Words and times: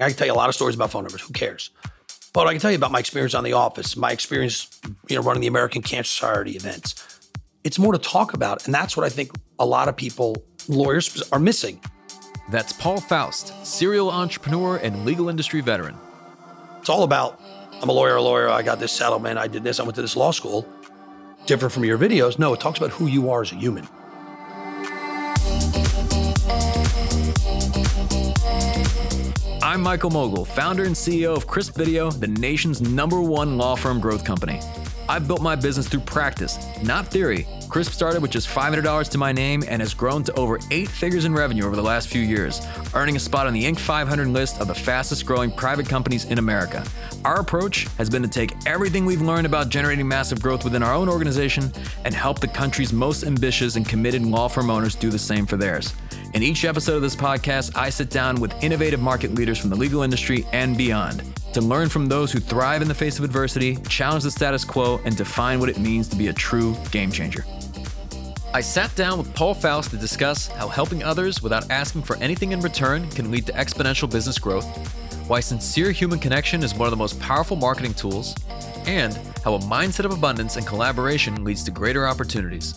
I 0.00 0.08
can 0.08 0.16
tell 0.16 0.26
you 0.26 0.32
a 0.32 0.34
lot 0.34 0.48
of 0.48 0.54
stories 0.54 0.74
about 0.74 0.90
phone 0.90 1.04
numbers. 1.04 1.20
Who 1.22 1.32
cares? 1.32 1.70
But 2.32 2.46
I 2.46 2.52
can 2.52 2.60
tell 2.60 2.70
you 2.70 2.76
about 2.76 2.92
my 2.92 3.00
experience 3.00 3.34
on 3.34 3.44
the 3.44 3.52
office, 3.52 3.96
my 3.96 4.12
experience, 4.12 4.80
you 5.08 5.16
know, 5.16 5.22
running 5.22 5.40
the 5.40 5.48
American 5.48 5.82
Cancer 5.82 6.10
Society 6.10 6.52
events. 6.52 7.30
It's 7.64 7.78
more 7.78 7.92
to 7.92 7.98
talk 7.98 8.32
about, 8.32 8.64
and 8.64 8.74
that's 8.74 8.96
what 8.96 9.04
I 9.04 9.08
think 9.08 9.32
a 9.58 9.66
lot 9.66 9.88
of 9.88 9.96
people, 9.96 10.42
lawyers, 10.68 11.28
are 11.32 11.38
missing. 11.38 11.80
That's 12.50 12.72
Paul 12.72 13.00
Faust, 13.00 13.66
serial 13.66 14.10
entrepreneur 14.10 14.76
and 14.76 15.04
legal 15.04 15.28
industry 15.28 15.60
veteran. 15.60 15.96
It's 16.78 16.88
all 16.88 17.02
about 17.02 17.40
I'm 17.82 17.88
a 17.88 17.92
lawyer, 17.92 18.16
a 18.16 18.22
lawyer, 18.22 18.48
I 18.48 18.62
got 18.62 18.78
this 18.78 18.92
settlement, 18.92 19.38
I 19.38 19.48
did 19.48 19.64
this, 19.64 19.80
I 19.80 19.82
went 19.82 19.94
to 19.96 20.02
this 20.02 20.16
law 20.16 20.30
school. 20.30 20.68
Different 21.46 21.72
from 21.72 21.84
your 21.84 21.96
videos. 21.96 22.38
No, 22.38 22.52
it 22.52 22.60
talks 22.60 22.78
about 22.78 22.90
who 22.90 23.06
you 23.06 23.30
are 23.30 23.40
as 23.42 23.52
a 23.52 23.54
human. 23.54 23.88
I'm 29.70 29.82
Michael 29.82 30.10
Mogill, 30.10 30.48
founder 30.48 30.82
and 30.82 30.96
CEO 30.96 31.36
of 31.36 31.46
Crisp 31.46 31.76
Video, 31.76 32.10
the 32.10 32.26
nation's 32.26 32.80
number 32.80 33.20
one 33.20 33.56
law 33.56 33.76
firm 33.76 34.00
growth 34.00 34.24
company. 34.24 34.60
I've 35.08 35.28
built 35.28 35.42
my 35.42 35.54
business 35.54 35.86
through 35.86 36.00
practice, 36.00 36.58
not 36.82 37.06
theory. 37.06 37.46
Crisp 37.70 37.92
started 37.92 38.20
with 38.20 38.32
just 38.32 38.48
$500 38.48 39.08
to 39.10 39.16
my 39.18 39.30
name 39.30 39.62
and 39.68 39.80
has 39.80 39.94
grown 39.94 40.24
to 40.24 40.32
over 40.36 40.58
eight 40.72 40.88
figures 40.88 41.24
in 41.24 41.32
revenue 41.32 41.64
over 41.64 41.76
the 41.76 41.82
last 41.82 42.08
few 42.08 42.20
years, 42.20 42.60
earning 42.94 43.14
a 43.14 43.20
spot 43.20 43.46
on 43.46 43.52
the 43.52 43.62
Inc. 43.62 43.78
500 43.78 44.26
list 44.26 44.60
of 44.60 44.66
the 44.66 44.74
fastest 44.74 45.24
growing 45.24 45.52
private 45.52 45.88
companies 45.88 46.24
in 46.24 46.38
America. 46.38 46.84
Our 47.24 47.38
approach 47.38 47.86
has 47.96 48.10
been 48.10 48.22
to 48.22 48.28
take 48.28 48.56
everything 48.66 49.06
we've 49.06 49.22
learned 49.22 49.46
about 49.46 49.68
generating 49.68 50.08
massive 50.08 50.42
growth 50.42 50.64
within 50.64 50.82
our 50.82 50.92
own 50.92 51.08
organization 51.08 51.72
and 52.04 52.12
help 52.12 52.40
the 52.40 52.48
country's 52.48 52.92
most 52.92 53.22
ambitious 53.22 53.76
and 53.76 53.88
committed 53.88 54.26
law 54.26 54.48
firm 54.48 54.68
owners 54.68 54.96
do 54.96 55.08
the 55.08 55.18
same 55.18 55.46
for 55.46 55.56
theirs. 55.56 55.94
In 56.34 56.42
each 56.42 56.64
episode 56.64 56.96
of 56.96 57.02
this 57.02 57.16
podcast, 57.16 57.76
I 57.76 57.90
sit 57.90 58.10
down 58.10 58.40
with 58.40 58.52
innovative 58.64 59.00
market 59.00 59.34
leaders 59.36 59.58
from 59.58 59.70
the 59.70 59.76
legal 59.76 60.02
industry 60.02 60.44
and 60.52 60.76
beyond 60.76 61.22
to 61.52 61.60
learn 61.60 61.88
from 61.88 62.06
those 62.06 62.30
who 62.30 62.38
thrive 62.38 62.82
in 62.82 62.88
the 62.88 62.94
face 62.94 63.18
of 63.18 63.24
adversity, 63.24 63.76
challenge 63.88 64.22
the 64.22 64.30
status 64.30 64.64
quo, 64.64 65.00
and 65.04 65.16
define 65.16 65.58
what 65.58 65.68
it 65.68 65.78
means 65.78 66.08
to 66.08 66.16
be 66.16 66.28
a 66.28 66.32
true 66.32 66.76
game 66.90 67.10
changer. 67.10 67.44
I 68.52 68.60
sat 68.60 68.92
down 68.96 69.16
with 69.16 69.32
Paul 69.32 69.54
Faust 69.54 69.90
to 69.90 69.96
discuss 69.96 70.48
how 70.48 70.66
helping 70.66 71.04
others 71.04 71.40
without 71.40 71.70
asking 71.70 72.02
for 72.02 72.16
anything 72.16 72.50
in 72.50 72.60
return 72.60 73.08
can 73.10 73.30
lead 73.30 73.46
to 73.46 73.52
exponential 73.52 74.10
business 74.10 74.40
growth, 74.40 74.66
why 75.28 75.38
sincere 75.38 75.92
human 75.92 76.18
connection 76.18 76.64
is 76.64 76.74
one 76.74 76.88
of 76.88 76.90
the 76.90 76.96
most 76.96 77.20
powerful 77.20 77.56
marketing 77.56 77.94
tools, 77.94 78.34
and 78.86 79.14
how 79.44 79.54
a 79.54 79.58
mindset 79.60 80.04
of 80.04 80.12
abundance 80.12 80.56
and 80.56 80.66
collaboration 80.66 81.44
leads 81.44 81.62
to 81.62 81.70
greater 81.70 82.08
opportunities. 82.08 82.74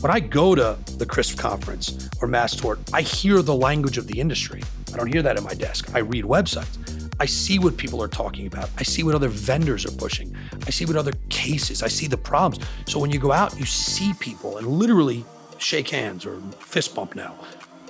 When 0.00 0.12
I 0.12 0.20
go 0.20 0.54
to 0.54 0.78
the 0.96 1.06
CRISP 1.06 1.36
conference 1.38 2.08
or 2.22 2.28
Mass 2.28 2.56
I 2.92 3.02
hear 3.02 3.42
the 3.42 3.54
language 3.54 3.98
of 3.98 4.06
the 4.06 4.20
industry. 4.20 4.62
I 4.94 4.96
don't 4.96 5.12
hear 5.12 5.22
that 5.22 5.36
at 5.36 5.42
my 5.42 5.54
desk. 5.54 5.92
I 5.92 5.98
read 5.98 6.24
websites. 6.24 6.95
I 7.18 7.24
see 7.26 7.58
what 7.58 7.76
people 7.76 8.02
are 8.02 8.08
talking 8.08 8.46
about. 8.46 8.68
I 8.76 8.82
see 8.82 9.02
what 9.02 9.14
other 9.14 9.28
vendors 9.28 9.86
are 9.86 9.96
pushing. 9.96 10.36
I 10.66 10.70
see 10.70 10.84
what 10.84 10.96
other 10.96 11.12
cases. 11.30 11.82
I 11.82 11.88
see 11.88 12.06
the 12.06 12.16
problems. 12.16 12.64
So 12.86 12.98
when 12.98 13.10
you 13.10 13.18
go 13.18 13.32
out, 13.32 13.58
you 13.58 13.64
see 13.64 14.12
people 14.20 14.58
and 14.58 14.66
literally 14.66 15.24
shake 15.58 15.88
hands 15.88 16.26
or 16.26 16.40
fist 16.58 16.94
bump 16.94 17.14
now. 17.14 17.34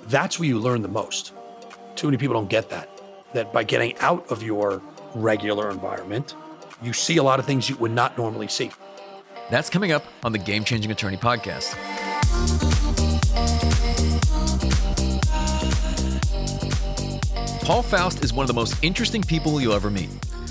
That's 0.06 0.38
where 0.38 0.48
you 0.48 0.60
learn 0.60 0.82
the 0.82 0.88
most. 0.88 1.32
Too 1.97 2.06
many 2.06 2.19
people 2.19 2.34
don't 2.34 2.48
get 2.48 2.70
that. 2.70 2.88
That 3.34 3.52
by 3.52 3.64
getting 3.64 3.98
out 3.98 4.30
of 4.30 4.42
your 4.42 4.80
regular 5.14 5.70
environment, 5.70 6.34
you 6.80 6.92
see 6.92 7.16
a 7.16 7.22
lot 7.22 7.41
of 7.41 7.47
things 7.47 7.69
you 7.69 7.77
would 7.77 7.91
not 7.91 8.16
normally 8.16 8.48
see. 8.48 8.70
That's 9.50 9.70
coming 9.70 9.91
up 9.91 10.04
on 10.22 10.30
the 10.32 10.38
Game 10.38 10.62
Changing 10.62 10.92
Attorney 10.92 11.16
podcast. 11.16 11.74
Paul 17.67 17.83
Faust 17.83 18.22
is 18.22 18.33
one 18.33 18.45
of 18.45 18.47
the 18.47 18.55
most 18.55 18.77
interesting 18.84 19.22
people 19.22 19.61
you'll 19.61 19.72
ever 19.72 19.91
meet. 19.91 20.09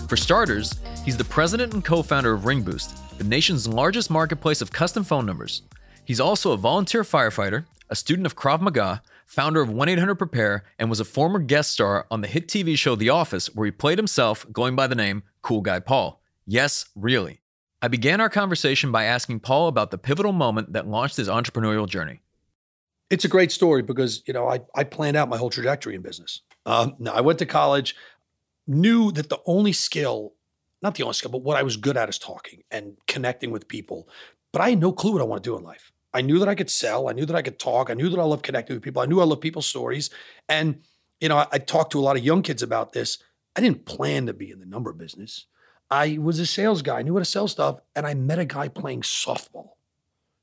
For 0.10 0.18
starters, 0.18 0.74
he's 1.06 1.16
the 1.16 1.24
president 1.24 1.74
and 1.74 1.82
co 1.82 2.04
founder 2.04 2.34
of 2.34 2.42
RingBoost, 2.42 3.18
the 3.18 3.24
nation's 3.24 3.70
largest 3.70 4.10
marketplace 4.10 4.62
of 4.62 4.74
custom 4.74 5.06
phone 5.06 5.26
numbers. 5.26 5.62
He's 6.04 6.20
also 6.20 6.52
a 6.52 6.58
volunteer 6.58 7.04
firefighter, 7.04 7.68
a 7.90 7.96
student 7.96 8.26
of 8.26 8.36
Krav 8.36 8.60
Maga, 8.60 9.02
founder 9.26 9.62
of 9.62 9.70
1 9.70 9.88
800 9.88 10.16
Prepare, 10.16 10.66
and 10.78 10.90
was 10.90 11.00
a 11.00 11.06
former 11.06 11.40
guest 11.40 11.72
star 11.72 12.06
on 12.12 12.20
the 12.20 12.28
hit 12.28 12.50
TV 12.50 12.78
show 12.78 12.98
The 12.98 13.12
Office, 13.12 13.56
where 13.56 13.64
he 13.64 13.72
played 13.72 13.98
himself 13.98 14.46
going 14.52 14.76
by 14.76 14.86
the 14.86 14.94
name 14.94 15.24
Cool 15.42 15.62
Guy 15.62 15.80
Paul. 15.80 16.22
Yes, 16.46 16.90
really. 16.98 17.40
I 17.82 17.88
began 17.88 18.20
our 18.20 18.30
conversation 18.30 18.92
by 18.92 19.06
asking 19.06 19.40
Paul 19.40 19.70
about 19.70 19.90
the 19.90 19.98
pivotal 19.98 20.34
moment 20.34 20.74
that 20.74 20.86
launched 20.86 21.16
his 21.16 21.30
entrepreneurial 21.30 21.88
journey. 21.88 22.20
It's 23.10 23.24
a 23.24 23.30
great 23.30 23.54
story 23.54 23.84
because, 23.84 24.22
you 24.28 24.34
know, 24.34 24.50
I, 24.50 24.60
I 24.76 24.84
planned 24.84 25.16
out 25.16 25.30
my 25.30 25.38
whole 25.38 25.50
trajectory 25.50 25.96
in 25.96 26.02
business. 26.02 26.42
Um, 26.66 26.96
no, 27.00 27.12
I 27.12 27.22
went 27.22 27.40
to 27.40 27.46
college, 27.46 27.96
knew 28.68 29.12
that 29.12 29.30
the 29.30 29.40
only 29.46 29.74
skill, 29.74 30.34
not 30.82 30.96
the 30.96 31.04
only 31.04 31.14
skill, 31.14 31.32
but 31.32 31.44
what 31.44 31.58
I 31.58 31.64
was 31.64 31.78
good 31.78 31.98
at 31.98 32.10
is 32.10 32.18
talking 32.18 32.64
and 32.72 32.98
connecting 33.08 33.52
with 33.52 33.68
people. 33.68 34.10
But 34.52 34.62
I 34.62 34.72
had 34.72 34.80
no 34.80 34.92
clue 34.92 35.14
what 35.14 35.22
I 35.22 35.26
want 35.26 35.44
to 35.44 35.50
do 35.50 35.58
in 35.58 35.64
life. 35.64 35.92
I 36.14 36.22
knew 36.22 36.40
that 36.40 36.48
I 36.48 36.56
could 36.56 36.70
sell. 36.70 37.10
I 37.10 37.14
knew 37.14 37.26
that 37.26 37.36
I 37.36 37.42
could 37.42 37.60
talk. 37.60 37.90
I 37.90 37.94
knew 37.94 38.10
that 38.10 38.20
I 38.20 38.24
love 38.24 38.42
connecting 38.42 38.76
with 38.76 38.84
people. 38.84 39.02
I 39.02 39.06
knew 39.06 39.20
I 39.20 39.26
love 39.26 39.42
people's 39.42 39.68
stories. 39.68 40.10
And, 40.48 40.82
you 41.20 41.28
know, 41.28 41.38
I, 41.38 41.48
I 41.52 41.58
talked 41.58 41.92
to 41.92 42.00
a 42.00 42.02
lot 42.02 42.16
of 42.16 42.24
young 42.24 42.42
kids 42.42 42.64
about 42.64 42.94
this. 42.94 43.18
I 43.56 43.62
didn't 43.62 43.86
plan 43.86 44.26
to 44.26 44.34
be 44.34 44.50
in 44.50 44.60
the 44.60 44.66
number 44.66 44.94
business. 44.94 45.46
I 45.92 46.18
was 46.20 46.40
a 46.40 46.46
sales 46.46 46.82
guy, 46.82 47.00
I 47.00 47.02
knew 47.04 47.14
how 47.14 47.20
to 47.20 47.26
sell 47.26 47.48
stuff, 47.48 47.80
and 47.96 48.08
I 48.08 48.16
met 48.16 48.40
a 48.40 48.46
guy 48.46 48.70
playing 48.70 49.02
softball. 49.02 49.72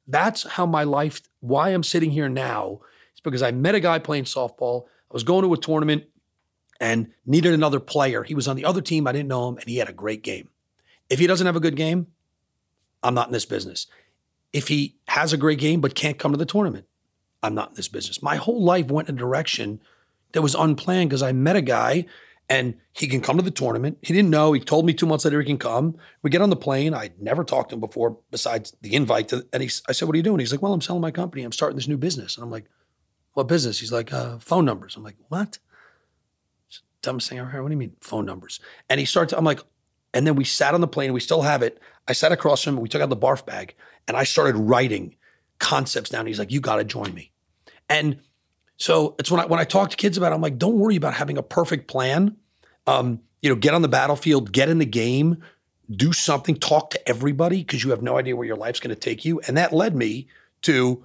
That's 0.06 0.44
how 0.44 0.66
my 0.66 0.84
life, 0.84 1.20
why 1.40 1.70
I'm 1.70 1.82
sitting 1.82 2.10
here 2.10 2.28
now, 2.28 2.80
is 3.14 3.20
because 3.20 3.42
I 3.42 3.50
met 3.50 3.74
a 3.74 3.80
guy 3.80 3.98
playing 3.98 4.24
softball. 4.24 4.84
I 5.10 5.14
was 5.14 5.24
going 5.24 5.42
to 5.42 5.52
a 5.52 5.56
tournament 5.56 6.04
and 6.82 7.12
needed 7.24 7.54
another 7.54 7.78
player. 7.78 8.24
He 8.24 8.34
was 8.34 8.48
on 8.48 8.56
the 8.56 8.64
other 8.64 8.80
team, 8.80 9.06
I 9.06 9.12
didn't 9.12 9.28
know 9.28 9.48
him, 9.48 9.56
and 9.56 9.68
he 9.68 9.76
had 9.76 9.88
a 9.88 9.92
great 9.92 10.22
game. 10.22 10.48
If 11.08 11.20
he 11.20 11.28
doesn't 11.28 11.46
have 11.46 11.54
a 11.54 11.60
good 11.60 11.76
game, 11.76 12.08
I'm 13.04 13.14
not 13.14 13.28
in 13.28 13.32
this 13.32 13.46
business. 13.46 13.86
If 14.52 14.66
he 14.66 14.96
has 15.06 15.32
a 15.32 15.36
great 15.36 15.60
game 15.60 15.80
but 15.80 15.94
can't 15.94 16.18
come 16.18 16.32
to 16.32 16.38
the 16.38 16.44
tournament, 16.44 16.86
I'm 17.40 17.54
not 17.54 17.70
in 17.70 17.74
this 17.76 17.86
business. 17.86 18.20
My 18.20 18.34
whole 18.34 18.60
life 18.60 18.88
went 18.88 19.08
in 19.08 19.14
a 19.14 19.18
direction 19.18 19.80
that 20.32 20.42
was 20.42 20.56
unplanned 20.56 21.10
because 21.10 21.22
I 21.22 21.30
met 21.30 21.54
a 21.54 21.62
guy 21.62 22.04
and 22.48 22.74
he 22.92 23.06
can 23.06 23.20
come 23.20 23.36
to 23.36 23.44
the 23.44 23.52
tournament. 23.52 23.98
He 24.02 24.12
didn't 24.12 24.30
know. 24.30 24.52
He 24.52 24.60
told 24.60 24.84
me 24.84 24.92
two 24.92 25.06
months 25.06 25.24
later 25.24 25.40
he 25.40 25.46
can 25.46 25.58
come. 25.58 25.96
We 26.22 26.30
get 26.30 26.42
on 26.42 26.50
the 26.50 26.56
plane. 26.56 26.94
I'd 26.94 27.22
never 27.22 27.44
talked 27.44 27.70
to 27.70 27.76
him 27.76 27.80
before 27.80 28.18
besides 28.32 28.76
the 28.82 28.94
invite. 28.94 29.28
To, 29.28 29.46
and 29.52 29.62
he, 29.62 29.70
I 29.88 29.92
said, 29.92 30.08
What 30.08 30.14
are 30.14 30.16
you 30.16 30.24
doing? 30.24 30.40
He's 30.40 30.50
like, 30.50 30.62
Well, 30.62 30.72
I'm 30.72 30.80
selling 30.80 31.00
my 31.00 31.12
company. 31.12 31.44
I'm 31.44 31.52
starting 31.52 31.76
this 31.76 31.86
new 31.86 31.96
business. 31.96 32.36
And 32.36 32.42
I'm 32.42 32.50
like, 32.50 32.66
What 33.34 33.46
business? 33.46 33.78
He's 33.78 33.92
like, 33.92 34.12
uh, 34.12 34.38
Phone 34.40 34.64
numbers. 34.64 34.96
I'm 34.96 35.04
like, 35.04 35.16
What? 35.28 35.58
Dumbest 37.02 37.28
thing 37.28 37.38
I 37.38 37.42
ever 37.42 37.50
heard. 37.50 37.62
What 37.62 37.68
do 37.68 37.74
you 37.74 37.78
mean, 37.78 37.96
phone 38.00 38.24
numbers? 38.26 38.60
And 38.88 38.98
he 38.98 39.06
starts, 39.06 39.32
I'm 39.32 39.44
like, 39.44 39.60
and 40.14 40.26
then 40.26 40.36
we 40.36 40.44
sat 40.44 40.74
on 40.74 40.80
the 40.80 40.88
plane. 40.88 41.12
We 41.12 41.20
still 41.20 41.42
have 41.42 41.62
it. 41.62 41.80
I 42.08 42.12
sat 42.12 42.32
across 42.32 42.62
from 42.62 42.76
him. 42.76 42.82
We 42.82 42.88
took 42.88 43.02
out 43.02 43.08
the 43.08 43.16
barf 43.16 43.44
bag 43.44 43.74
and 44.06 44.16
I 44.16 44.24
started 44.24 44.56
writing 44.56 45.16
concepts 45.58 46.10
down. 46.10 46.26
He's 46.26 46.38
like, 46.38 46.52
You 46.52 46.60
got 46.60 46.76
to 46.76 46.84
join 46.84 47.14
me. 47.14 47.32
And 47.88 48.20
so 48.76 49.14
it's 49.18 49.30
when 49.30 49.40
I 49.40 49.46
when 49.46 49.60
I 49.60 49.64
talk 49.64 49.90
to 49.90 49.96
kids 49.96 50.16
about 50.16 50.32
it, 50.32 50.34
I'm 50.34 50.40
like, 50.40 50.58
don't 50.58 50.78
worry 50.78 50.96
about 50.96 51.14
having 51.14 51.38
a 51.38 51.42
perfect 51.42 51.88
plan 51.88 52.36
um, 52.86 53.20
you 53.40 53.48
know, 53.48 53.56
get 53.56 53.74
on 53.74 53.82
the 53.82 53.88
battlefield, 53.88 54.52
get 54.52 54.68
in 54.68 54.78
the 54.78 54.86
game, 54.86 55.42
do 55.90 56.12
something, 56.12 56.56
talk 56.56 56.90
to 56.90 57.08
everybody 57.08 57.58
because 57.58 57.84
you 57.84 57.90
have 57.90 58.02
no 58.02 58.16
idea 58.16 58.36
where 58.36 58.46
your 58.46 58.56
life's 58.56 58.80
going 58.80 58.94
to 58.94 59.00
take 59.00 59.24
you. 59.24 59.40
And 59.46 59.56
that 59.56 59.72
led 59.72 59.94
me 59.96 60.28
to 60.62 61.04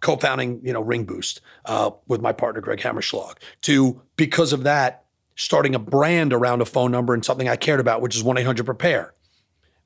co-founding, 0.00 0.60
you 0.62 0.72
know, 0.72 0.84
RingBoost 0.84 1.40
uh, 1.64 1.90
with 2.06 2.20
my 2.20 2.32
partner 2.32 2.60
Greg 2.60 2.78
Hammerschlag. 2.78 3.36
To 3.62 4.00
because 4.16 4.52
of 4.52 4.62
that, 4.64 5.04
starting 5.34 5.74
a 5.74 5.78
brand 5.78 6.32
around 6.32 6.60
a 6.60 6.64
phone 6.64 6.90
number 6.90 7.14
and 7.14 7.24
something 7.24 7.48
I 7.48 7.56
cared 7.56 7.80
about, 7.80 8.00
which 8.00 8.16
is 8.16 8.22
one 8.22 8.38
eight 8.38 8.46
hundred 8.46 8.64
prepare, 8.64 9.14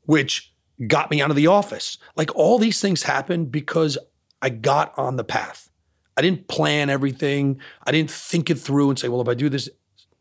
which 0.04 0.52
got 0.86 1.10
me 1.10 1.20
out 1.20 1.30
of 1.30 1.36
the 1.36 1.46
office. 1.46 1.98
Like 2.16 2.34
all 2.34 2.58
these 2.58 2.80
things 2.80 3.04
happened 3.04 3.52
because 3.52 3.98
I 4.40 4.48
got 4.50 4.92
on 4.96 5.16
the 5.16 5.24
path. 5.24 5.70
I 6.16 6.22
didn't 6.22 6.48
plan 6.48 6.90
everything. 6.90 7.60
I 7.86 7.92
didn't 7.92 8.10
think 8.10 8.50
it 8.50 8.56
through 8.56 8.90
and 8.90 8.98
say, 8.98 9.08
well, 9.08 9.20
if 9.20 9.28
I 9.28 9.34
do 9.34 9.48
this, 9.48 9.68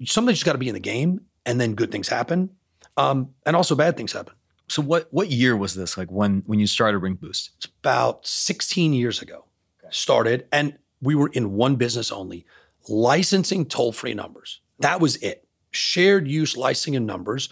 something's 0.05 0.39
just 0.39 0.45
got 0.45 0.53
to 0.53 0.57
be 0.57 0.69
in 0.69 0.73
the 0.73 0.79
game, 0.79 1.21
and 1.45 1.59
then 1.59 1.75
good 1.75 1.91
things 1.91 2.07
happen, 2.07 2.49
um, 2.97 3.31
and 3.45 3.55
also 3.55 3.75
bad 3.75 3.97
things 3.97 4.13
happen. 4.13 4.33
So 4.67 4.81
what 4.81 5.09
what 5.11 5.29
year 5.29 5.57
was 5.57 5.75
this? 5.75 5.97
Like 5.97 6.09
when 6.11 6.43
when 6.45 6.59
you 6.59 6.67
started 6.67 7.01
RingBoost? 7.01 7.49
It's 7.57 7.67
about 7.81 8.25
16 8.25 8.93
years 8.93 9.21
ago. 9.21 9.45
Started, 9.91 10.47
and 10.51 10.77
we 11.01 11.15
were 11.15 11.29
in 11.29 11.53
one 11.53 11.75
business 11.75 12.11
only, 12.11 12.45
licensing 12.89 13.65
toll 13.65 13.91
free 13.91 14.13
numbers. 14.13 14.61
That 14.79 14.99
was 14.99 15.17
it. 15.17 15.47
Shared 15.71 16.27
use 16.27 16.57
licensing 16.57 16.95
and 16.95 17.05
numbers, 17.05 17.49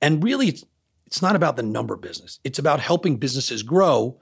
and 0.00 0.22
really, 0.22 0.48
it's, 0.48 0.64
it's 1.06 1.22
not 1.22 1.36
about 1.36 1.56
the 1.56 1.62
number 1.62 1.96
business. 1.96 2.38
It's 2.44 2.58
about 2.58 2.80
helping 2.80 3.16
businesses 3.16 3.62
grow, 3.62 4.20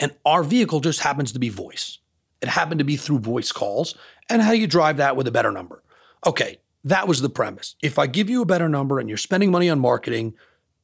and 0.00 0.16
our 0.24 0.42
vehicle 0.42 0.80
just 0.80 1.00
happens 1.00 1.32
to 1.32 1.38
be 1.38 1.48
voice. 1.48 1.98
It 2.40 2.48
happened 2.48 2.78
to 2.78 2.84
be 2.84 2.96
through 2.96 3.20
voice 3.20 3.52
calls, 3.52 3.96
and 4.28 4.42
how 4.42 4.52
do 4.52 4.58
you 4.58 4.66
drive 4.66 4.96
that 4.98 5.16
with 5.16 5.26
a 5.26 5.32
better 5.32 5.50
number? 5.50 5.82
Okay, 6.26 6.58
that 6.84 7.08
was 7.08 7.20
the 7.20 7.30
premise. 7.30 7.76
If 7.82 7.98
I 7.98 8.06
give 8.06 8.28
you 8.28 8.42
a 8.42 8.46
better 8.46 8.68
number 8.68 8.98
and 8.98 9.08
you're 9.08 9.18
spending 9.18 9.50
money 9.50 9.70
on 9.70 9.80
marketing, 9.80 10.34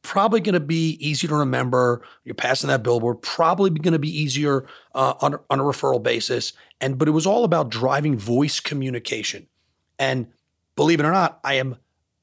probably 0.02 0.41
going 0.41 0.55
to 0.55 0.61
be 0.61 0.93
easier 1.00 1.29
to 1.29 1.37
remember. 1.37 2.02
You're 2.25 2.35
passing 2.35 2.69
that 2.69 2.82
billboard, 2.82 3.23
probably 3.23 3.70
going 3.70 3.93
to 3.93 3.99
be 3.99 4.17
easier 4.17 4.67
uh, 4.94 5.14
on, 5.20 5.37
on 5.50 5.61
a 5.61 5.62
referral 5.62 6.02
basis. 6.02 6.52
And 6.81 6.99
but 6.99 7.08
it 7.08 7.12
was 7.12 7.26
all 7.26 7.44
about 7.44 7.69
driving 7.69 8.17
voice 8.17 8.61
communication. 8.61 9.47
And 9.99 10.29
believe 10.76 11.00
it 11.00 11.06
or 11.06 11.12
not, 11.12 11.41
I 11.44 11.55
am 11.55 11.76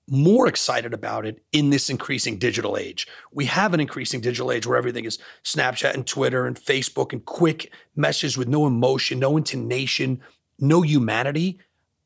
more 0.10 0.48
excited 0.48 0.94
about 0.94 1.26
it 1.26 1.44
in 1.52 1.70
this 1.70 1.90
increasing 1.90 2.38
digital 2.38 2.78
age. 2.78 3.08
We 3.32 3.46
have 3.46 3.74
an 3.74 3.80
increasing 3.80 4.22
digital 4.22 4.52
age 4.52 4.66
where 4.66 4.78
everything 4.78 5.06
is 5.06 5.20
Snapchat 5.44 5.94
and 5.94 6.08
Twitter 6.08 6.46
and 6.46 6.58
Facebook 6.60 7.12
and 7.12 7.24
quick 7.26 7.72
messages 7.96 8.38
with 8.38 8.48
no 8.48 8.66
emotion, 8.66 9.20
no 9.20 9.36
intonation, 9.36 10.22
no 10.60 10.82
humanity. 10.82 11.60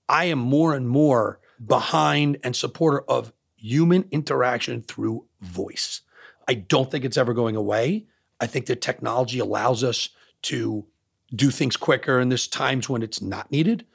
I 0.09 0.25
am 0.25 0.39
more 0.39 0.73
and 0.73 0.89
more 0.89 1.39
behind 1.63 2.39
and 2.44 2.56
supporter 2.56 3.01
of 3.01 3.31
human 3.56 4.06
interaction 4.12 4.81
through 4.81 5.25
voice. 5.41 6.01
I 6.47 6.55
don't 6.55 6.89
think 6.89 7.05
it's 7.05 7.17
ever 7.17 7.33
going 7.33 7.55
away. 7.55 8.05
I 8.39 8.47
think 8.47 8.65
that 8.67 8.81
technology 8.81 9.39
allows 9.39 9.83
us 9.83 10.09
to 10.43 10.85
do 11.33 11.51
things 11.51 11.77
quicker, 11.77 12.19
and 12.19 12.31
there's 12.31 12.47
times 12.47 12.89
when 12.89 13.03
it's 13.03 13.21
not 13.21 13.51
needed. 13.51 13.85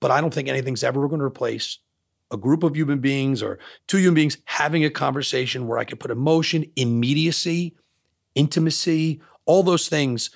But 0.00 0.10
I 0.10 0.20
don't 0.20 0.32
think 0.32 0.48
anything's 0.48 0.84
ever 0.84 1.08
going 1.08 1.20
to 1.20 1.24
replace 1.26 1.78
a 2.30 2.36
group 2.36 2.62
of 2.62 2.76
human 2.76 2.98
beings 2.98 3.42
or 3.42 3.58
two 3.86 3.98
human 3.98 4.14
beings 4.14 4.38
having 4.44 4.84
a 4.84 4.90
conversation 4.90 5.66
where 5.66 5.78
I 5.78 5.84
could 5.84 6.00
put 6.00 6.10
emotion, 6.10 6.64
immediacy, 6.76 7.76
intimacy, 8.34 9.20
all 9.44 9.62
those 9.62 9.88
things 9.88 10.30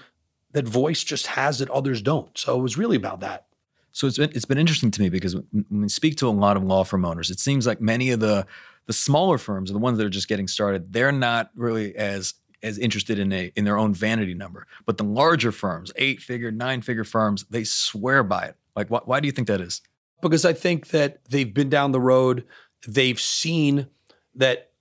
that 0.53 0.67
voice 0.67 1.05
just 1.05 1.29
has 1.29 1.59
that 1.59 1.71
others 1.71 2.03
don't. 2.03 2.37
So 2.37 2.59
it 2.59 2.63
was 2.63 2.79
really 2.79 2.97
about 2.97 3.21
that. 3.21 3.47
So 3.93 4.07
it's 4.07 4.19
been 4.19 4.31
it's 4.35 4.45
been 4.45 4.59
interesting 4.59 4.91
to 4.93 5.03
me 5.03 5.09
because 5.09 5.35
when 5.35 5.65
we 5.71 5.89
speak 5.89 6.17
to 6.19 6.29
a 6.29 6.31
lot 6.31 6.57
of 6.57 6.63
law 6.63 6.85
firm 6.85 7.05
owners, 7.05 7.31
it 7.31 7.41
seems 7.41 7.67
like 7.67 7.81
many 7.81 8.11
of 8.11 8.21
the 8.21 8.47
the 8.91 8.95
smaller 8.95 9.39
firms, 9.39 9.71
are 9.71 9.73
the 9.73 9.79
ones 9.79 9.99
that 9.99 10.05
are 10.05 10.11
just 10.11 10.27
getting 10.27 10.49
started, 10.49 10.93
they're 10.93 11.13
not 11.13 11.53
really 11.55 11.95
as 11.95 12.35
as 12.61 12.77
interested 12.77 13.21
in 13.21 13.33
a 13.33 13.53
in 13.55 13.65
their 13.65 13.79
own 13.79 13.95
vanity 13.95 14.35
number. 14.35 14.67
But 14.85 14.99
the 14.99 15.05
larger 15.05 15.53
firms, 15.53 15.93
eight 15.95 16.21
figure, 16.21 16.51
nine 16.51 16.83
figure 16.83 17.05
firms, 17.05 17.45
they 17.51 17.63
swear 17.63 18.25
by 18.25 18.47
it. 18.47 18.57
Like, 18.75 18.89
wh- 18.89 19.07
why 19.07 19.21
do 19.21 19.27
you 19.27 19.33
think 19.33 19.47
that 19.47 19.61
is? 19.61 19.81
Because 20.21 20.45
I 20.45 20.55
think 20.55 20.89
that 20.89 21.25
they've 21.29 21.55
been 21.55 21.69
down 21.69 21.93
the 21.93 22.01
road, 22.01 22.45
they've 22.85 23.21
seen 23.21 23.87
that 24.35 24.73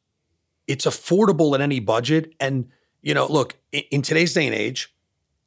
it's 0.66 0.88
affordable 0.88 1.54
at 1.54 1.62
any 1.62 1.80
budget, 1.80 2.34
and 2.40 2.68
you 3.04 3.14
know, 3.14 3.28
look 3.28 3.58
in, 3.72 3.84
in 3.92 4.02
today's 4.02 4.34
day 4.34 4.48
and 4.48 4.56
age, 4.56 4.92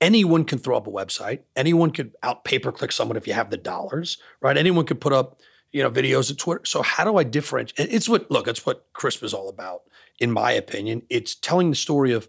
anyone 0.00 0.44
can 0.44 0.60
throw 0.60 0.76
up 0.76 0.86
a 0.86 0.90
website. 0.92 1.40
Anyone 1.56 1.90
could 1.90 2.14
out 2.22 2.44
pay 2.44 2.60
per 2.60 2.70
click 2.70 2.92
someone 2.92 3.16
if 3.16 3.26
you 3.26 3.32
have 3.32 3.50
the 3.50 3.56
dollars, 3.56 4.18
right? 4.40 4.56
Anyone 4.56 4.86
could 4.86 5.00
put 5.00 5.12
up 5.12 5.40
you 5.72 5.82
know 5.82 5.90
videos 5.90 6.30
at 6.30 6.38
Twitter. 6.38 6.64
So 6.64 6.82
how 6.82 7.04
do 7.04 7.16
I 7.16 7.24
differentiate? 7.24 7.92
It's 7.92 8.08
what 8.08 8.30
look, 8.30 8.46
it's 8.46 8.64
what 8.64 8.86
Crisp 8.92 9.22
is 9.22 9.34
all 9.34 9.48
about 9.48 9.82
in 10.19 10.30
my 10.30 10.52
opinion. 10.52 11.02
It's 11.10 11.34
telling 11.34 11.70
the 11.70 11.76
story 11.76 12.12
of 12.12 12.28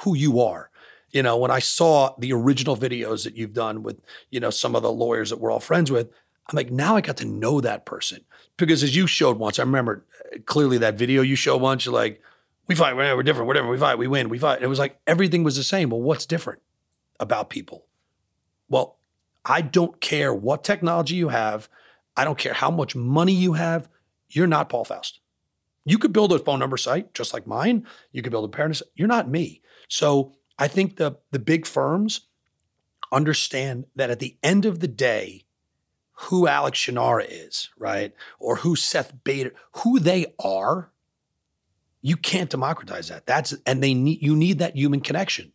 who 0.00 0.16
you 0.16 0.40
are. 0.40 0.70
You 1.10 1.22
know, 1.22 1.36
when 1.38 1.50
I 1.50 1.60
saw 1.60 2.14
the 2.18 2.32
original 2.32 2.76
videos 2.76 3.24
that 3.24 3.36
you've 3.36 3.54
done 3.54 3.82
with, 3.82 4.00
you 4.30 4.40
know, 4.40 4.50
some 4.50 4.74
of 4.74 4.82
the 4.82 4.92
lawyers 4.92 5.30
that 5.30 5.40
we're 5.40 5.50
all 5.50 5.60
friends 5.60 5.90
with, 5.90 6.08
I'm 6.48 6.56
like, 6.56 6.70
now 6.70 6.96
I 6.96 7.00
got 7.00 7.16
to 7.18 7.24
know 7.24 7.60
that 7.60 7.86
person. 7.86 8.24
Because 8.56 8.82
as 8.82 8.94
you 8.96 9.06
showed 9.06 9.38
once, 9.38 9.58
I 9.58 9.62
remember 9.62 10.04
uh, 10.34 10.38
clearly 10.44 10.78
that 10.78 10.96
video 10.96 11.22
you 11.22 11.36
showed 11.36 11.62
once, 11.62 11.86
you're 11.86 11.94
like, 11.94 12.20
we 12.66 12.74
fight, 12.74 12.94
we're 12.94 13.22
different, 13.22 13.46
whatever, 13.46 13.68
we 13.68 13.78
fight, 13.78 13.98
we 13.98 14.06
win, 14.06 14.28
we 14.28 14.38
fight. 14.38 14.60
It 14.60 14.66
was 14.66 14.78
like 14.78 15.00
everything 15.06 15.42
was 15.44 15.56
the 15.56 15.62
same. 15.62 15.88
Well, 15.88 16.02
what's 16.02 16.26
different 16.26 16.60
about 17.18 17.48
people? 17.48 17.86
Well, 18.68 18.98
I 19.44 19.62
don't 19.62 20.00
care 20.00 20.34
what 20.34 20.64
technology 20.64 21.14
you 21.14 21.28
have. 21.28 21.68
I 22.18 22.24
don't 22.24 22.38
care 22.38 22.52
how 22.52 22.70
much 22.70 22.96
money 22.96 23.32
you 23.32 23.54
have. 23.54 23.88
You're 24.28 24.46
not 24.46 24.68
Paul 24.68 24.84
Faust. 24.84 25.20
You 25.84 25.98
could 25.98 26.12
build 26.12 26.32
a 26.32 26.38
phone 26.38 26.58
number 26.58 26.76
site 26.76 27.14
just 27.14 27.32
like 27.32 27.46
mine. 27.46 27.86
You 28.12 28.22
could 28.22 28.32
build 28.32 28.44
a 28.44 28.48
parent. 28.48 28.82
You're 28.94 29.08
not 29.08 29.30
me. 29.30 29.62
So 29.88 30.34
I 30.58 30.68
think 30.68 30.96
the 30.96 31.16
the 31.30 31.38
big 31.38 31.64
firms 31.64 32.22
understand 33.12 33.86
that 33.96 34.10
at 34.10 34.18
the 34.18 34.36
end 34.42 34.66
of 34.66 34.80
the 34.80 34.88
day, 34.88 35.44
who 36.12 36.48
Alex 36.48 36.78
Shunnarah 36.78 37.26
is, 37.28 37.70
right, 37.78 38.12
or 38.40 38.56
who 38.56 38.74
Seth 38.74 39.12
Bader, 39.22 39.54
who 39.76 40.00
they 40.00 40.34
are, 40.42 40.90
you 42.02 42.16
can't 42.16 42.50
democratize 42.50 43.08
that. 43.08 43.26
That's 43.26 43.54
and 43.64 43.82
they 43.82 43.94
need 43.94 44.20
you 44.20 44.34
need 44.34 44.58
that 44.58 44.76
human 44.76 45.00
connection. 45.00 45.52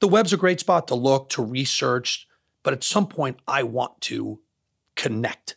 The 0.00 0.08
web's 0.08 0.32
a 0.32 0.38
great 0.38 0.60
spot 0.60 0.88
to 0.88 0.94
look 0.94 1.28
to 1.30 1.42
research, 1.42 2.26
but 2.62 2.72
at 2.72 2.82
some 2.82 3.06
point 3.06 3.40
I 3.46 3.62
want 3.62 4.00
to 4.02 4.40
connect, 4.96 5.56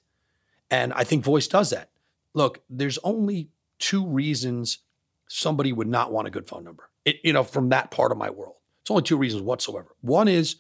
and 0.72 0.94
I 0.94 1.04
think 1.04 1.24
voice 1.24 1.48
does 1.48 1.70
that. 1.70 1.90
Look, 2.34 2.64
there's 2.70 2.98
only 3.04 3.50
two 3.78 4.08
reasons 4.08 4.80
somebody 5.28 5.74
would 5.74 5.88
not 5.88 6.12
want 6.12 6.28
a 6.28 6.32
good 6.32 6.48
phone 6.48 6.64
number. 6.64 6.90
It, 7.04 7.18
you 7.24 7.34
know, 7.34 7.44
from 7.44 7.70
that 7.70 7.92
part 7.92 8.12
of 8.12 8.18
my 8.18 8.30
world. 8.30 8.56
It's 8.82 8.90
only 8.90 9.04
two 9.04 9.18
reasons 9.18 9.44
whatsoever. 9.44 9.90
One 10.00 10.28
is 10.28 10.56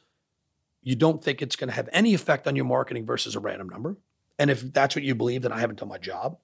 you 0.83 0.95
don't 0.95 1.23
think 1.23 1.41
it's 1.41 1.55
going 1.55 1.69
to 1.69 1.75
have 1.75 1.89
any 1.93 2.13
effect 2.13 2.47
on 2.47 2.55
your 2.55 2.65
marketing 2.65 3.05
versus 3.05 3.35
a 3.35 3.39
random 3.39 3.69
number. 3.69 3.97
And 4.37 4.49
if 4.51 4.73
that's 4.73 4.95
what 4.95 5.03
you 5.03 5.15
believe, 5.15 5.43
then 5.43 5.51
I 5.51 5.59
haven't 5.59 5.79
done 5.79 5.89
my 5.89 5.97
job, 5.97 6.37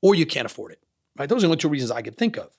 or 0.00 0.14
you 0.14 0.26
can't 0.26 0.46
afford 0.46 0.72
it. 0.72 0.82
Right? 1.16 1.28
Those 1.28 1.38
are 1.38 1.40
the 1.42 1.46
only 1.48 1.56
two 1.58 1.68
reasons 1.68 1.90
I 1.90 2.02
could 2.02 2.16
think 2.16 2.36
of. 2.36 2.50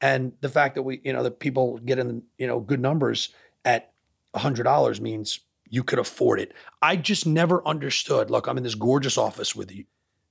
And 0.00 0.32
the 0.40 0.48
fact 0.48 0.76
that 0.76 0.82
we, 0.82 1.00
you 1.04 1.12
know, 1.12 1.22
that 1.22 1.40
people 1.40 1.78
get 1.78 1.98
in, 1.98 2.22
you 2.38 2.46
know, 2.46 2.60
good 2.60 2.80
numbers 2.80 3.30
at 3.64 3.92
$100 4.34 5.00
means 5.00 5.40
you 5.68 5.82
could 5.82 5.98
afford 5.98 6.38
it. 6.38 6.52
I 6.80 6.96
just 6.96 7.26
never 7.26 7.66
understood. 7.66 8.30
Look, 8.30 8.46
I'm 8.46 8.56
in 8.56 8.62
this 8.62 8.74
gorgeous 8.74 9.18
office 9.18 9.56
with 9.56 9.72
you 9.72 9.84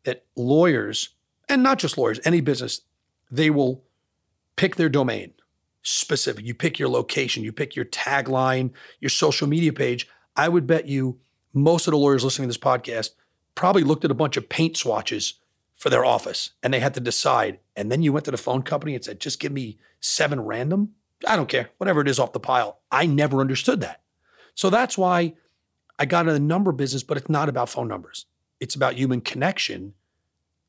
that 0.06 0.26
lawyers 0.36 1.10
and 1.48 1.62
not 1.62 1.80
just 1.80 1.98
lawyers, 1.98 2.20
any 2.26 2.42
business, 2.42 2.82
they 3.30 3.50
will 3.50 3.84
pick 4.56 4.76
their 4.76 4.90
domain 4.90 5.34
specific. 5.84 6.46
You 6.46 6.54
pick 6.54 6.80
your 6.80 6.90
location, 6.90 7.44
you 7.44 7.52
pick 7.52 7.76
your 7.76 7.86
tagline, 7.86 8.72
your 9.00 9.10
social 9.10 9.48
media 9.48 9.72
page. 9.72 10.08
I 10.36 10.50
would 10.50 10.66
bet 10.66 10.88
you 10.88 11.20
most 11.54 11.88
of 11.88 11.92
the 11.92 11.98
lawyers 11.98 12.24
listening 12.24 12.48
to 12.48 12.50
this 12.50 12.58
podcast 12.58 13.12
probably 13.54 13.84
looked 13.84 14.04
at 14.04 14.12
a 14.12 14.16
bunch 14.16 14.38
of 14.38 14.50
paint 14.50 14.78
swatches 14.78 15.36
for 15.76 15.90
their 15.90 16.06
office 16.06 16.52
and 16.64 16.74
they 16.74 16.80
had 16.80 16.94
to 16.96 17.00
decide. 17.00 17.60
And 17.76 17.92
then 17.92 18.02
you 18.02 18.12
went 18.12 18.26
to 18.26 18.32
the 18.32 18.38
phone 18.38 18.64
company 18.64 18.96
and 18.96 19.04
said, 19.04 19.20
just 19.20 19.40
give 19.40 19.52
me 19.52 19.78
seven 20.00 20.42
random. 20.42 20.94
I 21.28 21.36
don't 21.36 21.50
care, 21.50 21.70
whatever 21.78 22.02
it 22.02 22.08
is 22.08 22.20
off 22.20 22.34
the 22.34 22.40
pile. 22.40 22.80
I 22.92 23.06
never 23.06 23.40
understood 23.40 23.82
that. 23.82 24.02
So 24.54 24.70
that's 24.70 24.98
why 24.98 25.36
I 25.98 26.06
got 26.06 26.28
in 26.28 26.34
the 26.34 26.40
number 26.40 26.72
business, 26.72 27.04
but 27.04 27.18
it's 27.18 27.30
not 27.30 27.50
about 27.50 27.70
phone 27.70 27.88
numbers. 27.88 28.26
It's 28.60 28.76
about 28.76 28.96
human 28.96 29.22
connection 29.22 29.94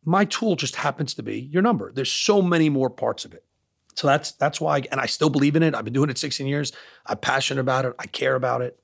my 0.06 0.24
tool 0.24 0.56
just 0.56 0.76
happens 0.76 1.12
to 1.14 1.22
be 1.22 1.40
your 1.40 1.62
number. 1.62 1.92
There's 1.92 2.12
so 2.12 2.40
many 2.40 2.70
more 2.70 2.88
parts 2.88 3.24
of 3.24 3.34
it. 3.34 3.44
So 3.96 4.06
that's 4.06 4.32
that's 4.32 4.60
why, 4.60 4.82
and 4.90 5.00
I 5.00 5.06
still 5.06 5.30
believe 5.30 5.56
in 5.56 5.62
it. 5.62 5.74
I've 5.74 5.84
been 5.84 5.92
doing 5.92 6.10
it 6.10 6.16
16 6.16 6.46
years. 6.46 6.72
I'm 7.06 7.18
passionate 7.18 7.60
about 7.60 7.84
it. 7.84 7.94
I 7.98 8.06
care 8.06 8.36
about 8.36 8.62
it. 8.62 8.78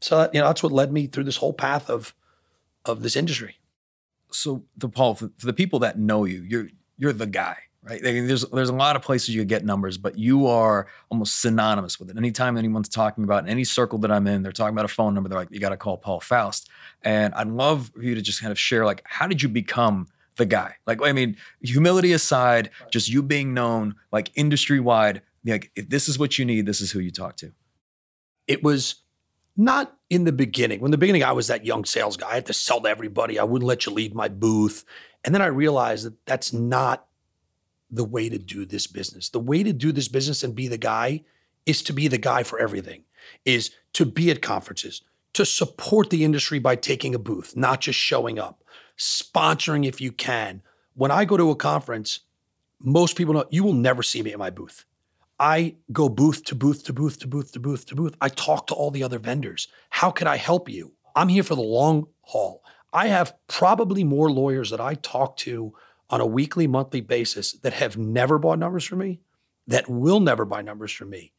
So 0.00 0.18
that, 0.18 0.34
you 0.34 0.40
know 0.40 0.46
that's 0.46 0.62
what 0.62 0.72
led 0.72 0.92
me 0.92 1.08
through 1.08 1.24
this 1.24 1.38
whole 1.38 1.52
path 1.52 1.90
of 1.90 2.14
of 2.84 3.02
this 3.02 3.16
industry. 3.16 3.56
So 4.30 4.64
the 4.76 4.88
Paul, 4.88 5.16
for, 5.16 5.30
for 5.36 5.46
the 5.46 5.52
people 5.52 5.80
that 5.80 5.98
know 5.98 6.24
you, 6.24 6.42
you're 6.42 6.68
you're 6.96 7.12
the 7.12 7.26
guy, 7.26 7.56
right? 7.82 8.00
I 8.04 8.12
mean, 8.12 8.26
there's 8.26 8.44
there's 8.50 8.68
a 8.68 8.74
lot 8.74 8.96
of 8.96 9.02
places 9.02 9.34
you 9.34 9.44
get 9.44 9.64
numbers, 9.64 9.98
but 9.98 10.18
you 10.18 10.46
are 10.46 10.86
almost 11.10 11.40
synonymous 11.40 11.98
with 11.98 12.10
it. 12.10 12.16
Anytime 12.16 12.56
anyone's 12.56 12.88
talking 12.88 13.24
about 13.24 13.44
in 13.44 13.50
any 13.50 13.64
circle 13.64 13.98
that 14.00 14.10
I'm 14.10 14.26
in, 14.26 14.42
they're 14.42 14.52
talking 14.52 14.74
about 14.74 14.84
a 14.84 14.88
phone 14.88 15.14
number. 15.14 15.28
They're 15.28 15.38
like, 15.38 15.50
you 15.50 15.60
got 15.60 15.70
to 15.70 15.76
call 15.76 15.96
Paul 15.96 16.20
Faust. 16.20 16.68
And 17.02 17.34
I'd 17.34 17.48
love 17.48 17.90
for 17.94 18.02
you 18.02 18.14
to 18.14 18.22
just 18.22 18.40
kind 18.40 18.50
of 18.50 18.58
share, 18.58 18.84
like, 18.84 19.02
how 19.04 19.26
did 19.26 19.42
you 19.42 19.48
become 19.48 20.06
the 20.40 20.46
guy. 20.46 20.74
Like, 20.86 21.00
I 21.02 21.12
mean, 21.12 21.36
humility 21.60 22.12
aside, 22.12 22.70
just 22.90 23.08
you 23.08 23.22
being 23.22 23.54
known, 23.54 23.94
like 24.10 24.32
industry 24.34 24.80
wide, 24.80 25.22
like 25.44 25.70
if 25.76 25.88
this 25.88 26.08
is 26.08 26.18
what 26.18 26.38
you 26.38 26.44
need, 26.44 26.66
this 26.66 26.80
is 26.80 26.90
who 26.90 26.98
you 26.98 27.12
talk 27.12 27.36
to. 27.36 27.52
It 28.48 28.64
was 28.64 28.96
not 29.56 29.96
in 30.08 30.24
the 30.24 30.32
beginning. 30.32 30.80
When 30.80 30.90
the 30.90 30.98
beginning, 30.98 31.22
I 31.22 31.32
was 31.32 31.46
that 31.48 31.64
young 31.64 31.84
sales 31.84 32.16
guy. 32.16 32.30
I 32.30 32.34
had 32.34 32.46
to 32.46 32.52
sell 32.52 32.80
to 32.80 32.88
everybody. 32.88 33.38
I 33.38 33.44
wouldn't 33.44 33.68
let 33.68 33.86
you 33.86 33.92
leave 33.92 34.14
my 34.14 34.28
booth. 34.28 34.84
And 35.24 35.34
then 35.34 35.42
I 35.42 35.46
realized 35.46 36.06
that 36.06 36.26
that's 36.26 36.52
not 36.52 37.06
the 37.90 38.04
way 38.04 38.28
to 38.28 38.38
do 38.38 38.64
this 38.64 38.86
business. 38.86 39.28
The 39.28 39.40
way 39.40 39.62
to 39.62 39.72
do 39.72 39.92
this 39.92 40.08
business 40.08 40.42
and 40.42 40.54
be 40.54 40.68
the 40.68 40.78
guy 40.78 41.22
is 41.66 41.82
to 41.82 41.92
be 41.92 42.08
the 42.08 42.18
guy 42.18 42.42
for 42.42 42.58
everything, 42.58 43.04
is 43.44 43.70
to 43.94 44.06
be 44.06 44.30
at 44.30 44.42
conferences, 44.42 45.02
to 45.34 45.44
support 45.44 46.10
the 46.10 46.24
industry 46.24 46.58
by 46.58 46.76
taking 46.76 47.14
a 47.14 47.18
booth, 47.18 47.56
not 47.56 47.80
just 47.80 47.98
showing 47.98 48.38
up, 48.38 48.62
sponsoring 48.98 49.86
if 49.86 50.00
you 50.00 50.12
can. 50.12 50.62
When 50.94 51.10
I 51.10 51.24
go 51.24 51.36
to 51.36 51.50
a 51.50 51.56
conference, 51.56 52.20
most 52.80 53.16
people 53.16 53.34
know 53.34 53.44
you 53.50 53.64
will 53.64 53.74
never 53.74 54.02
see 54.02 54.22
me 54.22 54.32
at 54.32 54.38
my 54.38 54.50
booth. 54.50 54.84
I 55.38 55.76
go 55.92 56.08
booth 56.08 56.44
to 56.44 56.54
booth 56.54 56.84
to 56.84 56.92
booth 56.92 57.18
to 57.20 57.26
booth 57.26 57.52
to 57.52 57.60
booth 57.60 57.86
to 57.86 57.94
booth. 57.94 58.14
I 58.20 58.28
talk 58.28 58.66
to 58.68 58.74
all 58.74 58.90
the 58.90 59.02
other 59.02 59.18
vendors. 59.18 59.68
How 59.88 60.10
can 60.10 60.26
I 60.26 60.36
help 60.36 60.68
you? 60.68 60.92
I'm 61.16 61.28
here 61.28 61.42
for 61.42 61.54
the 61.54 61.62
long 61.62 62.08
haul. 62.22 62.62
I 62.92 63.06
have 63.06 63.34
probably 63.46 64.04
more 64.04 64.30
lawyers 64.30 64.70
that 64.70 64.80
I 64.80 64.94
talk 64.94 65.36
to 65.38 65.72
on 66.10 66.20
a 66.20 66.26
weekly, 66.26 66.66
monthly 66.66 67.00
basis 67.00 67.52
that 67.52 67.72
have 67.72 67.96
never 67.96 68.38
bought 68.38 68.58
numbers 68.58 68.84
from 68.84 68.98
me, 68.98 69.20
that 69.66 69.88
will 69.88 70.20
never 70.20 70.44
buy 70.44 70.60
numbers 70.60 70.92
from 70.92 71.08
me. 71.08 71.32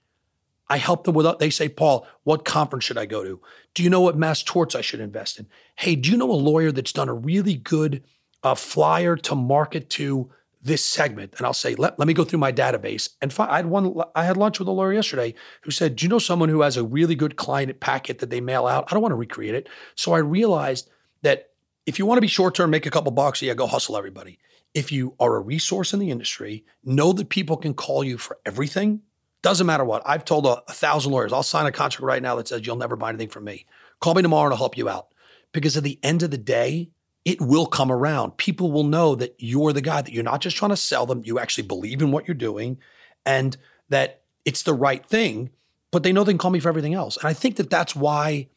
I 0.70 0.78
help 0.78 1.04
them 1.04 1.16
with, 1.16 1.28
they 1.40 1.50
say, 1.50 1.68
Paul, 1.68 2.08
what 2.24 2.46
conference 2.46 2.86
should 2.86 2.98
I 2.98 3.06
go 3.06 3.26
to? 3.26 3.42
Do 3.74 3.84
you 3.84 3.90
know 3.90 4.00
what 4.00 4.18
mass 4.18 4.42
torts 4.42 4.74
I 4.74 4.80
should 4.80 5.02
invest 5.02 5.38
in? 5.38 5.48
Hey, 5.76 5.96
do 5.96 6.10
you 6.10 6.16
know 6.16 6.32
a 6.32 6.34
lawyer 6.34 6.72
that's 6.72 6.94
done 6.94 7.10
a 7.10 7.14
really 7.14 7.56
good 7.56 8.04
uh, 8.42 8.56
flyer 8.56 9.18
to 9.18 9.36
market 9.36 9.90
to 9.92 10.32
this 10.62 10.86
segment? 10.86 11.34
And 11.38 11.46
I'll 11.46 11.54
say, 11.54 11.76
let, 11.76 12.00
let 12.00 12.08
me 12.08 12.14
go 12.14 12.24
through 12.24 12.40
my 12.40 12.54
database. 12.54 13.10
And 13.22 13.34
fi- 13.34 13.52
I 13.52 13.58
had 13.58 13.66
one, 13.66 13.96
I 14.16 14.24
had 14.24 14.38
lunch 14.38 14.60
with 14.60 14.70
a 14.70 14.72
lawyer 14.72 14.94
yesterday 14.94 15.34
who 15.64 15.72
said, 15.72 15.98
do 15.98 16.06
you 16.06 16.10
know 16.10 16.20
someone 16.20 16.48
who 16.48 16.62
has 16.62 16.78
a 16.78 16.86
really 16.86 17.16
good 17.16 17.36
client 17.36 17.78
packet 17.82 18.20
that 18.20 18.30
they 18.30 18.40
mail 18.40 18.66
out? 18.66 18.86
I 18.88 18.94
don't 18.94 19.02
want 19.02 19.12
to 19.12 19.18
recreate 19.18 19.56
it. 19.56 19.68
So 19.96 20.14
I 20.14 20.20
realized 20.20 20.90
that 21.22 21.50
if 21.86 22.00
you 22.00 22.06
want 22.06 22.16
to 22.16 22.22
be 22.22 22.28
short 22.28 22.56
term, 22.56 22.70
make 22.70 22.86
a 22.86 22.92
couple 22.92 23.12
bucks, 23.12 23.42
yeah, 23.42 23.56
go 23.56 23.68
hustle 23.68 23.98
everybody. 23.98 24.40
If 24.74 24.92
you 24.92 25.16
are 25.20 25.36
a 25.36 25.42
resource 25.42 25.94
in 25.94 26.00
the 26.00 26.12
industry, 26.12 26.66
know 26.84 27.14
that 27.14 27.30
people 27.30 27.58
can 27.58 27.74
call 27.74 28.04
you 28.04 28.18
for 28.18 28.38
everything. 28.46 29.02
Doesn't 29.42 29.68
matter 29.68 29.84
what. 29.84 30.04
I've 30.06 30.24
told 30.24 30.46
a, 30.46 30.64
a 30.68 30.74
thousand 30.74 31.12
lawyers, 31.12 31.34
I'll 31.34 31.44
sign 31.44 31.66
a 31.66 31.72
contract 31.72 32.06
right 32.06 32.22
now 32.22 32.36
that 32.36 32.48
says 32.48 32.66
you'll 32.66 32.76
never 32.76 32.96
buy 32.96 33.10
anything 33.10 33.30
from 33.30 33.44
me. 33.44 33.66
Call 34.00 34.14
me 34.14 34.22
tomorrow 34.22 34.46
and 34.46 34.54
I'll 34.54 34.60
help 34.60 34.78
you 34.78 34.88
out. 34.88 35.08
Because 35.52 35.76
at 35.76 35.84
the 35.84 36.00
end 36.02 36.24
of 36.24 36.32
the 36.32 36.38
day, 36.38 36.92
it 37.26 37.42
will 37.42 37.66
come 37.66 37.92
around. 37.92 38.38
People 38.38 38.72
will 38.72 38.84
know 38.84 39.16
that 39.16 39.36
you're 39.38 39.74
the 39.74 39.82
guy, 39.82 40.02
that 40.02 40.14
you're 40.14 40.24
not 40.24 40.42
just 40.42 40.58
trying 40.58 40.70
to 40.70 40.78
sell 40.78 41.06
them, 41.06 41.24
you 41.26 41.38
actually 41.38 41.68
believe 41.68 42.02
in 42.02 42.12
what 42.12 42.28
you're 42.28 42.36
doing 42.36 42.78
and 43.26 43.58
that 43.90 44.22
it's 44.46 44.64
the 44.64 44.74
right 44.74 45.06
thing, 45.06 45.50
but 45.92 46.04
they 46.04 46.14
know 46.14 46.24
they 46.24 46.32
can 46.32 46.40
call 46.40 46.52
me 46.52 46.60
for 46.60 46.70
everything 46.70 46.94
else. 46.94 47.18
And 47.18 47.28
I 47.28 47.34
think 47.34 47.58
that 47.58 47.70
that's 47.70 47.96
why 47.96 48.48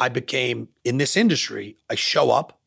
I 0.00 0.08
became 0.08 0.68
in 0.84 0.98
this 0.98 1.16
industry, 1.16 1.76
I 1.90 1.96
show 1.96 2.30
up, 2.30 2.57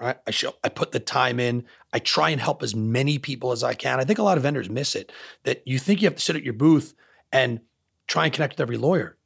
right? 0.00 0.16
I 0.26 0.30
show 0.30 0.54
I 0.62 0.68
put 0.68 0.92
the 0.92 1.00
time 1.00 1.40
in. 1.40 1.64
I 1.92 1.98
try 1.98 2.30
and 2.30 2.40
help 2.40 2.62
as 2.62 2.74
many 2.74 3.18
people 3.18 3.52
as 3.52 3.62
I 3.62 3.74
can. 3.74 4.00
I 4.00 4.04
think 4.04 4.18
a 4.18 4.22
lot 4.22 4.36
of 4.36 4.42
vendors 4.42 4.70
miss 4.70 4.94
it 4.94 5.12
that 5.44 5.62
you 5.66 5.78
think 5.78 6.02
you 6.02 6.06
have 6.06 6.16
to 6.16 6.22
sit 6.22 6.36
at 6.36 6.42
your 6.42 6.54
booth 6.54 6.94
and 7.32 7.60
try 8.06 8.24
and 8.24 8.32
connect 8.32 8.54
with 8.54 8.60
every 8.60 8.76
lawyer. 8.76 9.16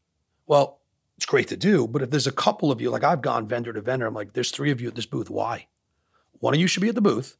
Well, 0.47 0.81
it's 1.17 1.27
great 1.27 1.49
to 1.49 1.57
do, 1.57 1.89
but 1.89 2.03
if 2.03 2.11
there's 2.11 2.27
a 2.27 2.33
couple 2.33 2.71
of 2.71 2.81
you, 2.81 2.91
like 2.91 3.05
I've 3.05 3.23
gone 3.23 3.49
vendor 3.49 3.73
to 3.73 3.81
vendor, 3.81 4.07
I'm 4.07 4.15
like, 4.15 4.35
there's 4.35 4.53
three 4.53 4.71
of 4.71 4.81
you 4.81 4.89
at 4.89 4.95
this 4.95 5.07
booth. 5.07 5.29
Why? 5.29 5.67
One 6.39 6.55
of 6.55 6.61
you 6.61 6.69
should 6.69 6.83
be 6.83 6.89
at 6.89 6.95
the 6.95 7.01
booth. 7.01 7.37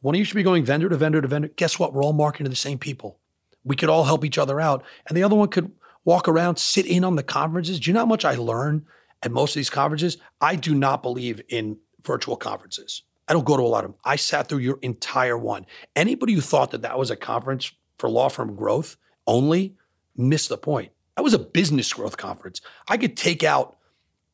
One 0.00 0.14
of 0.14 0.18
you 0.18 0.24
should 0.24 0.36
be 0.36 0.42
going 0.42 0.64
vendor 0.64 0.88
to 0.88 0.96
vendor 0.96 1.20
to 1.20 1.28
vendor. 1.28 1.48
Guess 1.48 1.78
what? 1.78 1.92
We're 1.92 2.02
all 2.02 2.12
marketing 2.12 2.44
to 2.44 2.50
the 2.50 2.56
same 2.56 2.78
people. 2.78 3.18
We 3.64 3.76
could 3.76 3.90
all 3.90 4.04
help 4.04 4.24
each 4.24 4.38
other 4.38 4.60
out. 4.60 4.82
And 5.06 5.16
the 5.16 5.22
other 5.22 5.36
one 5.36 5.48
could 5.48 5.72
walk 6.04 6.26
around, 6.26 6.58
sit 6.58 6.86
in 6.86 7.04
on 7.04 7.16
the 7.16 7.22
conferences. 7.22 7.80
Do 7.80 7.90
you 7.90 7.94
know 7.94 8.00
how 8.00 8.06
much 8.06 8.24
I 8.24 8.36
learn 8.36 8.86
at 9.22 9.30
most 9.30 9.50
of 9.50 9.56
these 9.56 9.68
conferences? 9.68 10.16
I 10.40 10.56
do 10.56 10.74
not 10.74 11.02
believe 11.02 11.42
in 11.48 11.78
virtual 12.08 12.36
conferences. 12.36 13.02
I 13.28 13.34
don't 13.34 13.44
go 13.44 13.56
to 13.56 13.62
a 13.62 13.64
lot 13.64 13.84
of 13.84 13.92
them. 13.92 14.00
I 14.04 14.16
sat 14.16 14.48
through 14.48 14.58
your 14.58 14.78
entire 14.82 15.38
one. 15.38 15.66
Anybody 15.94 16.32
who 16.32 16.40
thought 16.40 16.72
that 16.72 16.82
that 16.82 16.98
was 16.98 17.10
a 17.10 17.16
conference 17.16 17.70
for 17.98 18.08
law 18.08 18.28
firm 18.28 18.56
growth 18.56 18.96
only 19.26 19.76
missed 20.16 20.48
the 20.48 20.58
point. 20.58 20.90
That 21.16 21.22
was 21.22 21.34
a 21.34 21.38
business 21.38 21.92
growth 21.92 22.16
conference. 22.16 22.60
I 22.88 22.96
could 22.96 23.16
take 23.16 23.44
out 23.44 23.76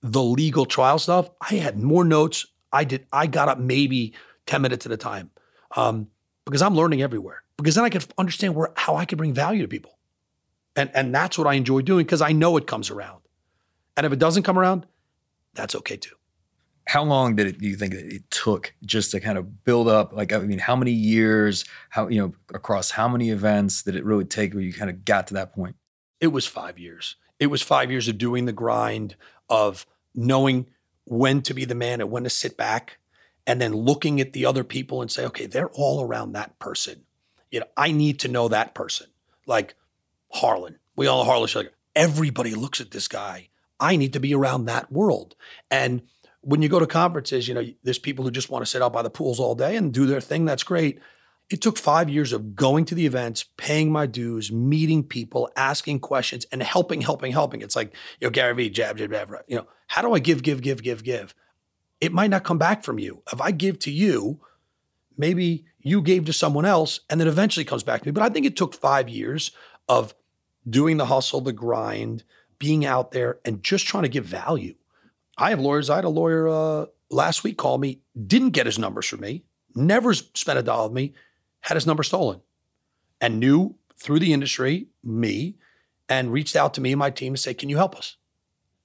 the 0.03 0.23
legal 0.23 0.65
trial 0.65 0.99
stuff. 0.99 1.29
I 1.41 1.57
had 1.57 1.79
more 1.79 2.05
notes. 2.05 2.47
I 2.73 2.85
did. 2.85 3.07
I 3.13 3.27
got 3.27 3.49
up 3.49 3.59
maybe 3.59 4.15
ten 4.47 4.63
minutes 4.63 4.87
at 4.87 4.93
a 4.93 4.97
time 4.97 5.31
um, 5.77 6.09
because 6.45 6.63
I'm 6.63 6.75
learning 6.75 7.03
everywhere. 7.03 7.43
Because 7.57 7.75
then 7.75 7.85
I 7.85 7.89
could 7.89 8.05
understand 8.19 8.55
where 8.55 8.73
how 8.77 8.97
I 8.97 9.05
could 9.07 9.19
bring 9.19 9.35
value 9.35 9.63
to 9.63 9.69
people, 9.69 9.99
and 10.77 10.91
and 10.95 11.15
that's 11.15 11.39
what 11.39 11.47
I 11.47 11.55
enjoy 11.55 11.81
doing 11.83 12.05
because 12.05 12.23
I 12.23 12.33
know 12.33 12.57
it 12.57 12.67
comes 12.67 12.91
around. 12.91 13.21
And 13.97 14.05
if 14.07 14.13
it 14.13 14.19
doesn't 14.19 14.43
come 14.43 14.59
around, 14.59 14.87
that's 15.55 15.75
okay 15.75 15.97
too. 15.97 16.17
How 16.87 17.03
long 17.03 17.35
did 17.35 17.47
it 17.47 17.59
do 17.59 17.67
you 17.67 17.77
think 17.77 17.95
it 17.95 18.31
took 18.31 18.75
just 18.85 19.11
to 19.13 19.21
kind 19.21 19.39
of 19.39 19.65
build 19.65 19.89
up? 19.89 20.13
Like, 20.13 20.33
I 20.33 20.39
mean, 20.39 20.59
how 20.59 20.77
many 20.77 20.93
years? 20.93 21.65
How 21.91 22.09
you 22.09 22.21
know 22.21 22.35
across 22.53 22.91
how 22.91 23.09
many 23.09 23.31
events 23.31 23.83
did 23.83 23.97
it 23.97 24.05
really 24.05 24.25
take 24.25 24.53
where 24.53 24.63
you 24.63 24.73
kind 24.73 24.91
of 24.91 25.05
got 25.05 25.27
to 25.29 25.35
that 25.35 25.55
point? 25.55 25.77
It 26.21 26.29
was 26.29 26.47
five 26.47 26.79
years. 26.79 27.17
It 27.39 27.47
was 27.49 27.63
five 27.63 27.91
years 27.91 28.09
of 28.09 28.19
doing 28.19 28.45
the 28.45 28.53
grind 28.53 29.17
of 29.49 29.87
knowing 30.15 30.67
when 31.05 31.43
to 31.43 31.55
be 31.55 31.65
the 31.65 31.75
man 31.75 32.01
and 32.01 32.11
when 32.11 32.25
to 32.25 32.31
sit 32.31 32.57
back 32.57 32.99
and 33.47 33.61
then 33.61 33.75
looking 33.75 34.21
at 34.21 34.33
the 34.33 34.47
other 34.47 34.65
people 34.65 35.03
and 35.03 35.11
say, 35.11 35.25
okay, 35.27 35.47
they're 35.47 35.71
all 35.71 36.03
around 36.03 36.33
that 36.33 36.59
person. 36.59 37.05
You 37.51 37.61
know, 37.61 37.67
I 37.77 37.93
need 37.93 38.21
to 38.21 38.29
know 38.29 38.49
that 38.49 38.75
person. 38.75 39.09
Like 39.47 39.75
Harlan, 40.33 40.79
we 40.97 41.07
all 41.07 41.25
Harlan 41.25 41.49
Schillinger. 41.49 41.71
Everybody 41.95 42.55
looks 42.55 42.81
at 42.81 42.91
this 42.91 43.09
guy. 43.09 43.49
I 43.79 43.97
need 43.97 44.13
to 44.15 44.21
be 44.21 44.35
around 44.35 44.65
that 44.65 44.91
world. 44.91 45.37
And 45.71 46.03
when 46.45 46.63
you 46.63 46.69
go 46.69 46.79
to 46.79 46.87
conferences, 46.87 47.49
you 47.49 47.55
know, 47.55 47.65
there's 47.83 47.99
people 47.99 48.25
who 48.25 48.31
just 48.31 48.51
want 48.51 48.65
to 48.65 48.71
sit 48.71 48.83
out 48.83 48.93
by 48.93 49.03
the 49.03 49.11
pools 49.11 49.41
all 49.41 49.55
day 49.55 49.77
and 49.77 49.93
do 49.93 50.07
their 50.07 50.21
thing. 50.21 50.45
That's 50.45 50.63
great. 50.63 51.01
It 51.51 51.61
took 51.61 51.77
five 51.77 52.09
years 52.09 52.33
of 52.33 52.55
going 52.55 52.85
to 52.87 52.95
the 52.95 53.07
events, 53.07 53.45
paying 53.57 53.93
my 53.93 54.07
dues, 54.07 54.51
meeting 54.51 55.03
people, 55.03 55.51
asking 55.57 56.01
questions, 56.01 56.47
and 56.53 56.63
helping, 56.63 57.03
helping, 57.03 57.33
helping. 57.33 57.61
It's 57.61 57.77
like, 57.77 57.93
you 58.21 58.27
know, 58.27 58.31
Gary 58.31 58.55
Vee, 58.55 58.71
jab, 58.71 58.97
jab, 58.97 59.11
jab. 59.11 59.31
You 59.47 59.57
know, 59.57 59.67
how 59.89 60.03
do 60.03 60.15
I 60.15 60.19
give, 60.19 60.43
give, 60.43 60.63
give, 60.63 60.83
give, 60.83 61.05
give? 61.05 61.35
It 62.01 62.13
might 62.13 62.31
not 62.31 62.45
come 62.45 62.59
back 62.59 62.83
from 62.83 62.99
you. 62.99 63.23
If 63.33 63.41
I 63.41 63.51
give 63.51 63.79
to 63.81 63.91
you, 63.91 64.41
maybe 65.17 65.67
you 65.79 66.01
gave 66.01 66.25
to 66.27 66.33
someone 66.33 66.65
else, 66.65 67.01
and 67.11 67.21
then 67.21 67.29
eventually 67.29 67.65
comes 67.65 67.83
back 67.83 68.03
to 68.03 68.09
me. 68.09 68.13
But 68.13 68.23
I 68.23 68.31
think 68.31 68.47
it 68.47 68.57
took 68.57 68.75
five 68.75 69.09
years 69.09 69.51
of 69.89 70.15
doing 70.69 70.97
the 70.97 71.07
hustle, 71.07 71.43
the 71.43 71.53
grind, 71.53 72.25
being 72.59 72.87
out 72.87 73.13
there, 73.13 73.39
and 73.45 73.63
just 73.63 73.87
trying 73.87 74.05
to 74.05 74.09
give 74.09 74.25
value. 74.25 74.75
I 75.37 75.51
have 75.51 75.61
lawyers. 75.61 75.91
I 75.91 75.97
had 75.97 76.05
a 76.05 76.09
lawyer 76.09 76.49
uh, 76.49 76.87
last 77.11 77.45
week 77.45 77.59
call 77.59 77.79
me, 77.79 78.01
didn't 78.27 78.51
get 78.51 78.67
his 78.67 78.79
numbers 78.79 79.07
from 79.07 79.21
me, 79.21 79.45
never 79.75 80.15
spent 80.15 80.59
a 80.59 80.63
dollar 80.63 80.89
with 80.89 80.95
me 80.95 81.15
had 81.65 81.77
his 81.77 81.87
number 81.87 82.03
stolen 82.03 82.41
and 83.21 83.41
knew 83.41 83.75
through 83.97 84.19
the 84.19 84.35
industry, 84.35 84.89
me, 85.03 85.57
and 86.11 86.31
reached 86.31 86.57
out 86.57 86.75
to 86.75 86.81
me 86.83 86.93
and 86.93 86.99
my 86.99 87.11
team 87.11 87.35
to 87.35 87.41
say, 87.41 87.55
Can 87.55 87.71
you 87.71 87.79
help 87.79 87.97
us? 87.97 88.17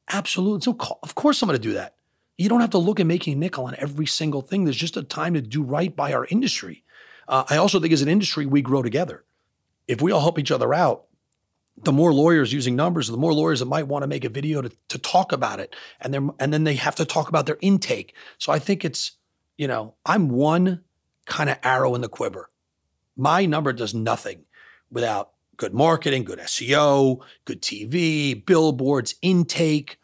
Absolutely. 0.09 0.61
So, 0.61 0.77
of 1.03 1.13
course, 1.13 1.41
I'm 1.41 1.47
going 1.49 1.59
to 1.59 1.67
do 1.67 1.73
that. 1.73 1.95
You 2.37 2.47
don't 2.47 2.61
have 2.61 2.69
to 2.69 2.77
look 2.77 3.01
at 3.01 3.05
making 3.05 3.37
nickel 3.37 3.65
on 3.65 3.75
every 3.77 4.05
single 4.05 4.41
thing. 4.41 4.63
There's 4.63 4.77
just 4.77 4.95
a 4.95 5.03
time 5.03 5.33
to 5.33 5.41
do 5.41 5.61
right 5.61 5.93
by 5.93 6.13
our 6.13 6.25
industry. 6.29 6.83
Uh, 7.27 7.43
I 7.49 7.57
also 7.57 7.81
think 7.81 7.91
as 7.91 8.01
an 8.01 8.07
industry, 8.07 8.45
we 8.45 8.61
grow 8.61 8.81
together. 8.81 9.25
If 9.89 10.01
we 10.01 10.13
all 10.13 10.21
help 10.21 10.39
each 10.39 10.51
other 10.51 10.73
out, 10.73 11.05
the 11.83 11.91
more 11.91 12.13
lawyers 12.13 12.51
using 12.53 12.75
numbers, 12.75 13.07
the 13.07 13.17
more 13.17 13.33
lawyers 13.33 13.59
that 13.59 13.65
might 13.65 13.87
want 13.87 14.03
to 14.03 14.07
make 14.07 14.25
a 14.25 14.29
video 14.29 14.61
to, 14.61 14.71
to 14.89 14.97
talk 14.97 15.31
about 15.31 15.59
it. 15.59 15.75
And 16.01 16.13
then, 16.13 16.31
and 16.39 16.53
then 16.53 16.63
they 16.63 16.75
have 16.75 16.95
to 16.95 17.05
talk 17.05 17.29
about 17.29 17.45
their 17.45 17.57
intake. 17.61 18.13
So 18.37 18.51
I 18.51 18.59
think 18.59 18.83
it's, 18.83 19.13
you 19.57 19.67
know, 19.67 19.95
I'm 20.05 20.29
one 20.29 20.83
kind 21.25 21.49
of 21.49 21.57
arrow 21.63 21.95
in 21.95 22.01
the 22.01 22.09
quiver. 22.09 22.49
My 23.15 23.45
number 23.45 23.73
does 23.73 23.93
nothing 23.93 24.45
without 24.91 25.31
good 25.57 25.73
marketing, 25.73 26.23
good 26.23 26.39
SEO, 26.39 27.19
good 27.45 27.61
TV, 27.61 28.45
billboards, 28.45 29.15
intake, 29.21 29.97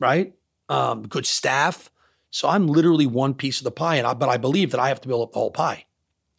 right? 0.00 0.34
Um, 0.68 1.02
good 1.02 1.26
staff. 1.26 1.90
So 2.30 2.48
I'm 2.48 2.66
literally 2.66 3.06
one 3.06 3.34
piece 3.34 3.60
of 3.60 3.64
the 3.64 3.70
pie, 3.70 3.96
and 3.96 4.06
I, 4.06 4.14
but 4.14 4.28
I 4.28 4.36
believe 4.36 4.70
that 4.72 4.80
I 4.80 4.88
have 4.88 5.00
to 5.02 5.08
build 5.08 5.22
up 5.22 5.32
the 5.32 5.38
whole 5.38 5.50
pie. 5.50 5.84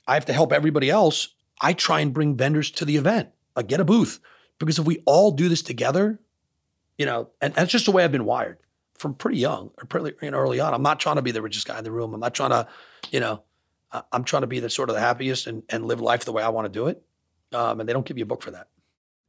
I 0.07 0.15
have 0.15 0.25
to 0.25 0.33
help 0.33 0.51
everybody 0.51 0.89
else. 0.89 1.29
I 1.61 1.73
try 1.73 2.01
and 2.01 2.13
bring 2.13 2.35
vendors 2.35 2.71
to 2.71 2.85
the 2.85 2.97
event, 2.97 3.29
like 3.55 3.67
get 3.67 3.79
a 3.79 3.85
booth, 3.85 4.19
because 4.59 4.79
if 4.79 4.85
we 4.85 5.03
all 5.05 5.31
do 5.31 5.49
this 5.49 5.61
together, 5.61 6.19
you 6.97 7.05
know, 7.05 7.29
and 7.41 7.53
that's 7.53 7.71
just 7.71 7.85
the 7.85 7.91
way 7.91 8.03
I've 8.03 8.11
been 8.11 8.25
wired 8.25 8.57
from 8.97 9.13
pretty 9.13 9.37
young 9.37 9.71
or 9.77 9.85
pretty 9.85 10.15
you 10.21 10.31
know, 10.31 10.37
early 10.37 10.59
on. 10.59 10.73
I'm 10.73 10.81
not 10.81 10.99
trying 10.99 11.17
to 11.17 11.21
be 11.21 11.31
the 11.31 11.41
richest 11.41 11.67
guy 11.67 11.77
in 11.77 11.83
the 11.83 11.91
room. 11.91 12.13
I'm 12.13 12.19
not 12.19 12.33
trying 12.33 12.49
to, 12.49 12.67
you 13.11 13.19
know, 13.19 13.43
I'm 14.11 14.23
trying 14.23 14.41
to 14.41 14.47
be 14.47 14.59
the 14.59 14.69
sort 14.69 14.89
of 14.89 14.95
the 14.95 15.01
happiest 15.01 15.47
and, 15.47 15.63
and 15.69 15.85
live 15.85 16.01
life 16.01 16.25
the 16.25 16.31
way 16.31 16.43
I 16.43 16.49
want 16.49 16.65
to 16.65 16.69
do 16.69 16.87
it. 16.87 17.03
Um, 17.53 17.79
and 17.79 17.87
they 17.87 17.93
don't 17.93 18.05
give 18.05 18.17
you 18.17 18.23
a 18.23 18.27
book 18.27 18.41
for 18.41 18.51
that. 18.51 18.67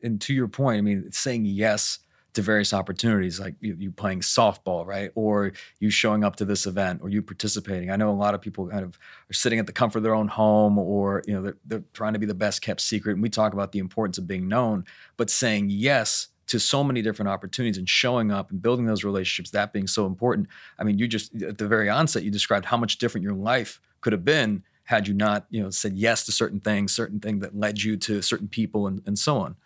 And 0.03 0.21
to 0.23 0.35
your 0.35 0.49
point, 0.49 0.79
I 0.79 0.81
mean, 0.81 1.13
saying 1.13 1.45
yes 1.45 1.99
to 2.35 2.43
various 2.43 2.73
opportunities, 2.73 3.41
like 3.41 3.55
you, 3.61 3.75
you, 3.79 3.91
playing 3.91 4.21
softball, 4.21 4.87
right? 4.87 5.11
Or 5.15 5.53
you 5.81 5.91
showing 5.91 6.25
up 6.25 6.37
to 6.37 6.45
this 6.45 6.67
event 6.67 7.01
or 7.03 7.09
you 7.09 7.23
participating. 7.23 7.91
I 7.91 7.97
know 7.97 8.11
a 8.11 8.13
lot 8.13 8.35
of 8.35 8.41
people 8.41 8.69
kind 8.69 8.85
of 8.85 8.99
are 9.31 9.35
sitting 9.35 9.59
at 9.59 9.67
the 9.67 9.73
comfort 9.73 9.99
of 9.99 10.03
their 10.05 10.15
own 10.15 10.29
home 10.29 10.79
or, 10.79 11.23
you 11.27 11.35
know, 11.35 11.43
they're, 11.43 11.57
they're 11.65 11.85
trying 11.95 12.13
to 12.13 12.19
be 12.19 12.27
the 12.27 12.35
best 12.35 12.63
kept 12.63 12.81
secret. 12.81 13.13
And 13.13 13.23
we 13.23 13.31
talk 13.31 13.55
about 13.55 13.73
the 13.73 13.79
importance 13.79 14.19
of 14.19 14.27
being 14.27 14.47
known, 14.47 14.85
but 15.17 15.31
saying 15.31 15.71
yes 15.71 16.29
to 16.49 16.59
so 16.59 16.83
many 16.83 17.03
different 17.03 17.29
opportunities 17.29 17.79
and 17.79 17.89
showing 17.89 18.31
up 18.31 18.51
and 18.51 18.61
building 18.61 18.87
those 18.87 19.05
relationships, 19.05 19.51
that 19.51 19.73
being 19.73 19.87
so 19.87 20.07
important. 20.07 20.49
I 20.79 20.85
mean, 20.85 20.99
you 20.99 21.09
just, 21.09 21.35
at 21.43 21.59
the 21.59 21.69
very 21.69 21.89
onset, 21.89 22.23
you 22.23 22.31
described 22.31 22.67
how 22.67 22.77
much 22.77 22.99
different 22.99 23.23
your 23.25 23.35
life 23.35 23.81
could 24.01 24.13
have 24.13 24.25
been 24.25 24.63
had 24.85 25.07
you 25.07 25.13
not, 25.13 25.47
you 25.51 25.63
know, 25.63 25.69
said 25.69 25.95
yes 25.95 26.25
to 26.25 26.33
certain 26.33 26.61
things, 26.61 26.93
certain 26.93 27.21
things 27.21 27.43
that 27.43 27.55
led 27.55 27.83
you 27.83 27.97
to 27.99 28.23
certain 28.23 28.49
people 28.49 28.87
and, 28.87 29.03
and 29.07 29.19
so 29.19 29.37
on. 29.39 29.57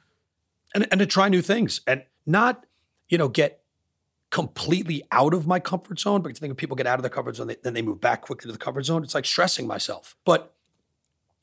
And, 0.74 0.88
and 0.90 0.98
to 0.98 1.06
try 1.06 1.28
new 1.28 1.42
things 1.42 1.80
and 1.86 2.02
not, 2.26 2.66
you 3.08 3.18
know, 3.18 3.28
get 3.28 3.62
completely 4.30 5.02
out 5.12 5.34
of 5.34 5.46
my 5.46 5.60
comfort 5.60 6.00
zone 6.00 6.22
because 6.22 6.38
I 6.38 6.40
think 6.40 6.50
when 6.50 6.56
people 6.56 6.76
get 6.76 6.86
out 6.86 6.98
of 6.98 7.02
their 7.02 7.10
comfort 7.10 7.36
zone, 7.36 7.48
they, 7.48 7.56
then 7.62 7.74
they 7.74 7.82
move 7.82 8.00
back 8.00 8.22
quickly 8.22 8.48
to 8.48 8.52
the 8.52 8.58
comfort 8.58 8.84
zone. 8.84 9.02
It's 9.02 9.14
like 9.14 9.26
stressing 9.26 9.66
myself. 9.66 10.16
But 10.24 10.54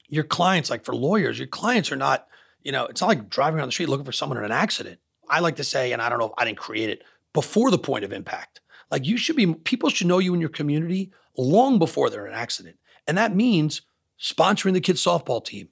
your 0.07 0.23
clients, 0.23 0.69
like 0.69 0.83
for 0.83 0.95
lawyers, 0.95 1.37
your 1.37 1.47
clients 1.47 1.91
are 1.91 1.95
not, 1.95 2.27
you 2.63 2.71
know, 2.71 2.85
it's 2.85 2.99
not 2.99 3.07
like 3.07 3.29
driving 3.29 3.61
on 3.61 3.67
the 3.67 3.71
street 3.71 3.89
looking 3.89 4.05
for 4.05 4.11
someone 4.11 4.39
in 4.39 4.43
an 4.43 4.51
accident. 4.51 4.99
I 5.29 5.39
like 5.39 5.57
to 5.57 5.63
say, 5.63 5.91
and 5.91 6.01
I 6.01 6.09
don't 6.09 6.17
know 6.17 6.25
if 6.25 6.33
I 6.37 6.45
didn't 6.45 6.57
create 6.57 6.89
it, 6.89 7.03
before 7.33 7.69
the 7.69 7.77
point 7.77 8.03
of 8.03 8.11
impact. 8.11 8.59
Like 8.89 9.05
you 9.05 9.17
should 9.17 9.35
be, 9.35 9.53
people 9.53 9.89
should 9.91 10.07
know 10.07 10.17
you 10.17 10.33
in 10.33 10.39
your 10.39 10.49
community 10.49 11.11
long 11.37 11.77
before 11.77 12.09
they're 12.09 12.25
in 12.25 12.33
an 12.33 12.39
accident. 12.39 12.77
And 13.07 13.17
that 13.17 13.35
means 13.35 13.83
sponsoring 14.19 14.73
the 14.73 14.81
kids' 14.81 15.03
softball 15.03 15.43
team, 15.45 15.69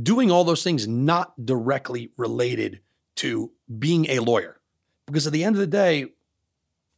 doing 0.00 0.30
all 0.30 0.44
those 0.44 0.64
things 0.64 0.88
not 0.88 1.46
directly 1.46 2.10
related 2.16 2.80
to 3.18 3.50
being 3.78 4.06
a 4.10 4.20
lawyer. 4.20 4.60
Because 5.06 5.26
at 5.26 5.32
the 5.32 5.44
end 5.44 5.56
of 5.56 5.60
the 5.60 5.66
day, 5.66 6.06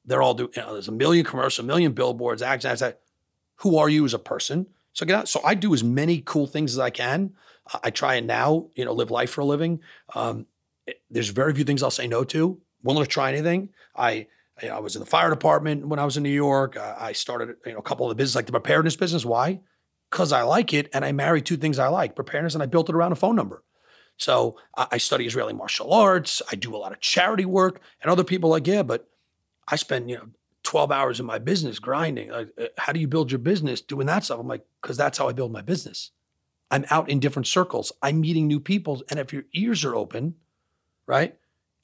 they're 0.05 0.23
all 0.23 0.35
doing, 0.35 0.51
you 0.57 0.63
know, 0.63 0.73
there's 0.73 0.89
a 0.89 0.93
million 0.93 1.25
commercials, 1.25 1.65
a 1.65 1.67
million 1.67 1.93
billboards, 1.93 2.43
ads, 2.43 2.65
ads, 2.65 2.83
ads. 2.83 2.97
Who 3.57 3.77
are 3.77 3.89
you 3.89 4.05
as 4.05 4.15
a 4.15 4.19
person? 4.19 4.67
So 4.93 5.07
get 5.07 5.17
out. 5.17 5.29
So 5.29 5.41
I 5.45 5.55
do 5.55 5.73
as 5.75 5.85
many 5.85 6.23
cool 6.25 6.47
things 6.47 6.73
as 6.73 6.79
I 6.79 6.91
can. 6.91 7.35
I 7.83 7.91
try 7.91 8.15
and 8.17 8.27
now, 8.27 8.69
you 8.75 8.85
know, 8.85 8.93
live 8.93 9.11
life 9.11 9.31
for 9.31 9.43
a 9.43 9.45
living. 9.45 9.81
Um, 10.15 10.47
it, 10.87 11.01
there's 11.11 11.29
very 11.29 11.55
few 11.55 11.65
things 11.65 11.83
I'll 11.83 11.91
say 11.91 12.09
no 12.09 12.25
to. 12.25 12.61
Willing 12.83 13.05
to 13.05 13.09
try 13.09 13.31
anything. 13.31 13.69
I 13.95 14.27
I 14.63 14.81
was 14.81 14.97
in 14.97 15.01
the 15.01 15.07
fire 15.07 15.31
department 15.31 15.87
when 15.87 15.99
I 15.99 16.05
was 16.05 16.17
in 16.17 16.23
New 16.23 16.31
York. 16.31 16.77
I 16.77 17.13
started 17.13 17.57
you 17.65 17.73
know 17.73 17.79
a 17.79 17.83
couple 17.83 18.07
of 18.07 18.11
the 18.11 18.21
business 18.21 18.35
like 18.35 18.47
the 18.47 18.53
preparedness 18.53 18.97
business. 18.97 19.25
Why? 19.25 19.61
Because 20.11 20.33
I 20.33 20.43
like 20.43 20.73
it, 20.75 20.89
and 20.93 21.05
I 21.05 21.13
married 21.13 21.47
two 21.47 21.57
things 21.57 21.79
I 21.79 21.89
like: 21.89 22.17
preparedness, 22.17 22.55
and 22.55 22.63
I 22.63 22.67
built 22.67 22.89
it 22.89 22.95
around 22.95 23.13
a 23.13 23.17
phone 23.17 23.37
number. 23.37 23.63
So 24.21 24.57
I 24.77 24.99
study 24.99 25.25
Israeli 25.25 25.55
martial 25.55 25.95
arts. 25.95 26.43
I 26.53 26.55
do 26.55 26.77
a 26.77 26.79
lot 26.79 26.93
of 26.93 27.01
charity 27.01 27.47
work, 27.47 27.81
and 28.03 28.13
other 28.13 28.23
people 28.23 28.51
are 28.51 28.57
like, 28.59 28.67
yeah, 28.67 28.83
but 28.83 29.09
I 29.67 29.77
spend 29.77 30.11
you 30.11 30.19
know 30.19 30.29
12 30.63 30.93
hours 30.93 31.21
in 31.21 31.25
my 31.25 31.39
business 31.39 31.79
grinding. 31.79 32.31
Like, 32.31 32.49
uh, 32.61 32.67
how 32.77 32.93
do 32.93 33.01
you 33.01 33.09
build 33.09 33.33
your 33.33 33.39
business 33.39 33.81
doing 33.81 34.07
that 34.09 34.25
stuff? 34.25 34.39
I'm 34.39 34.47
like, 34.47 34.67
because 34.83 34.99
that's 34.99 35.17
how 35.17 35.27
I 35.27 35.33
build 35.33 35.53
my 35.53 35.63
business. 35.63 36.11
I'm 36.71 36.85
out 36.91 37.09
in 37.09 37.19
different 37.19 37.47
circles. 37.47 37.93
I'm 38.03 38.21
meeting 38.21 38.47
new 38.47 38.61
people. 38.61 39.03
And 39.09 39.19
if 39.19 39.33
your 39.33 39.45
ears 39.55 39.87
are 39.87 39.97
open, 39.97 40.35
right, 41.07 41.35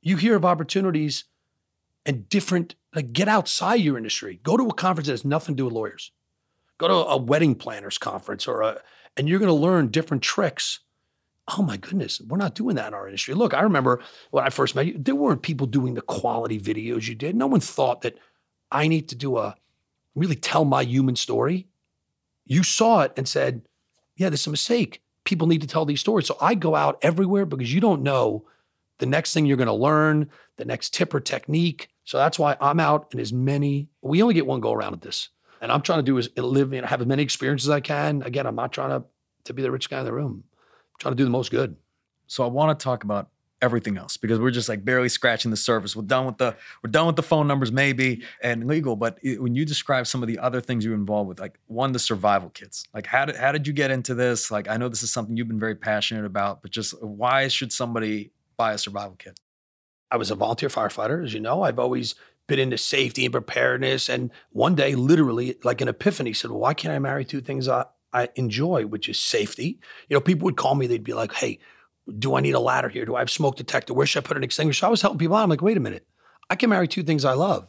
you 0.02 0.19
hear 0.19 0.37
of 0.37 0.45
opportunities 0.45 1.25
and 2.05 2.28
different, 2.28 2.75
like 2.95 3.14
get 3.14 3.28
outside 3.28 3.76
your 3.76 3.97
industry. 3.97 4.40
Go 4.43 4.59
to 4.59 4.69
a 4.69 4.75
conference 4.75 5.07
that 5.07 5.14
has 5.14 5.25
nothing 5.25 5.55
to 5.55 5.62
do 5.62 5.64
with 5.64 5.75
lawyers. 5.75 6.12
Go 6.76 6.87
to 6.87 6.95
a 6.95 7.16
wedding 7.16 7.55
planners 7.55 7.97
conference 7.97 8.47
or 8.47 8.61
a, 8.61 8.83
and 9.16 9.26
you're 9.26 9.38
going 9.38 9.49
to 9.49 9.55
learn 9.55 9.88
different 9.88 10.23
tricks. 10.23 10.81
Oh 11.48 11.62
my 11.62 11.76
goodness, 11.76 12.20
we're 12.20 12.38
not 12.38 12.56
doing 12.56 12.74
that 12.76 12.88
in 12.88 12.94
our 12.94 13.06
industry. 13.06 13.34
Look, 13.34 13.54
I 13.54 13.60
remember 13.60 14.00
when 14.30 14.44
I 14.44 14.50
first 14.50 14.74
met 14.74 14.86
you, 14.86 14.96
there 14.98 15.14
weren't 15.14 15.42
people 15.42 15.66
doing 15.66 15.94
the 15.94 16.02
quality 16.02 16.58
videos 16.60 17.06
you 17.08 17.14
did. 17.14 17.36
No 17.36 17.46
one 17.46 17.60
thought 17.60 18.00
that 18.00 18.18
I 18.72 18.88
need 18.88 19.08
to 19.10 19.14
do 19.14 19.38
a 19.38 19.54
really 20.16 20.34
tell 20.34 20.64
my 20.64 20.82
human 20.82 21.14
story. 21.14 21.68
You 22.44 22.64
saw 22.64 23.02
it 23.02 23.12
and 23.16 23.28
said, 23.28 23.62
yeah, 24.16 24.28
there's 24.28 24.46
a 24.46 24.50
mistake. 24.50 25.02
People 25.24 25.46
need 25.46 25.60
to 25.60 25.66
tell 25.66 25.84
these 25.84 26.00
stories. 26.00 26.26
So 26.26 26.36
I 26.40 26.54
go 26.54 26.74
out 26.74 26.98
everywhere 27.02 27.46
because 27.46 27.72
you 27.72 27.80
don't 27.80 28.02
know 28.02 28.44
the 28.98 29.06
next 29.06 29.32
thing 29.32 29.46
you're 29.46 29.56
going 29.56 29.66
to 29.66 29.72
learn, 29.72 30.30
the 30.56 30.64
next 30.64 30.94
tip 30.94 31.14
or 31.14 31.20
technique. 31.20 31.88
So 32.04 32.18
that's 32.18 32.38
why 32.38 32.56
I'm 32.60 32.80
out 32.80 33.08
in 33.12 33.20
as 33.20 33.32
many, 33.32 33.88
we 34.02 34.22
only 34.22 34.34
get 34.34 34.46
one 34.46 34.60
go 34.60 34.72
around 34.72 34.94
at 34.94 35.02
this. 35.02 35.28
And 35.60 35.70
I'm 35.70 35.82
trying 35.82 35.98
to 35.98 36.04
do 36.04 36.18
is 36.18 36.28
live, 36.36 36.72
and 36.72 36.86
have 36.86 37.00
as 37.00 37.06
many 37.06 37.22
experiences 37.22 37.68
as 37.68 37.74
I 37.74 37.80
can. 37.80 38.22
Again, 38.22 38.46
I'm 38.46 38.56
not 38.56 38.72
trying 38.72 38.90
to, 38.90 39.06
to 39.44 39.54
be 39.54 39.62
the 39.62 39.70
rich 39.70 39.90
guy 39.90 40.00
in 40.00 40.04
the 40.04 40.12
room. 40.12 40.44
Trying 40.98 41.12
to 41.12 41.16
do 41.16 41.24
the 41.24 41.30
most 41.30 41.50
good. 41.50 41.76
So 42.26 42.44
I 42.44 42.48
want 42.48 42.78
to 42.78 42.82
talk 42.82 43.04
about 43.04 43.28
everything 43.62 43.96
else 43.96 44.16
because 44.16 44.38
we're 44.38 44.50
just 44.50 44.68
like 44.68 44.84
barely 44.84 45.08
scratching 45.08 45.50
the 45.50 45.56
surface. 45.56 45.96
We're 45.96 46.02
done 46.02 46.26
with 46.26 46.38
the 46.38 46.56
we're 46.82 46.90
done 46.90 47.06
with 47.06 47.16
the 47.16 47.22
phone 47.22 47.46
numbers 47.46 47.72
maybe 47.72 48.22
and 48.42 48.66
legal, 48.66 48.96
but 48.96 49.18
it, 49.22 49.42
when 49.42 49.54
you 49.54 49.64
describe 49.64 50.06
some 50.06 50.22
of 50.22 50.28
the 50.28 50.38
other 50.38 50.60
things 50.60 50.84
you're 50.84 50.94
involved 50.94 51.28
with, 51.28 51.40
like 51.40 51.58
one 51.66 51.92
the 51.92 51.98
survival 51.98 52.50
kits, 52.50 52.84
like 52.94 53.06
how 53.06 53.24
did 53.24 53.36
how 53.36 53.52
did 53.52 53.66
you 53.66 53.72
get 53.72 53.90
into 53.90 54.14
this? 54.14 54.50
Like 54.50 54.68
I 54.68 54.76
know 54.76 54.88
this 54.88 55.02
is 55.02 55.10
something 55.10 55.36
you've 55.36 55.48
been 55.48 55.60
very 55.60 55.76
passionate 55.76 56.24
about, 56.24 56.62
but 56.62 56.70
just 56.70 57.02
why 57.02 57.48
should 57.48 57.72
somebody 57.72 58.30
buy 58.56 58.72
a 58.72 58.78
survival 58.78 59.16
kit? 59.18 59.40
I 60.10 60.16
was 60.16 60.30
a 60.30 60.34
volunteer 60.34 60.68
firefighter, 60.68 61.24
as 61.24 61.34
you 61.34 61.40
know. 61.40 61.62
I've 61.62 61.78
always 61.78 62.14
been 62.46 62.58
into 62.60 62.78
safety 62.78 63.24
and 63.24 63.32
preparedness, 63.32 64.08
and 64.08 64.30
one 64.50 64.76
day, 64.76 64.94
literally, 64.94 65.56
like 65.64 65.80
an 65.80 65.88
epiphany, 65.88 66.32
said, 66.32 66.50
"Well, 66.50 66.60
why 66.60 66.74
can't 66.74 66.94
I 66.94 66.98
marry 67.00 67.24
two 67.24 67.40
things 67.40 67.66
I, 67.66 67.86
I 68.16 68.28
enjoy, 68.35 68.87
which 68.87 69.08
is 69.08 69.20
safety?" 69.20 69.78
You 70.08 70.16
know, 70.16 70.20
people 70.20 70.46
would 70.46 70.56
call 70.56 70.75
me, 70.75 70.87
they'd 70.87 71.04
be 71.04 71.14
like, 71.14 71.32
"Hey." 71.32 71.61
do 72.18 72.37
I 72.37 72.40
need 72.40 72.54
a 72.54 72.61
ladder 72.61 72.88
here? 72.88 73.04
Do 73.04 73.16
I 73.16 73.20
have 73.20 73.30
smoke 73.30 73.56
detector? 73.56 73.92
Where 73.92 74.06
should 74.06 74.25
I 74.25 74.26
put 74.26 74.37
an 74.37 74.44
extinguisher? 74.44 74.87
I 74.87 74.88
was 74.88 75.02
helping 75.02 75.18
people 75.18 75.37
out. 75.37 75.42
I'm 75.42 75.50
like, 75.50 75.62
wait 75.62 75.76
a 75.76 75.80
minute. 75.80 76.06
I 76.49 76.54
can 76.54 76.70
marry 76.70 76.87
two 76.87 77.02
things 77.02 77.25
I 77.25 77.32
love 77.32 77.68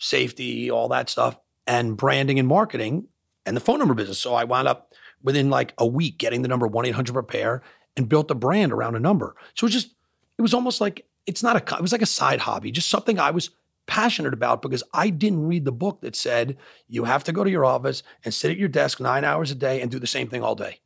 safety, 0.00 0.70
all 0.70 0.88
that 0.88 1.10
stuff, 1.10 1.38
and 1.66 1.96
branding 1.96 2.38
and 2.38 2.46
marketing 2.46 3.08
and 3.44 3.56
the 3.56 3.60
phone 3.60 3.78
number 3.78 3.94
business. 3.94 4.18
So 4.18 4.34
I 4.34 4.44
wound 4.44 4.68
up 4.68 4.94
within 5.22 5.50
like 5.50 5.74
a 5.78 5.86
week 5.86 6.18
getting 6.18 6.42
the 6.42 6.48
number 6.48 6.66
1 6.66 6.86
800 6.86 7.12
Prepare 7.12 7.62
and 7.96 8.08
built 8.08 8.30
a 8.30 8.34
brand 8.34 8.72
around 8.72 8.94
a 8.94 9.00
number. 9.00 9.34
So 9.54 9.64
it 9.64 9.68
was 9.68 9.72
just, 9.72 9.94
it 10.38 10.42
was 10.42 10.54
almost 10.54 10.80
like, 10.80 11.06
it's 11.26 11.42
not 11.42 11.56
a, 11.56 11.76
it 11.76 11.82
was 11.82 11.92
like 11.92 12.02
a 12.02 12.06
side 12.06 12.40
hobby, 12.40 12.70
just 12.70 12.88
something 12.88 13.18
I 13.18 13.32
was 13.32 13.50
passionate 13.88 14.34
about 14.34 14.62
because 14.62 14.84
I 14.92 15.10
didn't 15.10 15.48
read 15.48 15.64
the 15.64 15.72
book 15.72 16.02
that 16.02 16.14
said 16.14 16.56
you 16.86 17.04
have 17.04 17.24
to 17.24 17.32
go 17.32 17.42
to 17.42 17.50
your 17.50 17.64
office 17.64 18.04
and 18.24 18.32
sit 18.32 18.52
at 18.52 18.58
your 18.58 18.68
desk 18.68 19.00
nine 19.00 19.24
hours 19.24 19.50
a 19.50 19.56
day 19.56 19.80
and 19.80 19.90
do 19.90 19.98
the 19.98 20.06
same 20.06 20.28
thing 20.28 20.44
all 20.44 20.54
day. 20.54 20.78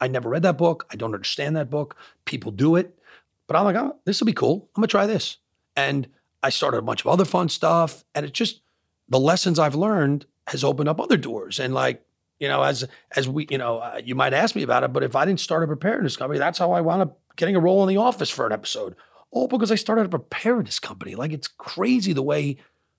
I 0.00 0.08
never 0.08 0.30
read 0.30 0.42
that 0.42 0.56
book. 0.56 0.86
I 0.90 0.96
don't 0.96 1.14
understand 1.14 1.56
that 1.56 1.68
book. 1.68 1.96
People 2.24 2.52
do 2.52 2.76
it. 2.76 2.98
But 3.46 3.56
I'm 3.56 3.64
like, 3.64 3.76
oh, 3.76 3.98
this 4.04 4.20
will 4.20 4.26
be 4.26 4.32
cool. 4.32 4.70
I'm 4.74 4.80
going 4.80 4.88
to 4.88 4.90
try 4.90 5.06
this. 5.06 5.36
And 5.76 6.08
I 6.42 6.48
started 6.48 6.78
a 6.78 6.82
bunch 6.82 7.02
of 7.02 7.08
other 7.08 7.24
fun 7.24 7.48
stuff. 7.48 8.04
And 8.14 8.24
it 8.24 8.32
just, 8.32 8.62
the 9.08 9.20
lessons 9.20 9.58
I've 9.58 9.74
learned 9.74 10.24
has 10.46 10.64
opened 10.64 10.88
up 10.88 11.00
other 11.00 11.16
doors. 11.16 11.58
And 11.58 11.74
like, 11.74 12.02
you 12.38 12.48
know, 12.48 12.62
as 12.62 12.86
as 13.16 13.28
we, 13.28 13.46
you 13.50 13.58
know, 13.58 13.78
uh, 13.78 14.00
you 14.04 14.14
might 14.14 14.34
ask 14.34 14.56
me 14.56 14.62
about 14.62 14.82
it, 14.82 14.92
but 14.92 15.02
if 15.02 15.14
I 15.14 15.24
didn't 15.24 15.40
start 15.40 15.62
a 15.62 15.66
preparedness 15.66 16.16
company, 16.16 16.38
that's 16.38 16.58
how 16.58 16.72
I 16.72 16.80
wound 16.80 17.02
up 17.02 17.18
getting 17.36 17.56
a 17.56 17.60
role 17.60 17.82
in 17.82 17.88
the 17.88 18.00
office 18.00 18.30
for 18.30 18.46
an 18.46 18.52
episode. 18.52 18.96
All 19.34 19.48
because 19.48 19.72
I 19.72 19.74
started 19.74 20.06
a 20.06 20.08
preparedness 20.08 20.78
company. 20.78 21.16
Like 21.16 21.32
it's 21.32 21.48
crazy 21.48 22.12
the 22.12 22.22
way 22.22 22.56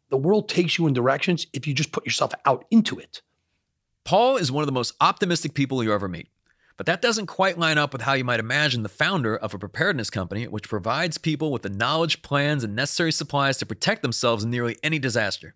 the 0.10 0.17
world 0.17 0.50
takes 0.50 0.78
you 0.78 0.86
in 0.86 0.93
directions 0.93 1.48
if 1.54 1.65
you 1.65 1.74
just 1.74 1.93
put 1.93 2.06
yourself 2.06 2.34
out 2.43 2.65
into 2.69 3.00
it. 3.00 3.21
Paul 4.04 4.36
is 4.36 4.52
one 4.52 4.62
of 4.62 4.67
the 4.67 4.74
most 4.74 4.95
optimistic 5.00 5.54
people 5.54 5.82
you 5.82 5.93
ever 5.93 6.10
meet. 6.10 6.28
But 6.76 6.88
that 6.88 7.02
doesn't 7.02 7.28
quite 7.28 7.58
line 7.58 7.78
up 7.78 7.93
with 7.93 8.02
how 8.02 8.13
you 8.13 8.26
might 8.26 8.41
imagine 8.41 8.84
the 8.84 8.89
founder 8.89 9.38
of 9.38 9.54
a 9.54 9.58
preparedness 9.58 10.10
company, 10.10 10.45
which 10.45 10.67
provides 10.67 11.17
people 11.17 11.54
with 11.54 11.62
the 11.62 11.69
knowledge, 11.69 12.21
plans, 12.21 12.65
and 12.65 12.76
necessary 12.76 13.13
supplies 13.13 13.58
to 13.60 13.65
protect 13.65 14.02
themselves 14.02 14.43
in 14.43 14.50
nearly 14.50 14.78
any 14.84 15.00
disaster. 15.00 15.56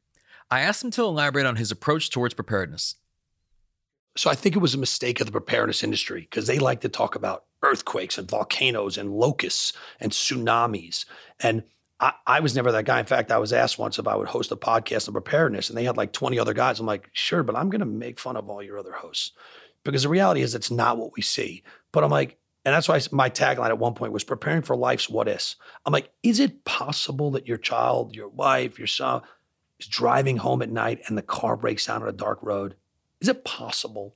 I 0.50 0.62
asked 0.62 0.82
him 0.82 0.92
to 0.92 1.04
elaborate 1.04 1.46
on 1.46 1.58
his 1.58 1.72
approach 1.72 2.10
towards 2.10 2.34
preparedness. 2.34 2.96
So 4.16 4.30
I 4.30 4.36
think 4.36 4.56
it 4.56 4.60
was 4.60 4.74
a 4.74 4.80
mistake 4.80 5.20
of 5.20 5.26
the 5.28 5.32
preparedness 5.32 5.84
industry 5.84 6.22
because 6.22 6.48
they 6.48 6.60
like 6.60 6.82
to 6.82 6.90
talk 6.90 7.16
about 7.16 7.46
earthquakes 7.64 8.18
and 8.18 8.30
volcanoes 8.30 8.98
and 8.98 9.12
locusts 9.12 9.74
and 10.00 10.12
tsunamis. 10.12 11.06
And 11.40 11.64
I, 12.00 12.14
I, 12.26 12.40
was 12.40 12.56
never 12.56 12.72
that 12.72 12.86
guy. 12.86 13.00
In 13.00 13.06
fact, 13.06 13.32
I 13.32 13.38
was 13.38 13.54
asked 13.54 13.78
once 13.78 14.00
if 14.00 14.08
I 14.08 14.16
would 14.16 14.28
host 14.28 14.52
a 14.52 14.56
podcast 14.56 15.08
on 15.08 15.14
preparedness, 15.14 15.70
and 15.70 15.78
they 15.78 15.84
had 15.84 15.98
like 15.98 16.14
20 16.14 16.40
other 16.40 16.54
guys. 16.54 16.80
I'm 16.80 16.86
like, 16.86 17.10
sure, 17.14 17.44
but 17.44 17.56
I'm 17.56 17.70
going 17.70 17.80
to 17.80 17.86
make 17.86 18.20
fun 18.20 18.38
of 18.38 18.50
all 18.50 18.64
your 18.64 18.80
other 18.80 18.94
hosts 18.94 19.32
because 19.84 20.04
the 20.04 20.10
reality 20.10 20.42
is 20.42 20.56
it's 20.56 20.72
not 20.72 20.98
what 20.98 21.12
we 21.16 21.22
see. 21.22 21.64
But 21.92 22.04
I'm 22.04 22.12
like, 22.12 22.38
and 22.66 22.76
that's 22.76 22.88
why 22.88 23.00
my 23.12 23.30
tagline 23.30 23.70
at 23.70 23.80
one 23.80 23.94
point 23.94 24.14
was 24.14 24.24
preparing 24.24 24.62
for 24.62 24.76
life's 24.76 25.10
what 25.10 25.28
is. 25.28 25.56
I'm 25.86 25.94
like, 25.94 26.12
is 26.24 26.40
it 26.40 26.66
possible 26.66 27.32
that 27.32 27.48
your 27.48 27.58
child, 27.58 28.16
your 28.16 28.28
wife, 28.28 28.78
your 28.78 28.88
son 28.88 29.22
is 29.80 29.88
driving 29.88 30.38
home 30.38 30.62
at 30.62 30.70
night 30.70 31.02
and 31.08 31.18
the 31.18 31.22
car 31.22 31.56
breaks 31.56 31.88
down 31.88 32.04
on 32.04 32.10
a 32.10 32.14
dark 32.14 32.40
road? 32.42 32.76
Is 33.22 33.28
it 33.28 33.44
possible? 33.44 34.16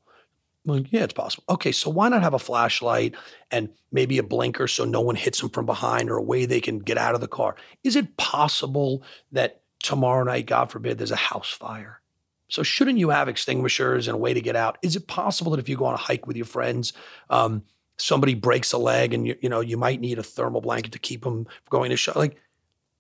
Like, 0.66 0.92
yeah, 0.92 1.04
it's 1.04 1.14
possible. 1.14 1.44
Okay, 1.50 1.74
so 1.74 1.90
why 1.90 2.08
not 2.08 2.24
have 2.24 2.34
a 2.34 2.40
flashlight 2.40 3.16
and 3.52 3.70
maybe 3.92 4.18
a 4.18 4.24
blinker 4.24 4.68
so 4.68 4.86
no 4.86 5.02
one 5.02 5.16
hits 5.16 5.42
them 5.42 5.50
from 5.50 5.66
behind 5.66 6.10
or 6.10 6.16
a 6.16 6.24
way 6.24 6.46
they 6.46 6.62
can 6.62 6.80
get 6.80 6.98
out 6.98 7.16
of 7.16 7.22
the 7.22 7.28
car? 7.28 7.56
Is 7.84 7.96
it 7.96 8.16
possible 8.16 9.04
that 9.34 9.62
tomorrow 9.80 10.24
night, 10.24 10.46
God 10.46 10.72
forbid, 10.72 10.98
there's 10.98 11.12
a 11.12 11.18
house 11.18 11.52
fire? 11.52 12.00
So 12.48 12.64
shouldn't 12.64 13.00
you 13.00 13.10
have 13.10 13.28
extinguishers 13.28 14.08
and 14.08 14.16
a 14.16 14.20
way 14.20 14.34
to 14.34 14.42
get 14.42 14.56
out? 14.56 14.78
Is 14.82 14.96
it 14.96 15.08
possible 15.08 15.52
that 15.52 15.60
if 15.60 15.68
you 15.68 15.76
go 15.76 15.86
on 15.86 15.96
a 15.96 15.98
hike 15.98 16.28
with 16.28 16.38
your 16.38 16.46
friends, 16.46 16.94
um, 17.30 17.64
somebody 17.98 18.36
breaks 18.36 18.72
a 18.74 18.78
leg 18.78 19.14
and 19.14 19.28
you, 19.28 19.36
you 19.42 19.50
know 19.50 19.60
you 19.60 19.76
might 19.76 20.00
need 20.00 20.20
a 20.20 20.24
thermal 20.24 20.62
blanket 20.62 20.92
to 20.94 21.00
keep 21.00 21.24
them 21.24 21.48
going 21.70 21.90
to 21.90 21.98
show? 21.98 22.14
Like 22.16 22.38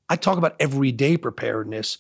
I 0.09 0.15
talk 0.15 0.37
about 0.37 0.55
everyday 0.59 1.17
preparedness 1.17 1.99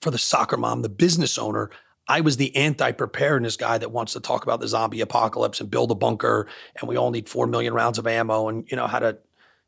for 0.00 0.10
the 0.10 0.18
soccer 0.18 0.56
mom, 0.56 0.82
the 0.82 0.88
business 0.88 1.38
owner. 1.38 1.70
I 2.06 2.20
was 2.20 2.36
the 2.36 2.54
anti-preparedness 2.54 3.56
guy 3.56 3.78
that 3.78 3.90
wants 3.90 4.12
to 4.12 4.20
talk 4.20 4.42
about 4.42 4.60
the 4.60 4.68
zombie 4.68 5.00
apocalypse 5.00 5.60
and 5.60 5.70
build 5.70 5.90
a 5.90 5.94
bunker, 5.94 6.46
and 6.78 6.88
we 6.88 6.96
all 6.96 7.10
need 7.10 7.28
four 7.28 7.46
million 7.46 7.72
rounds 7.72 7.98
of 7.98 8.06
ammo, 8.06 8.48
and 8.48 8.70
you 8.70 8.76
know 8.76 8.86
how 8.86 8.98
to 8.98 9.18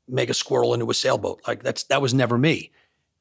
make 0.08 0.30
a 0.30 0.34
squirrel 0.34 0.74
into 0.74 0.90
a 0.90 0.94
sailboat. 0.94 1.40
Like 1.46 1.62
that's 1.62 1.84
that 1.84 2.02
was 2.02 2.14
never 2.14 2.36
me. 2.38 2.70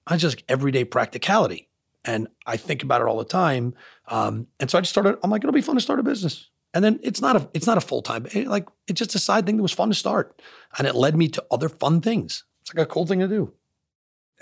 I 0.07 0.17
just 0.17 0.43
everyday 0.47 0.83
practicality. 0.85 1.67
And 2.03 2.27
I 2.45 2.57
think 2.57 2.83
about 2.83 3.01
it 3.01 3.07
all 3.07 3.17
the 3.17 3.25
time. 3.25 3.73
Um, 4.07 4.47
and 4.59 4.69
so 4.69 4.77
I 4.77 4.81
just 4.81 4.91
started, 4.91 5.17
I'm 5.23 5.31
like, 5.31 5.43
it'll 5.43 5.51
be 5.51 5.61
fun 5.61 5.73
to 5.73 5.81
start 5.81 5.99
a 5.99 6.03
business. 6.03 6.49
And 6.71 6.83
then 6.83 6.99
it's 7.01 7.19
not 7.19 7.35
a 7.35 7.49
it's 7.53 7.65
not 7.65 7.77
a 7.77 7.81
full 7.81 8.01
time 8.01 8.27
eh, 8.33 8.43
like 8.45 8.67
it's 8.87 8.99
just 8.99 9.15
a 9.15 9.19
side 9.19 9.45
thing 9.45 9.55
that 9.55 9.63
was 9.63 9.71
fun 9.71 9.87
to 9.87 9.95
start, 9.95 10.41
and 10.77 10.85
it 10.85 10.93
led 10.93 11.15
me 11.15 11.29
to 11.29 11.45
other 11.49 11.69
fun 11.69 12.01
things. 12.01 12.43
It's 12.61 12.75
like 12.75 12.85
a 12.85 12.89
cool 12.89 13.05
thing 13.05 13.21
to 13.21 13.29
do. 13.29 13.53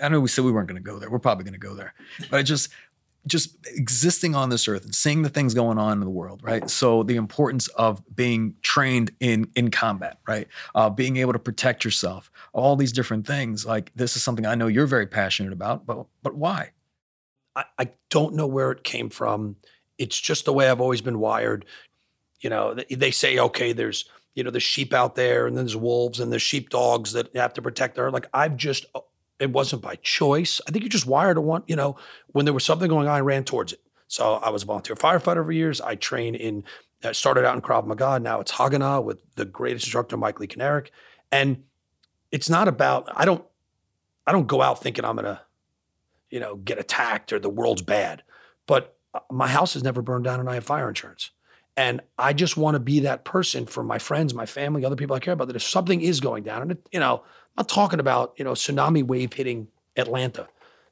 I 0.00 0.08
know 0.08 0.18
we 0.18 0.26
said 0.26 0.44
we 0.44 0.50
weren't 0.50 0.66
going 0.66 0.82
to 0.82 0.90
go 0.90 0.98
there. 0.98 1.08
We're 1.08 1.20
probably 1.20 1.44
going 1.44 1.54
to 1.54 1.60
go 1.60 1.76
there, 1.76 1.94
but 2.28 2.40
I 2.40 2.42
just 2.42 2.70
just 3.26 3.56
existing 3.66 4.34
on 4.34 4.50
this 4.50 4.68
earth 4.68 4.84
and 4.84 4.94
seeing 4.94 5.22
the 5.22 5.28
things 5.28 5.54
going 5.54 5.78
on 5.78 5.94
in 5.94 6.00
the 6.00 6.10
world, 6.10 6.40
right? 6.42 6.68
So 6.68 7.02
the 7.02 7.16
importance 7.16 7.68
of 7.68 8.02
being 8.14 8.54
trained 8.62 9.10
in 9.20 9.50
in 9.54 9.70
combat, 9.70 10.18
right? 10.28 10.48
Uh, 10.74 10.90
being 10.90 11.16
able 11.16 11.32
to 11.32 11.38
protect 11.38 11.84
yourself, 11.84 12.30
all 12.52 12.76
these 12.76 12.92
different 12.92 13.26
things. 13.26 13.64
Like 13.64 13.92
this 13.94 14.16
is 14.16 14.22
something 14.22 14.46
I 14.46 14.54
know 14.54 14.66
you're 14.66 14.86
very 14.86 15.06
passionate 15.06 15.52
about, 15.52 15.86
but 15.86 16.06
but 16.22 16.34
why? 16.34 16.72
I, 17.56 17.64
I 17.78 17.90
don't 18.10 18.34
know 18.34 18.46
where 18.46 18.70
it 18.72 18.84
came 18.84 19.10
from. 19.10 19.56
It's 19.98 20.18
just 20.20 20.44
the 20.44 20.52
way 20.52 20.68
I've 20.68 20.80
always 20.80 21.00
been 21.00 21.18
wired. 21.18 21.64
You 22.40 22.50
know, 22.50 22.74
they, 22.74 23.10
say, 23.10 23.38
okay, 23.38 23.72
there's, 23.72 24.04
you 24.34 24.42
know, 24.42 24.50
there's 24.50 24.62
sheep 24.62 24.92
out 24.92 25.14
there 25.14 25.46
and 25.46 25.56
then 25.56 25.64
there's 25.64 25.76
wolves 25.76 26.20
and 26.20 26.30
there's 26.30 26.42
sheep 26.42 26.68
dogs 26.68 27.12
that 27.12 27.34
have 27.36 27.54
to 27.54 27.62
protect 27.62 27.96
her. 27.96 28.10
Like 28.10 28.28
I've 28.34 28.56
just, 28.56 28.86
it 29.38 29.50
wasn't 29.50 29.82
by 29.82 29.96
choice. 29.96 30.60
I 30.66 30.70
think 30.70 30.84
you're 30.84 30.90
just 30.90 31.06
wired 31.06 31.36
to 31.36 31.40
want, 31.40 31.64
you 31.68 31.76
know, 31.76 31.96
when 32.28 32.44
there 32.44 32.54
was 32.54 32.64
something 32.64 32.88
going 32.88 33.08
on, 33.08 33.14
I 33.14 33.20
ran 33.20 33.44
towards 33.44 33.72
it. 33.72 33.80
So 34.06 34.34
I 34.34 34.50
was 34.50 34.62
a 34.62 34.66
volunteer 34.66 34.96
firefighter 34.96 35.44
for 35.44 35.52
years. 35.52 35.80
I 35.80 35.96
trained 35.96 36.36
in, 36.36 36.64
uh, 37.02 37.12
started 37.12 37.44
out 37.44 37.54
in 37.54 37.62
Krav 37.62 37.86
Maga. 37.86 38.20
Now 38.20 38.40
it's 38.40 38.52
Haganah 38.52 39.02
with 39.02 39.18
the 39.34 39.44
greatest 39.44 39.86
instructor, 39.86 40.16
Mike 40.16 40.40
Lee. 40.40 40.48
And 41.32 41.64
it's 42.30 42.48
not 42.48 42.68
about, 42.68 43.08
I 43.14 43.24
don't, 43.24 43.44
I 44.26 44.32
don't 44.32 44.46
go 44.46 44.62
out 44.62 44.80
thinking 44.80 45.04
I'm 45.04 45.16
going 45.16 45.24
to 45.24 45.40
you 46.34 46.40
know, 46.40 46.56
get 46.56 46.80
attacked 46.80 47.32
or 47.32 47.38
the 47.38 47.48
world's 47.48 47.80
bad. 47.80 48.24
But 48.66 48.96
uh, 49.14 49.20
my 49.30 49.46
house 49.46 49.74
has 49.74 49.84
never 49.84 50.02
burned 50.02 50.24
down 50.24 50.40
and 50.40 50.50
I 50.50 50.54
have 50.54 50.64
fire 50.64 50.88
insurance. 50.88 51.30
And 51.76 52.00
I 52.18 52.32
just 52.32 52.56
want 52.56 52.76
to 52.76 52.80
be 52.80 53.00
that 53.00 53.24
person 53.24 53.66
for 53.66 53.82
my 53.82 53.98
friends, 53.98 54.32
my 54.32 54.46
family, 54.46 54.84
other 54.84 54.96
people 54.96 55.16
I 55.16 55.20
care 55.20 55.34
about. 55.34 55.48
That 55.48 55.56
if 55.56 55.62
something 55.62 56.00
is 56.00 56.20
going 56.20 56.44
down, 56.44 56.62
and 56.62 56.70
it, 56.72 56.88
you 56.92 57.00
know, 57.00 57.16
I'm 57.16 57.62
not 57.62 57.68
talking 57.68 58.00
about 58.00 58.34
you 58.36 58.44
know 58.44 58.52
tsunami 58.52 59.02
wave 59.02 59.32
hitting 59.32 59.68
Atlanta, 59.96 60.48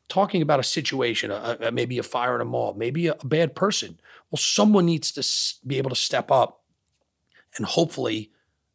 talking 0.08 0.42
about 0.42 0.60
a 0.60 0.64
situation, 0.64 1.30
a, 1.30 1.56
a, 1.60 1.70
maybe 1.70 1.98
a 1.98 2.02
fire 2.02 2.34
in 2.34 2.40
a 2.40 2.44
mall, 2.44 2.74
maybe 2.74 3.06
a, 3.06 3.12
a 3.12 3.26
bad 3.26 3.54
person. 3.54 4.00
Well, 4.30 4.38
someone 4.38 4.86
needs 4.86 5.12
to 5.12 5.66
be 5.66 5.78
able 5.78 5.90
to 5.90 5.96
step 5.96 6.30
up 6.30 6.62
and 7.56 7.66
hopefully 7.66 8.32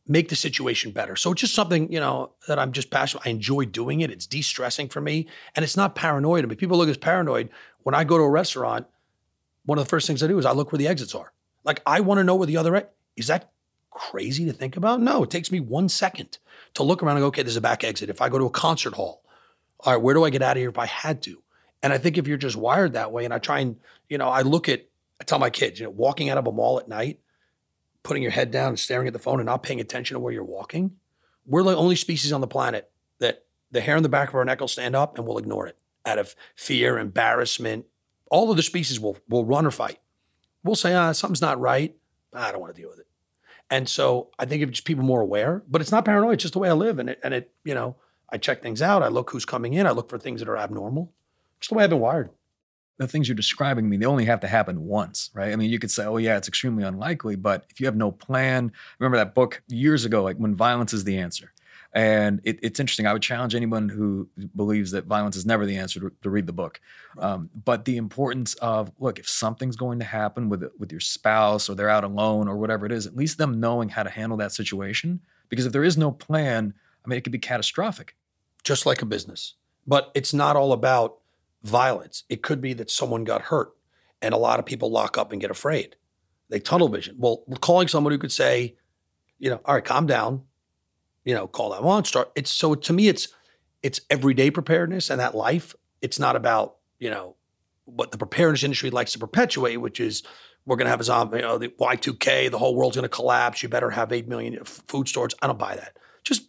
make 0.07 0.29
the 0.29 0.35
situation 0.35 0.91
better. 0.91 1.15
So 1.15 1.31
it's 1.31 1.41
just 1.41 1.53
something, 1.53 1.91
you 1.91 1.99
know, 1.99 2.31
that 2.47 2.57
I'm 2.59 2.71
just 2.71 2.89
passionate. 2.89 3.27
I 3.27 3.29
enjoy 3.29 3.65
doing 3.65 4.01
it. 4.01 4.09
It's 4.11 4.25
de-stressing 4.25 4.89
for 4.89 5.01
me. 5.01 5.27
And 5.55 5.63
it's 5.63 5.75
not 5.75 5.95
paranoid. 5.95 6.45
I 6.45 6.47
mean, 6.47 6.57
people 6.57 6.77
look 6.77 6.89
as 6.89 6.97
paranoid. 6.97 7.49
When 7.83 7.93
I 7.93 8.03
go 8.03 8.17
to 8.17 8.23
a 8.23 8.29
restaurant, 8.29 8.87
one 9.65 9.77
of 9.77 9.83
the 9.83 9.89
first 9.89 10.07
things 10.07 10.23
I 10.23 10.27
do 10.27 10.39
is 10.39 10.45
I 10.45 10.53
look 10.53 10.71
where 10.71 10.77
the 10.77 10.87
exits 10.87 11.13
are. 11.13 11.33
Like 11.67 11.83
I 11.85 11.99
want 11.99 12.19
to 12.19 12.23
know 12.23 12.35
where 12.35 12.47
the 12.47 12.57
other 12.57 12.75
exit 12.75 12.93
is 13.17 13.27
that 13.27 13.51
crazy 13.91 14.45
to 14.45 14.53
think 14.53 14.77
about? 14.77 15.01
No, 15.01 15.23
it 15.23 15.29
takes 15.29 15.51
me 15.51 15.59
one 15.59 15.89
second 15.89 16.37
to 16.75 16.83
look 16.83 17.03
around 17.03 17.17
and 17.17 17.23
go, 17.23 17.27
okay, 17.27 17.43
there's 17.43 17.57
a 17.57 17.61
back 17.61 17.83
exit. 17.83 18.09
If 18.09 18.21
I 18.21 18.29
go 18.29 18.37
to 18.37 18.45
a 18.45 18.49
concert 18.49 18.93
hall, 18.93 19.21
all 19.81 19.93
right, 19.93 20.01
where 20.01 20.13
do 20.13 20.23
I 20.23 20.29
get 20.29 20.41
out 20.41 20.55
of 20.55 20.61
here 20.61 20.69
if 20.69 20.77
I 20.77 20.85
had 20.85 21.21
to? 21.23 21.43
And 21.83 21.91
I 21.91 21.97
think 21.97 22.17
if 22.17 22.27
you're 22.27 22.37
just 22.37 22.55
wired 22.55 22.93
that 22.93 23.11
way, 23.11 23.25
and 23.25 23.33
I 23.33 23.39
try 23.39 23.59
and, 23.59 23.75
you 24.09 24.17
know, 24.17 24.29
I 24.29 24.41
look 24.41 24.69
at, 24.69 24.87
I 25.19 25.23
tell 25.23 25.39
my 25.39 25.49
kids, 25.49 25.79
you 25.79 25.85
know, 25.85 25.91
walking 25.91 26.29
out 26.29 26.37
of 26.37 26.47
a 26.47 26.51
mall 26.51 26.79
at 26.79 26.87
night, 26.87 27.19
putting 28.01 28.23
your 28.23 28.31
head 28.31 28.49
down 28.49 28.69
and 28.69 28.79
staring 28.79 29.07
at 29.07 29.13
the 29.13 29.19
phone 29.19 29.39
and 29.39 29.45
not 29.45 29.63
paying 29.63 29.81
attention 29.81 30.15
to 30.15 30.19
where 30.19 30.33
you're 30.33 30.43
walking, 30.43 30.95
we're 31.45 31.63
the 31.63 31.75
only 31.75 31.95
species 31.95 32.31
on 32.31 32.41
the 32.41 32.47
planet 32.47 32.89
that 33.19 33.45
the 33.71 33.81
hair 33.81 33.97
in 33.97 34.03
the 34.03 34.09
back 34.09 34.29
of 34.29 34.35
our 34.35 34.45
neck 34.45 34.61
will 34.61 34.67
stand 34.67 34.95
up 34.95 35.17
and 35.17 35.27
we'll 35.27 35.37
ignore 35.37 35.67
it 35.67 35.77
out 36.05 36.17
of 36.17 36.35
fear, 36.55 36.97
embarrassment. 36.97 37.85
All 38.31 38.51
of 38.51 38.57
the 38.57 38.63
species 38.63 38.99
will 38.99 39.17
will 39.27 39.45
run 39.45 39.65
or 39.65 39.71
fight. 39.71 39.99
We'll 40.63 40.75
say, 40.75 40.93
ah, 40.93 41.11
something's 41.11 41.41
not 41.41 41.59
right. 41.59 41.95
I 42.33 42.51
don't 42.51 42.61
want 42.61 42.75
to 42.75 42.81
deal 42.81 42.89
with 42.89 42.99
it. 42.99 43.07
And 43.69 43.87
so 43.87 44.29
I 44.39 44.45
think 44.45 44.63
if 44.63 44.69
just 44.71 44.85
people 44.85 45.03
more 45.03 45.21
aware, 45.21 45.63
but 45.69 45.81
it's 45.81 45.91
not 45.91 46.05
paranoia, 46.05 46.33
it's 46.33 46.43
just 46.43 46.53
the 46.53 46.59
way 46.59 46.69
I 46.69 46.73
live. 46.73 46.99
And 46.99 47.09
it, 47.09 47.19
and 47.23 47.33
it, 47.33 47.51
you 47.63 47.73
know, 47.73 47.95
I 48.29 48.37
check 48.37 48.61
things 48.61 48.81
out. 48.81 49.03
I 49.03 49.07
look 49.07 49.31
who's 49.31 49.45
coming 49.45 49.73
in. 49.73 49.87
I 49.87 49.91
look 49.91 50.09
for 50.09 50.17
things 50.17 50.39
that 50.39 50.49
are 50.49 50.57
abnormal. 50.57 51.11
Just 51.59 51.69
the 51.69 51.75
way 51.75 51.83
I've 51.83 51.89
been 51.89 51.99
wired 51.99 52.29
the 52.97 53.07
things 53.07 53.27
you're 53.27 53.35
describing 53.35 53.85
to 53.85 53.89
me, 53.89 53.97
they 53.97 54.05
only 54.05 54.25
have 54.25 54.39
to 54.39 54.47
happen 54.47 54.85
once, 54.85 55.29
right? 55.33 55.51
I 55.51 55.55
mean, 55.55 55.69
you 55.69 55.79
could 55.79 55.91
say, 55.91 56.05
oh, 56.05 56.17
yeah, 56.17 56.37
it's 56.37 56.47
extremely 56.47 56.83
unlikely, 56.83 57.35
but 57.35 57.65
if 57.69 57.79
you 57.79 57.85
have 57.85 57.95
no 57.95 58.11
plan, 58.11 58.71
remember 58.99 59.17
that 59.17 59.35
book 59.35 59.61
years 59.67 60.03
ago, 60.05 60.23
like 60.23 60.37
When 60.37 60.55
Violence 60.55 60.93
is 60.93 61.03
the 61.03 61.17
Answer. 61.17 61.53
And 61.97 62.41
it, 62.43 62.59
it's 62.61 62.79
interesting. 62.79 63.07
I 63.07 63.13
would 63.13 63.23
challenge 63.23 63.55
anyone 63.55 63.89
who 63.89 64.29
believes 64.55 64.91
that 64.91 65.05
violence 65.05 65.35
is 65.35 65.47
never 65.47 65.65
the 65.65 65.77
answer 65.77 65.99
to, 65.99 66.11
to 66.21 66.29
read 66.29 66.45
the 66.45 66.53
book. 66.53 66.79
Um, 67.17 67.49
but 67.65 67.85
the 67.85 67.97
importance 67.97 68.53
of 68.55 68.91
look, 68.99 69.17
if 69.17 69.27
something's 69.27 69.75
going 69.75 69.97
to 69.97 70.05
happen 70.05 70.47
with 70.47 70.63
with 70.77 70.91
your 70.91 71.01
spouse 71.01 71.67
or 71.67 71.73
they're 71.73 71.89
out 71.89 72.03
alone 72.03 72.47
or 72.47 72.55
whatever 72.55 72.85
it 72.85 72.91
is, 72.91 73.07
at 73.07 73.15
least 73.15 73.39
them 73.39 73.59
knowing 73.59 73.89
how 73.89 74.03
to 74.03 74.11
handle 74.11 74.37
that 74.37 74.51
situation. 74.51 75.21
Because 75.49 75.65
if 75.65 75.73
there 75.73 75.83
is 75.83 75.97
no 75.97 76.11
plan, 76.11 76.71
I 77.03 77.09
mean, 77.09 77.17
it 77.17 77.23
could 77.23 77.33
be 77.33 77.39
catastrophic. 77.39 78.15
Just 78.63 78.85
like 78.85 79.01
a 79.01 79.05
business, 79.07 79.55
but 79.87 80.11
it's 80.13 80.35
not 80.35 80.55
all 80.55 80.73
about 80.73 81.17
violence. 81.63 82.25
It 82.29 82.43
could 82.43 82.61
be 82.61 82.73
that 82.73 82.91
someone 82.91 83.23
got 83.23 83.41
hurt 83.41 83.71
and 84.21 84.35
a 84.35 84.37
lot 84.37 84.59
of 84.59 84.67
people 84.67 84.91
lock 84.91 85.17
up 85.17 85.31
and 85.31 85.41
get 85.41 85.49
afraid. 85.49 85.95
They 86.49 86.59
tunnel 86.59 86.89
vision. 86.89 87.15
Well, 87.17 87.43
calling 87.59 87.87
someone 87.87 88.13
who 88.13 88.19
could 88.19 88.31
say, 88.31 88.75
you 89.39 89.49
know, 89.49 89.61
all 89.65 89.73
right, 89.73 89.83
calm 89.83 90.05
down, 90.05 90.43
you 91.27 91.33
know, 91.33 91.45
call 91.45 91.71
that 91.71 91.83
one, 91.83 92.05
start. 92.05 92.31
It's 92.35 92.49
so 92.49 92.73
to 92.73 92.93
me, 92.93 93.09
it's 93.09 93.27
it's 93.83 93.99
everyday 94.09 94.49
preparedness 94.49 95.09
and 95.09 95.19
that 95.19 95.35
life. 95.35 95.75
It's 96.01 96.19
not 96.19 96.37
about, 96.37 96.77
you 96.99 97.09
know, 97.09 97.35
what 97.83 98.11
the 98.11 98.17
preparedness 98.17 98.63
industry 98.63 98.89
likes 98.91 99.11
to 99.11 99.19
perpetuate, 99.19 99.77
which 99.77 99.99
is 99.99 100.23
we're 100.65 100.77
going 100.77 100.85
to 100.85 100.89
have 100.89 101.01
a 101.01 101.03
zombie, 101.03 101.37
you 101.37 101.43
know, 101.43 101.57
the 101.57 101.67
Y2K, 101.67 102.49
the 102.49 102.57
whole 102.57 102.75
world's 102.75 102.95
going 102.95 103.03
to 103.03 103.09
collapse. 103.09 103.61
You 103.61 103.67
better 103.67 103.89
have 103.89 104.13
8 104.13 104.29
million 104.29 104.63
food 104.63 105.09
stores. 105.09 105.35
I 105.41 105.47
don't 105.47 105.59
buy 105.59 105.75
that. 105.75 105.97
Just 106.23 106.43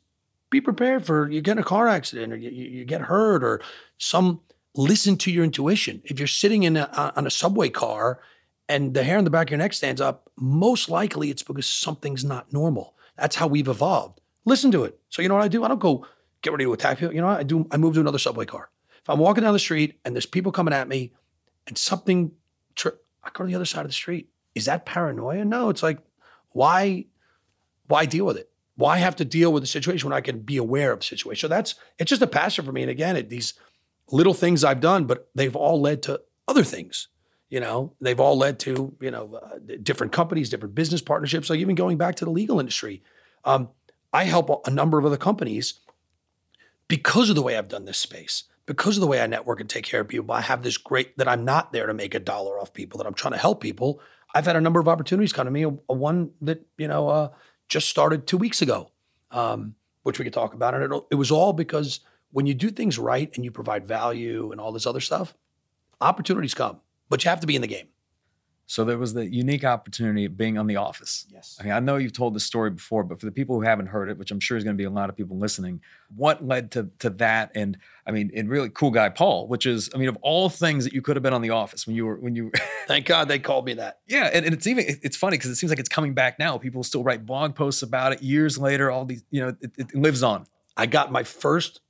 be 0.48 0.60
prepared 0.60 1.04
for 1.04 1.28
you 1.28 1.40
get 1.40 1.52
in 1.52 1.58
a 1.58 1.64
car 1.64 1.88
accident 1.88 2.32
or 2.32 2.36
you, 2.36 2.50
you 2.50 2.84
get 2.84 3.00
hurt 3.02 3.42
or 3.42 3.60
some 3.98 4.42
listen 4.76 5.16
to 5.16 5.32
your 5.32 5.42
intuition. 5.42 6.02
If 6.04 6.20
you're 6.20 6.28
sitting 6.28 6.62
in 6.62 6.76
a, 6.76 7.12
on 7.16 7.26
a 7.26 7.30
subway 7.30 7.68
car 7.68 8.20
and 8.68 8.94
the 8.94 9.02
hair 9.02 9.18
on 9.18 9.24
the 9.24 9.30
back 9.30 9.48
of 9.48 9.50
your 9.50 9.58
neck 9.58 9.72
stands 9.72 10.00
up, 10.00 10.30
most 10.36 10.88
likely 10.88 11.30
it's 11.30 11.42
because 11.42 11.66
something's 11.66 12.24
not 12.24 12.52
normal. 12.52 12.94
That's 13.16 13.34
how 13.34 13.48
we've 13.48 13.66
evolved. 13.66 14.20
Listen 14.48 14.70
to 14.72 14.84
it. 14.84 14.98
So 15.10 15.20
you 15.20 15.28
know 15.28 15.34
what 15.34 15.44
I 15.44 15.48
do? 15.48 15.62
I 15.62 15.68
don't 15.68 15.78
go 15.78 16.06
get 16.40 16.52
ready 16.52 16.64
to 16.64 16.72
attack 16.72 16.98
people. 16.98 17.14
You 17.14 17.20
know 17.20 17.26
what 17.26 17.40
I 17.40 17.42
do? 17.42 17.66
I 17.70 17.76
move 17.76 17.94
to 17.94 18.00
another 18.00 18.18
subway 18.18 18.46
car. 18.46 18.70
If 19.02 19.10
I'm 19.10 19.18
walking 19.18 19.44
down 19.44 19.52
the 19.52 19.58
street 19.58 20.00
and 20.04 20.14
there's 20.14 20.24
people 20.24 20.52
coming 20.52 20.72
at 20.72 20.88
me 20.88 21.12
and 21.66 21.76
something, 21.76 22.32
tri- 22.74 22.92
I 23.22 23.28
go 23.32 23.44
to 23.44 23.48
the 23.48 23.54
other 23.54 23.66
side 23.66 23.82
of 23.82 23.88
the 23.88 23.92
street. 23.92 24.30
Is 24.54 24.64
that 24.64 24.86
paranoia? 24.86 25.44
No. 25.44 25.68
It's 25.68 25.82
like, 25.82 25.98
why, 26.52 27.04
why 27.88 28.06
deal 28.06 28.24
with 28.24 28.38
it? 28.38 28.50
Why 28.76 28.96
have 28.96 29.16
to 29.16 29.24
deal 29.24 29.52
with 29.52 29.62
the 29.62 29.66
situation 29.66 30.08
when 30.08 30.16
I 30.16 30.22
can 30.22 30.38
be 30.38 30.56
aware 30.56 30.92
of 30.92 31.00
the 31.00 31.04
situation? 31.04 31.40
So 31.40 31.48
that's 31.48 31.74
it's 31.98 32.08
just 32.08 32.22
a 32.22 32.26
passion 32.26 32.64
for 32.64 32.72
me. 32.72 32.82
And 32.82 32.90
again, 32.90 33.16
it, 33.16 33.28
these 33.28 33.52
little 34.10 34.34
things 34.34 34.64
I've 34.64 34.80
done, 34.80 35.04
but 35.04 35.28
they've 35.34 35.56
all 35.56 35.80
led 35.80 36.02
to 36.04 36.22
other 36.46 36.64
things. 36.64 37.08
You 37.50 37.60
know, 37.60 37.94
they've 38.00 38.20
all 38.20 38.38
led 38.38 38.58
to 38.60 38.96
you 39.00 39.10
know 39.10 39.34
uh, 39.34 39.58
different 39.82 40.12
companies, 40.12 40.48
different 40.48 40.74
business 40.74 41.02
partnerships. 41.02 41.50
Like 41.50 41.60
even 41.60 41.74
going 41.74 41.98
back 41.98 42.14
to 42.16 42.24
the 42.24 42.30
legal 42.30 42.60
industry, 42.60 43.02
um, 43.44 43.70
I 44.12 44.24
help 44.24 44.66
a 44.66 44.70
number 44.70 44.98
of 44.98 45.04
other 45.04 45.16
companies 45.16 45.80
because 46.88 47.28
of 47.28 47.36
the 47.36 47.42
way 47.42 47.56
I've 47.56 47.68
done 47.68 47.84
this 47.84 47.98
space, 47.98 48.44
because 48.66 48.96
of 48.96 49.02
the 49.02 49.06
way 49.06 49.20
I 49.20 49.26
network 49.26 49.60
and 49.60 49.68
take 49.68 49.84
care 49.84 50.00
of 50.00 50.08
people. 50.08 50.34
I 50.34 50.40
have 50.40 50.62
this 50.62 50.78
great 50.78 51.16
that 51.18 51.28
I'm 51.28 51.44
not 51.44 51.72
there 51.72 51.86
to 51.86 51.94
make 51.94 52.14
a 52.14 52.20
dollar 52.20 52.58
off 52.58 52.72
people. 52.72 52.98
That 52.98 53.06
I'm 53.06 53.14
trying 53.14 53.32
to 53.32 53.38
help 53.38 53.60
people. 53.60 54.00
I've 54.34 54.46
had 54.46 54.56
a 54.56 54.60
number 54.60 54.80
of 54.80 54.88
opportunities 54.88 55.32
come 55.32 55.44
to 55.44 55.50
me. 55.50 55.64
A, 55.64 55.68
a 55.68 55.94
one 55.94 56.30
that 56.40 56.66
you 56.78 56.88
know 56.88 57.08
uh, 57.08 57.28
just 57.68 57.88
started 57.88 58.26
two 58.26 58.38
weeks 58.38 58.62
ago, 58.62 58.90
um, 59.30 59.74
which 60.02 60.18
we 60.18 60.24
could 60.24 60.34
talk 60.34 60.54
about, 60.54 60.74
and 60.74 60.92
it, 60.92 61.02
it 61.10 61.14
was 61.16 61.30
all 61.30 61.52
because 61.52 62.00
when 62.30 62.46
you 62.46 62.54
do 62.54 62.70
things 62.70 62.98
right 62.98 63.30
and 63.34 63.44
you 63.44 63.50
provide 63.50 63.86
value 63.86 64.52
and 64.52 64.60
all 64.60 64.72
this 64.72 64.86
other 64.86 65.00
stuff, 65.00 65.34
opportunities 66.00 66.54
come, 66.54 66.80
but 67.08 67.24
you 67.24 67.30
have 67.30 67.40
to 67.40 67.46
be 67.46 67.56
in 67.56 67.62
the 67.62 67.68
game. 67.68 67.88
So 68.70 68.84
there 68.84 68.98
was 68.98 69.14
the 69.14 69.26
unique 69.26 69.64
opportunity 69.64 70.26
of 70.26 70.36
being 70.36 70.58
on 70.58 70.66
The 70.66 70.76
Office. 70.76 71.24
Yes. 71.32 71.56
I 71.58 71.64
mean, 71.64 71.72
I 71.72 71.80
know 71.80 71.96
you've 71.96 72.12
told 72.12 72.34
this 72.34 72.44
story 72.44 72.68
before, 72.68 73.02
but 73.02 73.18
for 73.18 73.24
the 73.24 73.32
people 73.32 73.56
who 73.56 73.62
haven't 73.62 73.86
heard 73.86 74.10
it, 74.10 74.18
which 74.18 74.30
I'm 74.30 74.40
sure 74.40 74.58
is 74.58 74.62
going 74.62 74.76
to 74.76 74.78
be 74.78 74.84
a 74.84 74.90
lot 74.90 75.08
of 75.08 75.16
people 75.16 75.38
listening, 75.38 75.80
what 76.14 76.46
led 76.46 76.70
to 76.72 76.90
to 76.98 77.08
that? 77.08 77.50
And 77.54 77.78
I 78.06 78.10
mean, 78.10 78.30
and 78.36 78.46
really 78.50 78.68
cool 78.68 78.90
guy 78.90 79.08
Paul, 79.08 79.48
which 79.48 79.64
is, 79.64 79.88
I 79.94 79.96
mean, 79.96 80.10
of 80.10 80.18
all 80.20 80.50
things 80.50 80.84
that 80.84 80.92
you 80.92 81.00
could 81.00 81.16
have 81.16 81.22
been 81.22 81.32
on 81.32 81.40
The 81.40 81.48
Office 81.48 81.86
when 81.86 81.96
you 81.96 82.04
were 82.04 82.16
when 82.16 82.36
you. 82.36 82.52
Thank 82.86 83.06
God 83.06 83.26
they 83.28 83.38
called 83.38 83.64
me 83.64 83.72
that. 83.74 84.00
Yeah, 84.06 84.30
and, 84.32 84.44
and 84.44 84.54
it's 84.54 84.66
even 84.66 84.84
it's 84.86 85.16
funny 85.16 85.38
because 85.38 85.50
it 85.50 85.56
seems 85.56 85.70
like 85.70 85.78
it's 85.78 85.88
coming 85.88 86.12
back 86.12 86.38
now. 86.38 86.58
People 86.58 86.82
still 86.82 87.02
write 87.02 87.24
blog 87.24 87.54
posts 87.54 87.82
about 87.82 88.12
it 88.12 88.22
years 88.22 88.58
later. 88.58 88.90
All 88.90 89.06
these, 89.06 89.24
you 89.30 89.40
know, 89.40 89.56
it, 89.62 89.72
it 89.78 89.94
lives 89.94 90.22
on. 90.22 90.46
I 90.76 90.84
got 90.84 91.10
my 91.10 91.22
first 91.22 91.80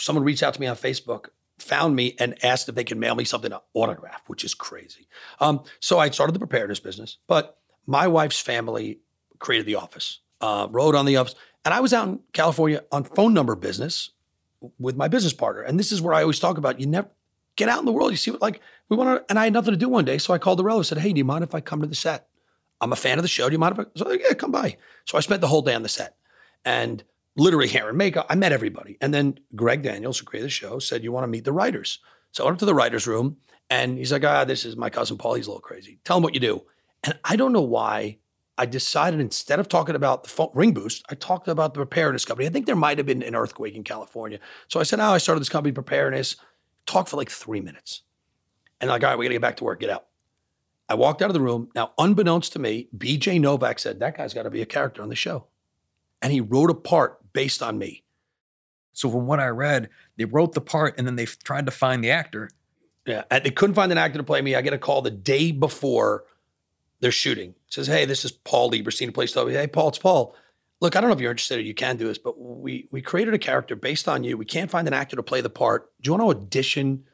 someone 0.00 0.24
reached 0.24 0.42
out 0.42 0.54
to 0.54 0.60
me 0.60 0.66
on 0.66 0.76
Facebook, 0.76 1.26
found 1.58 1.96
me, 1.96 2.16
and 2.18 2.42
asked 2.44 2.68
if 2.68 2.74
they 2.74 2.84
could 2.84 2.98
mail 2.98 3.14
me 3.14 3.24
something 3.24 3.50
to 3.50 3.62
autograph, 3.74 4.22
which 4.26 4.44
is 4.44 4.54
crazy. 4.54 5.08
Um, 5.40 5.62
so 5.80 5.98
I 5.98 6.10
started 6.10 6.34
the 6.34 6.38
preparedness 6.38 6.80
business, 6.80 7.18
but 7.26 7.58
my 7.86 8.06
wife's 8.06 8.40
family 8.40 9.00
created 9.38 9.66
the 9.66 9.76
office, 9.76 10.20
uh, 10.40 10.68
wrote 10.70 10.94
on 10.94 11.06
the 11.06 11.16
office, 11.16 11.34
and 11.64 11.74
I 11.74 11.80
was 11.80 11.92
out 11.92 12.08
in 12.08 12.20
California 12.32 12.84
on 12.92 13.04
phone 13.04 13.34
number 13.34 13.54
business 13.54 14.10
with 14.78 14.96
my 14.96 15.08
business 15.08 15.32
partner. 15.32 15.62
And 15.62 15.78
this 15.78 15.92
is 15.92 16.00
where 16.00 16.14
I 16.14 16.22
always 16.22 16.40
talk 16.40 16.58
about 16.58 16.80
you 16.80 16.86
never 16.86 17.08
get 17.56 17.68
out 17.68 17.80
in 17.80 17.84
the 17.84 17.92
world. 17.92 18.10
You 18.10 18.16
see 18.16 18.30
what 18.30 18.42
like 18.42 18.60
we 18.88 18.96
want 18.96 19.20
to, 19.20 19.30
and 19.30 19.38
I 19.38 19.44
had 19.44 19.52
nothing 19.52 19.72
to 19.72 19.78
do 19.78 19.88
one 19.88 20.04
day, 20.04 20.18
so 20.18 20.32
I 20.32 20.38
called 20.38 20.58
the 20.58 20.64
relative, 20.64 20.86
said, 20.86 20.98
"Hey, 20.98 21.12
do 21.12 21.18
you 21.18 21.24
mind 21.24 21.44
if 21.44 21.54
I 21.54 21.60
come 21.60 21.80
to 21.80 21.86
the 21.86 21.94
set? 21.94 22.28
I'm 22.80 22.92
a 22.92 22.96
fan 22.96 23.18
of 23.18 23.22
the 23.22 23.28
show. 23.28 23.48
Do 23.48 23.52
you 23.52 23.58
mind 23.58 23.78
if 23.78 23.86
I?" 23.86 23.90
So 23.96 24.12
yeah, 24.12 24.34
come 24.34 24.52
by. 24.52 24.76
So 25.04 25.18
I 25.18 25.20
spent 25.20 25.40
the 25.40 25.48
whole 25.48 25.62
day 25.62 25.74
on 25.74 25.82
the 25.82 25.88
set, 25.88 26.16
and 26.64 27.02
literally 27.38 27.68
hair 27.68 27.88
and 27.88 27.96
makeup. 27.96 28.26
I 28.28 28.34
met 28.34 28.52
everybody. 28.52 28.98
And 29.00 29.14
then 29.14 29.38
Greg 29.54 29.82
Daniels, 29.82 30.18
who 30.18 30.26
created 30.26 30.46
the 30.46 30.50
show, 30.50 30.78
said, 30.78 31.02
You 31.02 31.12
want 31.12 31.24
to 31.24 31.28
meet 31.28 31.44
the 31.44 31.52
writers? 31.52 32.00
So 32.32 32.44
I 32.44 32.46
went 32.46 32.56
up 32.56 32.60
to 32.60 32.66
the 32.66 32.74
writers' 32.74 33.06
room 33.06 33.38
and 33.70 33.96
he's 33.98 34.12
like, 34.12 34.24
Ah, 34.24 34.44
this 34.44 34.64
is 34.64 34.76
my 34.76 34.90
cousin 34.90 35.16
Paul. 35.16 35.34
He's 35.34 35.46
a 35.46 35.50
little 35.50 35.60
crazy. 35.60 36.00
Tell 36.04 36.18
him 36.18 36.22
what 36.22 36.34
you 36.34 36.40
do. 36.40 36.62
And 37.04 37.18
I 37.24 37.36
don't 37.36 37.52
know 37.52 37.62
why 37.62 38.18
I 38.58 38.66
decided 38.66 39.20
instead 39.20 39.60
of 39.60 39.68
talking 39.68 39.94
about 39.94 40.24
the 40.24 40.30
phone, 40.30 40.48
RingBoost, 40.48 41.02
I 41.08 41.14
talked 41.14 41.46
about 41.46 41.74
the 41.74 41.78
preparedness 41.78 42.24
company. 42.24 42.48
I 42.48 42.50
think 42.50 42.66
there 42.66 42.74
might 42.76 42.98
have 42.98 43.06
been 43.06 43.22
an 43.22 43.36
earthquake 43.36 43.76
in 43.76 43.84
California. 43.84 44.40
So 44.66 44.80
I 44.80 44.82
said, 44.82 45.00
Oh, 45.00 45.12
I 45.12 45.18
started 45.18 45.40
this 45.40 45.48
company, 45.48 45.72
preparedness. 45.72 46.36
Talked 46.86 47.10
for 47.10 47.16
like 47.16 47.30
three 47.30 47.60
minutes. 47.60 48.02
And 48.80 48.90
like, 48.90 49.02
all 49.02 49.10
right, 49.10 49.18
we 49.18 49.26
got 49.26 49.30
to 49.30 49.34
get 49.34 49.42
back 49.42 49.56
to 49.58 49.64
work, 49.64 49.80
get 49.80 49.90
out. 49.90 50.06
I 50.88 50.94
walked 50.94 51.20
out 51.20 51.28
of 51.28 51.34
the 51.34 51.40
room. 51.40 51.68
Now, 51.74 51.92
unbeknownst 51.98 52.52
to 52.54 52.58
me, 52.58 52.88
BJ 52.96 53.40
Novak 53.40 53.78
said, 53.78 54.00
That 54.00 54.16
guy's 54.16 54.34
got 54.34 54.44
to 54.44 54.50
be 54.50 54.62
a 54.62 54.66
character 54.66 55.02
on 55.02 55.08
the 55.08 55.16
show. 55.16 55.46
And 56.22 56.32
he 56.32 56.40
wrote 56.40 56.70
a 56.70 56.74
part 56.74 57.27
based 57.38 57.62
on 57.62 57.78
me. 57.78 58.02
So 58.94 59.08
from 59.08 59.28
what 59.28 59.38
I 59.38 59.46
read, 59.46 59.90
they 60.16 60.24
wrote 60.24 60.54
the 60.54 60.60
part 60.60 60.98
and 60.98 61.06
then 61.06 61.14
they 61.14 61.24
tried 61.24 61.66
to 61.66 61.70
find 61.70 62.02
the 62.02 62.10
actor. 62.10 62.50
Yeah, 63.06 63.22
and 63.30 63.44
they 63.44 63.50
couldn't 63.50 63.76
find 63.76 63.92
an 63.92 63.96
actor 63.96 64.18
to 64.18 64.24
play 64.24 64.42
me. 64.42 64.56
I 64.56 64.60
get 64.60 64.72
a 64.72 64.78
call 64.78 65.02
the 65.02 65.12
day 65.12 65.52
before 65.52 66.24
they're 66.98 67.12
shooting. 67.12 67.50
It 67.50 67.72
says, 67.72 67.86
"Hey, 67.86 68.06
this 68.06 68.24
is 68.24 68.32
Paul 68.32 68.72
Lieberstein, 68.72 69.14
place 69.14 69.30
to 69.32 69.46
Hey, 69.46 69.68
Paul, 69.68 69.90
it's 69.90 69.98
Paul. 69.98 70.34
Look, 70.80 70.96
I 70.96 71.00
don't 71.00 71.10
know 71.10 71.14
if 71.14 71.20
you're 71.20 71.30
interested 71.30 71.60
or 71.60 71.62
you 71.62 71.74
can 71.74 71.96
do 71.96 72.08
this, 72.08 72.18
but 72.18 72.40
we 72.40 72.88
we 72.90 73.00
created 73.00 73.34
a 73.34 73.38
character 73.38 73.76
based 73.76 74.08
on 74.08 74.24
you. 74.24 74.36
We 74.36 74.44
can't 74.44 74.70
find 74.70 74.88
an 74.88 74.94
actor 74.94 75.14
to 75.14 75.22
play 75.22 75.42
the 75.42 75.48
part. 75.48 75.92
Do 76.00 76.08
you 76.08 76.18
want 76.18 76.38
to 76.38 76.42
audition 76.42 77.04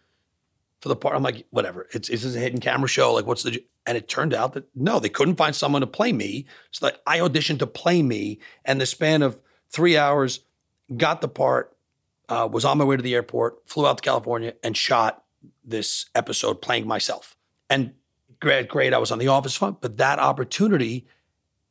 for 0.85 0.89
the 0.89 0.97
part. 0.97 1.17
I'm 1.17 1.23
like, 1.23 1.47
whatever. 1.49 1.89
It's 1.95 2.11
it's 2.11 2.27
a 2.27 2.39
hidden 2.39 2.61
camera 2.61 2.89
show. 2.89 3.15
Like, 3.15 3.27
what's 3.27 3.43
the? 3.43 3.65
And 3.87 3.97
it 3.97 4.07
turned 4.07 4.35
out 4.35 4.53
that 4.53 4.65
no, 4.75 5.01
they 5.01 5.09
couldn't 5.09 5.37
find 5.37 5.57
someone 5.57 5.81
to 5.81 5.87
play 5.87 6.13
me. 6.13 6.45
So 6.73 6.85
like, 6.85 6.99
I 7.07 7.21
auditioned 7.21 7.59
to 7.61 7.67
play 7.67 8.03
me, 8.03 8.39
and 8.67 8.79
the 8.79 8.87
span 8.87 9.23
of 9.23 9.41
three 9.75 9.99
hours, 9.99 10.41
got 10.97 11.21
the 11.21 11.29
part, 11.29 11.77
uh, 12.29 12.49
was 12.51 12.65
on 12.65 12.79
my 12.79 12.85
way 12.85 12.97
to 12.97 13.03
the 13.03 13.15
airport, 13.15 13.69
flew 13.69 13.87
out 13.87 13.99
to 13.99 14.03
California, 14.03 14.55
and 14.63 14.77
shot 14.77 15.25
this 15.65 16.07
episode 16.15 16.63
playing 16.63 16.87
myself. 16.87 17.37
And 17.69 17.93
great, 18.41 18.69
great. 18.69 18.95
I 18.95 18.99
was 18.99 19.11
on 19.11 19.19
the 19.19 19.29
Office 19.29 19.57
Fund, 19.57 19.77
but 19.81 19.99
that 19.99 20.19
opportunity 20.19 21.07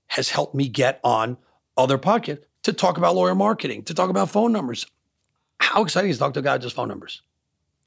has 0.07 0.29
helped 0.29 0.53
me 0.53 0.67
get 0.67 0.99
on 1.03 1.37
other 1.77 1.97
podcasts 1.97 2.43
to 2.63 2.73
talk 2.73 2.97
about 2.97 3.15
lawyer 3.15 3.35
marketing, 3.35 3.83
to 3.83 3.93
talk 3.93 4.09
about 4.09 4.29
phone 4.29 4.51
numbers. 4.51 4.85
How 5.59 5.81
exciting 5.81 6.11
is 6.11 6.17
to 6.17 6.19
talk 6.19 6.33
to 6.33 6.41
a 6.41 6.43
guy 6.43 6.57
just 6.57 6.75
phone 6.75 6.89
numbers? 6.89 7.21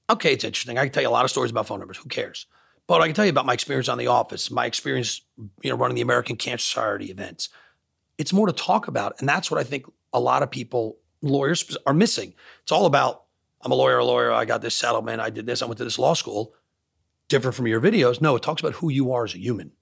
Okay, 0.08 0.32
it's 0.32 0.44
interesting. 0.44 0.78
I 0.78 0.84
can 0.84 0.92
tell 0.92 1.02
you 1.02 1.08
a 1.08 1.10
lot 1.10 1.24
of 1.24 1.30
stories 1.30 1.50
about 1.50 1.66
phone 1.66 1.78
numbers. 1.78 1.98
Who 1.98 2.08
cares? 2.08 2.46
But 2.86 3.02
I 3.02 3.06
can 3.06 3.14
tell 3.14 3.24
you 3.24 3.30
about 3.30 3.46
my 3.46 3.52
experience 3.52 3.88
on 3.88 3.98
the 3.98 4.06
office, 4.06 4.50
my 4.50 4.66
experience, 4.66 5.20
you 5.62 5.70
know, 5.70 5.76
running 5.76 5.96
the 5.96 6.02
American 6.02 6.36
Cancer 6.36 6.64
Society 6.64 7.10
events. 7.10 7.48
It's 8.16 8.32
more 8.32 8.46
to 8.46 8.52
talk 8.52 8.88
about, 8.88 9.16
and 9.18 9.28
that's 9.28 9.50
what 9.50 9.60
I 9.60 9.64
think 9.64 9.86
a 10.16 10.20
lot 10.20 10.42
of 10.42 10.50
people, 10.50 10.98
lawyers, 11.22 11.76
are 11.86 11.94
missing. 11.94 12.34
It's 12.62 12.72
all 12.72 12.86
about 12.86 13.24
I'm 13.62 13.72
a 13.72 13.74
lawyer, 13.74 13.98
a 13.98 14.04
lawyer. 14.04 14.32
I 14.32 14.44
got 14.44 14.62
this 14.62 14.74
settlement. 14.74 15.20
I 15.20 15.30
did 15.30 15.46
this. 15.46 15.60
I 15.60 15.66
went 15.66 15.78
to 15.78 15.84
this 15.84 15.98
law 15.98 16.14
school. 16.14 16.54
Different 17.28 17.56
from 17.56 17.66
your 17.66 17.80
videos. 17.80 18.20
No, 18.20 18.36
it 18.36 18.42
talks 18.42 18.60
about 18.60 18.74
who 18.74 18.90
you 18.90 19.12
are 19.12 19.24
as 19.24 19.34
a 19.34 19.38
human. 19.38 19.72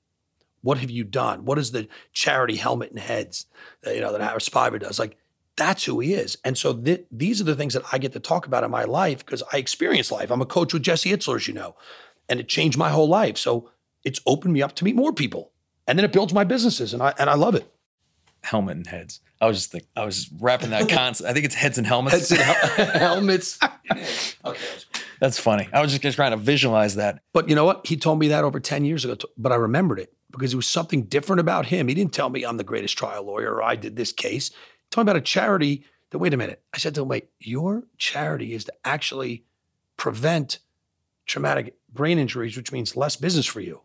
What 0.63 0.79
have 0.79 0.91
you 0.91 1.05
done? 1.05 1.45
What 1.45 1.59
is 1.59 1.73
the 1.73 1.89
charity 2.13 2.57
helmet 2.57 2.91
and 2.91 2.99
heads 2.99 3.47
that, 3.83 3.95
you 3.95 4.01
know 4.01 4.13
that 4.13 4.23
Harris 4.23 4.49
does? 4.49 4.99
Like 4.99 5.19
that's 5.57 5.85
who 5.85 6.01
he 6.01 6.15
is. 6.15 6.39
And 6.45 6.57
so 6.57 6.73
th- 6.73 7.05
these 7.11 7.41
are 7.41 7.45
the 7.45 7.55
things 7.55 7.75
that 7.75 7.83
I 7.93 7.99
get 7.99 8.15
to 8.15 8.21
talk 8.21 8.47
about 8.47 8.65
in 8.65 8.71
my 8.71 8.85
life 8.85 9.19
because 9.19 9.43
I 9.53 9.59
experience 9.59 10.11
life. 10.11 10.31
I'm 10.31 10.41
a 10.41 10.47
coach 10.47 10.73
with 10.73 10.83
Jesse 10.83 11.11
Itzler, 11.11 11.37
as 11.37 11.47
you 11.47 11.53
know, 11.53 11.77
and 12.29 12.41
it 12.41 12.49
changed 12.49 12.79
my 12.79 12.89
whole 12.89 13.09
life. 13.09 13.37
So 13.37 13.71
it's 14.03 14.21
opened 14.25 14.55
me 14.55 14.63
up 14.63 14.75
to 14.77 14.85
meet 14.85 14.97
more 14.97 15.13
people, 15.13 15.53
and 15.87 15.99
then 15.99 16.05
it 16.05 16.13
builds 16.13 16.33
my 16.33 16.45
businesses, 16.45 16.95
and 16.95 17.03
I 17.03 17.13
and 17.19 17.29
I 17.29 17.35
love 17.35 17.55
it. 17.55 17.71
Helmet 18.45 18.77
and 18.77 18.87
heads. 18.87 19.21
I 19.41 19.47
was 19.47 19.59
just 19.59 19.73
thinking, 19.73 19.89
I 19.97 20.05
was 20.05 20.31
wrapping 20.41 20.71
that 20.71 20.89
concept. 20.89 21.29
I 21.29 21.33
think 21.33 21.45
it's 21.45 21.55
heads 21.55 21.79
and 21.79 21.87
helmets. 21.87 22.15
Heads 22.29 22.33
and 22.33 22.41
hel- 22.41 22.87
helmets. 23.15 23.59
okay. 24.45 24.61
That's 25.21 25.39
funny. 25.39 25.69
I 25.73 25.81
was 25.81 25.97
just 25.97 26.17
trying 26.17 26.33
to 26.33 26.37
visualize 26.37 26.97
that. 26.97 27.21
But 27.33 27.49
you 27.49 27.55
know 27.55 27.65
what? 27.65 27.87
He 27.87 27.97
told 27.97 28.19
me 28.19 28.29
that 28.29 28.45
over 28.45 28.61
10 28.61 28.85
years 28.85 29.05
ago, 29.05 29.17
but 29.39 29.53
I 29.53 29.55
remembered 29.57 29.99
it 29.99 30.13
because 30.31 30.53
it 30.53 30.57
was 30.57 30.67
something 30.67 31.05
different 31.05 31.41
about 31.41 31.67
him. 31.67 31.89
He 31.89 31.95
didn't 31.95 32.13
tell 32.13 32.29
me 32.29 32.45
I'm 32.45 32.57
the 32.57 32.65
greatest 32.65 32.99
trial 32.99 33.25
lawyer 33.25 33.55
or 33.55 33.63
I 33.63 33.77
did 33.77 33.97
this 33.97 34.13
case. 34.13 34.51
He 34.51 34.57
told 34.91 35.07
me 35.07 35.11
about 35.11 35.19
a 35.19 35.25
charity 35.25 35.85
that, 36.11 36.19
wait 36.19 36.35
a 36.35 36.37
minute. 36.37 36.63
I 36.75 36.79
said 36.79 36.95
to 36.97 37.03
him, 37.03 37.09
wait, 37.09 37.31
your 37.39 37.85
charity 37.97 38.53
is 38.53 38.65
to 38.65 38.73
actually 38.85 39.45
prevent 39.97 40.59
traumatic 41.27 41.77
brain 41.93 42.19
injuries, 42.19 42.57
which 42.57 42.73
means 42.73 42.97
less 42.97 43.17
business 43.17 43.47
for 43.47 43.61
you. 43.61 43.81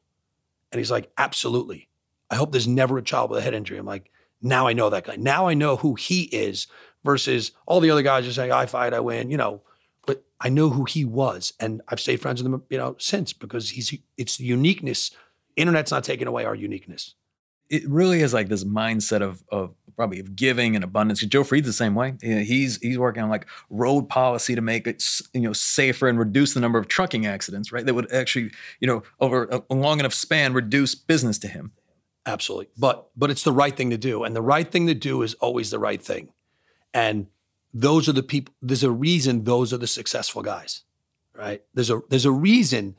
And 0.72 0.80
he's 0.80 0.92
like, 0.92 1.12
absolutely. 1.18 1.88
I 2.30 2.36
hope 2.36 2.52
there's 2.52 2.68
never 2.68 2.98
a 2.98 3.04
child 3.04 3.30
with 3.30 3.40
a 3.40 3.44
head 3.44 3.54
injury. 3.54 3.78
I'm 3.78 3.86
like, 3.86 4.12
now 4.42 4.68
I 4.68 4.74
know 4.74 4.90
that 4.90 5.06
guy. 5.06 5.16
Now 5.16 5.48
I 5.48 5.54
know 5.54 5.76
who 5.76 5.96
he 5.96 6.24
is 6.24 6.68
versus 7.04 7.52
all 7.66 7.80
the 7.80 7.92
other 7.92 8.02
guys 8.02 8.26
just 8.26 8.36
saying, 8.36 8.52
I 8.52 8.66
fight, 8.66 8.94
I 8.94 9.00
win, 9.00 9.32
you 9.32 9.38
know. 9.38 9.62
But 10.06 10.24
I 10.40 10.50
know 10.50 10.70
who 10.70 10.86
he 10.86 11.06
was. 11.06 11.54
And 11.60 11.82
I've 11.88 12.00
stayed 12.00 12.22
friends 12.22 12.42
with 12.42 12.52
him, 12.52 12.64
you 12.70 12.78
know, 12.78 12.96
since 13.00 13.34
because 13.34 13.72
he's 13.72 13.98
it's 14.18 14.38
the 14.38 14.46
uniqueness 14.46 15.12
Internet's 15.60 15.92
not 15.92 16.06
taking 16.06 16.28
away 16.28 16.46
our 16.46 16.56
uniqueness. 16.56 17.16
It 17.70 17.88
really 17.88 18.22
is 18.22 18.34
like 18.34 18.48
this 18.48 18.64
mindset 18.64 19.22
of, 19.22 19.44
of 19.50 19.76
probably 19.96 20.20
of 20.20 20.36
giving 20.36 20.76
and 20.76 20.84
abundance. 20.86 21.20
Joe 21.20 21.44
Fried's 21.44 21.68
the 21.68 21.74
same 21.74 21.94
way. 21.94 22.16
He's 22.22 22.78
he's 22.78 22.98
working 22.98 23.22
on 23.22 23.30
like 23.30 23.46
road 23.70 24.08
policy 24.08 24.56
to 24.56 24.62
make 24.62 24.88
it 24.88 25.04
you 25.34 25.42
know 25.42 25.54
safer 25.54 26.08
and 26.08 26.18
reduce 26.18 26.54
the 26.54 26.62
number 26.62 26.80
of 26.80 26.88
trucking 26.88 27.26
accidents. 27.26 27.72
Right, 27.74 27.86
that 27.86 27.94
would 27.94 28.12
actually 28.12 28.52
you 28.80 28.88
know 28.88 29.04
over 29.20 29.62
a 29.70 29.74
long 29.74 30.00
enough 30.00 30.14
span 30.14 30.54
reduce 30.54 30.96
business 30.96 31.38
to 31.40 31.50
him. 31.50 31.74
Absolutely, 32.26 32.68
but 32.78 33.10
but 33.16 33.32
it's 33.32 33.44
the 33.44 33.52
right 33.52 33.76
thing 33.76 33.90
to 33.90 33.98
do, 33.98 34.24
and 34.24 34.36
the 34.36 34.42
right 34.42 34.70
thing 34.70 34.88
to 34.88 34.94
do 34.94 35.22
is 35.22 35.34
always 35.36 35.72
the 35.72 35.80
right 35.80 36.02
thing, 36.02 36.30
and 36.94 37.28
those 37.74 38.10
are 38.10 38.14
the 38.14 38.24
people. 38.24 38.54
There's 38.62 38.84
a 38.84 38.92
reason 38.92 39.44
those 39.44 39.74
are 39.74 39.78
the 39.78 39.88
successful 39.88 40.42
guys, 40.42 40.84
right? 41.34 41.64
There's 41.74 41.90
a 41.90 42.02
there's 42.10 42.26
a 42.26 42.32
reason 42.32 42.96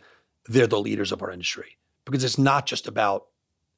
they're 0.49 0.67
the 0.67 0.81
leaders 0.81 1.13
of 1.13 1.23
our 1.23 1.31
industry 1.31 1.77
because 2.05 2.25
it's 2.25 2.39
not 2.39 2.67
just 2.67 2.89
about 2.89 3.27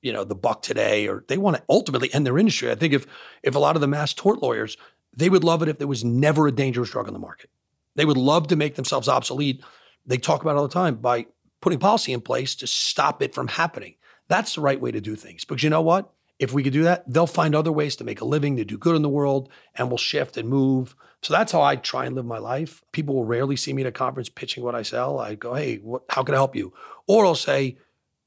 you 0.00 0.12
know 0.12 0.24
the 0.24 0.34
buck 0.34 0.62
today 0.62 1.08
or 1.08 1.24
they 1.28 1.36
want 1.36 1.56
to 1.56 1.62
ultimately 1.68 2.12
end 2.14 2.26
their 2.26 2.38
industry. 2.38 2.70
I 2.70 2.74
think 2.74 2.94
if 2.94 3.06
if 3.42 3.54
a 3.54 3.58
lot 3.58 3.76
of 3.76 3.80
the 3.80 3.88
mass 3.88 4.14
tort 4.14 4.42
lawyers 4.42 4.76
they 5.14 5.28
would 5.28 5.44
love 5.44 5.62
it 5.62 5.68
if 5.68 5.78
there 5.78 5.88
was 5.88 6.04
never 6.04 6.46
a 6.46 6.52
dangerous 6.52 6.90
drug 6.90 7.06
on 7.06 7.12
the 7.12 7.18
market. 7.18 7.50
They 7.94 8.04
would 8.04 8.16
love 8.16 8.48
to 8.48 8.56
make 8.56 8.76
themselves 8.76 9.08
obsolete. 9.08 9.62
They 10.06 10.16
talk 10.16 10.42
about 10.42 10.56
all 10.56 10.66
the 10.66 10.72
time 10.72 10.96
by 10.96 11.26
putting 11.60 11.78
policy 11.78 12.12
in 12.12 12.20
place 12.20 12.54
to 12.56 12.66
stop 12.66 13.22
it 13.22 13.34
from 13.34 13.48
happening. 13.48 13.96
That's 14.28 14.54
the 14.54 14.60
right 14.60 14.80
way 14.80 14.90
to 14.90 15.00
do 15.00 15.16
things. 15.16 15.44
Because 15.44 15.62
you 15.62 15.70
know 15.70 15.82
what? 15.82 16.12
If 16.38 16.52
we 16.52 16.62
could 16.62 16.72
do 16.72 16.82
that, 16.84 17.04
they'll 17.06 17.26
find 17.26 17.54
other 17.54 17.70
ways 17.70 17.94
to 17.96 18.04
make 18.04 18.20
a 18.20 18.24
living, 18.24 18.56
to 18.56 18.64
do 18.64 18.78
good 18.78 18.96
in 18.96 19.02
the 19.02 19.08
world, 19.08 19.48
and 19.74 19.88
we'll 19.88 19.98
shift 19.98 20.36
and 20.36 20.48
move. 20.48 20.96
So 21.22 21.32
that's 21.32 21.52
how 21.52 21.62
I 21.62 21.76
try 21.76 22.04
and 22.04 22.16
live 22.16 22.26
my 22.26 22.38
life. 22.38 22.82
People 22.90 23.14
will 23.14 23.24
rarely 23.24 23.54
see 23.56 23.72
me 23.72 23.82
at 23.82 23.88
a 23.88 23.92
conference 23.92 24.28
pitching 24.28 24.64
what 24.64 24.74
I 24.74 24.82
sell. 24.82 25.20
I 25.20 25.36
go, 25.36 25.54
hey, 25.54 25.76
what, 25.76 26.02
how 26.08 26.24
can 26.24 26.34
I 26.34 26.38
help 26.38 26.56
you? 26.56 26.72
Or 27.06 27.24
I'll 27.24 27.36
say, 27.36 27.76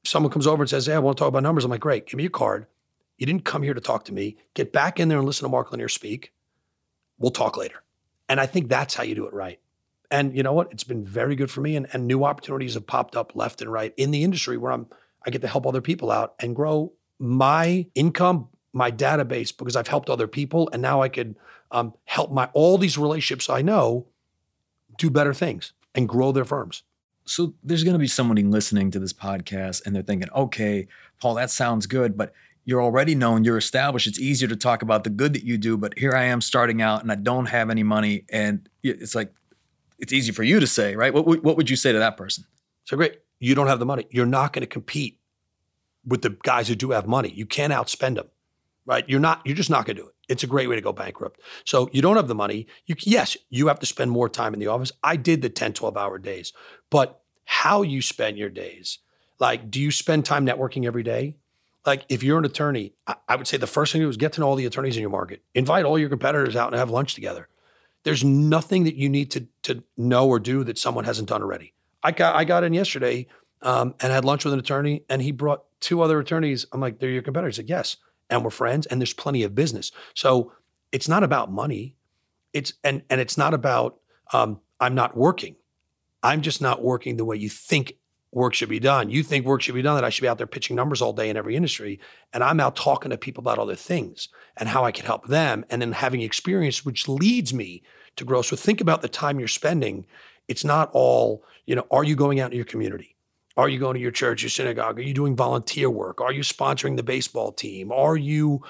someone 0.06 0.32
comes 0.32 0.46
over 0.46 0.62
and 0.62 0.70
says, 0.70 0.86
Hey, 0.86 0.94
I 0.94 0.98
want 0.98 1.16
to 1.16 1.20
talk 1.20 1.28
about 1.28 1.42
numbers. 1.42 1.64
I'm 1.64 1.70
like, 1.70 1.80
Great, 1.80 2.06
give 2.06 2.16
me 2.16 2.24
your 2.24 2.30
card. 2.30 2.66
You 3.18 3.26
didn't 3.26 3.44
come 3.44 3.62
here 3.62 3.74
to 3.74 3.80
talk 3.80 4.04
to 4.06 4.12
me. 4.12 4.36
Get 4.54 4.72
back 4.72 5.00
in 5.00 5.08
there 5.08 5.18
and 5.18 5.26
listen 5.26 5.44
to 5.44 5.50
Mark 5.50 5.72
Lanier 5.72 5.88
speak. 5.88 6.32
We'll 7.18 7.30
talk 7.30 7.56
later. 7.56 7.82
And 8.28 8.40
I 8.40 8.46
think 8.46 8.68
that's 8.68 8.94
how 8.94 9.04
you 9.04 9.14
do 9.14 9.26
it 9.26 9.32
right. 9.32 9.58
And 10.10 10.36
you 10.36 10.42
know 10.42 10.52
what? 10.52 10.70
It's 10.70 10.84
been 10.84 11.04
very 11.04 11.34
good 11.34 11.50
for 11.50 11.60
me. 11.60 11.76
And, 11.76 11.86
and 11.92 12.06
new 12.06 12.24
opportunities 12.24 12.74
have 12.74 12.86
popped 12.86 13.16
up 13.16 13.34
left 13.34 13.62
and 13.62 13.72
right 13.72 13.94
in 13.96 14.10
the 14.10 14.22
industry 14.22 14.56
where 14.56 14.72
I'm 14.72 14.86
I 15.26 15.30
get 15.30 15.42
to 15.42 15.48
help 15.48 15.66
other 15.66 15.80
people 15.80 16.10
out 16.10 16.34
and 16.38 16.54
grow 16.54 16.92
my 17.18 17.86
income, 17.94 18.48
my 18.72 18.90
database, 18.90 19.56
because 19.56 19.76
I've 19.76 19.88
helped 19.88 20.08
other 20.08 20.28
people. 20.28 20.68
And 20.72 20.80
now 20.80 21.02
I 21.02 21.08
could 21.08 21.36
um, 21.70 21.94
help 22.04 22.30
my 22.30 22.48
all 22.52 22.78
these 22.78 22.96
relationships 22.96 23.50
I 23.50 23.62
know 23.62 24.06
do 24.98 25.10
better 25.10 25.34
things 25.34 25.72
and 25.94 26.08
grow 26.08 26.32
their 26.32 26.44
firms. 26.44 26.82
So 27.24 27.54
there's 27.62 27.82
going 27.82 27.94
to 27.94 27.98
be 27.98 28.06
somebody 28.06 28.44
listening 28.44 28.90
to 28.92 29.00
this 29.00 29.12
podcast 29.12 29.84
and 29.84 29.94
they're 29.94 30.02
thinking, 30.02 30.28
okay, 30.34 30.86
Paul, 31.20 31.34
that 31.34 31.50
sounds 31.50 31.86
good, 31.86 32.16
but 32.16 32.32
you're 32.64 32.82
already 32.82 33.14
known, 33.14 33.44
you're 33.44 33.58
established. 33.58 34.06
It's 34.06 34.20
easier 34.20 34.48
to 34.48 34.56
talk 34.56 34.82
about 34.82 35.04
the 35.04 35.10
good 35.10 35.32
that 35.34 35.42
you 35.42 35.58
do, 35.58 35.76
but 35.76 35.98
here 35.98 36.14
I 36.14 36.24
am 36.24 36.40
starting 36.40 36.82
out 36.82 37.02
and 37.02 37.10
I 37.10 37.16
don't 37.16 37.46
have 37.46 37.68
any 37.68 37.82
money. 37.82 38.24
And 38.30 38.68
it's 38.82 39.14
like, 39.14 39.32
it's 39.98 40.12
easy 40.12 40.30
for 40.30 40.42
you 40.44 40.60
to 40.60 40.66
say, 40.66 40.94
right? 40.94 41.12
What, 41.12 41.26
what 41.42 41.56
would 41.56 41.68
you 41.70 41.76
say 41.76 41.92
to 41.92 41.98
that 41.98 42.16
person? 42.16 42.44
So 42.84 42.96
great. 42.96 43.20
You 43.38 43.54
don't 43.54 43.66
have 43.66 43.78
the 43.78 43.86
money. 43.86 44.06
You're 44.10 44.26
not 44.26 44.52
going 44.52 44.62
to 44.62 44.66
compete 44.66 45.20
with 46.06 46.22
the 46.22 46.36
guys 46.42 46.68
who 46.68 46.74
do 46.74 46.92
have 46.92 47.06
money. 47.06 47.30
You 47.34 47.46
can't 47.46 47.72
outspend 47.72 48.16
them, 48.16 48.28
right? 48.84 49.04
You're 49.08 49.20
not, 49.20 49.42
you're 49.44 49.56
just 49.56 49.70
not 49.70 49.84
going 49.86 49.96
to 49.96 50.02
do 50.02 50.08
it. 50.08 50.14
It's 50.28 50.42
a 50.42 50.46
great 50.46 50.68
way 50.68 50.76
to 50.76 50.82
go 50.82 50.92
bankrupt. 50.92 51.40
So 51.64 51.88
you 51.92 52.02
don't 52.02 52.16
have 52.16 52.28
the 52.28 52.34
money. 52.34 52.66
You, 52.86 52.96
yes, 53.00 53.36
you 53.50 53.68
have 53.68 53.80
to 53.80 53.86
spend 53.86 54.10
more 54.10 54.28
time 54.28 54.54
in 54.54 54.60
the 54.60 54.66
office. 54.68 54.92
I 55.02 55.16
did 55.16 55.42
the 55.42 55.48
10, 55.48 55.72
12 55.72 55.96
hour 55.96 56.18
days, 56.18 56.52
but 56.90 57.20
how 57.44 57.82
you 57.82 58.02
spend 58.02 58.38
your 58.38 58.50
days, 58.50 58.98
like, 59.38 59.70
do 59.70 59.80
you 59.80 59.90
spend 59.90 60.24
time 60.24 60.46
networking 60.46 60.84
every 60.84 61.02
day? 61.02 61.36
Like, 61.84 62.04
if 62.08 62.22
you're 62.22 62.38
an 62.38 62.44
attorney, 62.44 62.94
I, 63.06 63.14
I 63.28 63.36
would 63.36 63.46
say 63.46 63.56
the 63.56 63.66
first 63.66 63.92
thing 63.92 64.00
to 64.00 64.06
do 64.06 64.10
is 64.10 64.16
get 64.16 64.32
to 64.34 64.40
know 64.40 64.48
all 64.48 64.56
the 64.56 64.66
attorneys 64.66 64.96
in 64.96 65.00
your 65.00 65.10
market. 65.10 65.42
Invite 65.54 65.84
all 65.84 65.98
your 65.98 66.08
competitors 66.08 66.56
out 66.56 66.72
and 66.72 66.78
have 66.78 66.90
lunch 66.90 67.14
together. 67.14 67.48
There's 68.02 68.24
nothing 68.24 68.84
that 68.84 68.96
you 68.96 69.08
need 69.08 69.30
to, 69.32 69.46
to 69.62 69.82
know 69.96 70.28
or 70.28 70.40
do 70.40 70.64
that 70.64 70.78
someone 70.78 71.04
hasn't 71.04 71.28
done 71.28 71.42
already. 71.42 71.72
I 72.06 72.12
got 72.12 72.36
I 72.36 72.44
got 72.44 72.64
in 72.64 72.72
yesterday 72.72 73.26
um, 73.62 73.94
and 74.00 74.12
had 74.12 74.24
lunch 74.24 74.44
with 74.44 74.54
an 74.54 74.60
attorney, 74.60 75.02
and 75.08 75.20
he 75.20 75.32
brought 75.32 75.64
two 75.80 76.02
other 76.02 76.18
attorneys. 76.18 76.66
I'm 76.72 76.80
like, 76.80 76.98
they're 76.98 77.10
your 77.10 77.22
competitors. 77.22 77.56
He 77.56 77.62
said, 77.62 77.68
yes 77.68 77.96
and 78.30 78.44
we're 78.44 78.50
friends 78.50 78.86
and 78.86 79.00
there's 79.00 79.12
plenty 79.12 79.42
of 79.42 79.54
business. 79.54 79.92
So 80.14 80.52
it's 80.92 81.08
not 81.08 81.22
about 81.22 81.50
money. 81.50 81.96
It's 82.52 82.74
and 82.82 83.02
and 83.10 83.20
it's 83.20 83.36
not 83.36 83.54
about 83.54 83.98
um, 84.32 84.60
I'm 84.80 84.94
not 84.94 85.16
working. 85.16 85.56
I'm 86.22 86.42
just 86.42 86.60
not 86.60 86.82
working 86.82 87.16
the 87.16 87.24
way 87.24 87.36
you 87.36 87.48
think 87.48 87.94
work 88.32 88.54
should 88.54 88.68
be 88.68 88.80
done. 88.80 89.10
You 89.10 89.22
think 89.22 89.46
work 89.46 89.62
should 89.62 89.74
be 89.74 89.82
done 89.82 89.94
that 89.94 90.04
I 90.04 90.10
should 90.10 90.22
be 90.22 90.28
out 90.28 90.38
there 90.38 90.46
pitching 90.46 90.76
numbers 90.76 91.00
all 91.00 91.12
day 91.12 91.30
in 91.30 91.36
every 91.36 91.56
industry. 91.56 92.00
And 92.32 92.42
I'm 92.42 92.60
out 92.60 92.76
talking 92.76 93.10
to 93.10 93.16
people 93.18 93.40
about 93.40 93.58
other 93.58 93.76
things 93.76 94.28
and 94.56 94.68
how 94.68 94.84
I 94.84 94.92
can 94.92 95.06
help 95.06 95.26
them 95.26 95.64
and 95.70 95.80
then 95.80 95.92
having 95.92 96.22
experience, 96.22 96.84
which 96.84 97.08
leads 97.08 97.54
me 97.54 97.82
to 98.16 98.24
grow. 98.24 98.42
So 98.42 98.56
think 98.56 98.80
about 98.80 99.02
the 99.02 99.08
time 99.08 99.38
you're 99.38 99.48
spending. 99.48 100.06
It's 100.48 100.64
not 100.64 100.90
all, 100.92 101.42
you 101.66 101.74
know, 101.74 101.86
are 101.90 102.04
you 102.04 102.16
going 102.16 102.40
out 102.40 102.52
in 102.52 102.56
your 102.56 102.66
community? 102.66 103.16
Are 103.56 103.68
you 103.68 103.78
going 103.78 103.94
to 103.94 104.00
your 104.00 104.10
church, 104.10 104.42
your 104.42 104.50
synagogue? 104.50 104.98
Are 104.98 105.02
you 105.02 105.14
doing 105.14 105.34
volunteer 105.34 105.88
work? 105.88 106.20
Are 106.20 106.32
you 106.32 106.42
sponsoring 106.42 106.96
the 106.96 107.02
baseball 107.02 107.52
team? 107.52 107.90
Are 107.90 108.16
you 108.16 108.62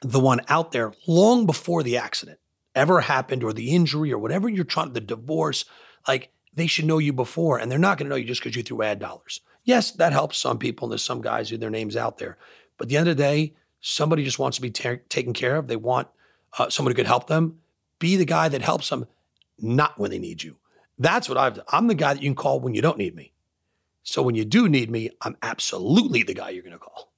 the 0.00 0.20
one 0.20 0.40
out 0.48 0.72
there 0.72 0.92
long 1.06 1.46
before 1.46 1.82
the 1.82 1.98
accident 1.98 2.38
ever 2.74 3.02
happened 3.02 3.44
or 3.44 3.52
the 3.52 3.74
injury 3.74 4.12
or 4.12 4.18
whatever 4.18 4.48
you're 4.48 4.64
trying, 4.64 4.92
the 4.92 5.00
divorce? 5.00 5.66
Like 6.08 6.30
they 6.54 6.66
should 6.66 6.86
know 6.86 6.98
you 6.98 7.12
before 7.12 7.58
and 7.58 7.70
they're 7.70 7.78
not 7.78 7.98
going 7.98 8.06
to 8.06 8.10
know 8.10 8.16
you 8.16 8.26
just 8.26 8.40
because 8.42 8.56
you 8.56 8.62
threw 8.62 8.82
ad 8.82 8.98
dollars. 8.98 9.40
Yes, 9.64 9.90
that 9.92 10.12
helps 10.12 10.38
some 10.38 10.58
people. 10.58 10.86
And 10.86 10.92
there's 10.92 11.02
some 11.02 11.20
guys 11.20 11.50
who 11.50 11.58
their 11.58 11.70
names 11.70 11.96
out 11.96 12.18
there. 12.18 12.38
But 12.78 12.86
at 12.86 12.88
the 12.88 12.96
end 12.96 13.08
of 13.08 13.16
the 13.16 13.22
day, 13.22 13.54
somebody 13.80 14.24
just 14.24 14.38
wants 14.38 14.56
to 14.56 14.62
be 14.62 14.70
ta- 14.70 15.02
taken 15.08 15.32
care 15.32 15.56
of. 15.56 15.68
They 15.68 15.76
want 15.76 16.08
uh, 16.58 16.70
someone 16.70 16.92
who 16.92 16.96
could 16.96 17.06
help 17.06 17.26
them. 17.26 17.58
Be 17.98 18.16
the 18.16 18.24
guy 18.24 18.48
that 18.48 18.62
helps 18.62 18.90
them, 18.90 19.06
not 19.58 19.98
when 19.98 20.10
they 20.10 20.18
need 20.18 20.42
you. 20.42 20.56
That's 20.98 21.28
what 21.28 21.38
I've 21.38 21.54
done. 21.54 21.64
I'm 21.68 21.86
the 21.86 21.94
guy 21.94 22.14
that 22.14 22.22
you 22.22 22.28
can 22.28 22.36
call 22.36 22.60
when 22.60 22.74
you 22.74 22.82
don't 22.82 22.98
need 22.98 23.14
me. 23.14 23.32
So 24.02 24.22
when 24.22 24.34
you 24.34 24.44
do 24.44 24.68
need 24.68 24.90
me, 24.90 25.10
I'm 25.20 25.36
absolutely 25.42 26.22
the 26.22 26.34
guy 26.34 26.50
you're 26.50 26.62
going 26.62 26.72
to 26.72 26.78
call. 26.78 27.12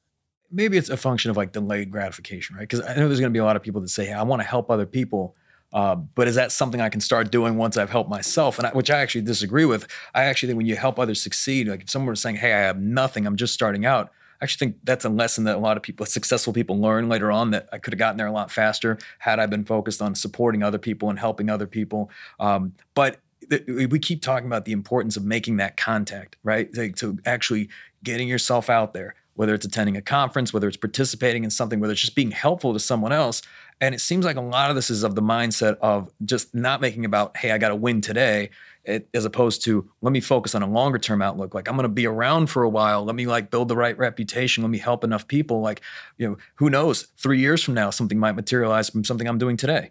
Maybe 0.51 0.79
it's 0.79 0.89
a 0.89 0.97
function 0.97 1.31
of 1.31 1.37
like 1.37 1.53
delayed 1.53 1.91
gratification, 1.91 2.57
right? 2.57 2.63
Because 2.63 2.81
I 2.81 2.95
know 2.95 3.07
there's 3.07 3.21
going 3.21 3.31
to 3.31 3.37
be 3.37 3.41
a 3.41 3.45
lot 3.45 3.57
of 3.57 3.63
people 3.63 3.83
that 3.83 3.89
say, 3.89 4.07
hey, 4.07 4.15
I 4.15 4.23
want 4.23 4.41
to 4.41 4.49
help 4.49 4.71
other 4.71 4.87
people. 4.87 5.37
Uh, 5.71 5.95
but 5.97 6.27
is 6.27 6.35
that 6.37 6.51
something 6.51 6.81
I 6.81 6.89
can 6.89 7.03
start 7.03 7.31
doing 7.31 7.59
once 7.59 7.77
I've 7.77 7.91
helped 7.91 8.09
myself? 8.09 8.59
And 8.59 8.67
I, 8.67 8.71
which 8.71 8.91
I 8.91 9.01
actually 9.01 9.21
disagree 9.23 9.67
with. 9.67 9.87
I 10.15 10.25
actually 10.25 10.49
think 10.49 10.57
when 10.57 10.67
you 10.67 10.77
help 10.77 10.99
others 10.99 11.21
succeed, 11.21 11.69
like 11.69 11.83
if 11.83 11.91
someone 11.91 12.09
was 12.11 12.23
saying, 12.23 12.37
"Hey, 12.37 12.55
I 12.55 12.61
have 12.61 12.79
nothing, 12.81 13.27
I'm 13.27 13.37
just 13.37 13.53
starting 13.53 13.85
out," 13.85 14.11
I 14.41 14.45
actually 14.45 14.67
think 14.67 14.81
that's 14.85 15.05
a 15.05 15.09
lesson 15.09 15.45
that 15.45 15.57
a 15.57 15.59
lot 15.59 15.77
of 15.77 15.83
people, 15.83 16.07
successful 16.07 16.53
people, 16.53 16.81
learn 16.81 17.09
later 17.09 17.33
on. 17.33 17.51
That 17.51 17.69
I 17.73 17.79
could 17.79 17.93
have 17.93 17.99
gotten 17.99 18.17
there 18.17 18.27
a 18.27 18.33
lot 18.33 18.51
faster 18.51 18.99
had 19.19 19.41
I 19.41 19.47
been 19.47 19.65
focused 19.65 20.01
on 20.01 20.15
supporting 20.15 20.63
other 20.63 20.79
people 20.79 21.11
and 21.11 21.19
helping 21.19 21.51
other 21.51 21.67
people. 21.67 22.11
Um, 22.39 22.75
but 22.95 23.21
we 23.67 23.99
keep 23.99 24.23
talking 24.23 24.47
about 24.47 24.65
the 24.65 24.73
importance 24.73 25.17
of 25.17 25.25
making 25.25 25.57
that 25.57 25.77
contact, 25.77 26.37
right? 26.43 26.69
Like, 26.77 26.97
to 26.97 27.19
actually 27.25 27.69
getting 28.05 28.29
yourself 28.29 28.69
out 28.69 28.93
there, 28.93 29.15
whether 29.35 29.55
it's 29.55 29.65
attending 29.65 29.97
a 29.97 30.03
conference, 30.03 30.53
whether 30.53 30.69
it's 30.69 30.77
participating 30.77 31.45
in 31.45 31.51
something, 31.51 31.81
whether 31.81 31.93
it's 31.93 32.01
just 32.01 32.15
being 32.15 32.31
helpful 32.31 32.73
to 32.73 32.81
someone 32.81 33.13
else. 33.13 33.41
And 33.81 33.95
it 33.95 34.01
seems 34.01 34.25
like 34.25 34.37
a 34.37 34.41
lot 34.41 34.71
of 34.71 34.77
this 34.77 34.91
is 34.91 35.05
of 35.05 35.15
the 35.15 35.23
mindset 35.23 35.79
of 35.81 36.11
just 36.25 36.55
not 36.55 36.81
making 36.81 37.05
about, 37.05 37.37
hey, 37.37 37.53
I 37.53 37.59
got 37.59 37.69
to 37.69 37.77
win 37.77 38.01
today, 38.01 38.51
it, 38.89 39.09
as 39.15 39.25
opposed 39.25 39.63
to 39.65 39.89
let 40.01 40.13
me 40.13 40.21
focus 40.21 40.55
on 40.55 40.63
a 40.63 40.67
longer 40.67 40.99
term 40.99 41.23
outlook. 41.23 41.55
Like 41.55 41.69
I'm 41.69 41.77
going 41.77 41.85
to 41.85 41.89
be 41.89 42.07
around 42.07 42.49
for 42.49 42.63
a 42.63 42.69
while. 42.69 43.05
Let 43.05 43.15
me 43.15 43.27
like 43.27 43.51
build 43.51 43.69
the 43.69 43.77
right 43.77 43.97
reputation. 43.97 44.63
Let 44.63 44.71
me 44.71 44.79
help 44.79 45.05
enough 45.05 45.29
people. 45.29 45.61
Like, 45.61 45.83
you 46.17 46.29
know, 46.29 46.37
who 46.57 46.71
knows? 46.71 47.09
Three 47.17 47.39
years 47.39 47.63
from 47.63 47.75
now, 47.75 47.91
something 47.91 48.19
might 48.19 48.33
materialize 48.33 48.91
from 48.91 49.05
something 49.05 49.29
I'm 49.29 49.39
doing 49.39 49.57
today. 49.57 49.91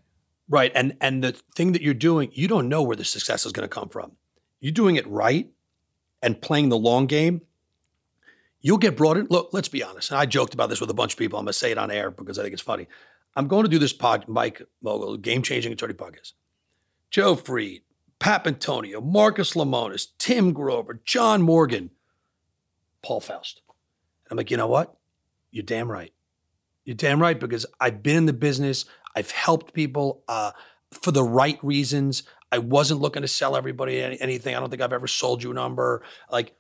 Right. 0.49 0.71
And 0.73 0.97
and 0.99 1.23
the 1.23 1.33
thing 1.55 1.73
that 1.73 1.81
you're 1.81 1.93
doing, 1.93 2.31
you 2.33 2.47
don't 2.47 2.69
know 2.69 2.81
where 2.81 2.95
the 2.95 3.05
success 3.05 3.45
is 3.45 3.51
going 3.51 3.67
to 3.67 3.73
come 3.73 3.89
from. 3.89 4.13
You're 4.59 4.71
doing 4.71 4.95
it 4.95 5.07
right 5.07 5.49
and 6.21 6.41
playing 6.41 6.69
the 6.69 6.77
long 6.77 7.05
game. 7.05 7.41
You'll 8.59 8.77
get 8.77 8.97
brought 8.97 9.17
in. 9.17 9.27
Look, 9.29 9.49
let's 9.53 9.67
be 9.69 9.83
honest. 9.83 10.09
And 10.09 10.19
I 10.19 10.25
joked 10.25 10.53
about 10.53 10.69
this 10.69 10.81
with 10.81 10.89
a 10.89 10.95
bunch 10.95 11.13
of 11.13 11.19
people. 11.19 11.37
I'm 11.37 11.45
going 11.45 11.53
to 11.53 11.57
say 11.57 11.71
it 11.71 11.77
on 11.77 11.91
air 11.91 12.09
because 12.09 12.39
I 12.39 12.41
think 12.41 12.53
it's 12.53 12.61
funny. 12.61 12.87
I'm 13.35 13.47
going 13.47 13.63
to 13.63 13.69
do 13.69 13.77
this 13.77 13.93
pod, 13.93 14.25
Mike 14.27 14.63
Mogill, 14.83 15.21
game 15.21 15.43
changing 15.43 15.71
attorney 15.71 15.93
podcast. 15.93 16.33
Joe 17.11 17.35
Fried, 17.35 17.81
Papantonio, 18.19 19.03
Marcus 19.03 19.53
Lemonis, 19.53 20.07
Tim 20.17 20.53
Grover, 20.53 21.01
John 21.05 21.41
Morgan, 21.41 21.91
Paul 23.03 23.21
Faust. 23.21 23.61
And 24.25 24.31
I'm 24.31 24.37
like, 24.37 24.51
you 24.51 24.57
know 24.57 24.67
what? 24.67 24.97
You're 25.51 25.63
damn 25.63 25.91
right. 25.91 26.13
You're 26.83 26.95
damn 26.95 27.21
right 27.21 27.39
because 27.39 27.65
I've 27.79 28.01
been 28.01 28.17
in 28.17 28.25
the 28.25 28.33
business. 28.33 28.85
I've 29.15 29.31
helped 29.31 29.73
people 29.73 30.23
uh, 30.27 30.51
for 30.91 31.11
the 31.11 31.23
right 31.23 31.59
reasons. 31.63 32.23
I 32.51 32.59
wasn't 32.59 33.01
looking 33.01 33.23
to 33.23 33.27
sell 33.27 33.55
everybody 33.55 34.01
any, 34.01 34.19
anything. 34.21 34.55
I 34.55 34.59
don't 34.59 34.69
think 34.69 34.81
I've 34.81 34.93
ever 34.93 35.07
sold 35.07 35.43
you 35.43 35.51
a 35.51 35.53
number. 35.53 36.03
Like 36.31 36.55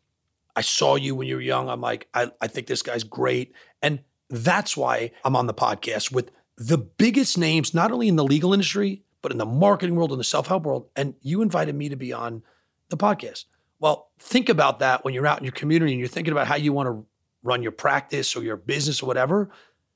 I 0.55 0.61
saw 0.61 0.95
you 0.95 1.15
when 1.15 1.27
you 1.27 1.35
were 1.35 1.41
young. 1.41 1.69
I'm 1.69 1.81
like, 1.81 2.07
I, 2.13 2.31
I 2.41 2.47
think 2.47 2.67
this 2.67 2.81
guy's 2.81 3.03
great. 3.03 3.53
And 3.81 3.99
that's 4.29 4.75
why 4.75 5.11
I'm 5.23 5.35
on 5.35 5.47
the 5.47 5.53
podcast 5.53 6.11
with 6.11 6.31
the 6.57 6.77
biggest 6.77 7.37
names, 7.37 7.73
not 7.73 7.91
only 7.91 8.07
in 8.07 8.15
the 8.15 8.23
legal 8.23 8.53
industry, 8.53 9.03
but 9.21 9.31
in 9.31 9.37
the 9.37 9.45
marketing 9.45 9.95
world 9.95 10.11
and 10.11 10.19
the 10.19 10.23
self-help 10.25 10.63
world. 10.63 10.87
And 10.95 11.15
you 11.21 11.41
invited 11.41 11.75
me 11.75 11.89
to 11.89 11.95
be 11.95 12.13
on 12.13 12.43
the 12.89 12.97
podcast. 12.97 13.45
Well, 13.79 14.09
think 14.19 14.49
about 14.49 14.79
that 14.79 15.03
when 15.03 15.13
you're 15.13 15.27
out 15.27 15.39
in 15.39 15.43
your 15.43 15.53
community 15.53 15.91
and 15.91 15.99
you're 15.99 16.07
thinking 16.07 16.31
about 16.31 16.47
how 16.47 16.55
you 16.55 16.73
want 16.73 16.87
to 16.87 17.05
run 17.43 17.61
your 17.61 17.71
practice 17.71 18.35
or 18.35 18.43
your 18.43 18.57
business 18.57 19.01
or 19.01 19.05
whatever. 19.05 19.49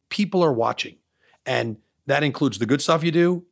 People 0.10 0.44
are 0.44 0.54
watching. 0.54 0.98
And 1.46 1.78
that 2.06 2.24
includes 2.24 2.60
the 2.60 2.66
good 2.66 2.82
stuff 2.82 3.04
you 3.04 3.12
do 3.12 3.46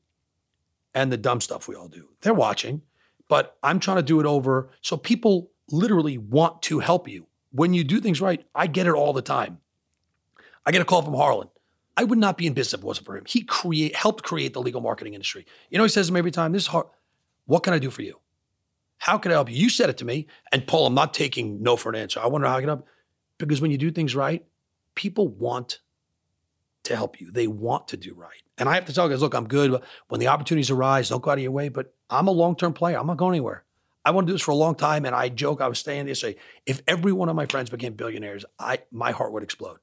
and 0.93 1.11
the 1.11 1.17
dumb 1.17 1.41
stuff 1.41 1.67
we 1.67 1.75
all 1.75 1.87
do. 1.87 2.09
They're 2.21 2.33
watching, 2.33 2.81
but 3.27 3.57
I'm 3.63 3.79
trying 3.79 3.97
to 3.97 4.03
do 4.03 4.19
it 4.19 4.25
over 4.25 4.69
so 4.81 4.97
people 4.97 5.51
literally 5.71 6.17
want 6.17 6.61
to 6.63 6.79
help 6.79 7.07
you. 7.07 7.27
When 7.51 7.73
you 7.73 7.83
do 7.83 7.99
things 7.99 8.21
right, 8.21 8.45
I 8.53 8.67
get 8.67 8.87
it 8.87 8.93
all 8.93 9.13
the 9.13 9.21
time. 9.21 9.59
I 10.65 10.71
get 10.71 10.81
a 10.81 10.85
call 10.85 11.01
from 11.01 11.13
Harlan. 11.15 11.49
I 11.99 12.05
would 12.05 12.17
not 12.17 12.37
be 12.37 12.47
in 12.47 12.53
business 12.53 12.75
if 12.75 12.79
it 12.79 12.85
wasn't 12.85 13.07
for 13.07 13.17
him. 13.17 13.25
He 13.27 13.41
create 13.41 13.93
helped 13.93 14.23
create 14.23 14.53
the 14.53 14.61
legal 14.61 14.79
marketing 14.79 15.15
industry. 15.15 15.45
You 15.69 15.77
know, 15.77 15.83
he 15.83 15.89
says 15.89 16.07
to 16.07 16.13
me 16.13 16.19
every 16.19 16.31
time, 16.31 16.53
"This 16.53 16.63
is 16.63 16.67
hard. 16.67 16.85
What 17.45 17.63
can 17.63 17.73
I 17.73 17.79
do 17.79 17.89
for 17.89 18.03
you? 18.03 18.21
How 18.99 19.17
can 19.17 19.31
I 19.31 19.35
help 19.35 19.49
you?" 19.49 19.57
You 19.57 19.69
said 19.69 19.89
it 19.89 19.97
to 19.97 20.05
me, 20.05 20.27
and 20.53 20.65
Paul, 20.65 20.87
I'm 20.87 20.93
not 20.93 21.13
taking 21.13 21.61
no 21.61 21.75
for 21.75 21.89
an 21.89 21.95
answer. 21.95 22.21
I 22.21 22.27
wonder 22.27 22.47
how 22.47 22.55
I 22.55 22.61
can 22.61 22.69
help. 22.69 22.87
Because 23.37 23.59
when 23.59 23.69
you 23.69 23.77
do 23.77 23.91
things 23.91 24.15
right, 24.15 24.45
people 24.95 25.27
want 25.27 25.79
to 26.83 26.95
help 26.95 27.19
you. 27.19 27.31
They 27.31 27.47
want 27.47 27.89
to 27.89 27.97
do 27.97 28.13
right. 28.13 28.43
And 28.57 28.69
I 28.69 28.75
have 28.75 28.85
to 28.85 28.93
tell 28.93 29.09
guys, 29.09 29.19
look, 29.21 29.33
I'm 29.33 29.49
good. 29.49 29.81
When 30.07 30.21
the 30.21 30.29
opportunities 30.29 30.69
arise, 30.69 31.09
don't 31.09 31.21
go 31.21 31.31
out 31.31 31.37
of 31.37 31.43
your 31.43 31.51
way. 31.51 31.67
But 31.67 31.93
I'm 32.09 32.29
a 32.29 32.31
long-term 32.31 32.73
player. 32.73 32.97
I'm 32.97 33.07
not 33.07 33.17
going 33.17 33.33
anywhere. 33.33 33.65
I 34.05 34.11
want 34.11 34.25
to 34.25 34.31
do 34.31 34.35
this 34.35 34.41
for 34.41 34.51
a 34.51 34.55
long 34.55 34.75
time. 34.75 35.05
And 35.05 35.13
I 35.13 35.27
joke, 35.27 35.59
I 35.59 35.67
was 35.67 35.79
staying 35.79 36.05
there 36.05 36.15
say, 36.15 36.37
if 36.65 36.81
every 36.87 37.11
one 37.11 37.27
of 37.27 37.35
my 37.35 37.45
friends 37.45 37.69
became 37.69 37.93
billionaires, 37.93 38.45
I 38.57 38.79
my 38.89 39.11
heart 39.11 39.33
would 39.33 39.43
explode. 39.43 39.79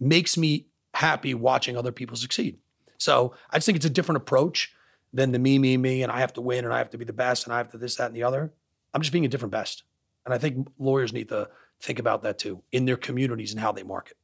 Makes 0.00 0.36
me 0.36 0.66
happy 0.94 1.34
watching 1.34 1.76
other 1.76 1.92
people 1.92 2.16
succeed. 2.16 2.58
So 2.98 3.34
I 3.50 3.56
just 3.56 3.66
think 3.66 3.76
it's 3.76 3.84
a 3.84 3.90
different 3.90 4.16
approach 4.16 4.72
than 5.12 5.32
the 5.32 5.38
me, 5.38 5.58
me, 5.58 5.76
me, 5.76 6.02
and 6.02 6.10
I 6.10 6.20
have 6.20 6.32
to 6.34 6.40
win 6.40 6.64
and 6.64 6.72
I 6.72 6.78
have 6.78 6.90
to 6.90 6.98
be 6.98 7.04
the 7.04 7.12
best 7.12 7.44
and 7.44 7.52
I 7.52 7.58
have 7.58 7.70
to 7.70 7.78
this, 7.78 7.96
that, 7.96 8.06
and 8.06 8.16
the 8.16 8.22
other. 8.22 8.52
I'm 8.92 9.00
just 9.00 9.12
being 9.12 9.24
a 9.24 9.28
different 9.28 9.52
best. 9.52 9.82
And 10.24 10.32
I 10.32 10.38
think 10.38 10.68
lawyers 10.78 11.12
need 11.12 11.28
to 11.28 11.48
think 11.80 11.98
about 11.98 12.22
that 12.22 12.38
too 12.38 12.62
in 12.72 12.84
their 12.86 12.96
communities 12.96 13.52
and 13.52 13.60
how 13.60 13.72
they 13.72 13.82
market. 13.82 14.16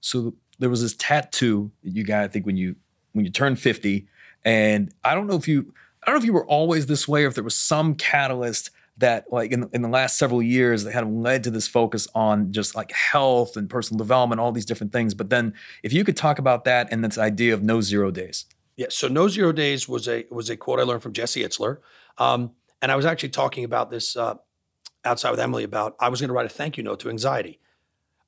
So 0.00 0.34
there 0.58 0.70
was 0.70 0.82
this 0.82 0.96
tattoo 0.96 1.70
that 1.84 1.94
you 1.94 2.04
got, 2.04 2.24
I 2.24 2.28
think, 2.28 2.46
when 2.46 2.56
you 2.56 2.76
when 3.12 3.24
you 3.24 3.30
turned 3.30 3.58
50. 3.58 4.06
And 4.44 4.92
I 5.04 5.14
don't 5.14 5.26
know 5.26 5.36
if 5.36 5.48
you 5.48 5.72
I 6.02 6.06
don't 6.06 6.16
know 6.16 6.20
if 6.20 6.26
you 6.26 6.32
were 6.32 6.46
always 6.46 6.86
this 6.86 7.06
way 7.06 7.24
or 7.24 7.28
if 7.28 7.34
there 7.34 7.44
was 7.44 7.56
some 7.56 7.94
catalyst 7.94 8.70
that 8.98 9.26
like 9.30 9.52
in, 9.52 9.68
in 9.72 9.82
the 9.82 9.88
last 9.88 10.18
several 10.18 10.42
years 10.42 10.84
that 10.84 10.92
had 10.92 11.10
led 11.10 11.44
to 11.44 11.50
this 11.50 11.66
focus 11.66 12.06
on 12.14 12.52
just 12.52 12.74
like 12.74 12.92
health 12.92 13.56
and 13.56 13.70
personal 13.70 13.98
development, 13.98 14.40
all 14.40 14.52
these 14.52 14.66
different 14.66 14.92
things. 14.92 15.14
But 15.14 15.30
then 15.30 15.54
if 15.82 15.92
you 15.92 16.04
could 16.04 16.16
talk 16.16 16.38
about 16.38 16.64
that 16.64 16.88
and 16.90 17.04
this 17.04 17.18
idea 17.18 17.54
of 17.54 17.62
no 17.62 17.80
zero 17.80 18.10
days. 18.10 18.46
Yeah. 18.76 18.86
So 18.90 19.08
no 19.08 19.28
zero 19.28 19.52
days 19.52 19.88
was 19.88 20.08
a 20.08 20.24
was 20.30 20.50
a 20.50 20.56
quote 20.56 20.80
I 20.80 20.82
learned 20.82 21.02
from 21.02 21.12
Jesse 21.12 21.42
Itzler. 21.42 21.78
Um, 22.18 22.52
and 22.80 22.92
I 22.92 22.96
was 22.96 23.06
actually 23.06 23.30
talking 23.30 23.64
about 23.64 23.90
this 23.90 24.16
uh, 24.16 24.34
outside 25.04 25.30
with 25.30 25.40
Emily 25.40 25.64
about 25.64 25.96
I 25.98 26.08
was 26.08 26.20
going 26.20 26.28
to 26.28 26.34
write 26.34 26.46
a 26.46 26.50
thank 26.50 26.76
you 26.76 26.82
note 26.82 27.00
to 27.00 27.10
anxiety. 27.10 27.60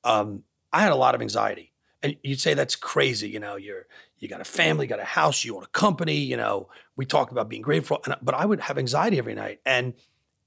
Um, 0.03 0.43
I 0.73 0.81
had 0.81 0.91
a 0.91 0.95
lot 0.95 1.15
of 1.15 1.21
anxiety 1.21 1.71
and 2.03 2.17
you'd 2.23 2.39
say 2.39 2.53
that's 2.53 2.75
crazy. 2.75 3.29
You 3.29 3.39
know, 3.39 3.55
you're 3.55 3.85
you 4.19 4.27
got 4.27 4.41
a 4.41 4.45
family, 4.45 4.87
got 4.87 4.99
a 4.99 5.05
house, 5.05 5.43
you 5.43 5.55
own 5.55 5.63
a 5.63 5.67
company. 5.67 6.17
You 6.17 6.37
know, 6.37 6.69
we 6.95 7.05
talked 7.05 7.31
about 7.31 7.49
being 7.49 7.61
grateful, 7.61 8.01
and, 8.05 8.15
but 8.21 8.35
I 8.35 8.45
would 8.45 8.61
have 8.61 8.77
anxiety 8.77 9.17
every 9.17 9.35
night, 9.35 9.59
and 9.65 9.93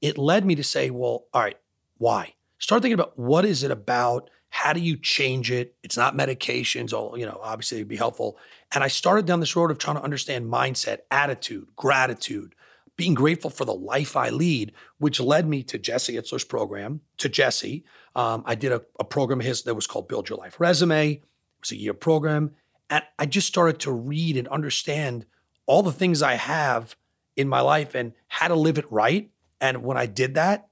it 0.05 0.19
led 0.19 0.45
me 0.45 0.55
to 0.55 0.63
say, 0.63 0.91
well, 0.91 1.25
all 1.33 1.41
right, 1.41 1.57
why? 1.97 2.35
Start 2.59 2.83
thinking 2.83 2.93
about 2.93 3.19
what 3.19 3.47
is 3.47 3.63
it 3.63 3.71
about? 3.71 4.29
How 4.51 4.75
do 4.75 4.81
you 4.81 4.99
change 4.99 5.51
it? 5.51 5.77
It's 5.83 5.97
not 5.97 6.15
medications, 6.15 6.93
all 6.93 7.19
you 7.19 7.25
know. 7.25 7.41
Obviously, 7.43 7.79
it'd 7.79 7.89
be 7.89 7.97
helpful. 7.97 8.37
And 8.75 8.85
I 8.85 8.89
started 8.89 9.25
down 9.25 9.41
this 9.41 9.57
road 9.57 9.71
of 9.71 9.79
trying 9.79 9.97
to 9.97 10.03
understand 10.03 10.53
mindset, 10.53 10.99
attitude, 11.11 11.69
gratitude, 11.75 12.55
being 12.97 13.15
grateful 13.15 13.49
for 13.49 13.65
the 13.65 13.75
life 13.75 14.15
I 14.15 14.29
lead, 14.29 14.73
which 14.99 15.21
led 15.21 15.49
me 15.49 15.63
to 15.63 15.79
Jesse 15.79 16.17
Itzler's 16.17 16.45
program. 16.45 17.01
To 17.17 17.31
Jesse, 17.31 17.83
um, 18.15 18.43
I 18.45 18.57
did 18.57 18.73
a, 18.73 18.83
a 19.01 19.05
program 19.05 19.41
of 19.41 19.47
his 19.47 19.63
that 19.63 19.75
was 19.75 19.87
called 19.87 20.07
Build 20.07 20.29
Your 20.29 20.37
Life 20.37 20.61
Resume 20.61 21.13
It 21.13 21.23
was 21.61 21.73
a 21.73 21.77
year 21.77 21.95
program. 21.95 22.51
And 22.91 23.03
I 23.19 23.25
just 23.25 23.49
started 23.49 23.81
to 23.81 23.93
read 23.93 24.37
and 24.37 24.49
understand 24.49 25.25
all 25.65 25.83
the 25.83 25.93
things 25.93 26.23
I 26.23 26.35
have 26.35 26.95
in 27.37 27.49
my 27.49 27.63
life 27.63 27.95
and 27.95 28.13
how 28.29 28.49
to 28.49 28.55
live 28.55 28.77
it 28.77 28.93
right. 28.93 29.31
And 29.65 29.83
when 29.83 29.97
I 29.97 30.05
did 30.05 30.35
that, 30.35 30.69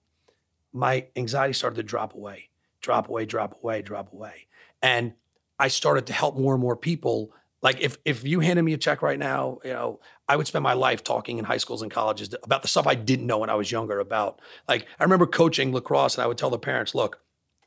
my 0.71 1.07
anxiety 1.17 1.55
started 1.55 1.77
to 1.77 1.83
drop 1.83 2.13
away, 2.15 2.51
drop 2.83 3.09
away, 3.09 3.25
drop 3.25 3.57
away, 3.63 3.81
drop 3.81 4.13
away. 4.13 4.49
And 4.83 5.15
I 5.59 5.69
started 5.69 6.07
to 6.09 6.13
help 6.13 6.37
more 6.37 6.53
and 6.53 6.61
more 6.61 6.77
people. 6.77 7.33
Like 7.63 7.81
if 7.81 7.97
if 8.05 8.23
you 8.23 8.41
handed 8.41 8.65
me 8.65 8.75
a 8.75 8.77
check 8.77 9.01
right 9.01 9.19
now, 9.19 9.61
you 9.65 9.73
know, 9.73 10.01
I 10.29 10.37
would 10.37 10.47
spend 10.47 10.63
my 10.63 10.75
life 10.75 11.03
talking 11.03 11.39
in 11.39 11.47
high 11.47 11.57
schools 11.57 11.81
and 11.81 11.91
colleges 11.91 12.35
about 12.43 12.61
the 12.61 12.69
stuff 12.69 12.87
I 12.87 12.95
didn't 12.95 13.27
know 13.27 13.39
when 13.39 13.49
I 13.49 13.55
was 13.55 13.73
younger 13.73 13.99
about. 13.99 14.43
Like 14.69 14.87
I 15.01 15.05
remember 15.05 15.27
coaching 15.27 15.73
lacrosse 15.73 16.17
and 16.17 16.25
I 16.25 16.27
would 16.27 16.37
tell 16.37 16.51
the 16.51 16.59
parents, 16.59 16.95
look, 16.95 17.19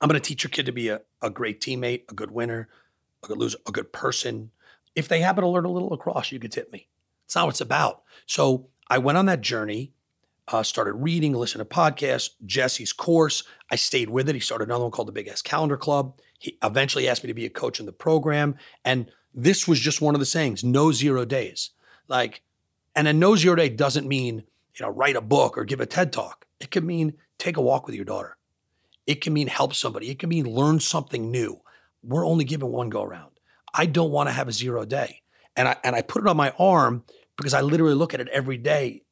I'm 0.02 0.08
going 0.08 0.22
to 0.22 0.28
teach 0.28 0.44
your 0.44 0.52
kid 0.52 0.68
to 0.68 0.72
be 0.72 0.90
a, 0.90 1.02
a 1.24 1.32
great 1.32 1.60
teammate, 1.60 2.04
a 2.08 2.14
good 2.14 2.30
winner, 2.30 2.70
a 3.24 3.28
good 3.28 3.40
loser, 3.40 3.58
a 3.68 3.72
good 3.72 3.92
person. 3.92 4.52
If 4.94 5.08
they 5.08 5.22
happen 5.22 5.44
to 5.44 5.50
learn 5.50 5.66
a 5.66 5.72
little 5.72 5.90
lacrosse, 5.90 6.32
you 6.32 6.38
could 6.38 6.52
tip 6.52 6.72
me. 6.72 6.88
It's 7.26 7.34
not 7.36 7.46
what 7.46 7.56
it's 7.56 7.62
about. 7.62 8.04
So 8.28 8.68
I 8.92 9.00
went 9.00 9.18
on 9.18 9.26
that 9.26 9.42
journey, 9.42 9.94
uh, 10.48 10.64
started 10.64 10.94
reading, 10.94 11.34
listening 11.34 11.66
to 11.66 11.74
podcasts, 11.74 12.32
Jesse's 12.46 12.94
course. 12.94 13.44
I 13.72 13.76
stayed 13.76 14.10
with 14.10 14.30
it. 14.30 14.36
He 14.36 14.42
started 14.42 14.66
another 14.66 14.84
one 14.84 14.92
called 14.92 15.08
the 15.08 15.14
Big 15.14 15.28
Ass 15.28 15.42
Calendar 15.42 15.78
Club. 15.78 16.20
He 16.38 16.58
eventually 16.64 17.08
asked 17.08 17.24
me 17.24 17.28
to 17.30 17.34
be 17.34 17.46
a 17.46 17.50
coach 17.50 17.80
in 17.80 17.86
the 17.86 17.92
program. 17.92 18.56
And 18.84 19.12
this 19.34 19.68
was 19.68 19.80
just 19.80 20.02
one 20.02 20.16
of 20.16 20.20
the 20.20 20.26
sayings 20.26 20.64
no 20.64 20.92
zero 20.92 21.26
days. 21.26 21.72
Like, 22.08 22.42
and 22.96 23.08
a 23.08 23.14
no 23.14 23.36
zero 23.36 23.56
day 23.56 23.70
doesn't 23.70 24.08
mean, 24.08 24.44
you 24.76 24.86
know, 24.86 24.90
write 24.90 25.16
a 25.16 25.22
book 25.22 25.58
or 25.58 25.66
give 25.66 25.80
a 25.80 25.86
TED 25.86 26.14
talk. 26.14 26.46
It 26.60 26.72
could 26.72 26.84
mean 26.84 27.14
take 27.38 27.58
a 27.58 27.62
walk 27.62 27.86
with 27.86 27.96
your 27.96 28.06
daughter. 28.06 28.38
It 29.08 29.22
can 29.22 29.34
mean 29.34 29.48
help 29.48 29.74
somebody. 29.74 30.10
It 30.10 30.20
can 30.20 30.30
mean 30.30 30.50
learn 30.50 30.80
something 30.80 31.32
new 31.32 31.62
we're 32.06 32.26
only 32.26 32.46
given 32.46 32.72
one 32.72 32.90
go 32.90 33.02
around. 33.04 33.32
I 33.74 33.88
don't 33.88 34.12
want 34.12 34.30
to 34.30 34.34
have 34.34 34.48
a 34.48 34.54
zero 34.54 34.86
day. 34.86 35.22
And 35.56 35.68
I 35.68 35.76
and 35.84 35.96
I 35.96 36.02
put 36.02 36.22
it 36.22 36.28
on 36.28 36.38
my 36.38 36.54
arm 36.60 37.04
because 37.38 37.54
I 37.54 37.62
literally 37.62 37.96
look 37.96 38.14
at 38.14 38.22
it 38.22 38.28
every 38.30 38.58
day. 38.58 39.04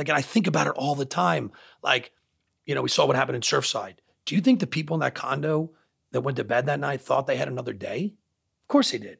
Like, 0.00 0.08
and 0.08 0.18
I 0.18 0.22
think 0.22 0.46
about 0.46 0.66
it 0.66 0.72
all 0.76 0.94
the 0.94 1.04
time. 1.04 1.52
Like, 1.82 2.12
you 2.64 2.74
know, 2.74 2.82
we 2.82 2.88
saw 2.88 3.06
what 3.06 3.16
happened 3.16 3.36
in 3.36 3.42
Surfside. 3.42 3.96
Do 4.24 4.34
you 4.34 4.40
think 4.40 4.60
the 4.60 4.66
people 4.66 4.94
in 4.94 5.00
that 5.00 5.14
condo 5.14 5.72
that 6.12 6.22
went 6.22 6.36
to 6.38 6.44
bed 6.44 6.66
that 6.66 6.80
night 6.80 7.02
thought 7.02 7.26
they 7.26 7.36
had 7.36 7.48
another 7.48 7.72
day? 7.72 8.14
Of 8.62 8.68
course 8.68 8.92
they 8.92 8.98
did. 8.98 9.18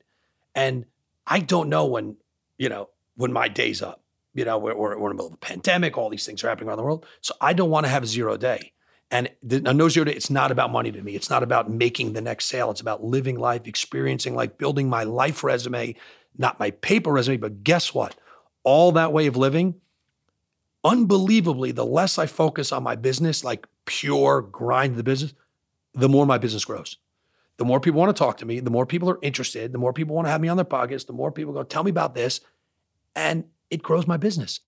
And 0.55 0.87
I 1.27 1.41
don't 1.41 1.69
know 1.69 1.85
when, 1.85 2.17
you 2.59 2.69
know, 2.69 2.89
when 3.17 3.33
my 3.33 3.49
day's 3.49 3.83
up. 3.83 4.03
You 4.33 4.45
know, 4.45 4.57
we're, 4.59 4.77
we're, 4.77 4.93
in 4.93 4.99
the 4.99 5.15
middle 5.15 5.27
of 5.27 5.33
a 5.35 5.37
pandemic, 5.37 5.99
all 5.99 6.09
these 6.09 6.25
things 6.25 6.43
are 6.43 6.49
happening 6.49 6.69
around 6.69 6.79
the 6.79 6.85
world. 6.85 7.05
So 7.21 7.35
I 7.41 7.53
don't 7.53 7.71
want 7.71 7.85
to 7.85 7.91
have 7.91 8.05
a 8.05 8.07
zero 8.07 8.37
day. 8.37 8.73
And 9.11 9.29
the, 9.43 9.61
no 9.61 9.89
zero 9.89 10.05
day, 10.05 10.13
it's 10.13 10.31
not 10.31 10.53
about 10.53 10.71
money 10.71 10.93
to 10.93 11.03
me. 11.03 11.17
It's 11.17 11.29
not 11.29 11.43
about 11.43 11.69
making 11.69 12.13
the 12.13 12.21
next 12.21 12.47
sale. 12.47 12.71
It's 12.71 12.81
about 12.81 13.03
living 13.03 13.39
life, 13.39 13.63
experiencing 13.67 14.37
life, 14.37 14.57
building 14.57 14.89
my 14.89 15.03
life 15.03 15.43
resume, 15.43 15.97
not 16.39 16.61
my 16.61 16.71
paper 16.71 17.13
resume. 17.13 17.39
But 17.39 17.65
guess 17.65 17.93
what? 17.93 18.15
All 18.63 18.93
that 18.93 19.13
way 19.13 19.27
of 19.27 19.37
living, 19.37 19.75
unbelievably, 20.85 21.73
the 21.73 21.87
less 21.87 22.19
I 22.19 22.27
focus 22.27 22.73
on 22.73 22.83
my 22.83 22.97
business, 22.97 23.45
like 23.45 23.67
pure 23.85 24.43
grind 24.43 24.97
the 24.97 25.03
business, 25.03 25.35
the 25.95 26.09
more 26.09 26.27
my 26.27 26.39
business 26.39 26.65
grows. 26.65 26.97
The 27.57 27.65
more 27.65 27.81
people 27.81 28.01
want 28.01 28.17
to 28.17 28.19
talk 28.19 28.39
to 28.39 28.47
me, 28.47 28.61
the 28.61 28.71
more 28.71 28.87
people 28.87 29.11
are 29.11 29.19
interested, 29.21 29.73
the 29.73 29.79
more 29.79 29.93
people 29.93 30.15
want 30.15 30.27
to 30.27 30.31
have 30.31 30.41
me 30.41 30.49
on 30.49 30.57
their 30.57 30.65
pockets, 30.65 31.05
the 31.05 31.13
more 31.13 31.31
people 31.31 31.53
go, 31.53 31.63
tell 31.63 31.85
me 31.85 31.91
about 31.91 32.15
this. 32.15 32.41
And 33.15 33.45
it 33.69 33.83
grows 33.83 34.07
my 34.07 34.17
business. 34.17 34.61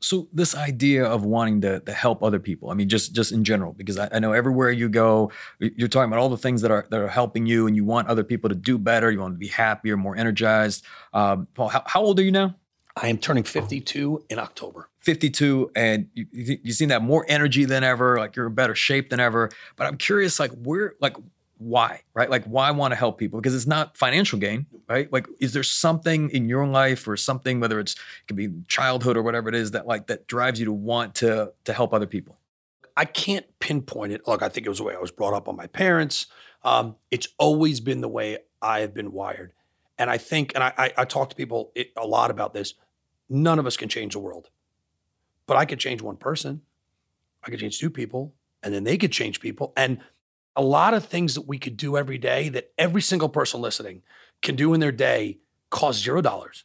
So 0.00 0.28
this 0.32 0.54
idea 0.54 1.04
of 1.04 1.24
wanting 1.24 1.60
to, 1.62 1.80
to 1.80 1.92
help 1.92 2.22
other 2.22 2.38
people, 2.38 2.70
I 2.70 2.74
mean, 2.74 2.88
just 2.88 3.12
just 3.12 3.32
in 3.32 3.42
general, 3.42 3.72
because 3.72 3.98
I, 3.98 4.08
I, 4.12 4.18
know 4.20 4.32
everywhere 4.32 4.70
you 4.70 4.88
go, 4.88 5.32
you're 5.58 5.88
talking 5.88 6.08
about 6.08 6.20
all 6.20 6.28
the 6.28 6.36
things 6.36 6.62
that 6.62 6.70
are 6.70 6.86
that 6.90 7.00
are 7.00 7.08
helping 7.08 7.46
you, 7.46 7.66
and 7.66 7.74
you 7.74 7.84
want 7.84 8.06
other 8.06 8.22
people 8.22 8.48
to 8.48 8.54
do 8.54 8.78
better. 8.78 9.10
You 9.10 9.18
want 9.18 9.34
to 9.34 9.38
be 9.38 9.48
happier, 9.48 9.96
more 9.96 10.16
energized. 10.16 10.84
Um, 11.12 11.48
Paul, 11.54 11.68
how, 11.68 11.82
how 11.84 12.02
old 12.02 12.20
are 12.20 12.22
you 12.22 12.30
now? 12.30 12.54
I 12.96 13.08
am 13.08 13.18
turning 13.18 13.42
52 13.42 14.24
in 14.30 14.38
October. 14.38 14.87
52, 15.08 15.70
and 15.74 16.06
you, 16.12 16.26
you 16.62 16.72
seem 16.74 16.88
to 16.90 16.96
have 16.96 17.02
more 17.02 17.24
energy 17.30 17.64
than 17.64 17.82
ever. 17.82 18.18
Like 18.18 18.36
you're 18.36 18.46
in 18.46 18.54
better 18.54 18.74
shape 18.74 19.08
than 19.08 19.20
ever. 19.20 19.48
But 19.76 19.86
I'm 19.86 19.96
curious, 19.96 20.38
like 20.38 20.50
where, 20.50 20.96
like 21.00 21.16
why, 21.56 22.02
right? 22.12 22.28
Like 22.28 22.44
why 22.44 22.70
want 22.72 22.92
to 22.92 22.96
help 22.96 23.16
people? 23.16 23.40
Because 23.40 23.54
it's 23.54 23.66
not 23.66 23.96
financial 23.96 24.38
gain, 24.38 24.66
right? 24.86 25.10
Like, 25.10 25.26
is 25.40 25.54
there 25.54 25.62
something 25.62 26.28
in 26.28 26.46
your 26.46 26.66
life 26.66 27.08
or 27.08 27.16
something, 27.16 27.58
whether 27.58 27.80
it's 27.80 27.94
it 27.94 28.26
could 28.26 28.36
be 28.36 28.50
childhood 28.66 29.16
or 29.16 29.22
whatever 29.22 29.48
it 29.48 29.54
is, 29.54 29.70
that 29.70 29.86
like 29.86 30.08
that 30.08 30.26
drives 30.26 30.60
you 30.60 30.66
to 30.66 30.74
want 30.74 31.14
to 31.16 31.54
to 31.64 31.72
help 31.72 31.94
other 31.94 32.06
people? 32.06 32.38
I 32.94 33.06
can't 33.06 33.46
pinpoint 33.60 34.12
it. 34.12 34.28
Look, 34.28 34.42
I 34.42 34.50
think 34.50 34.66
it 34.66 34.68
was 34.68 34.78
the 34.78 34.84
way 34.84 34.94
I 34.94 34.98
was 34.98 35.10
brought 35.10 35.32
up 35.32 35.48
on 35.48 35.56
my 35.56 35.68
parents. 35.68 36.26
Um, 36.64 36.96
it's 37.10 37.28
always 37.38 37.80
been 37.80 38.02
the 38.02 38.08
way 38.08 38.40
I 38.60 38.80
have 38.80 38.92
been 38.92 39.12
wired, 39.12 39.54
and 39.96 40.10
I 40.10 40.18
think, 40.18 40.52
and 40.54 40.62
I, 40.62 40.74
I, 40.76 40.92
I 40.98 41.04
talk 41.06 41.30
to 41.30 41.36
people 41.36 41.72
a 41.96 42.06
lot 42.06 42.30
about 42.30 42.52
this. 42.52 42.74
None 43.30 43.58
of 43.58 43.66
us 43.66 43.78
can 43.78 43.88
change 43.88 44.12
the 44.12 44.18
world, 44.18 44.50
but 45.48 45.56
I 45.56 45.64
could 45.64 45.80
change 45.80 46.00
one 46.00 46.16
person. 46.16 46.60
I 47.42 47.50
could 47.50 47.58
change 47.58 47.80
two 47.80 47.90
people, 47.90 48.34
and 48.62 48.72
then 48.72 48.84
they 48.84 48.98
could 48.98 49.10
change 49.10 49.40
people, 49.40 49.72
and 49.76 49.98
a 50.54 50.62
lot 50.62 50.92
of 50.92 51.04
things 51.04 51.34
that 51.34 51.48
we 51.48 51.58
could 51.58 51.76
do 51.76 51.96
every 51.96 52.18
day 52.18 52.48
that 52.50 52.72
every 52.76 53.00
single 53.00 53.28
person 53.28 53.60
listening 53.60 54.02
can 54.42 54.56
do 54.56 54.74
in 54.74 54.80
their 54.80 54.92
day 54.92 55.38
cost 55.70 56.02
zero 56.02 56.20
dollars. 56.20 56.64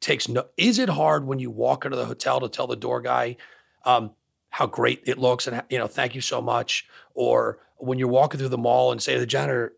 Takes 0.00 0.28
no. 0.28 0.46
Is 0.56 0.78
it 0.78 0.88
hard 0.88 1.26
when 1.26 1.38
you 1.38 1.50
walk 1.50 1.84
into 1.84 1.96
the 1.96 2.06
hotel 2.06 2.40
to 2.40 2.48
tell 2.48 2.66
the 2.66 2.76
door 2.76 3.00
guy 3.00 3.36
um, 3.84 4.12
how 4.50 4.66
great 4.66 5.02
it 5.06 5.18
looks 5.18 5.46
and 5.46 5.62
you 5.70 5.78
know 5.78 5.86
thank 5.86 6.14
you 6.14 6.20
so 6.20 6.40
much, 6.40 6.86
or 7.14 7.58
when 7.76 7.98
you're 7.98 8.08
walking 8.08 8.38
through 8.38 8.48
the 8.48 8.58
mall 8.58 8.90
and 8.90 9.02
say 9.02 9.14
to 9.14 9.20
the 9.20 9.26
janitor, 9.26 9.74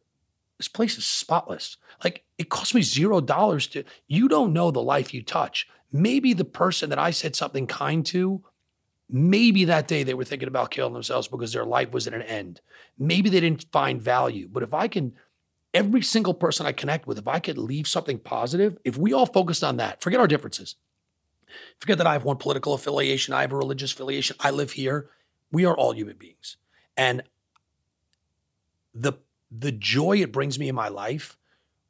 "This 0.57 0.69
place 0.69 0.97
is 0.97 1.05
spotless." 1.05 1.77
Like 2.03 2.25
it 2.39 2.49
cost 2.49 2.75
me 2.75 2.83
zero 2.83 3.21
dollars 3.21 3.67
to. 3.69 3.85
You 4.07 4.29
don't 4.29 4.53
know 4.53 4.71
the 4.71 4.83
life 4.83 5.13
you 5.13 5.23
touch. 5.23 5.67
Maybe 5.93 6.33
the 6.33 6.45
person 6.45 6.91
that 6.91 6.99
I 6.99 7.11
said 7.11 7.35
something 7.35 7.67
kind 7.67 8.05
to 8.07 8.45
Maybe 9.13 9.65
that 9.65 9.89
day 9.89 10.05
they 10.05 10.15
were 10.15 10.25
thinking 10.25 10.47
about 10.47 10.71
killing 10.71 10.93
themselves 10.93 11.27
because 11.27 11.53
their 11.53 11.65
life 11.65 11.91
was 11.91 12.07
at 12.07 12.15
an 12.15 12.23
end. 12.23 12.61
Maybe 12.97 13.29
they 13.29 13.41
didn't 13.41 13.67
find 13.73 14.01
value. 14.01 14.49
But 14.51 14.63
if 14.63 14.73
I 14.73 14.87
can, 14.87 15.15
every 15.75 16.03
single 16.03 16.33
person 16.33 16.65
I 16.65 16.73
connect 16.73 17.09
with, 17.09 17.19
if 17.19 17.27
I 17.27 17.41
could 17.41 17.59
leave 17.59 17.89
something 17.89 18.21
positive, 18.21 18.79
if 18.85 18.97
we 18.97 19.13
all 19.13 19.27
focused 19.27 19.65
on 19.65 19.79
that, 19.79 20.01
forget 20.01 20.21
our 20.21 20.29
differences. 20.29 20.77
Forget 21.81 21.99
that 21.99 22.07
I 22.07 22.13
have 22.13 22.25
one 22.25 22.37
political 22.37 22.73
affiliation, 22.73 23.35
I 23.35 23.41
have 23.41 23.53
a 23.53 23.57
religious 23.57 23.93
affiliation, 23.93 24.37
I 24.39 24.51
live 24.51 24.73
here. 24.73 25.11
We 25.51 25.65
are 25.65 25.77
all 25.77 25.93
human 25.93 26.17
beings. 26.17 26.57
And 26.97 27.23
the 28.95 29.15
the 29.51 29.73
joy 29.73 30.19
it 30.19 30.31
brings 30.31 30.61
me 30.61 30.69
in 30.69 30.77
my 30.77 30.87
life 30.87 31.37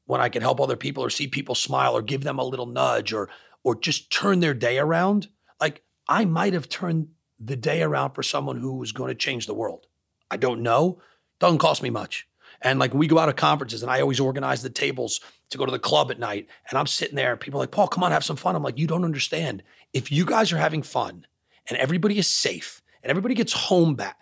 when 0.06 0.22
I 0.22 0.30
can 0.30 0.40
help 0.40 0.58
other 0.58 0.76
people 0.76 1.04
or 1.04 1.10
see 1.10 1.26
people 1.26 1.54
smile 1.54 1.94
or 1.94 2.00
give 2.00 2.24
them 2.24 2.38
a 2.38 2.44
little 2.44 2.64
nudge 2.64 3.12
or 3.12 3.28
or 3.62 3.74
just 3.74 4.10
turn 4.10 4.40
their 4.40 4.54
day 4.54 4.78
around, 4.78 5.28
like 5.60 5.82
I 6.08 6.24
might 6.24 6.52
have 6.52 6.68
turned 6.68 7.08
the 7.38 7.56
day 7.56 7.82
around 7.82 8.12
for 8.12 8.22
someone 8.22 8.56
who 8.56 8.74
was 8.74 8.92
going 8.92 9.08
to 9.08 9.14
change 9.14 9.46
the 9.46 9.54
world. 9.54 9.86
I 10.30 10.36
don't 10.36 10.62
know. 10.62 11.00
Doesn't 11.38 11.58
cost 11.58 11.82
me 11.82 11.90
much. 11.90 12.26
And 12.62 12.78
like 12.78 12.92
we 12.92 13.06
go 13.06 13.18
out 13.18 13.26
to 13.26 13.32
conferences 13.32 13.82
and 13.82 13.90
I 13.90 14.00
always 14.00 14.20
organize 14.20 14.62
the 14.62 14.70
tables 14.70 15.20
to 15.50 15.58
go 15.58 15.64
to 15.64 15.72
the 15.72 15.78
club 15.78 16.10
at 16.10 16.18
night. 16.18 16.46
And 16.68 16.78
I'm 16.78 16.86
sitting 16.86 17.16
there 17.16 17.36
people 17.36 17.58
are 17.60 17.62
like, 17.62 17.70
Paul, 17.70 17.88
come 17.88 18.04
on, 18.04 18.12
have 18.12 18.24
some 18.24 18.36
fun. 18.36 18.54
I'm 18.54 18.62
like, 18.62 18.78
you 18.78 18.86
don't 18.86 19.04
understand. 19.04 19.62
If 19.92 20.12
you 20.12 20.24
guys 20.24 20.52
are 20.52 20.58
having 20.58 20.82
fun 20.82 21.26
and 21.68 21.78
everybody 21.78 22.18
is 22.18 22.28
safe 22.28 22.82
and 23.02 23.10
everybody 23.10 23.34
gets 23.34 23.52
home 23.52 23.94
back, 23.94 24.20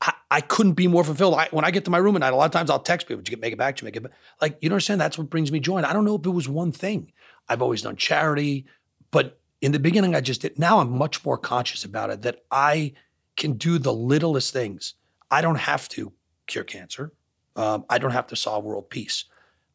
I, 0.00 0.12
I 0.30 0.40
couldn't 0.40 0.74
be 0.74 0.86
more 0.86 1.02
fulfilled. 1.02 1.34
I, 1.34 1.48
when 1.50 1.64
I 1.64 1.72
get 1.72 1.84
to 1.86 1.90
my 1.90 1.98
room 1.98 2.14
at 2.14 2.20
night, 2.20 2.32
a 2.32 2.36
lot 2.36 2.46
of 2.46 2.52
times 2.52 2.70
I'll 2.70 2.78
text 2.78 3.08
people, 3.08 3.22
did 3.22 3.32
you 3.32 3.38
make 3.38 3.52
it 3.52 3.58
back? 3.58 3.76
Did 3.76 3.82
you 3.82 3.86
make 3.86 3.96
it 3.96 4.02
back? 4.04 4.12
Like, 4.40 4.58
you 4.60 4.68
don't 4.68 4.76
understand? 4.76 5.00
That's 5.00 5.18
what 5.18 5.28
brings 5.28 5.50
me 5.50 5.58
joy. 5.58 5.78
And 5.78 5.86
I 5.86 5.92
don't 5.92 6.04
know 6.04 6.14
if 6.14 6.24
it 6.24 6.30
was 6.30 6.48
one 6.48 6.70
thing. 6.70 7.12
I've 7.48 7.62
always 7.62 7.82
done 7.82 7.96
charity, 7.96 8.66
but 9.10 9.38
in 9.60 9.72
the 9.72 9.78
beginning, 9.78 10.14
I 10.14 10.20
just 10.20 10.42
did. 10.42 10.58
Now 10.58 10.78
I'm 10.78 10.96
much 10.96 11.24
more 11.24 11.38
conscious 11.38 11.84
about 11.84 12.10
it 12.10 12.22
that 12.22 12.44
I 12.50 12.92
can 13.36 13.54
do 13.54 13.78
the 13.78 13.92
littlest 13.92 14.52
things. 14.52 14.94
I 15.30 15.40
don't 15.40 15.56
have 15.56 15.88
to 15.90 16.12
cure 16.46 16.64
cancer. 16.64 17.12
Um, 17.56 17.84
I 17.90 17.98
don't 17.98 18.12
have 18.12 18.26
to 18.28 18.36
solve 18.36 18.64
world 18.64 18.90
peace. 18.90 19.24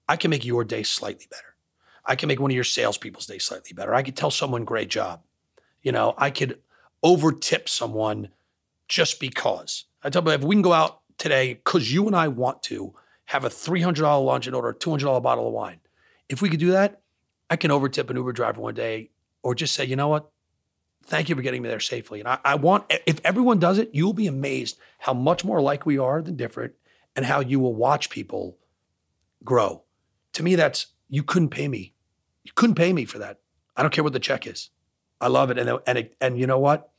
I 0.08 0.16
can 0.16 0.30
make 0.32 0.46
your 0.46 0.64
day 0.64 0.84
slightly 0.84 1.28
better. 1.30 1.56
I 2.06 2.16
can 2.16 2.28
make 2.28 2.40
one 2.40 2.52
of 2.52 2.56
your 2.56 2.64
salespeople's 2.64 3.26
day 3.26 3.38
slightly 3.38 3.74
better. 3.74 3.94
I 3.94 4.04
could 4.04 4.16
tell 4.16 4.32
someone, 4.32 4.66
great 4.66 4.90
job. 4.90 5.22
You 5.82 5.92
know, 5.92 6.14
I 6.18 6.30
could 6.30 6.60
over 7.02 7.32
tip 7.32 7.70
someone 7.70 8.30
just 8.88 9.20
because. 9.20 9.86
I 10.04 10.10
tell 10.10 10.22
them 10.22 10.34
if 10.34 10.46
we 10.46 10.56
can 10.56 10.62
go 10.62 10.74
out 10.74 11.02
today, 11.18 11.54
because 11.54 11.94
you 11.94 12.08
and 12.08 12.16
I 12.16 12.28
want 12.28 12.64
to 12.64 12.94
have 13.26 13.46
a 13.46 13.50
$300 13.50 14.26
lunch 14.26 14.48
and 14.48 14.56
order 14.56 14.70
a 14.70 14.76
$200 14.76 15.22
bottle 15.22 15.48
of 15.48 15.54
wine. 15.54 15.80
If 16.28 16.42
we 16.42 16.50
could 16.50 16.60
do 16.60 16.72
that, 16.72 17.02
I 17.50 17.56
can 17.56 17.72
overtip 17.72 18.10
an 18.10 18.16
Uber 18.16 18.32
driver 18.32 18.62
one 18.62 18.74
day 18.74 19.12
or 19.42 19.56
just 19.56 19.74
say, 19.74 19.86
you 19.86 19.96
know 19.96 20.08
what? 20.08 20.30
Thank 21.06 21.30
you 21.30 21.36
for 21.36 21.42
getting 21.42 21.62
me 21.62 21.70
there 21.70 21.80
safely. 21.80 22.20
And 22.20 22.30
I, 22.30 22.40
I 22.46 22.56
want, 22.56 22.86
if 23.06 23.20
everyone 23.24 23.60
does 23.60 23.78
it, 23.78 23.90
you'll 23.94 24.14
be 24.14 24.28
amazed 24.28 24.78
how 25.00 25.14
much 25.14 25.44
more 25.44 25.62
like 25.62 25.86
we 25.86 25.98
are 25.98 26.22
than 26.22 26.38
different 26.38 26.74
and 27.16 27.26
how 27.26 27.42
you 27.42 27.60
will 27.60 27.76
watch 27.76 28.10
people 28.10 28.58
grow. 29.44 29.84
To 30.34 30.44
me, 30.44 30.56
that's, 30.56 30.88
you 31.10 31.24
couldn't 31.24 31.50
pay 31.50 31.68
me. 31.68 31.94
You 32.44 32.52
couldn't 32.56 32.76
pay 32.76 32.94
me 32.94 33.06
for 33.06 33.20
that. 33.20 33.40
I 33.76 33.82
don't 33.82 33.92
care 33.92 34.04
what 34.04 34.14
the 34.14 34.20
check 34.20 34.48
is. 34.48 34.70
I 35.20 35.28
love 35.28 35.52
it. 35.52 35.58
And, 35.58 35.80
and, 35.86 35.98
it, 35.98 36.16
and 36.22 36.40
you 36.40 36.48
know 36.48 36.60
what? 36.60 36.90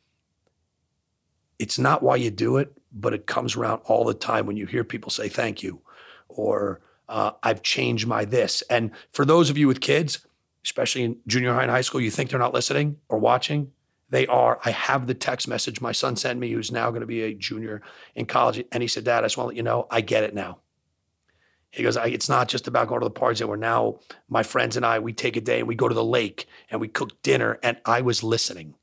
It's 1.58 1.78
not 1.78 2.02
why 2.02 2.16
you 2.16 2.30
do 2.30 2.58
it, 2.58 2.72
but 2.92 3.14
it 3.14 3.26
comes 3.26 3.56
around 3.56 3.80
all 3.84 4.04
the 4.04 4.14
time 4.14 4.46
when 4.46 4.56
you 4.56 4.66
hear 4.66 4.84
people 4.84 5.10
say 5.10 5.28
thank 5.28 5.62
you 5.62 5.80
or 6.28 6.80
uh, 7.08 7.32
I've 7.42 7.62
changed 7.62 8.06
my 8.06 8.24
this. 8.24 8.62
And 8.68 8.90
for 9.12 9.24
those 9.24 9.50
of 9.50 9.58
you 9.58 9.66
with 9.66 9.80
kids, 9.80 10.26
especially 10.64 11.02
in 11.02 11.18
junior 11.26 11.52
high 11.52 11.62
and 11.62 11.70
high 11.70 11.82
school, 11.82 12.00
you 12.00 12.10
think 12.10 12.30
they're 12.30 12.38
not 12.38 12.54
listening 12.54 12.96
or 13.08 13.18
watching. 13.18 13.70
They 14.10 14.26
are. 14.26 14.60
I 14.64 14.70
have 14.70 15.06
the 15.06 15.14
text 15.14 15.48
message 15.48 15.80
my 15.80 15.92
son 15.92 16.16
sent 16.16 16.38
me, 16.38 16.50
who's 16.50 16.72
now 16.72 16.90
going 16.90 17.00
to 17.00 17.06
be 17.06 17.22
a 17.22 17.34
junior 17.34 17.82
in 18.14 18.26
college. 18.26 18.64
And 18.72 18.82
he 18.82 18.88
said, 18.88 19.04
Dad, 19.04 19.24
I 19.24 19.26
just 19.26 19.36
want 19.36 19.46
to 19.46 19.48
let 19.48 19.56
you 19.56 19.62
know, 19.62 19.86
I 19.90 20.00
get 20.00 20.24
it 20.24 20.34
now. 20.34 20.58
He 21.70 21.82
goes, 21.82 21.96
it's 21.96 22.28
not 22.28 22.48
just 22.48 22.68
about 22.68 22.86
going 22.86 23.00
to 23.00 23.04
the 23.04 23.10
parties 23.10 23.40
that 23.40 23.48
we're 23.48 23.56
now, 23.56 23.98
my 24.28 24.44
friends 24.44 24.76
and 24.76 24.86
I, 24.86 25.00
we 25.00 25.12
take 25.12 25.36
a 25.36 25.40
day 25.40 25.58
and 25.58 25.66
we 25.66 25.74
go 25.74 25.88
to 25.88 25.94
the 25.94 26.04
lake 26.04 26.46
and 26.70 26.80
we 26.80 26.86
cook 26.86 27.20
dinner. 27.22 27.58
And 27.64 27.76
I 27.84 28.00
was 28.00 28.22
listening. 28.22 28.76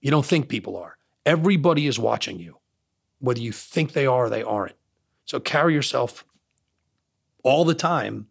You 0.00 0.10
don't 0.10 0.24
think 0.24 0.48
people 0.48 0.76
are. 0.78 0.96
Everybody 1.26 1.86
is 1.86 1.98
watching 1.98 2.38
you, 2.38 2.56
whether 3.18 3.40
you 3.40 3.52
think 3.52 3.92
they 3.92 4.06
are 4.06 4.24
or 4.24 4.30
they 4.30 4.42
aren't. 4.42 4.76
So 5.26 5.40
carry 5.40 5.74
yourself 5.74 6.24
all 7.44 7.66
the 7.66 7.74
time 7.74 8.28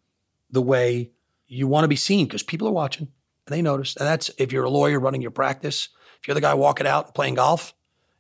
the 0.50 0.62
way 0.64 1.12
you 1.52 1.68
want 1.68 1.84
to 1.84 1.90
be 1.90 1.98
seen 1.98 2.26
because 2.28 2.44
people 2.44 2.68
are 2.68 2.72
watching 2.72 3.10
and 3.46 3.54
they 3.54 3.62
notice. 3.62 3.98
And 3.98 4.08
that's 4.08 4.32
if 4.38 4.54
you're 4.54 4.64
a 4.64 4.70
lawyer 4.70 5.00
running 5.00 5.22
your 5.22 5.32
practice, 5.32 5.90
if 6.22 6.28
you're 6.28 6.36
the 6.36 6.42
guy 6.42 6.54
walking 6.54 6.88
out 6.88 7.08
and 7.08 7.14
playing 7.14 7.36
golf 7.36 7.74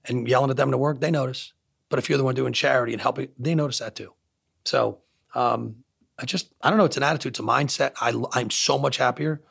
and 0.03 0.27
yelling 0.27 0.49
at 0.49 0.57
them 0.57 0.71
to 0.71 0.77
work, 0.77 0.99
they 0.99 1.11
notice. 1.11 1.53
But 1.87 1.97
if 1.97 2.09
you're 2.09 2.17
the 2.17 2.25
one 2.25 2.35
doing 2.35 2.51
charity 2.51 2.91
and 2.91 3.01
helping, 3.01 3.29
they 3.39 3.55
notice 3.55 3.79
that 3.79 3.95
too. 3.95 4.13
So 4.65 4.99
um, 5.33 5.77
I 6.19 6.25
just, 6.25 6.53
I 6.61 6.69
don't 6.69 6.77
know, 6.77 6.83
it's 6.83 6.97
an 6.97 7.03
attitude, 7.03 7.31
it's 7.31 7.39
a 7.39 7.43
mindset. 7.43 7.93
I, 8.01 8.13
I'm 8.37 8.49
so 8.49 8.77
much 8.77 8.97
happier. 8.97 9.41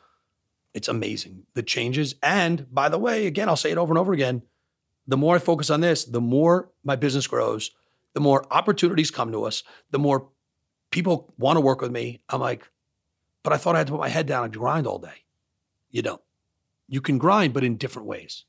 It's 0.75 0.87
amazing 0.87 1.43
the 1.55 1.63
changes. 1.63 2.15
And 2.21 2.71
by 2.71 2.87
the 2.87 2.99
way, 2.99 3.25
again, 3.25 3.49
I'll 3.49 3.55
say 3.55 3.71
it 3.71 3.79
over 3.79 3.91
and 3.91 3.97
over 3.97 4.13
again. 4.13 4.43
The 5.07 5.17
more 5.17 5.35
I 5.35 5.39
focus 5.39 5.71
on 5.71 5.81
this, 5.81 6.05
the 6.05 6.21
more 6.21 6.69
my 6.83 6.95
business 6.95 7.25
grows, 7.25 7.71
the 8.13 8.21
more 8.21 8.45
opportunities 8.51 9.09
come 9.09 9.31
to 9.31 9.43
us, 9.43 9.63
the 9.89 9.99
more 9.99 10.29
people 10.91 11.33
want 11.39 11.57
to 11.57 11.61
work 11.61 11.81
with 11.81 11.91
me. 11.91 12.21
I'm 12.29 12.39
like, 12.39 12.69
but 13.43 13.53
I 13.53 13.57
thought 13.57 13.75
I 13.75 13.79
had 13.79 13.87
to 13.87 13.93
put 13.93 13.99
my 13.99 14.09
head 14.09 14.25
down 14.25 14.45
and 14.45 14.53
grind 14.53 14.87
all 14.87 14.99
day. 14.99 15.25
You 15.89 16.01
don't. 16.01 16.21
You 16.87 17.01
can 17.01 17.17
grind, 17.17 17.53
but 17.53 17.63
in 17.63 17.77
different 17.77 18.07
ways. 18.07 18.45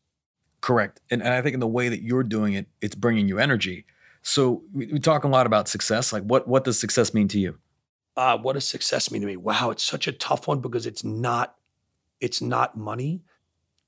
Correct. 0.61 1.01
And, 1.11 1.22
and 1.22 1.32
I 1.32 1.43
think 1.43 1.55
in 1.55 1.61
the 1.61 1.66
way 1.66 1.88
that 1.88 2.03
you're 2.03 2.22
doing 2.22 2.55
it, 2.55 2.66
it's 2.80 2.95
bringing 2.95 3.28
you 3.28 3.38
energy. 3.38 3.84
So 4.22 4.62
we, 4.72 4.86
we 4.86 4.99
talk 5.01 5.24
a 5.24 5.28
lot 5.28 5.47
about 5.47 5.68
success. 5.68 6.12
Like 6.12 6.22
what 6.22 6.47
what 6.47 6.64
does 6.64 6.78
success 6.78 7.12
mean 7.12 7.28
to 7.28 7.38
you? 7.38 7.59
Uh, 8.16 8.38
what 8.38 8.53
does 8.53 8.66
success 8.66 9.11
mean 9.11 9.22
to 9.22 9.26
me? 9.26 9.36
Wow, 9.36 9.70
it's 9.70 9.82
such 9.82 10.07
a 10.07 10.12
tough 10.12 10.47
one 10.47 10.61
because 10.61 10.86
it's 10.86 11.03
not 11.03 11.57
it's 12.20 12.40
not 12.40 12.76
money. 12.76 13.22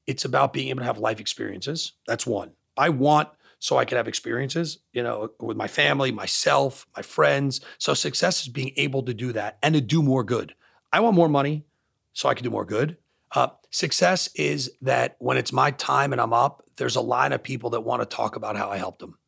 It's 0.07 0.25
about 0.25 0.53
being 0.53 0.69
able 0.69 0.81
to 0.81 0.87
have 0.87 0.99
life 0.99 1.21
experiences. 1.21 1.93
That's 2.07 2.27
one. 2.27 2.53
I 2.77 2.89
want 2.89 3.29
so 3.61 3.79
I 3.79 3.85
can 3.85 3.97
have 3.97 4.09
experiences, 4.09 4.79
you 4.93 5.03
know, 5.03 5.31
with 5.41 5.57
my 5.57 5.69
family, 5.69 6.13
myself, 6.13 6.87
my 6.97 7.03
friends. 7.03 7.61
So 7.79 7.95
success 7.95 8.43
is 8.43 8.49
being 8.49 8.73
able 8.77 9.03
to 9.05 9.15
do 9.15 9.33
that 9.33 9.59
and 9.63 9.75
to 9.75 9.81
do 9.81 10.03
more 10.03 10.25
good. 10.25 10.55
I 10.95 11.01
want 11.01 11.17
more 11.17 11.29
money 11.29 11.65
so 12.13 12.29
I 12.29 12.35
can 12.35 12.45
do 12.45 12.51
more 12.51 12.65
good. 12.65 12.97
Uh, 13.33 13.49
success 13.71 14.29
is 14.37 14.71
that 14.83 15.17
when 15.19 15.37
it's 15.37 15.53
my 15.53 15.73
time 15.73 16.13
and 16.13 16.21
I'm 16.21 16.33
up, 16.33 16.63
there's 16.77 16.95
a 16.95 17.01
line 17.01 17.33
of 17.33 17.43
people 17.43 17.71
that 17.71 17.81
want 17.81 18.01
to 18.01 18.07
talk 18.07 18.37
about 18.37 18.55
how 18.55 18.71
I 18.71 18.77
helped 18.77 19.01
them, 19.01 19.19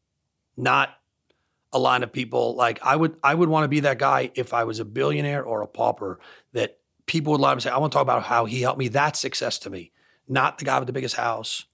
not 0.56 0.90
a 1.72 1.80
line 1.80 2.04
of 2.04 2.12
people 2.12 2.54
like 2.54 2.78
I 2.84 2.94
would. 2.94 3.16
I 3.20 3.34
would 3.34 3.48
want 3.48 3.64
to 3.64 3.68
be 3.68 3.80
that 3.80 3.98
guy 3.98 4.30
if 4.36 4.54
I 4.54 4.62
was 4.62 4.78
a 4.78 4.84
billionaire 4.84 5.42
or 5.42 5.62
a 5.62 5.66
pauper. 5.66 6.20
That 6.52 6.78
people 7.06 7.32
would 7.32 7.40
line 7.40 7.50
up 7.50 7.56
and 7.56 7.62
say, 7.64 7.70
"I 7.70 7.78
want 7.78 7.92
to 7.92 7.96
talk 7.96 8.02
about 8.02 8.22
how 8.22 8.44
he 8.44 8.60
helped 8.60 8.78
me." 8.78 8.86
That's 8.86 9.18
success 9.18 9.58
to 9.60 9.70
me, 9.70 9.90
not 10.28 10.58
the 10.58 10.64
guy 10.66 10.78
with 10.78 10.86
the 10.86 10.92
biggest 10.92 11.16
house 11.16 11.64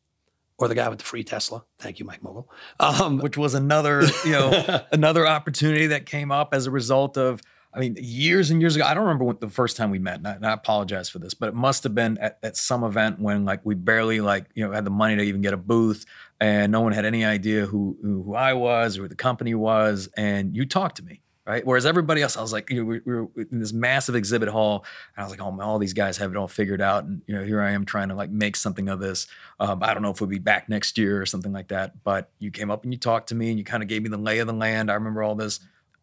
or 0.56 0.68
the 0.68 0.74
guy 0.74 0.88
with 0.88 1.00
the 1.00 1.04
free 1.04 1.22
Tesla. 1.22 1.64
Thank 1.78 1.98
you, 1.98 2.06
Mike 2.06 2.22
Mogill. 2.22 2.46
Um, 2.80 3.18
Which 3.18 3.36
was 3.36 3.52
another, 3.52 4.04
you 4.24 4.32
know, 4.32 4.80
another 4.92 5.26
opportunity 5.26 5.88
that 5.88 6.06
came 6.06 6.32
up 6.32 6.54
as 6.54 6.66
a 6.66 6.70
result 6.70 7.18
of 7.18 7.42
I 7.74 7.80
mean, 7.80 7.96
years 7.98 8.50
and 8.50 8.60
years 8.60 8.76
ago, 8.76 8.84
I 8.84 8.92
don't 8.92 9.04
remember 9.04 9.32
the 9.32 9.48
first 9.48 9.78
time 9.78 9.90
we 9.90 9.98
met, 9.98 10.16
and 10.16 10.28
I, 10.28 10.32
and 10.32 10.46
I 10.46 10.52
apologize 10.52 11.08
for 11.08 11.18
this, 11.18 11.32
but 11.32 11.48
it 11.48 11.54
must 11.54 11.84
have 11.84 11.94
been 11.94 12.18
at, 12.18 12.38
at, 12.42 12.56
some 12.56 12.84
event 12.84 13.18
when 13.18 13.46
like 13.46 13.60
we 13.64 13.74
barely 13.74 14.20
like, 14.20 14.44
you 14.54 14.66
know, 14.66 14.72
had 14.72 14.84
the 14.84 14.90
money 14.90 15.16
to 15.16 15.22
even 15.22 15.40
get 15.40 15.54
a 15.54 15.56
booth 15.56 16.04
and 16.38 16.70
no 16.70 16.82
one 16.82 16.92
had 16.92 17.06
any 17.06 17.24
idea 17.24 17.64
who, 17.64 17.96
who, 18.02 18.24
who 18.24 18.34
I 18.34 18.52
was 18.52 18.98
or 18.98 19.02
who 19.02 19.08
the 19.08 19.14
company 19.14 19.54
was. 19.54 20.10
And 20.18 20.54
you 20.54 20.66
talked 20.66 20.96
to 20.96 21.04
me, 21.04 21.22
right? 21.46 21.64
Whereas 21.64 21.86
everybody 21.86 22.20
else, 22.20 22.36
I 22.36 22.42
was 22.42 22.52
like, 22.52 22.68
you 22.68 22.76
know, 22.76 22.84
we, 22.84 23.00
we 23.06 23.14
were 23.14 23.28
in 23.36 23.58
this 23.58 23.72
massive 23.72 24.16
exhibit 24.16 24.50
hall 24.50 24.84
and 25.16 25.22
I 25.22 25.26
was 25.26 25.30
like, 25.30 25.40
oh, 25.40 25.58
all 25.62 25.78
these 25.78 25.94
guys 25.94 26.18
have 26.18 26.30
it 26.30 26.36
all 26.36 26.48
figured 26.48 26.82
out. 26.82 27.04
And, 27.04 27.22
you 27.26 27.34
know, 27.34 27.42
here 27.42 27.62
I 27.62 27.70
am 27.70 27.86
trying 27.86 28.08
to 28.08 28.14
like 28.14 28.30
make 28.30 28.56
something 28.56 28.90
of 28.90 29.00
this. 29.00 29.28
Um, 29.60 29.82
I 29.82 29.94
don't 29.94 30.02
know 30.02 30.10
if 30.10 30.20
we'll 30.20 30.28
be 30.28 30.38
back 30.38 30.68
next 30.68 30.98
year 30.98 31.22
or 31.22 31.26
something 31.26 31.52
like 31.52 31.68
that, 31.68 32.04
but 32.04 32.30
you 32.38 32.50
came 32.50 32.70
up 32.70 32.84
and 32.84 32.92
you 32.92 32.98
talked 32.98 33.30
to 33.30 33.34
me 33.34 33.48
and 33.48 33.58
you 33.58 33.64
kind 33.64 33.82
of 33.82 33.88
gave 33.88 34.02
me 34.02 34.10
the 34.10 34.18
lay 34.18 34.40
of 34.40 34.46
the 34.46 34.52
land. 34.52 34.90
I 34.90 34.94
remember 34.94 35.22
all 35.22 35.34
this. 35.34 35.60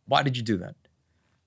Why 0.08 0.24
did 0.24 0.36
you 0.36 0.42
do 0.42 0.58
that? 0.58 0.76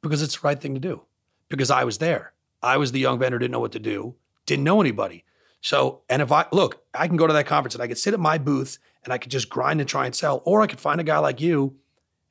Because 0.03 0.23
it's 0.23 0.35
the 0.35 0.47
right 0.47 0.61
thing 0.61 0.75
to 0.75 0.81
do. 0.81 1.03
Because 1.49 1.71
I 1.71 1.85
was 1.85 1.99
there. 1.99 2.33
I 2.63 2.77
was 2.77 2.93
the 2.93 3.01
young 3.01 3.19
vendor, 3.19 3.39
didn't 3.39 3.53
know 3.53 3.61
what 3.61 3.73
to 3.73 3.79
do, 3.79 4.15
didn't 4.47 4.65
know 4.65 4.81
anybody. 4.81 5.25
So, 5.61 6.03
and 6.09 6.21
if 6.21 6.31
I 6.33 6.47
look, 6.53 6.83
I 6.95 7.07
can 7.07 7.17
go 7.17 7.27
to 7.27 7.33
that 7.33 7.47
conference 7.47 7.75
and 7.75 7.83
I 7.83 7.87
could 7.87 7.99
sit 7.99 8.15
at 8.15 8.21
my 8.21 8.39
booth 8.39 8.79
and 9.05 9.13
I 9.13 9.19
could 9.19 9.31
just 9.31 9.49
grind 9.49 9.81
and 9.81 9.89
try 9.89 10.07
and 10.07 10.15
sell, 10.15 10.43
or 10.45 10.63
I 10.63 10.67
could 10.67 10.81
find 10.81 11.01
a 11.01 11.05
guy 11.05 11.19
like 11.19 11.41
you, 11.41 11.77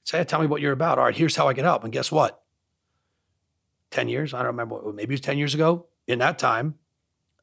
say, 0.03 0.23
tell 0.23 0.41
me 0.41 0.47
what 0.47 0.61
you're 0.61 0.71
about. 0.71 0.97
All 0.97 1.05
right, 1.05 1.15
here's 1.15 1.35
how 1.35 1.47
I 1.47 1.53
can 1.53 1.63
help. 1.63 1.83
And 1.83 1.93
guess 1.93 2.11
what? 2.11 2.41
10 3.91 4.07
years, 4.07 4.33
I 4.33 4.39
don't 4.39 4.47
remember, 4.47 4.79
maybe 4.93 5.13
it 5.13 5.15
was 5.15 5.21
10 5.21 5.37
years 5.37 5.53
ago. 5.53 5.87
In 6.07 6.19
that 6.19 6.39
time, 6.39 6.75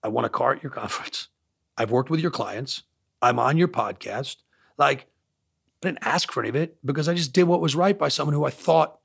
I 0.03 0.09
won 0.09 0.25
a 0.25 0.31
car 0.31 0.53
at 0.53 0.63
your 0.63 0.73
conference. 0.73 1.29
I've 1.77 1.91
worked 1.91 2.11
with 2.11 2.21
your 2.21 2.31
clients. 2.31 2.83
I'm 3.21 3.39
on 3.39 3.57
your 3.57 3.69
podcast. 3.69 4.37
Like, 4.77 5.07
I 5.83 5.89
didn't 5.89 5.99
ask 6.03 6.33
for 6.33 6.41
any 6.41 6.49
of 6.49 6.57
it 6.57 6.77
because 6.85 7.09
I 7.09 7.15
just 7.15 7.33
did 7.33 7.45
what 7.45 7.61
was 7.61 7.77
right 7.77 7.99
by 7.99 8.09
someone 8.09 8.35
who 8.35 8.45
I 8.45 8.51
thought 8.51 8.98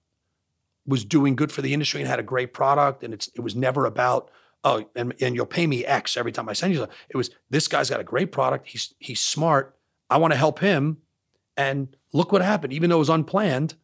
was 0.85 1.05
doing 1.05 1.35
good 1.35 1.51
for 1.51 1.61
the 1.61 1.73
industry 1.73 2.01
and 2.01 2.09
had 2.09 2.19
a 2.19 2.23
great 2.23 2.53
product. 2.53 3.03
And 3.03 3.13
it's 3.13 3.29
it 3.35 3.41
was 3.41 3.55
never 3.55 3.85
about, 3.85 4.29
oh, 4.63 4.85
and, 4.95 5.13
and 5.21 5.35
you'll 5.35 5.45
pay 5.45 5.67
me 5.67 5.85
X 5.85 6.17
every 6.17 6.31
time 6.31 6.49
I 6.49 6.53
send 6.53 6.73
you 6.73 6.79
something. 6.79 6.95
It 7.09 7.17
was 7.17 7.29
this 7.49 7.67
guy's 7.67 7.89
got 7.89 7.99
a 7.99 8.03
great 8.03 8.31
product. 8.31 8.67
He's 8.67 8.93
he's 8.99 9.19
smart. 9.19 9.75
I 10.09 10.17
want 10.17 10.33
to 10.33 10.37
help 10.37 10.59
him. 10.59 10.97
And 11.55 11.95
look 12.13 12.31
what 12.31 12.41
happened. 12.41 12.73
Even 12.73 12.89
though 12.89 12.97
it 12.97 12.99
was 12.99 13.09
unplanned, 13.09 13.75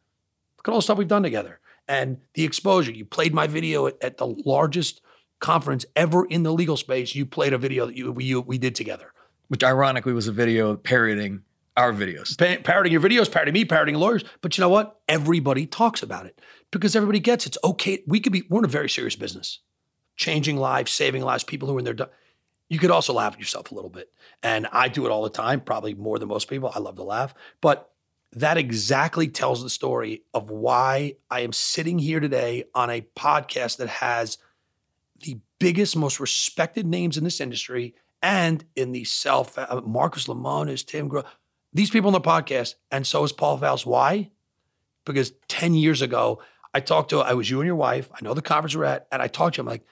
look 0.57 0.67
at 0.67 0.71
all 0.71 0.79
the 0.79 0.83
stuff 0.83 0.97
we've 0.97 1.07
done 1.07 1.23
together. 1.23 1.59
And 1.87 2.17
the 2.33 2.43
exposure. 2.43 2.91
You 2.91 3.05
played 3.05 3.33
my 3.33 3.47
video 3.47 3.87
at, 3.87 3.97
at 4.01 4.17
the 4.17 4.27
largest 4.27 5.01
conference 5.39 5.85
ever 5.95 6.25
in 6.25 6.43
the 6.43 6.51
legal 6.51 6.77
space. 6.77 7.15
You 7.15 7.25
played 7.25 7.53
a 7.53 7.57
video 7.57 7.85
that 7.85 7.95
you 7.95 8.11
we, 8.11 8.35
we 8.35 8.57
did 8.57 8.75
together. 8.75 9.13
Which 9.47 9.63
ironically 9.63 10.13
was 10.13 10.27
a 10.27 10.31
video 10.31 10.75
parodying 10.75 11.41
our 11.75 11.93
videos. 11.93 12.37
Pa- 12.37 12.61
parroting 12.63 12.91
your 12.91 13.01
videos, 13.01 13.31
parroting 13.31 13.53
me, 13.53 13.65
parroting 13.65 13.95
lawyers. 13.95 14.23
But 14.41 14.57
you 14.57 14.61
know 14.61 14.69
what? 14.69 14.99
Everybody 15.07 15.65
talks 15.65 16.03
about 16.03 16.25
it 16.25 16.39
because 16.71 16.95
everybody 16.95 17.19
gets 17.19 17.45
it's 17.45 17.57
okay. 17.63 18.03
We 18.07 18.19
could 18.19 18.33
be, 18.33 18.43
we're 18.49 18.59
in 18.59 18.65
a 18.65 18.69
very 18.69 18.89
serious 18.89 19.15
business, 19.15 19.59
changing 20.15 20.57
lives, 20.57 20.91
saving 20.91 21.23
lives, 21.23 21.43
people 21.43 21.67
who 21.67 21.75
are 21.75 21.79
in 21.79 21.85
their, 21.85 22.09
you 22.69 22.79
could 22.79 22.91
also 22.91 23.13
laugh 23.13 23.33
at 23.33 23.39
yourself 23.39 23.71
a 23.71 23.75
little 23.75 23.89
bit. 23.89 24.11
And 24.43 24.67
I 24.71 24.87
do 24.87 25.05
it 25.05 25.11
all 25.11 25.23
the 25.23 25.29
time, 25.29 25.61
probably 25.61 25.93
more 25.93 26.19
than 26.19 26.29
most 26.29 26.49
people. 26.49 26.71
I 26.73 26.79
love 26.79 26.95
to 26.97 27.03
laugh. 27.03 27.33
But 27.61 27.89
that 28.33 28.57
exactly 28.57 29.27
tells 29.27 29.63
the 29.63 29.69
story 29.69 30.23
of 30.33 30.49
why 30.51 31.15
I 31.31 31.41
am 31.41 31.51
sitting 31.51 31.97
here 31.97 32.19
today 32.19 32.65
on 32.75 32.89
a 32.89 33.01
podcast 33.15 33.77
that 33.77 33.89
has 33.89 34.37
the 35.21 35.39
biggest, 35.57 35.95
most 35.95 36.19
respected 36.19 36.85
names 36.85 37.17
in 37.17 37.23
this 37.23 37.41
industry 37.41 37.95
and 38.21 38.63
in 38.75 38.91
the 38.91 39.03
self, 39.03 39.57
uh, 39.57 39.81
Marcus 39.83 40.27
Lemonis, 40.27 40.85
Tim 40.85 41.07
Grow, 41.07 41.23
these 41.73 41.89
people 41.89 42.07
on 42.07 42.13
the 42.13 42.21
podcast, 42.21 42.75
and 42.91 43.05
so 43.05 43.23
is 43.23 43.31
Paul 43.31 43.57
Faust. 43.57 43.85
Why? 43.85 44.31
Because 45.05 45.33
10 45.47 45.73
years 45.73 46.01
ago, 46.01 46.41
I 46.73 46.79
talked 46.79 47.09
to, 47.11 47.19
I 47.19 47.33
was 47.33 47.49
you 47.49 47.59
and 47.59 47.65
your 47.65 47.75
wife. 47.75 48.09
I 48.13 48.23
know 48.23 48.33
the 48.33 48.41
conference 48.41 48.75
we're 48.75 48.85
at, 48.85 49.07
and 49.11 49.21
I 49.21 49.27
talked 49.27 49.55
to 49.55 49.61
him 49.61 49.67
like, 49.67 49.83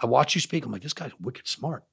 I 0.00 0.06
watched 0.06 0.34
you 0.34 0.40
speak. 0.40 0.64
I'm 0.64 0.72
like, 0.72 0.82
this 0.82 0.92
guy's 0.92 1.12
wicked 1.20 1.46
smart. 1.46 1.84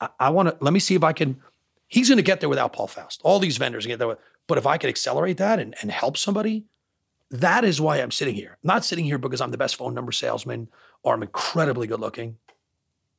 I, 0.00 0.08
I 0.20 0.30
want 0.30 0.48
to, 0.48 0.56
let 0.60 0.72
me 0.72 0.80
see 0.80 0.94
if 0.94 1.02
I 1.02 1.12
can, 1.12 1.40
he's 1.88 2.08
going 2.08 2.18
to 2.18 2.22
get 2.22 2.40
there 2.40 2.48
without 2.48 2.72
Paul 2.72 2.86
Faust. 2.86 3.20
All 3.24 3.38
these 3.38 3.56
vendors 3.56 3.86
get 3.86 3.98
there. 3.98 4.18
But 4.46 4.58
if 4.58 4.66
I 4.66 4.78
could 4.78 4.88
accelerate 4.88 5.38
that 5.38 5.58
and, 5.58 5.74
and 5.82 5.90
help 5.90 6.16
somebody, 6.16 6.64
that 7.30 7.64
is 7.64 7.80
why 7.80 7.96
I'm 7.96 8.12
sitting 8.12 8.36
here. 8.36 8.58
I'm 8.62 8.68
not 8.68 8.84
sitting 8.84 9.04
here 9.04 9.18
because 9.18 9.40
I'm 9.40 9.50
the 9.50 9.58
best 9.58 9.74
phone 9.74 9.94
number 9.94 10.12
salesman 10.12 10.68
or 11.02 11.14
I'm 11.14 11.22
incredibly 11.22 11.88
good 11.88 11.98
looking. 11.98 12.36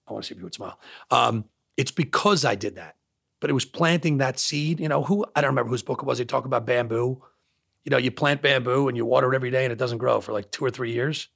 I 0.08 0.14
want 0.14 0.24
to 0.24 0.28
see 0.30 0.34
if 0.34 0.40
you 0.40 0.46
would 0.46 0.54
smile. 0.54 0.80
Um, 1.12 1.46
it's 1.76 1.92
because 1.92 2.46
I 2.46 2.56
did 2.56 2.76
that 2.76 2.96
but 3.40 3.50
it 3.50 3.54
was 3.54 3.66
planting 3.66 4.18
that 4.18 4.40
seed. 4.40 4.80
You 4.80 4.90
know, 4.90 5.04
who 5.04 5.26
I 5.36 5.42
don't 5.42 5.50
remember 5.50 5.70
whose 5.70 5.84
book 5.84 6.02
it 6.02 6.06
was. 6.06 6.18
They 6.18 6.26
talk 6.26 6.46
about 6.46 6.66
bamboo. 6.66 7.22
You 7.88 7.92
know, 7.92 7.98
you 7.98 8.12
plant 8.12 8.42
bamboo 8.42 8.90
and 8.90 8.98
you 8.98 9.06
water 9.06 9.32
it 9.32 9.36
every 9.38 9.50
day 9.50 9.64
and 9.64 9.72
it 9.72 9.78
doesn't 9.78 10.00
grow 10.00 10.20
for 10.20 10.34
like 10.34 10.52
two 10.52 10.66
or 10.66 10.70
three 10.70 10.92
years. 10.92 11.30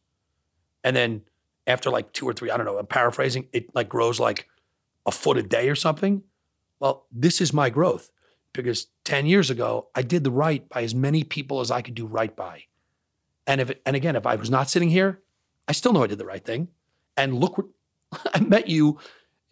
And 0.83 0.93
then 0.93 1.21
after 1.65 1.89
like 1.89 2.11
two 2.11 2.27
or 2.27 2.33
three, 2.33 2.51
I 2.51 2.57
don't 2.57 2.65
know, 2.65 2.77
I'm 2.77 2.87
paraphrasing, 2.87 3.47
it 3.53 3.73
like 3.73 3.87
grows 3.87 4.19
like 4.19 4.49
a 5.05 5.13
foot 5.13 5.37
a 5.37 5.43
day 5.43 5.69
or 5.69 5.75
something. 5.75 6.23
Well, 6.81 7.05
this 7.09 7.39
is 7.39 7.53
my 7.53 7.69
growth 7.69 8.11
because 8.51 8.87
10 9.05 9.27
years 9.27 9.49
ago, 9.49 9.87
I 9.95 10.01
did 10.01 10.25
the 10.25 10.29
right 10.29 10.67
by 10.67 10.83
as 10.83 10.93
many 10.93 11.23
people 11.23 11.61
as 11.61 11.71
I 11.71 11.81
could 11.81 11.95
do 11.95 12.05
right 12.05 12.35
by. 12.35 12.65
And 13.47 13.61
if, 13.61 13.71
and 13.85 13.95
again, 13.95 14.17
if 14.17 14.27
I 14.27 14.35
was 14.35 14.49
not 14.49 14.69
sitting 14.69 14.89
here, 14.89 15.21
I 15.69 15.71
still 15.71 15.93
know 15.93 16.03
I 16.03 16.07
did 16.07 16.19
the 16.19 16.25
right 16.25 16.43
thing. 16.43 16.67
And 17.15 17.39
look, 17.39 17.65
I 18.33 18.41
met 18.41 18.67
you 18.67 18.99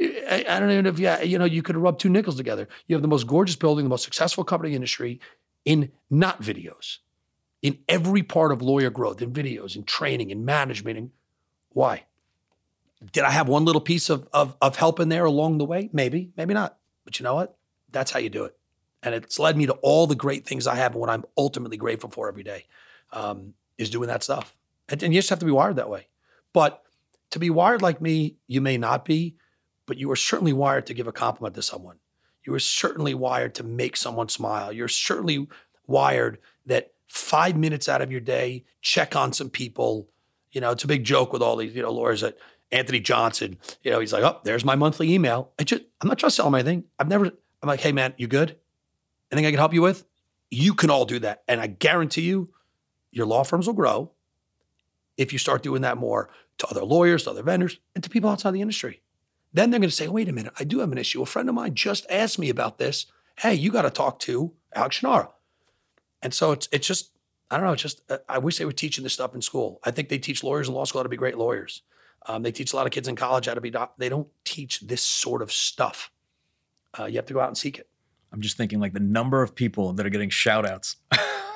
I, 0.01 0.45
I 0.47 0.59
don't 0.59 0.71
even 0.71 0.83
know 0.83 0.89
if 0.89 0.99
yeah, 0.99 1.21
you 1.21 1.37
know, 1.37 1.45
you 1.45 1.61
could 1.61 1.75
have 1.75 1.81
rubbed 1.81 1.99
two 1.99 2.09
nickels 2.09 2.37
together. 2.37 2.67
You 2.87 2.95
have 2.95 3.01
the 3.01 3.07
most 3.09 3.27
gorgeous 3.27 3.55
building, 3.55 3.85
the 3.85 3.89
most 3.89 4.03
successful 4.03 4.43
company 4.43 4.69
in 4.69 4.73
the 4.73 4.77
industry 4.77 5.19
in 5.69 5.91
not 6.09 6.41
videos, 6.41 6.97
in 7.61 7.77
every 7.87 8.23
part 8.23 8.51
of 8.51 8.63
lawyer 8.63 8.89
growth, 8.89 9.21
in 9.21 9.31
videos, 9.31 9.75
in 9.75 9.83
training, 9.83 10.31
in 10.31 10.43
management. 10.43 10.97
And 10.97 11.11
why? 11.69 12.05
Did 13.11 13.23
I 13.23 13.29
have 13.29 13.47
one 13.47 13.65
little 13.65 13.81
piece 13.81 14.09
of, 14.09 14.27
of, 14.33 14.55
of 14.61 14.77
help 14.77 14.99
in 14.99 15.09
there 15.09 15.25
along 15.25 15.59
the 15.59 15.65
way? 15.65 15.89
Maybe, 15.93 16.31
maybe 16.35 16.55
not. 16.55 16.77
But 17.05 17.19
you 17.19 17.23
know 17.23 17.35
what? 17.35 17.55
That's 17.91 18.09
how 18.09 18.17
you 18.19 18.29
do 18.29 18.45
it. 18.45 18.57
And 19.03 19.13
it's 19.13 19.37
led 19.37 19.55
me 19.55 19.67
to 19.67 19.73
all 19.73 20.07
the 20.07 20.15
great 20.15 20.47
things 20.47 20.65
I 20.65 20.75
have 20.75 20.93
and 20.93 21.01
what 21.01 21.11
I'm 21.11 21.25
ultimately 21.37 21.77
grateful 21.77 22.09
for 22.09 22.27
every 22.27 22.43
day 22.43 22.65
um, 23.11 23.53
is 23.77 23.91
doing 23.91 24.07
that 24.07 24.23
stuff. 24.23 24.55
And, 24.89 25.03
and 25.03 25.13
you 25.13 25.19
just 25.19 25.29
have 25.29 25.39
to 25.39 25.45
be 25.45 25.51
wired 25.51 25.75
that 25.75 25.89
way. 25.89 26.07
But 26.51 26.81
to 27.29 27.37
be 27.37 27.51
wired 27.51 27.83
like 27.83 28.01
me, 28.01 28.37
you 28.47 28.59
may 28.59 28.79
not 28.79 29.05
be 29.05 29.35
but 29.89 29.97
you 29.97 30.09
are 30.11 30.15
certainly 30.15 30.53
wired 30.53 30.85
to 30.85 30.93
give 30.93 31.07
a 31.07 31.11
compliment 31.11 31.55
to 31.55 31.63
someone. 31.63 31.97
You 32.45 32.53
are 32.53 32.59
certainly 32.59 33.13
wired 33.13 33.55
to 33.55 33.63
make 33.63 33.97
someone 33.97 34.29
smile. 34.29 34.71
You're 34.71 34.87
certainly 34.87 35.47
wired 35.87 36.39
that 36.65 36.93
five 37.07 37.57
minutes 37.57 37.89
out 37.89 38.01
of 38.01 38.11
your 38.11 38.21
day, 38.21 38.63
check 38.81 39.15
on 39.15 39.33
some 39.33 39.49
people. 39.49 40.07
You 40.51 40.61
know, 40.61 40.71
it's 40.71 40.83
a 40.83 40.87
big 40.87 41.03
joke 41.03 41.33
with 41.33 41.41
all 41.41 41.55
these, 41.55 41.75
you 41.75 41.81
know, 41.81 41.91
lawyers 41.91 42.21
that 42.21 42.37
Anthony 42.71 42.99
Johnson, 42.99 43.57
you 43.83 43.91
know, 43.91 43.99
he's 43.99 44.13
like, 44.13 44.23
oh, 44.23 44.39
there's 44.43 44.63
my 44.63 44.75
monthly 44.75 45.13
email. 45.13 45.51
I 45.59 45.63
just, 45.63 45.83
I'm 46.01 46.07
not 46.07 46.19
trying 46.19 46.29
to 46.29 46.35
sell 46.35 46.47
him 46.47 46.55
anything. 46.55 46.83
I've 46.99 47.07
never, 47.07 47.25
I'm 47.25 47.67
like, 47.67 47.81
hey 47.81 47.91
man, 47.91 48.13
you 48.17 48.27
good? 48.27 48.55
Anything 49.31 49.47
I 49.47 49.51
can 49.51 49.59
help 49.59 49.73
you 49.73 49.81
with? 49.81 50.05
You 50.51 50.73
can 50.73 50.89
all 50.89 51.05
do 51.05 51.19
that. 51.19 51.43
And 51.47 51.59
I 51.59 51.67
guarantee 51.67 52.21
you, 52.21 52.49
your 53.11 53.25
law 53.25 53.43
firms 53.43 53.67
will 53.67 53.73
grow 53.73 54.11
if 55.17 55.33
you 55.33 55.39
start 55.39 55.63
doing 55.63 55.81
that 55.81 55.97
more 55.97 56.29
to 56.59 56.67
other 56.67 56.83
lawyers, 56.83 57.23
to 57.23 57.31
other 57.31 57.43
vendors, 57.43 57.79
and 57.95 58.03
to 58.03 58.09
people 58.09 58.29
outside 58.29 58.51
the 58.51 58.61
industry. 58.61 59.01
Then 59.53 59.71
they're 59.71 59.79
going 59.79 59.89
to 59.89 59.95
say, 59.95 60.07
wait 60.07 60.29
a 60.29 60.33
minute, 60.33 60.53
I 60.59 60.63
do 60.63 60.79
have 60.79 60.91
an 60.91 60.97
issue. 60.97 61.21
A 61.21 61.25
friend 61.25 61.49
of 61.49 61.55
mine 61.55 61.73
just 61.73 62.05
asked 62.09 62.37
me 62.37 62.49
about 62.49 62.77
this. 62.77 63.07
Hey, 63.37 63.53
you 63.55 63.71
got 63.71 63.81
to 63.83 63.89
talk 63.89 64.19
to 64.19 64.53
Alex 64.73 64.99
Shunnarah. 64.99 65.31
And 66.21 66.33
so 66.33 66.51
it's 66.51 66.67
it's 66.71 66.85
just, 66.85 67.11
I 67.49 67.57
don't 67.57 67.65
know, 67.65 67.73
it's 67.73 67.81
just, 67.81 68.01
uh, 68.11 68.17
I 68.27 68.37
wish 68.37 68.57
they 68.57 68.65
were 68.65 68.71
teaching 68.71 69.03
this 69.03 69.13
stuff 69.13 69.33
in 69.33 69.41
school. 69.41 69.79
I 69.83 69.91
think 69.91 70.09
they 70.09 70.19
teach 70.19 70.43
lawyers 70.43 70.67
in 70.67 70.73
law 70.73 70.83
school 70.83 70.99
how 70.99 71.03
to 71.03 71.09
be 71.09 71.17
great 71.17 71.37
lawyers. 71.37 71.81
Um, 72.27 72.43
they 72.43 72.51
teach 72.51 72.73
a 72.73 72.75
lot 72.75 72.85
of 72.85 72.91
kids 72.91 73.07
in 73.07 73.15
college 73.15 73.45
how 73.47 73.53
to 73.53 73.61
be, 73.61 73.71
doc- 73.71 73.95
they 73.97 74.09
don't 74.09 74.27
teach 74.43 74.81
this 74.81 75.01
sort 75.01 75.41
of 75.41 75.51
stuff. 75.51 76.11
Uh, 76.97 77.05
you 77.05 77.15
have 77.15 77.25
to 77.27 77.33
go 77.33 77.39
out 77.39 77.47
and 77.47 77.57
seek 77.57 77.79
it. 77.79 77.87
I'm 78.31 78.41
just 78.41 78.57
thinking 78.57 78.79
like 78.79 78.93
the 78.93 78.99
number 78.99 79.41
of 79.41 79.55
people 79.55 79.93
that 79.93 80.05
are 80.05 80.09
getting 80.09 80.29
shout 80.29 80.65
outs 80.65 80.97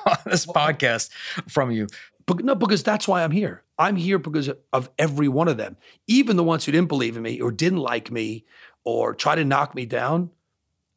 on 0.06 0.16
this 0.26 0.46
podcast 0.46 1.10
from 1.48 1.70
you. 1.70 1.86
But 2.26 2.44
no, 2.44 2.54
because 2.54 2.82
that's 2.82 3.06
why 3.06 3.22
I'm 3.22 3.30
here. 3.30 3.63
I'm 3.78 3.96
here 3.96 4.18
because 4.18 4.50
of 4.72 4.90
every 4.98 5.28
one 5.28 5.48
of 5.48 5.56
them, 5.56 5.76
even 6.06 6.36
the 6.36 6.44
ones 6.44 6.64
who 6.64 6.72
didn't 6.72 6.88
believe 6.88 7.16
in 7.16 7.22
me 7.22 7.40
or 7.40 7.50
didn't 7.50 7.78
like 7.78 8.10
me 8.10 8.44
or 8.84 9.14
try 9.14 9.34
to 9.34 9.44
knock 9.44 9.74
me 9.74 9.86
down. 9.86 10.30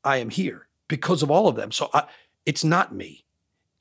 I 0.03 0.17
am 0.17 0.29
here 0.29 0.67
because 0.87 1.23
of 1.23 1.31
all 1.31 1.47
of 1.47 1.55
them. 1.55 1.71
So 1.71 1.89
I, 1.93 2.03
it's 2.45 2.63
not 2.63 2.93
me. 2.93 3.25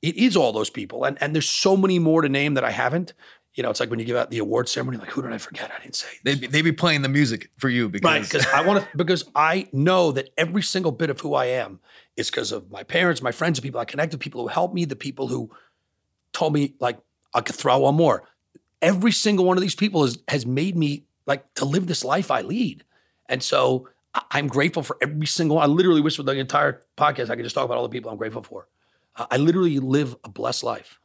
It 0.01 0.15
is 0.15 0.35
all 0.35 0.51
those 0.51 0.69
people. 0.69 1.03
And, 1.03 1.17
and 1.21 1.33
there's 1.33 1.49
so 1.49 1.77
many 1.77 1.99
more 1.99 2.21
to 2.21 2.29
name 2.29 2.55
that 2.55 2.63
I 2.63 2.71
haven't. 2.71 3.13
You 3.53 3.63
know, 3.63 3.69
it's 3.69 3.79
like 3.79 3.89
when 3.89 3.99
you 3.99 4.05
give 4.05 4.15
out 4.15 4.29
the 4.29 4.37
award 4.37 4.69
ceremony, 4.69 4.97
like, 4.97 5.09
who 5.09 5.21
did 5.21 5.33
I 5.33 5.39
forget? 5.39 5.71
I 5.75 5.81
didn't 5.81 5.95
say. 5.95 6.09
They'd 6.23 6.41
be, 6.41 6.47
they'd 6.47 6.61
be 6.61 6.71
playing 6.71 7.01
the 7.01 7.09
music 7.09 7.49
for 7.57 7.69
you 7.69 7.89
because. 7.89 8.05
Right. 8.05 8.23
Because 8.23 8.45
I 8.47 8.61
want 8.61 8.83
to, 8.83 8.97
because 8.97 9.25
I 9.35 9.67
know 9.73 10.11
that 10.11 10.29
every 10.37 10.61
single 10.61 10.91
bit 10.91 11.09
of 11.09 11.19
who 11.21 11.33
I 11.33 11.45
am 11.45 11.79
is 12.15 12.29
because 12.29 12.51
of 12.51 12.69
my 12.69 12.83
parents, 12.83 13.21
my 13.21 13.31
friends, 13.31 13.57
the 13.57 13.63
people 13.63 13.79
I 13.79 13.85
connect 13.85 14.11
with, 14.13 14.21
people 14.21 14.41
who 14.41 14.47
helped 14.47 14.75
me, 14.75 14.85
the 14.85 14.95
people 14.95 15.27
who 15.27 15.49
told 16.33 16.53
me, 16.53 16.75
like, 16.79 16.99
I 17.33 17.41
could 17.41 17.55
throw 17.55 17.79
one 17.79 17.95
more. 17.95 18.23
Every 18.81 19.11
single 19.11 19.45
one 19.45 19.57
of 19.57 19.61
these 19.61 19.75
people 19.75 20.03
has, 20.03 20.19
has 20.27 20.45
made 20.45 20.77
me 20.77 21.03
like 21.25 21.53
to 21.55 21.65
live 21.65 21.87
this 21.87 22.03
life 22.03 22.31
I 22.31 22.41
lead. 22.41 22.83
And 23.27 23.43
so 23.43 23.89
I'm 24.31 24.47
grateful 24.47 24.83
for 24.83 24.97
every 25.01 25.27
single. 25.27 25.59
I 25.59 25.65
literally 25.65 26.01
wish 26.01 26.17
for 26.17 26.23
the 26.23 26.33
entire 26.33 26.81
podcast 26.97 27.29
I 27.29 27.35
could 27.35 27.43
just 27.43 27.55
talk 27.55 27.65
about 27.65 27.77
all 27.77 27.83
the 27.83 27.89
people 27.89 28.11
I'm 28.11 28.17
grateful 28.17 28.43
for. 28.43 28.67
I 29.15 29.37
literally 29.37 29.79
live 29.79 30.15
a 30.23 30.29
blessed 30.29 30.63
life. 30.63 30.99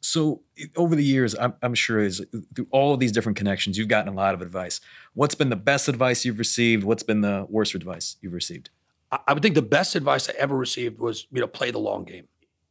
So 0.00 0.42
over 0.76 0.96
the 0.96 1.04
years, 1.04 1.34
I'm, 1.36 1.54
I'm 1.62 1.74
sure 1.74 2.00
is 2.00 2.24
through 2.54 2.66
all 2.72 2.92
of 2.92 2.98
these 2.98 3.12
different 3.12 3.38
connections, 3.38 3.78
you've 3.78 3.88
gotten 3.88 4.12
a 4.12 4.16
lot 4.16 4.34
of 4.34 4.42
advice. 4.42 4.80
What's 5.14 5.36
been 5.36 5.48
the 5.48 5.56
best 5.56 5.88
advice 5.88 6.24
you've 6.24 6.40
received? 6.40 6.82
What's 6.82 7.04
been 7.04 7.20
the 7.20 7.46
worst 7.48 7.76
advice 7.76 8.16
you've 8.20 8.32
received? 8.32 8.70
I 9.12 9.32
would 9.32 9.42
think 9.42 9.54
the 9.54 9.62
best 9.62 9.94
advice 9.94 10.28
I 10.28 10.32
ever 10.38 10.56
received 10.56 10.98
was, 10.98 11.28
you 11.30 11.40
know, 11.40 11.46
play 11.46 11.70
the 11.70 11.78
long 11.78 12.04
game. 12.04 12.26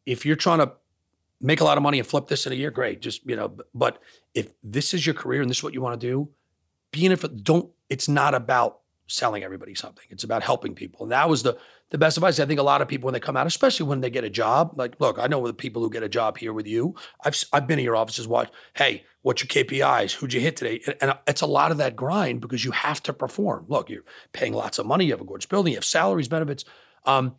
If 0.06 0.26
you're 0.26 0.36
trying 0.36 0.60
to 0.60 0.74
make 1.42 1.62
a 1.62 1.64
lot 1.64 1.78
of 1.78 1.84
money 1.84 2.00
and 2.00 2.08
flip 2.08 2.28
this 2.28 2.46
in 2.46 2.54
a 2.54 2.56
year, 2.56 2.72
great. 2.72 3.02
Just, 3.02 3.26
you 3.26 3.36
know, 3.36 3.56
but 3.74 4.00
if 4.34 4.54
this 4.64 4.94
is 4.94 5.06
your 5.06 5.16
career 5.16 5.42
and 5.42 5.50
this 5.50 5.58
is 5.58 5.64
what 5.64 5.74
you 5.74 5.82
want 5.82 6.00
to 6.00 6.08
do, 6.08 6.30
be 6.92 7.06
in 7.06 7.12
it 7.12 7.20
for, 7.20 7.28
don't, 7.28 7.70
it's 7.90 8.08
not 8.08 8.34
about 8.34 8.80
selling 9.08 9.44
everybody 9.44 9.76
something. 9.76 10.06
It's 10.10 10.24
about 10.24 10.44
helping 10.44 10.74
people. 10.74 11.04
And 11.04 11.12
that 11.12 11.30
was 11.30 11.44
the 11.44 11.58
the 11.90 11.98
best 11.98 12.16
advice. 12.16 12.40
I 12.40 12.46
think 12.46 12.60
a 12.60 12.64
lot 12.64 12.82
of 12.82 12.88
people 12.88 13.08
when 13.08 13.14
they 13.14 13.20
come 13.20 13.36
out, 13.36 13.48
especially 13.48 13.86
when 13.86 14.00
they 14.00 14.10
get 14.10 14.24
a 14.24 14.30
job, 14.30 14.74
like, 14.78 14.96
look, 15.00 15.20
I 15.20 15.28
know 15.28 15.46
the 15.46 15.54
people 15.54 15.82
who 15.82 15.90
get 15.90 16.04
a 16.04 16.10
job 16.10 16.38
here 16.38 16.54
with 16.54 16.66
you. 16.66 16.96
I've 17.24 17.36
I've 17.52 17.68
been 17.68 17.80
in 17.80 17.86
your 17.86 17.98
offices. 17.98 18.28
Watch, 18.28 18.50
hey, 18.76 19.04
what's 19.22 19.44
your 19.44 19.50
KPIs? 19.50 20.14
Who'd 20.14 20.34
you 20.34 20.40
hit 20.40 20.56
today? 20.56 20.82
And, 20.88 20.96
and 21.02 21.14
it's 21.28 21.42
a 21.42 21.46
lot 21.46 21.72
of 21.72 21.78
that 21.78 21.96
grind 21.96 22.40
because 22.42 22.64
you 22.64 22.72
have 22.72 23.04
to 23.04 23.14
perform. 23.14 23.66
Look, 23.68 23.90
you're 23.90 24.06
paying 24.32 24.54
lots 24.54 24.80
of 24.80 24.86
money. 24.86 25.06
You 25.06 25.12
have 25.12 25.22
a 25.22 25.26
gorgeous 25.26 25.46
building. 25.46 25.74
You 25.74 25.78
have 25.78 25.86
salaries, 25.86 26.30
benefits. 26.30 26.64
Um, 27.06 27.36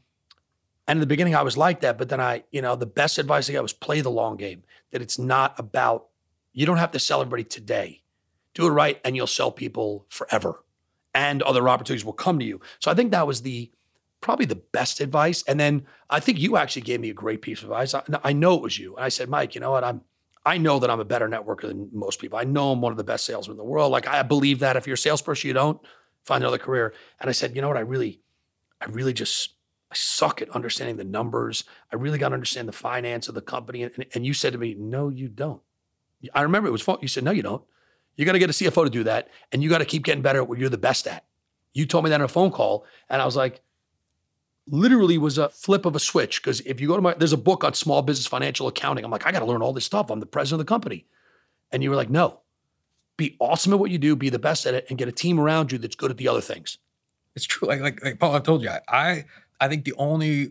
and 0.93 0.99
in 0.99 1.01
the 1.01 1.07
beginning, 1.07 1.35
I 1.35 1.41
was 1.41 1.57
like 1.57 1.81
that, 1.81 1.97
but 1.97 2.11
then 2.11 2.21
I, 2.21 2.45
you 2.51 2.61
know, 2.61 2.77
the 2.77 2.85
best 2.85 3.17
advice 3.17 3.49
I 3.49 3.55
got 3.55 3.63
was 3.63 3.73
play 3.73 4.03
the 4.03 4.11
long 4.11 4.37
game. 4.37 4.63
That 4.91 5.01
it's 5.01 5.19
not 5.19 5.59
about 5.59 6.09
you 6.53 6.67
don't 6.67 6.77
have 6.77 6.91
to 6.91 6.99
sell 6.99 7.23
everybody 7.23 7.45
today. 7.45 8.03
Do 8.53 8.67
it 8.67 8.73
right, 8.73 9.01
and 9.03 9.17
you'll 9.17 9.27
sell 9.27 9.51
people 9.51 10.05
forever 10.11 10.63
and 11.15 11.41
other 11.41 11.67
opportunities 11.67 12.05
will 12.05 12.13
come 12.13 12.39
to 12.41 12.45
you. 12.45 12.61
So 12.79 12.91
I 12.91 12.95
think 12.95 13.11
that 13.13 13.27
was 13.27 13.41
the 13.41 13.71
probably 14.21 14.45
the 14.45 14.55
best 14.55 15.01
advice. 15.01 15.43
And 15.49 15.59
then 15.59 15.87
I 16.11 16.21
think 16.21 16.39
you 16.39 16.59
actually 16.59 16.83
gave 16.83 17.01
me 17.01 17.09
a 17.09 17.15
great 17.15 17.41
piece 17.41 17.61
of 17.63 17.71
advice. 17.71 17.95
I, 17.95 18.03
I 18.23 18.35
know 18.35 18.55
it 18.55 18.63
was 18.63 18.79
you. 18.79 18.95
And 18.97 19.05
I 19.07 19.09
said, 19.09 19.31
Mike, 19.31 19.55
you 19.55 19.63
know 19.63 19.71
what? 19.71 19.85
I'm 19.85 20.03
I 20.45 20.59
know 20.59 20.79
that 20.81 20.91
I'm 20.91 21.01
a 21.01 21.05
better 21.05 21.29
networker 21.29 21.69
than 21.69 21.89
most 21.93 22.21
people. 22.21 22.39
I 22.39 22.43
know 22.45 22.73
I'm 22.73 22.83
one 22.83 22.93
of 22.93 22.99
the 22.99 23.05
best 23.05 23.25
salesmen 23.25 23.55
in 23.55 23.59
the 23.59 23.65
world. 23.65 23.93
Like 23.93 24.07
I 24.07 24.23
believe 24.23 24.59
that 24.59 24.77
if 24.77 24.87
you're 24.87 24.95
a 24.95 24.99
salesperson, 24.99 25.49
you 25.49 25.55
don't 25.55 25.81
find 26.25 26.43
another 26.43 26.59
career. 26.59 26.93
And 27.19 27.31
I 27.31 27.33
said, 27.33 27.57
you 27.57 27.63
know 27.63 27.69
what? 27.69 27.77
I 27.79 27.81
really, 27.81 28.21
I 28.81 28.87
really 28.87 29.13
just 29.13 29.55
I 29.93 29.95
suck 29.95 30.41
at 30.41 30.49
understanding 30.51 30.97
the 30.97 31.05
numbers. 31.05 31.65
I 31.93 31.97
really 31.97 32.17
got 32.17 32.31
to 32.31 32.35
understand 32.35 32.67
the 32.67 32.73
finance 32.73 33.29
of 33.29 33.35
the 33.35 33.43
company. 33.43 33.83
And, 33.83 34.07
and 34.15 34.25
you 34.25 34.33
said 34.33 34.55
to 34.55 34.59
me, 34.59 34.75
no, 34.75 35.11
you 35.11 35.29
don't. 35.29 35.61
I 36.35 36.41
remember 36.41 36.67
it 36.67 36.73
was 36.73 36.81
fun. 36.81 36.97
You 37.03 37.09
said, 37.09 37.25
no, 37.25 37.31
you 37.31 37.43
don't. 37.43 37.63
You 38.17 38.25
got 38.25 38.33
to 38.33 38.39
get 38.39 38.49
a 38.49 38.55
CFO 38.55 38.85
to 38.85 38.91
do 38.91 39.05
that, 39.05 39.29
and 39.53 39.63
you 39.63 39.69
got 39.69 39.79
to 39.79 39.85
keep 39.85 40.03
getting 40.05 40.23
better 40.23 40.41
at 40.41 40.49
what 40.49 40.59
you're 40.59 40.71
the 40.71 40.79
best 40.79 41.07
at. 41.07 41.25
You 41.75 41.85
told 41.85 42.05
me 42.05 42.11
that 42.11 42.17
in 42.17 42.23
a 42.23 42.29
phone 42.29 42.51
call, 42.51 42.87
and 43.11 43.21
I 43.21 43.27
was 43.27 43.37
like, 43.37 43.61
literally 44.67 45.19
was 45.19 45.37
a 45.37 45.51
flip 45.51 45.85
of 45.85 45.95
a 45.95 45.99
switch. 45.99 46.43
Because 46.43 46.61
if 46.61 46.81
you 46.81 46.89
go 46.89 46.97
to 46.97 47.03
my, 47.03 47.15
there's 47.15 47.33
a 47.35 47.39
book 47.39 47.63
on 47.63 47.75
small 47.75 48.01
business 48.01 48.27
financial 48.27 48.67
accounting. 48.67 49.05
I'm 49.05 49.11
like, 49.11 49.27
I 49.27 49.33
got 49.33 49.41
to 49.41 49.47
learn 49.47 49.61
all 49.61 49.73
this 49.75 49.85
stuff. 49.85 50.11
I'm 50.11 50.21
the 50.21 50.27
president 50.27 50.61
of 50.61 50.67
the 50.67 50.71
company, 50.71 51.07
and 51.71 51.83
you 51.83 51.91
were 51.91 51.97
like, 51.97 52.11
no, 52.11 52.41
be 53.19 53.37
awesome 53.41 53.75
at 53.75 53.79
what 53.79 53.91
you 53.91 53.99
do, 53.99 54.17
be 54.17 54.31
the 54.31 54.39
best 54.39 54.65
at 54.67 54.73
it, 54.73 54.87
and 54.89 54.99
get 54.99 55.09
a 55.09 55.13
team 55.13 55.39
around 55.39 55.71
you 55.71 55.77
that's 55.77 55.97
good 55.97 56.11
at 56.11 56.17
the 56.17 56.29
other 56.29 56.41
things. 56.41 56.79
It's 57.35 57.47
true. 57.47 57.69
Like 57.69 57.81
like, 57.81 58.05
like 58.05 58.19
Paul, 58.19 58.35
I've 58.35 58.43
told 58.43 58.63
you, 58.63 58.71
I, 58.71 58.81
I 58.89 59.25
I 59.63 59.69
think 59.69 59.85
the 59.85 59.95
only 59.97 60.51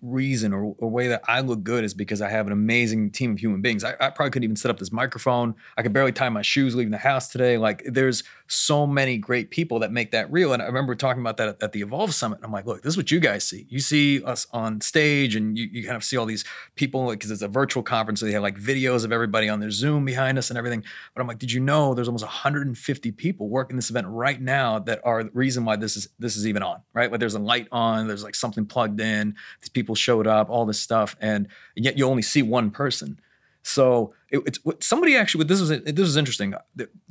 reason 0.00 0.52
or, 0.52 0.76
or, 0.78 0.88
way 0.88 1.08
that 1.08 1.22
I 1.26 1.40
look 1.40 1.64
good 1.64 1.82
is 1.82 1.94
because 1.94 2.22
I 2.22 2.28
have 2.28 2.46
an 2.46 2.52
amazing 2.52 3.10
team 3.10 3.32
of 3.32 3.40
human 3.40 3.60
beings. 3.60 3.82
I, 3.82 3.96
I, 3.98 4.10
probably 4.10 4.30
couldn't 4.30 4.44
even 4.44 4.54
set 4.54 4.70
up 4.70 4.78
this 4.78 4.92
microphone. 4.92 5.56
I 5.76 5.82
could 5.82 5.92
barely 5.92 6.12
tie 6.12 6.28
my 6.28 6.42
shoes 6.42 6.76
leaving 6.76 6.92
the 6.92 6.98
house 6.98 7.26
today. 7.26 7.58
Like 7.58 7.82
there's 7.84 8.22
so 8.52 8.86
many 8.86 9.16
great 9.16 9.50
people 9.50 9.78
that 9.78 9.90
make 9.90 10.10
that 10.10 10.30
real. 10.30 10.52
And 10.52 10.62
I 10.62 10.66
remember 10.66 10.94
talking 10.94 11.22
about 11.22 11.38
that 11.38 11.48
at, 11.48 11.62
at 11.62 11.72
the 11.72 11.80
Evolve 11.80 12.14
Summit. 12.14 12.40
I'm 12.42 12.52
like, 12.52 12.66
look, 12.66 12.82
this 12.82 12.92
is 12.92 12.96
what 12.98 13.10
you 13.10 13.18
guys 13.18 13.44
see. 13.44 13.66
You 13.70 13.80
see 13.80 14.22
us 14.22 14.46
on 14.52 14.82
stage 14.82 15.34
and 15.34 15.56
you, 15.56 15.68
you 15.72 15.84
kind 15.84 15.96
of 15.96 16.04
see 16.04 16.18
all 16.18 16.26
these 16.26 16.44
people 16.76 17.10
because 17.10 17.30
it's 17.30 17.40
a 17.40 17.48
virtual 17.48 17.82
conference. 17.82 18.20
So 18.20 18.26
they 18.26 18.32
have 18.32 18.42
like 18.42 18.58
videos 18.58 19.06
of 19.06 19.12
everybody 19.12 19.48
on 19.48 19.60
their 19.60 19.70
Zoom 19.70 20.04
behind 20.04 20.36
us 20.36 20.50
and 20.50 20.58
everything. 20.58 20.84
But 21.14 21.22
I'm 21.22 21.26
like, 21.26 21.38
did 21.38 21.50
you 21.50 21.60
know 21.60 21.94
there's 21.94 22.08
almost 22.08 22.24
150 22.24 23.12
people 23.12 23.48
working 23.48 23.76
this 23.76 23.88
event 23.88 24.06
right 24.08 24.40
now 24.40 24.78
that 24.80 25.00
are 25.02 25.24
the 25.24 25.30
reason 25.32 25.64
why 25.64 25.76
this 25.76 25.96
is 25.96 26.08
this 26.18 26.36
is 26.36 26.46
even 26.46 26.62
on, 26.62 26.82
right? 26.92 27.10
Like 27.10 27.20
there's 27.20 27.34
a 27.34 27.38
light 27.38 27.68
on, 27.72 28.06
there's 28.06 28.22
like 28.22 28.34
something 28.34 28.66
plugged 28.66 29.00
in, 29.00 29.34
these 29.62 29.70
people 29.70 29.94
showed 29.94 30.26
up, 30.26 30.50
all 30.50 30.66
this 30.66 30.78
stuff, 30.78 31.16
and 31.22 31.48
yet 31.74 31.96
you 31.96 32.06
only 32.06 32.22
see 32.22 32.42
one 32.42 32.70
person. 32.70 33.18
So 33.62 34.12
it, 34.32 34.58
it's 34.64 34.86
somebody 34.86 35.16
actually. 35.16 35.44
This 35.44 35.60
was 35.60 35.68
this 35.68 35.98
was 35.98 36.16
interesting 36.16 36.54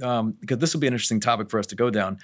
um, 0.02 0.34
because 0.42 0.58
this 0.58 0.74
will 0.74 0.82
be 0.82 0.88
an 0.88 0.94
interesting 0.94 1.20
topic 1.20 1.50
for 1.50 1.60
us 1.60 1.68
to 1.68 1.76
go 1.76 1.90
down. 1.90 2.18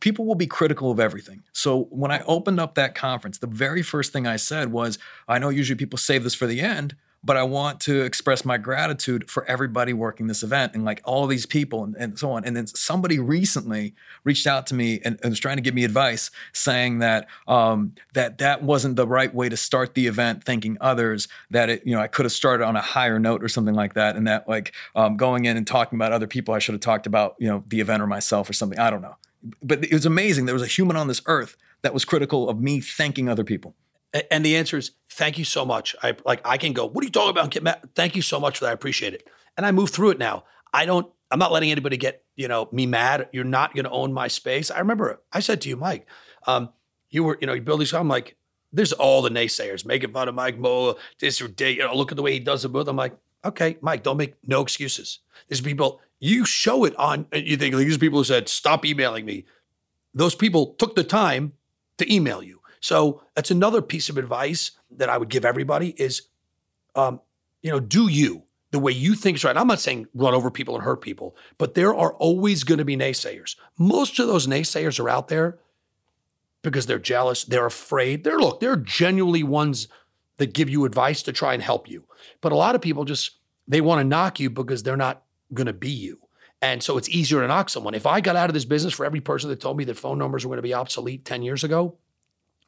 People 0.00 0.24
will 0.24 0.34
be 0.34 0.46
critical 0.46 0.90
of 0.90 1.00
everything. 1.00 1.42
So 1.52 1.84
when 1.90 2.10
I 2.10 2.22
opened 2.24 2.60
up 2.60 2.74
that 2.76 2.94
conference, 2.94 3.38
the 3.38 3.46
very 3.46 3.82
first 3.82 4.12
thing 4.12 4.26
I 4.26 4.36
said 4.36 4.70
was, 4.72 4.98
"I 5.26 5.38
know 5.38 5.48
usually 5.48 5.76
people 5.76 5.98
save 5.98 6.22
this 6.22 6.34
for 6.34 6.46
the 6.46 6.60
end, 6.60 6.94
but 7.24 7.36
I 7.36 7.42
want 7.42 7.80
to 7.80 8.02
express 8.02 8.44
my 8.44 8.58
gratitude 8.58 9.28
for 9.28 9.44
everybody 9.46 9.92
working 9.92 10.28
this 10.28 10.42
event 10.42 10.74
and 10.74 10.84
like 10.84 11.00
all 11.04 11.26
these 11.26 11.46
people 11.46 11.82
and, 11.82 11.96
and 11.96 12.18
so 12.18 12.30
on. 12.30 12.44
And 12.44 12.56
then 12.56 12.66
somebody 12.68 13.18
recently 13.18 13.94
reached 14.22 14.46
out 14.46 14.66
to 14.68 14.74
me 14.74 15.00
and, 15.04 15.18
and 15.22 15.30
was 15.30 15.40
trying 15.40 15.56
to 15.56 15.62
give 15.62 15.74
me 15.74 15.84
advice, 15.84 16.30
saying 16.52 17.00
that 17.00 17.26
um, 17.48 17.94
that 18.14 18.38
that 18.38 18.62
wasn't 18.62 18.96
the 18.96 19.06
right 19.06 19.34
way 19.34 19.48
to 19.48 19.56
start 19.56 19.94
the 19.94 20.06
event, 20.06 20.44
thanking 20.44 20.78
others. 20.80 21.26
That 21.50 21.68
it, 21.70 21.86
you 21.86 21.94
know, 21.94 22.00
I 22.00 22.06
could 22.06 22.24
have 22.24 22.32
started 22.32 22.64
on 22.64 22.76
a 22.76 22.80
higher 22.80 23.18
note 23.18 23.42
or 23.42 23.48
something 23.48 23.74
like 23.74 23.94
that, 23.94 24.14
and 24.14 24.26
that 24.28 24.48
like 24.48 24.72
um, 24.94 25.16
going 25.16 25.44
in 25.44 25.56
and 25.56 25.66
talking 25.66 25.96
about 25.98 26.12
other 26.12 26.28
people, 26.28 26.54
I 26.54 26.60
should 26.60 26.74
have 26.74 26.80
talked 26.80 27.06
about 27.06 27.34
you 27.38 27.48
know 27.48 27.64
the 27.66 27.80
event 27.80 28.00
or 28.00 28.06
myself 28.06 28.48
or 28.48 28.52
something. 28.52 28.78
I 28.78 28.90
don't 28.90 29.02
know, 29.02 29.16
but 29.62 29.84
it 29.84 29.92
was 29.92 30.06
amazing. 30.06 30.46
There 30.46 30.54
was 30.54 30.62
a 30.62 30.66
human 30.66 30.96
on 30.96 31.08
this 31.08 31.20
earth 31.26 31.56
that 31.82 31.92
was 31.92 32.04
critical 32.04 32.48
of 32.48 32.60
me 32.60 32.80
thanking 32.80 33.28
other 33.28 33.44
people. 33.44 33.74
And 34.30 34.44
the 34.44 34.56
answer 34.56 34.78
is 34.78 34.92
thank 35.10 35.38
you 35.38 35.44
so 35.44 35.64
much. 35.64 35.94
I 36.02 36.16
like 36.24 36.40
I 36.46 36.56
can 36.56 36.72
go, 36.72 36.86
what 36.86 37.02
are 37.02 37.06
you 37.06 37.12
talking 37.12 37.30
about? 37.30 37.50
Get 37.50 37.62
mad? 37.62 37.90
Thank 37.94 38.16
you 38.16 38.22
so 38.22 38.40
much 38.40 38.58
for 38.58 38.64
that. 38.64 38.70
I 38.70 38.74
appreciate 38.74 39.14
it. 39.14 39.28
And 39.56 39.66
I 39.66 39.72
move 39.72 39.90
through 39.90 40.10
it 40.10 40.18
now. 40.18 40.44
I 40.72 40.86
don't, 40.86 41.10
I'm 41.30 41.38
not 41.38 41.52
letting 41.52 41.70
anybody 41.70 41.96
get, 41.96 42.24
you 42.36 42.48
know, 42.48 42.68
me 42.72 42.86
mad. 42.86 43.28
You're 43.32 43.44
not 43.44 43.74
gonna 43.74 43.90
own 43.90 44.12
my 44.12 44.28
space. 44.28 44.70
I 44.70 44.78
remember 44.78 45.20
I 45.32 45.40
said 45.40 45.60
to 45.62 45.68
you, 45.68 45.76
Mike, 45.76 46.06
um, 46.46 46.70
you 47.10 47.24
were, 47.24 47.36
you 47.40 47.46
know, 47.46 47.52
you 47.52 47.60
build 47.60 47.80
these, 47.80 47.92
I'm 47.92 48.08
like, 48.08 48.36
there's 48.72 48.92
all 48.92 49.22
the 49.22 49.30
naysayers 49.30 49.84
making 49.84 50.12
fun 50.12 50.28
of 50.28 50.34
Mike 50.34 50.58
Mola, 50.58 50.94
this 51.20 51.40
or 51.40 51.48
day, 51.48 51.72
you 51.72 51.82
know, 51.82 51.94
look 51.94 52.12
at 52.12 52.16
the 52.16 52.22
way 52.22 52.32
he 52.32 52.40
does 52.40 52.64
it. 52.64 52.68
But 52.68 52.88
I'm 52.88 52.96
like, 52.96 53.16
okay, 53.44 53.78
Mike, 53.80 54.02
don't 54.02 54.16
make 54.16 54.34
no 54.46 54.60
excuses. 54.60 55.20
There's 55.48 55.60
people, 55.60 56.00
you 56.20 56.44
show 56.44 56.84
it 56.84 56.94
on, 56.96 57.26
you 57.32 57.56
think 57.56 57.74
like, 57.74 57.86
these 57.86 57.98
people 57.98 58.20
who 58.20 58.24
said, 58.24 58.48
stop 58.48 58.84
emailing 58.84 59.24
me. 59.24 59.44
Those 60.14 60.34
people 60.34 60.74
took 60.74 60.96
the 60.96 61.04
time 61.04 61.52
to 61.98 62.12
email 62.12 62.42
you. 62.42 62.57
So 62.80 63.22
that's 63.34 63.50
another 63.50 63.82
piece 63.82 64.08
of 64.08 64.18
advice 64.18 64.72
that 64.90 65.08
I 65.08 65.18
would 65.18 65.28
give 65.28 65.44
everybody 65.44 65.90
is, 65.96 66.22
um, 66.94 67.20
you 67.62 67.70
know, 67.70 67.80
do 67.80 68.08
you 68.08 68.44
the 68.70 68.78
way 68.78 68.92
you 68.92 69.14
think 69.14 69.36
is 69.36 69.44
right. 69.44 69.56
I'm 69.56 69.66
not 69.66 69.80
saying 69.80 70.08
run 70.14 70.34
over 70.34 70.50
people 70.50 70.74
and 70.74 70.84
hurt 70.84 71.00
people, 71.00 71.36
but 71.56 71.74
there 71.74 71.94
are 71.94 72.12
always 72.14 72.64
going 72.64 72.78
to 72.78 72.84
be 72.84 72.96
naysayers. 72.96 73.56
Most 73.78 74.18
of 74.18 74.26
those 74.26 74.46
naysayers 74.46 75.00
are 75.00 75.08
out 75.08 75.28
there 75.28 75.58
because 76.62 76.86
they're 76.86 76.98
jealous, 76.98 77.44
they're 77.44 77.66
afraid. 77.66 78.24
They're 78.24 78.38
look, 78.38 78.60
they're 78.60 78.76
genuinely 78.76 79.42
ones 79.42 79.88
that 80.36 80.52
give 80.52 80.68
you 80.68 80.84
advice 80.84 81.22
to 81.22 81.32
try 81.32 81.54
and 81.54 81.62
help 81.62 81.88
you. 81.88 82.04
But 82.40 82.52
a 82.52 82.56
lot 82.56 82.74
of 82.74 82.82
people 82.82 83.04
just 83.04 83.38
they 83.66 83.80
want 83.80 84.00
to 84.00 84.04
knock 84.04 84.38
you 84.38 84.50
because 84.50 84.82
they're 84.82 84.96
not 84.96 85.22
going 85.54 85.66
to 85.66 85.72
be 85.72 85.90
you. 85.90 86.18
And 86.60 86.82
so 86.82 86.98
it's 86.98 87.08
easier 87.08 87.40
to 87.40 87.48
knock 87.48 87.68
someone. 87.68 87.94
If 87.94 88.06
I 88.06 88.20
got 88.20 88.36
out 88.36 88.50
of 88.50 88.54
this 88.54 88.64
business 88.64 88.94
for 88.94 89.06
every 89.06 89.20
person 89.20 89.48
that 89.50 89.60
told 89.60 89.76
me 89.76 89.84
that 89.84 89.96
phone 89.96 90.18
numbers 90.18 90.44
were 90.44 90.50
going 90.50 90.58
to 90.58 90.62
be 90.62 90.74
obsolete 90.74 91.24
10 91.24 91.42
years 91.42 91.62
ago, 91.62 91.96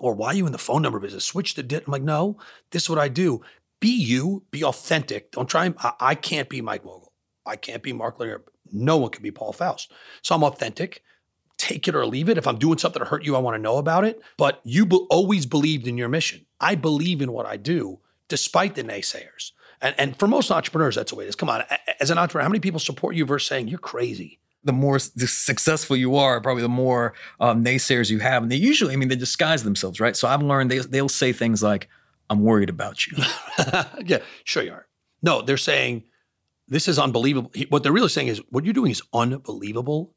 or 0.01 0.15
why 0.15 0.29
are 0.29 0.35
you 0.35 0.47
in 0.47 0.53
the 0.53 0.59
phone 0.59 0.83
number 0.83 0.99
business? 0.99 1.25
Switch 1.25 1.55
to 1.55 1.63
dit. 1.63 1.85
I'm 1.87 1.93
like, 1.93 2.03
no, 2.03 2.37
this 2.73 2.83
is 2.85 2.91
what 2.91 2.99
I 2.99 3.09
do. 3.09 3.43
Be 3.79 3.91
you, 3.91 4.43
be 4.51 4.65
authentic. 4.65 5.31
Don't 5.31 5.49
try 5.49 5.67
and, 5.67 5.75
I, 5.79 5.93
I 6.01 6.15
can't 6.17 6.49
be 6.49 6.61
Mike 6.61 6.83
Mogill. 6.85 7.09
I 7.47 7.57
can't 7.57 7.83
be 7.83 7.93
Mark 7.93 8.19
Lanier. 8.19 8.43
No 8.73 8.97
one 8.97 9.11
can 9.11 9.23
be 9.23 9.31
Paul 9.31 9.53
Faust. 9.53 9.93
So 10.23 10.35
I'm 10.35 10.43
authentic. 10.43 11.03
take 11.61 11.87
it 11.87 11.95
or 11.95 12.07
leave 12.07 12.29
it. 12.29 12.39
If 12.39 12.47
I'm 12.47 12.59
doing 12.59 12.79
something 12.79 13.01
to 13.01 13.09
hurt 13.09 13.25
you, 13.25 13.37
I 13.37 13.39
want 13.39 13.55
to 13.55 13.63
know 13.63 13.77
about 13.77 14.05
it. 14.05 14.21
But 14.37 14.61
you 14.65 14.87
be- 14.87 15.07
always 15.11 15.47
believed 15.47 15.87
in 15.87 15.99
your 15.99 16.09
mission. 16.09 16.47
I 16.61 16.75
believe 16.75 17.21
in 17.21 17.33
what 17.33 17.47
I 17.47 17.57
do, 17.57 18.01
despite 18.29 18.75
the 18.75 18.83
naysayers. 18.83 19.53
And, 19.81 19.95
and 19.99 20.19
for 20.19 20.27
most 20.27 20.51
entrepreneurs, 20.51 20.97
that's 20.97 21.11
the 21.11 21.17
way 21.17 21.25
it 21.25 21.29
is. 21.29 21.37
Come 21.37 21.51
on, 21.51 21.65
as 22.01 22.11
an 22.11 22.19
entrepreneur, 22.19 22.45
how 22.45 22.49
many 22.49 22.61
people 22.61 22.81
support 22.81 23.15
you 23.15 23.25
versus 23.27 23.49
saying 23.49 23.69
you're 23.69 23.79
crazy? 23.79 24.39
The 24.65 24.73
more 24.73 24.99
successful 24.99 25.97
you 25.97 26.17
are, 26.17 26.41
probably 26.41 26.63
the 26.63 26.69
more 26.69 27.15
um, 27.39 27.65
naysayers 27.65 28.11
you 28.11 28.19
have. 28.19 28.43
And 28.43 28.53
they 28.53 28.57
usually, 28.57 28.93
I 28.93 28.97
mean, 28.97 29.09
they 29.09 29.17
disguise 29.17 29.65
themselves, 29.65 30.01
right? 30.01 30.17
So 30.17 30.29
I've 30.29 30.43
learned 30.43 30.71
they, 30.71 30.79
they'll 30.79 31.09
say 31.09 31.33
things 31.33 31.63
like, 31.63 31.89
I'm 32.29 32.43
worried 32.43 32.69
about 32.69 33.07
you. 33.07 33.17
yeah, 34.05 34.19
sure 34.45 34.63
you 34.63 34.73
are. 34.73 34.87
No, 35.23 35.43
they're 35.43 35.57
saying, 35.57 36.05
this 36.69 36.87
is 36.89 36.99
unbelievable. 36.99 37.51
What 37.69 37.83
they're 37.83 37.93
really 37.93 38.09
saying 38.09 38.29
is, 38.29 38.41
what 38.51 38.65
you're 38.65 38.75
doing 38.75 38.93
is 38.93 39.03
unbelievable. 39.13 40.15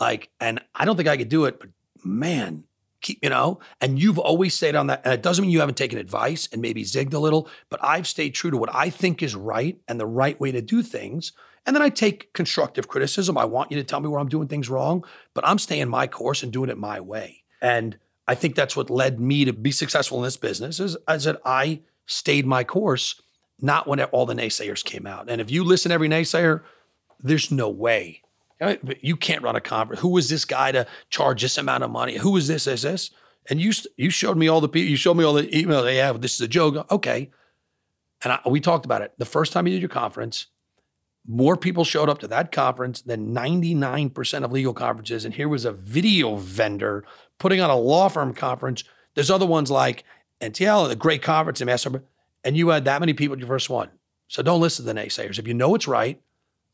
Like, 0.00 0.30
and 0.40 0.60
I 0.74 0.84
don't 0.84 0.96
think 0.96 1.08
I 1.08 1.16
could 1.16 1.28
do 1.28 1.46
it, 1.46 1.58
but 1.58 1.70
man, 2.04 2.64
keep, 3.00 3.18
you 3.22 3.30
know, 3.30 3.60
and 3.80 4.00
you've 4.00 4.18
always 4.18 4.54
stayed 4.54 4.76
on 4.76 4.88
that. 4.88 5.02
And 5.04 5.14
it 5.14 5.22
doesn't 5.22 5.42
mean 5.42 5.50
you 5.50 5.60
haven't 5.60 5.76
taken 5.76 5.98
advice 5.98 6.48
and 6.52 6.62
maybe 6.62 6.84
zigged 6.84 7.14
a 7.14 7.18
little, 7.18 7.48
but 7.70 7.80
I've 7.82 8.06
stayed 8.06 8.34
true 8.34 8.50
to 8.50 8.56
what 8.56 8.74
I 8.74 8.90
think 8.90 9.22
is 9.22 9.34
right 9.34 9.78
and 9.88 9.98
the 9.98 10.06
right 10.06 10.40
way 10.40 10.52
to 10.52 10.62
do 10.62 10.82
things. 10.82 11.32
And 11.66 11.74
then 11.74 11.82
I 11.82 11.88
take 11.88 12.32
constructive 12.32 12.88
criticism. 12.88 13.38
I 13.38 13.44
want 13.46 13.70
you 13.70 13.78
to 13.78 13.84
tell 13.84 14.00
me 14.00 14.08
where 14.08 14.20
I'm 14.20 14.28
doing 14.28 14.48
things 14.48 14.68
wrong, 14.68 15.04
but 15.32 15.46
I'm 15.46 15.58
staying 15.58 15.88
my 15.88 16.06
course 16.06 16.42
and 16.42 16.52
doing 16.52 16.70
it 16.70 16.76
my 16.76 17.00
way. 17.00 17.42
And 17.62 17.98
I 18.28 18.34
think 18.34 18.54
that's 18.54 18.76
what 18.76 18.90
led 18.90 19.18
me 19.18 19.44
to 19.44 19.52
be 19.52 19.70
successful 19.70 20.18
in 20.18 20.24
this 20.24 20.36
business 20.36 20.78
is, 20.80 20.96
is 21.08 21.24
that 21.24 21.40
I 21.44 21.80
stayed 22.06 22.46
my 22.46 22.64
course, 22.64 23.20
not 23.60 23.86
when 23.86 24.02
all 24.02 24.26
the 24.26 24.34
naysayers 24.34 24.84
came 24.84 25.06
out. 25.06 25.30
And 25.30 25.40
if 25.40 25.50
you 25.50 25.64
listen 25.64 25.90
every 25.90 26.08
naysayer, 26.08 26.62
there's 27.20 27.50
no 27.50 27.70
way 27.70 28.20
you 29.00 29.16
can't 29.16 29.42
run 29.42 29.56
a 29.56 29.60
conference. 29.60 30.00
Who 30.00 30.16
is 30.16 30.28
this 30.28 30.44
guy 30.44 30.72
to 30.72 30.86
charge 31.10 31.42
this 31.42 31.58
amount 31.58 31.84
of 31.84 31.90
money? 31.90 32.16
Who 32.16 32.36
is 32.36 32.48
this? 32.48 32.66
Is 32.66 32.82
this? 32.82 33.10
And 33.50 33.60
you 33.60 33.72
you 33.96 34.10
showed 34.10 34.36
me 34.36 34.48
all 34.48 34.60
the 34.60 34.68
people. 34.68 34.90
You 34.90 34.96
showed 34.96 35.16
me 35.16 35.24
all 35.24 35.34
the 35.34 35.46
emails. 35.48 35.94
Yeah, 35.94 36.12
this 36.12 36.34
is 36.34 36.40
a 36.40 36.48
joke. 36.48 36.90
Okay, 36.90 37.30
and 38.22 38.32
I, 38.32 38.40
we 38.46 38.60
talked 38.60 38.84
about 38.84 39.02
it 39.02 39.12
the 39.18 39.26
first 39.26 39.52
time 39.52 39.66
you 39.66 39.74
did 39.74 39.82
your 39.82 39.88
conference. 39.88 40.46
More 41.26 41.56
people 41.56 41.84
showed 41.84 42.08
up 42.08 42.18
to 42.18 42.28
that 42.28 42.52
conference 42.52 43.00
than 43.00 43.34
99% 43.34 44.44
of 44.44 44.52
legal 44.52 44.74
conferences. 44.74 45.24
And 45.24 45.34
here 45.34 45.48
was 45.48 45.64
a 45.64 45.72
video 45.72 46.36
vendor 46.36 47.04
putting 47.38 47.60
on 47.60 47.70
a 47.70 47.76
law 47.76 48.08
firm 48.08 48.34
conference. 48.34 48.84
There's 49.14 49.30
other 49.30 49.46
ones 49.46 49.70
like 49.70 50.04
NTL, 50.40 50.90
a 50.90 50.96
great 50.96 51.22
conference 51.22 51.60
in 51.60 51.66
Master, 51.66 52.04
and 52.42 52.56
you 52.56 52.68
had 52.68 52.84
that 52.84 53.00
many 53.00 53.14
people 53.14 53.34
at 53.34 53.38
your 53.38 53.48
first 53.48 53.70
one. 53.70 53.90
So 54.28 54.42
don't 54.42 54.60
listen 54.60 54.84
to 54.84 54.92
the 54.92 55.00
naysayers. 55.00 55.38
If 55.38 55.48
you 55.48 55.54
know 55.54 55.74
it's 55.74 55.88
right, 55.88 56.20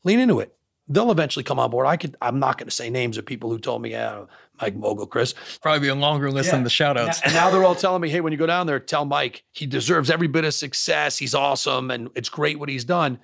lean 0.03 0.19
into 0.19 0.39
it 0.39 0.55
they'll 0.91 1.11
eventually 1.11 1.43
come 1.43 1.59
on 1.59 1.71
board. 1.71 1.87
I 1.87 1.97
could, 1.97 2.15
I'm 2.21 2.39
not 2.39 2.57
going 2.57 2.67
to 2.67 2.75
say 2.75 2.89
names 2.89 3.17
of 3.17 3.25
people 3.25 3.49
who 3.49 3.59
told 3.59 3.81
me, 3.81 3.91
yeah, 3.91 4.25
Mike 4.61 4.75
Mogill, 4.75 5.09
Chris. 5.09 5.33
Probably 5.61 5.79
be 5.79 5.87
a 5.87 5.95
longer 5.95 6.29
list 6.29 6.47
yeah. 6.47 6.55
than 6.55 6.63
the 6.63 6.69
shout 6.69 6.97
outs. 6.97 7.21
And 7.23 7.33
now 7.33 7.49
they're 7.49 7.63
all 7.63 7.75
telling 7.75 8.01
me, 8.01 8.09
hey, 8.09 8.21
when 8.21 8.31
you 8.31 8.37
go 8.37 8.45
down 8.45 8.67
there, 8.67 8.79
tell 8.79 9.05
Mike 9.05 9.43
he 9.51 9.65
deserves 9.65 10.09
every 10.09 10.27
bit 10.27 10.43
of 10.43 10.53
success. 10.53 11.17
He's 11.17 11.33
awesome 11.33 11.91
and 11.91 12.09
it's 12.15 12.29
great 12.29 12.59
what 12.59 12.69
he's 12.69 12.85
done. 12.85 13.19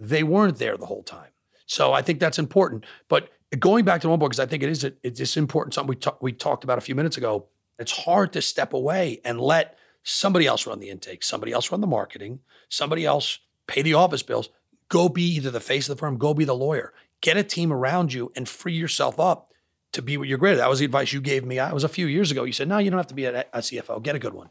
They 0.00 0.22
weren't 0.22 0.58
there 0.58 0.76
the 0.76 0.86
whole 0.86 1.02
time. 1.02 1.30
So 1.66 1.92
I 1.92 2.02
think 2.02 2.18
that's 2.18 2.38
important. 2.38 2.84
But 3.08 3.30
going 3.58 3.84
back 3.84 4.00
to 4.00 4.08
one 4.08 4.18
book, 4.18 4.30
because 4.30 4.40
I 4.40 4.46
think 4.46 4.62
it 4.62 4.70
is 4.70 4.84
it's 5.02 5.36
important, 5.36 5.74
something 5.74 5.90
we, 5.90 5.96
ta- 5.96 6.16
we 6.20 6.32
talked 6.32 6.64
about 6.64 6.78
a 6.78 6.80
few 6.80 6.94
minutes 6.94 7.16
ago. 7.16 7.46
It's 7.78 7.92
hard 7.92 8.32
to 8.34 8.42
step 8.42 8.72
away 8.72 9.20
and 9.24 9.40
let 9.40 9.78
somebody 10.02 10.46
else 10.46 10.66
run 10.66 10.80
the 10.80 10.90
intake, 10.90 11.22
somebody 11.22 11.52
else 11.52 11.70
run 11.70 11.80
the 11.80 11.86
marketing, 11.86 12.40
somebody 12.68 13.06
else 13.06 13.38
pay 13.66 13.82
the 13.82 13.94
office 13.94 14.22
bills 14.22 14.48
Go 14.90 15.08
be 15.08 15.22
either 15.22 15.50
the 15.50 15.60
face 15.60 15.88
of 15.88 15.96
the 15.96 16.00
firm, 16.00 16.18
go 16.18 16.34
be 16.34 16.44
the 16.44 16.54
lawyer. 16.54 16.92
Get 17.22 17.36
a 17.36 17.44
team 17.44 17.72
around 17.72 18.12
you 18.12 18.32
and 18.36 18.48
free 18.48 18.74
yourself 18.74 19.18
up 19.18 19.52
to 19.92 20.02
be 20.02 20.16
what 20.16 20.28
you're 20.28 20.36
great 20.36 20.52
at. 20.52 20.58
That 20.58 20.68
was 20.68 20.80
the 20.80 20.84
advice 20.84 21.12
you 21.12 21.20
gave 21.20 21.44
me. 21.44 21.58
I 21.58 21.72
was 21.72 21.84
a 21.84 21.88
few 21.88 22.06
years 22.06 22.30
ago. 22.30 22.44
You 22.44 22.52
said, 22.52 22.68
no, 22.68 22.78
you 22.78 22.90
don't 22.90 22.98
have 22.98 23.06
to 23.06 23.14
be 23.14 23.24
a, 23.24 23.46
a 23.52 23.58
CFO. 23.58 24.02
Get 24.02 24.16
a 24.16 24.18
good 24.18 24.34
one. 24.34 24.50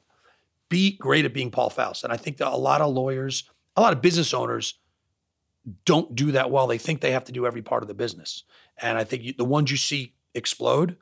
Be 0.70 0.93
great 0.93 1.26
at 1.26 1.34
being 1.34 1.52
Paul 1.52 1.70
Faust. 1.70 2.04
And 2.04 2.14
I 2.14 2.18
think 2.18 2.38
that 2.38 2.47
a 2.47 2.56
lot 2.56 2.80
of 2.80 2.93
lawyers, 2.93 3.50
a 3.76 3.82
lot 3.82 3.91
of 3.91 4.02
business 4.02 4.34
owners 4.34 4.76
don't 5.86 6.15
do 6.15 6.32
that 6.32 6.51
well. 6.51 6.67
They 6.67 6.78
think 6.78 7.01
they 7.01 7.11
have 7.11 7.26
to 7.26 7.32
do 7.32 7.45
every 7.45 7.61
part 7.61 7.84
of 7.84 7.88
the 7.88 7.93
business. 7.93 8.43
And 8.78 8.97
I 8.97 9.03
think 9.03 9.24
you, 9.24 9.34
the 9.34 9.45
ones 9.45 9.72
you 9.72 9.78
see 9.78 10.13
explode 10.34 10.97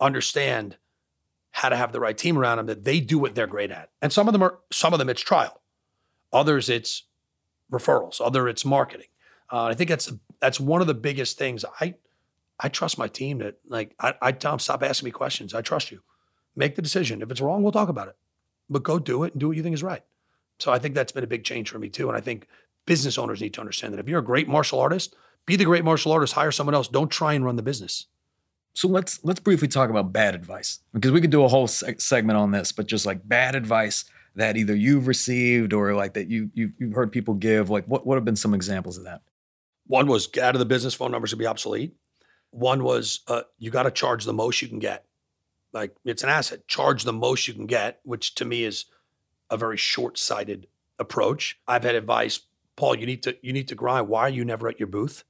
understand 0.00 0.76
how 1.50 1.68
to 1.68 1.76
have 1.76 1.92
the 1.92 2.00
right 2.00 2.16
team 2.16 2.38
around 2.38 2.58
them 2.58 2.66
that 2.66 2.84
they 2.84 3.00
do 3.00 3.18
what 3.18 3.34
they're 3.34 3.46
great 3.46 3.70
at. 3.70 3.90
And 4.00 4.12
some 4.12 4.28
of 4.28 4.32
them 4.32 4.42
are, 4.42 4.58
some 4.70 4.92
of 4.92 4.98
them 4.98 5.08
it's 5.08 5.22
trial. 5.22 5.60
Others 6.32 6.68
it's 6.68 7.04
referrals, 7.72 8.20
other 8.20 8.48
it's 8.48 8.64
marketing. 8.64 9.08
Uh, 9.50 9.64
I 9.64 9.74
think 9.74 9.88
that's 9.88 10.12
that's 10.40 10.60
one 10.60 10.80
of 10.80 10.86
the 10.86 10.94
biggest 10.94 11.38
things. 11.38 11.64
I 11.80 11.94
I 12.60 12.68
trust 12.68 12.98
my 12.98 13.08
team 13.08 13.38
that 13.38 13.56
like 13.66 13.94
I, 13.98 14.14
I 14.20 14.32
tell 14.32 14.52
them 14.52 14.58
stop 14.58 14.82
asking 14.82 15.06
me 15.06 15.10
questions. 15.10 15.54
I 15.54 15.62
trust 15.62 15.90
you. 15.90 16.02
Make 16.54 16.76
the 16.76 16.82
decision. 16.82 17.22
If 17.22 17.30
it's 17.30 17.40
wrong, 17.40 17.62
we'll 17.62 17.72
talk 17.72 17.88
about 17.88 18.08
it. 18.08 18.16
But 18.68 18.82
go 18.82 18.98
do 18.98 19.24
it 19.24 19.32
and 19.32 19.40
do 19.40 19.48
what 19.48 19.56
you 19.56 19.62
think 19.62 19.74
is 19.74 19.82
right. 19.82 20.02
So 20.58 20.72
I 20.72 20.78
think 20.78 20.94
that's 20.94 21.12
been 21.12 21.24
a 21.24 21.28
big 21.28 21.44
change 21.44 21.70
for 21.70 21.78
me 21.78 21.88
too. 21.88 22.08
And 22.08 22.16
I 22.16 22.20
think 22.20 22.46
business 22.88 23.18
owners 23.18 23.40
need 23.40 23.54
to 23.54 23.60
understand 23.60 23.92
that 23.92 24.00
if 24.00 24.08
you're 24.08 24.18
a 24.18 24.24
great 24.24 24.48
martial 24.48 24.80
artist, 24.80 25.14
be 25.46 25.54
the 25.54 25.64
great 25.64 25.84
martial 25.84 26.10
artist. 26.10 26.32
Hire 26.32 26.50
someone 26.50 26.74
else. 26.74 26.88
Don't 26.88 27.10
try 27.10 27.34
and 27.34 27.44
run 27.44 27.56
the 27.56 27.62
business. 27.62 28.06
So 28.74 28.88
let's 28.88 29.20
let's 29.24 29.40
briefly 29.40 29.68
talk 29.68 29.90
about 29.90 30.12
bad 30.12 30.34
advice 30.34 30.80
because 30.94 31.12
we 31.12 31.20
could 31.20 31.30
do 31.30 31.44
a 31.44 31.48
whole 31.48 31.68
segment 31.68 32.38
on 32.38 32.50
this, 32.50 32.72
but 32.72 32.86
just 32.86 33.06
like 33.06 33.28
bad 33.28 33.54
advice 33.54 34.04
that 34.36 34.56
either 34.56 34.74
you've 34.74 35.06
received 35.06 35.72
or 35.72 35.94
like 35.94 36.14
that 36.14 36.28
you, 36.28 36.50
you 36.54 36.72
you've 36.78 36.94
heard 36.94 37.12
people 37.12 37.34
give? 37.34 37.70
Like 37.70 37.84
what 37.86 38.06
what 38.06 38.16
have 38.16 38.24
been 38.24 38.36
some 38.36 38.54
examples 38.54 38.96
of 38.96 39.04
that? 39.04 39.22
One 39.86 40.06
was 40.06 40.26
get 40.26 40.44
out 40.44 40.54
of 40.54 40.58
the 40.58 40.64
business. 40.64 40.94
Phone 40.94 41.10
numbers 41.10 41.32
will 41.32 41.38
be 41.38 41.46
obsolete. 41.46 41.94
One 42.50 42.82
was 42.84 43.20
uh, 43.28 43.42
you 43.58 43.70
got 43.70 43.82
to 43.82 43.90
charge 43.90 44.24
the 44.24 44.32
most 44.32 44.62
you 44.62 44.68
can 44.68 44.78
get. 44.78 45.04
Like 45.72 45.94
it's 46.04 46.22
an 46.22 46.28
asset. 46.30 46.66
Charge 46.68 47.04
the 47.04 47.12
most 47.12 47.48
you 47.48 47.54
can 47.54 47.66
get, 47.66 48.00
which 48.04 48.34
to 48.36 48.44
me 48.44 48.64
is 48.64 48.86
a 49.50 49.56
very 49.56 49.76
short-sighted 49.76 50.66
approach. 50.98 51.58
I've 51.66 51.84
had 51.84 51.94
advice, 51.94 52.40
Paul. 52.78 52.94
You 52.98 53.04
need 53.04 53.22
to 53.24 53.36
you 53.42 53.52
need 53.52 53.68
to 53.68 53.74
grind. 53.74 54.08
Why 54.08 54.22
are 54.22 54.30
you 54.30 54.44
never 54.46 54.68
at 54.68 54.78
your 54.80 54.86
booth? 54.88 55.24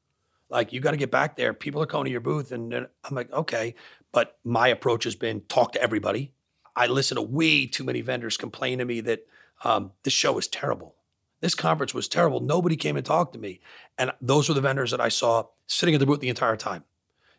Like 0.48 0.72
you 0.72 0.80
got 0.80 0.92
to 0.92 0.96
get 0.96 1.10
back 1.10 1.36
there. 1.36 1.52
People 1.52 1.82
are 1.82 1.86
coming 1.86 2.04
to 2.04 2.10
your 2.10 2.20
booth, 2.20 2.52
and, 2.52 2.72
I'm 2.72 2.88
like, 3.10 3.32
okay. 3.32 3.74
But 4.12 4.38
my 4.44 4.68
approach 4.68 5.04
has 5.04 5.16
been 5.16 5.42
talk 5.48 5.72
to 5.72 5.82
everybody 5.82 6.32
I 6.78 6.86
listen 6.86 7.16
to 7.16 7.22
way 7.22 7.66
too 7.66 7.82
many 7.82 8.02
vendors 8.02 8.36
complain 8.36 8.78
to 8.78 8.84
me 8.84 9.00
that 9.00 9.26
um, 9.64 9.90
this 10.04 10.12
show 10.12 10.32
was 10.32 10.46
terrible. 10.46 10.94
This 11.40 11.56
conference 11.56 11.92
was 11.92 12.06
terrible. 12.06 12.38
Nobody 12.38 12.76
came 12.76 12.96
and 12.96 13.04
talked 13.04 13.32
to 13.32 13.38
me. 13.38 13.58
And 13.98 14.12
those 14.20 14.48
were 14.48 14.54
the 14.54 14.60
vendors 14.60 14.92
that 14.92 15.00
I 15.00 15.08
saw 15.08 15.46
sitting 15.66 15.96
at 15.96 15.98
the 15.98 16.06
booth 16.06 16.20
the 16.20 16.28
entire 16.28 16.56
time. 16.56 16.84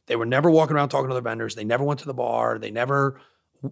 They 0.07 0.18
were 0.18 0.26
never 0.26 0.51
walking 0.51 0.76
around 0.76 0.89
talking 0.89 1.07
to 1.07 1.14
other 1.14 1.22
vendors. 1.22 1.55
They 1.55 1.64
never 1.64 1.86
went 1.86 2.01
to 2.01 2.05
the 2.05 2.14
bar. 2.14 2.60
They 2.60 2.70
never, 2.70 3.22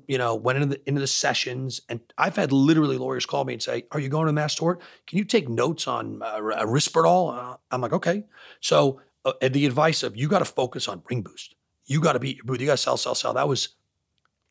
you 0.08 0.18
know, 0.18 0.36
went 0.36 0.58
into 0.58 0.76
the 0.76 0.90
into 0.90 1.02
the 1.02 1.08
sessions. 1.08 1.82
And 1.90 2.00
I've 2.18 2.36
had 2.36 2.52
literally 2.52 2.98
lawyers 2.98 3.26
call 3.26 3.46
me 3.46 3.54
and 3.54 3.62
say, 3.62 3.86
"Are 3.92 4.00
you 4.00 4.10
going 4.10 4.28
to 4.28 4.34
Mass 4.34 4.56
Tort? 4.56 4.82
Can 5.06 5.18
you 5.18 5.26
take 5.26 5.50
notes 5.50 5.88
on 5.88 6.22
uh, 6.22 6.38
a 6.38 6.66
Risperdal?" 6.66 7.38
Uh, 7.38 7.58
I'm 7.72 7.82
like, 7.82 7.94
"Okay." 7.94 8.26
So 8.60 9.02
uh, 9.26 9.34
the 9.42 9.66
advice 9.66 10.04
of 10.04 10.16
you 10.16 10.28
got 10.28 10.40
to 10.40 10.46
focus 10.46 10.88
on 10.88 11.02
RingBoost. 11.02 11.54
You 11.86 12.02
got 12.02 12.14
to 12.14 12.20
beat 12.20 12.38
your 12.38 12.46
booth. 12.46 12.60
You 12.62 12.68
got 12.68 12.74
to 12.74 12.78
sell, 12.78 12.98
sell, 12.98 13.16
sell. 13.16 13.34
That 13.34 13.48
was 13.48 13.70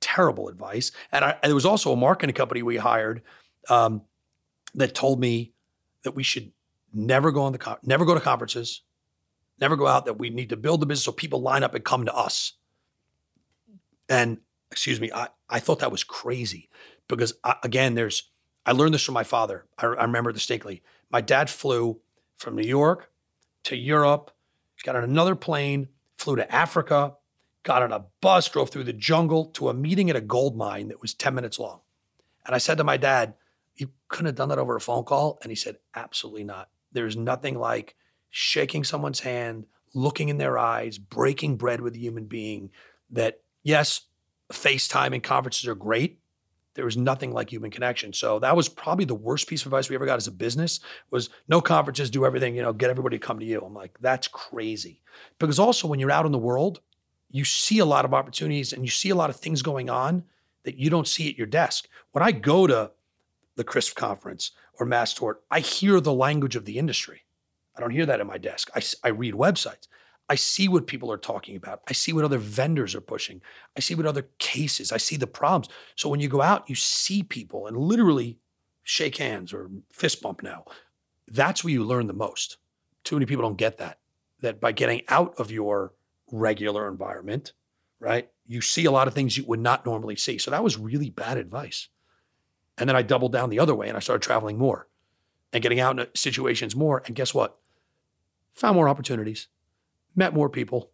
terrible 0.00 0.48
advice. 0.48 0.92
And, 1.12 1.24
I, 1.24 1.36
there 1.42 1.54
was 1.54 1.66
also 1.66 1.92
a 1.92 1.96
marketing 1.96 2.34
company 2.34 2.62
we 2.62 2.76
hired 2.76 3.22
um, 3.68 4.02
that 4.74 4.94
told 4.94 5.20
me 5.20 5.52
that 6.02 6.12
we 6.12 6.22
should 6.22 6.52
never 6.92 7.32
go 7.32 7.42
on 7.42 7.52
the 7.52 7.78
never 7.82 8.04
go 8.04 8.14
to 8.14 8.20
conferences, 8.20 8.82
never 9.60 9.76
go 9.76 9.86
out. 9.86 10.06
That 10.06 10.18
we 10.18 10.30
need 10.30 10.50
to 10.50 10.56
build 10.56 10.80
the 10.80 10.86
business 10.86 11.04
so 11.04 11.12
people 11.12 11.40
line 11.40 11.62
up 11.62 11.74
and 11.74 11.84
come 11.84 12.04
to 12.04 12.14
us. 12.14 12.52
And 14.08 14.38
excuse 14.70 15.00
me, 15.00 15.10
I, 15.12 15.28
I 15.48 15.60
thought 15.60 15.80
that 15.80 15.92
was 15.92 16.04
crazy 16.04 16.68
because 17.08 17.34
I, 17.44 17.56
again, 17.62 17.94
there's 17.94 18.30
I 18.64 18.72
learned 18.72 18.94
this 18.94 19.04
from 19.04 19.14
my 19.14 19.24
father. 19.24 19.64
I, 19.78 19.86
I 19.86 20.02
remember 20.02 20.32
distinctly. 20.32 20.82
My 21.10 21.20
dad 21.20 21.48
flew 21.48 22.00
from 22.36 22.56
New 22.56 22.66
York 22.66 23.10
to 23.64 23.76
Europe, 23.76 24.32
got 24.84 24.96
on 24.96 25.04
another 25.04 25.36
plane, 25.36 25.88
flew 26.18 26.36
to 26.36 26.54
Africa, 26.54 27.14
got 27.62 27.82
on 27.82 27.92
a 27.92 28.04
bus, 28.20 28.48
drove 28.48 28.70
through 28.70 28.84
the 28.84 28.92
jungle 28.92 29.46
to 29.46 29.68
a 29.68 29.74
meeting 29.74 30.10
at 30.10 30.16
a 30.16 30.20
gold 30.20 30.56
mine 30.56 30.88
that 30.88 31.00
was 31.00 31.14
10 31.14 31.34
minutes 31.34 31.58
long. 31.58 31.80
And 32.44 32.54
I 32.54 32.58
said 32.58 32.78
to 32.78 32.84
my 32.84 32.96
dad, 32.96 33.34
You 33.76 33.90
couldn't 34.08 34.26
have 34.26 34.34
done 34.34 34.48
that 34.50 34.58
over 34.58 34.76
a 34.76 34.80
phone 34.80 35.04
call? 35.04 35.38
And 35.42 35.50
he 35.50 35.56
said, 35.56 35.78
Absolutely 35.94 36.44
not. 36.44 36.68
There's 36.92 37.16
nothing 37.16 37.58
like 37.58 37.94
shaking 38.30 38.84
someone's 38.84 39.20
hand, 39.20 39.66
looking 39.94 40.28
in 40.28 40.38
their 40.38 40.58
eyes, 40.58 40.98
breaking 40.98 41.56
bread 41.56 41.80
with 41.80 41.94
a 41.94 41.98
human 41.98 42.24
being. 42.24 42.70
That, 43.10 43.40
yes, 43.62 44.02
FaceTime 44.52 45.14
and 45.14 45.22
conferences 45.22 45.66
are 45.66 45.74
great. 45.74 46.20
There 46.74 46.84
was 46.84 46.96
nothing 46.96 47.32
like 47.32 47.50
human 47.50 47.70
connection. 47.70 48.12
So 48.12 48.38
that 48.40 48.54
was 48.54 48.68
probably 48.68 49.06
the 49.06 49.14
worst 49.14 49.48
piece 49.48 49.62
of 49.62 49.68
advice 49.68 49.88
we 49.88 49.96
ever 49.96 50.04
got 50.04 50.18
as 50.18 50.26
a 50.26 50.32
business 50.32 50.80
was 51.10 51.30
no 51.48 51.60
conferences, 51.60 52.10
do 52.10 52.26
everything, 52.26 52.54
you 52.54 52.62
know, 52.62 52.74
get 52.74 52.90
everybody 52.90 53.18
to 53.18 53.26
come 53.26 53.38
to 53.38 53.46
you. 53.46 53.60
I'm 53.60 53.74
like, 53.74 53.96
that's 54.00 54.28
crazy. 54.28 55.00
Because 55.38 55.58
also 55.58 55.88
when 55.88 55.98
you're 55.98 56.10
out 56.10 56.26
in 56.26 56.32
the 56.32 56.38
world, 56.38 56.80
you 57.30 57.44
see 57.44 57.78
a 57.78 57.86
lot 57.86 58.04
of 58.04 58.12
opportunities 58.12 58.72
and 58.72 58.84
you 58.84 58.90
see 58.90 59.08
a 59.08 59.14
lot 59.14 59.30
of 59.30 59.36
things 59.36 59.62
going 59.62 59.88
on 59.88 60.24
that 60.64 60.76
you 60.76 60.90
don't 60.90 61.08
see 61.08 61.30
at 61.30 61.38
your 61.38 61.46
desk. 61.46 61.88
When 62.12 62.22
I 62.22 62.32
go 62.32 62.66
to 62.66 62.90
the 63.56 63.64
CRISP 63.64 63.94
conference 63.94 64.50
or 64.78 64.84
Mass 64.84 65.14
Tort, 65.14 65.42
I 65.50 65.60
hear 65.60 66.00
the 66.00 66.12
language 66.12 66.56
of 66.56 66.66
the 66.66 66.78
industry. 66.78 67.22
I 67.74 67.80
don't 67.80 67.90
hear 67.90 68.06
that 68.06 68.20
at 68.20 68.26
my 68.26 68.38
desk. 68.38 68.70
I, 68.74 68.82
I 69.02 69.08
read 69.08 69.34
websites. 69.34 69.88
I 70.28 70.34
see 70.34 70.66
what 70.68 70.86
people 70.86 71.12
are 71.12 71.18
talking 71.18 71.56
about. 71.56 71.82
I 71.88 71.92
see 71.92 72.12
what 72.12 72.24
other 72.24 72.38
vendors 72.38 72.94
are 72.94 73.00
pushing. 73.00 73.40
I 73.76 73.80
see 73.80 73.94
what 73.94 74.06
other 74.06 74.28
cases. 74.38 74.90
I 74.90 74.96
see 74.96 75.16
the 75.16 75.26
problems. 75.26 75.68
So 75.94 76.08
when 76.08 76.20
you 76.20 76.28
go 76.28 76.42
out, 76.42 76.68
you 76.68 76.74
see 76.74 77.22
people 77.22 77.66
and 77.66 77.76
literally 77.76 78.38
shake 78.82 79.18
hands 79.18 79.52
or 79.52 79.70
fist 79.92 80.20
bump 80.22 80.42
now. 80.42 80.64
That's 81.28 81.62
where 81.62 81.72
you 81.72 81.84
learn 81.84 82.08
the 82.08 82.12
most. 82.12 82.56
Too 83.04 83.16
many 83.16 83.26
people 83.26 83.42
don't 83.42 83.56
get 83.56 83.78
that. 83.78 83.98
That 84.40 84.60
by 84.60 84.72
getting 84.72 85.02
out 85.08 85.34
of 85.38 85.50
your 85.50 85.94
regular 86.30 86.88
environment, 86.88 87.52
right, 88.00 88.28
you 88.46 88.60
see 88.60 88.84
a 88.84 88.90
lot 88.90 89.08
of 89.08 89.14
things 89.14 89.36
you 89.36 89.44
would 89.44 89.60
not 89.60 89.86
normally 89.86 90.16
see. 90.16 90.38
So 90.38 90.50
that 90.50 90.64
was 90.64 90.76
really 90.76 91.10
bad 91.10 91.38
advice. 91.38 91.88
And 92.78 92.88
then 92.88 92.96
I 92.96 93.02
doubled 93.02 93.32
down 93.32 93.50
the 93.50 93.60
other 93.60 93.74
way 93.74 93.88
and 93.88 93.96
I 93.96 94.00
started 94.00 94.22
traveling 94.22 94.58
more 94.58 94.88
and 95.52 95.62
getting 95.62 95.80
out 95.80 95.98
in 95.98 96.06
situations 96.14 96.76
more. 96.76 97.02
And 97.06 97.14
guess 97.14 97.32
what? 97.32 97.58
Found 98.54 98.74
more 98.74 98.88
opportunities 98.88 99.48
met 100.16 100.34
more 100.34 100.48
people, 100.48 100.90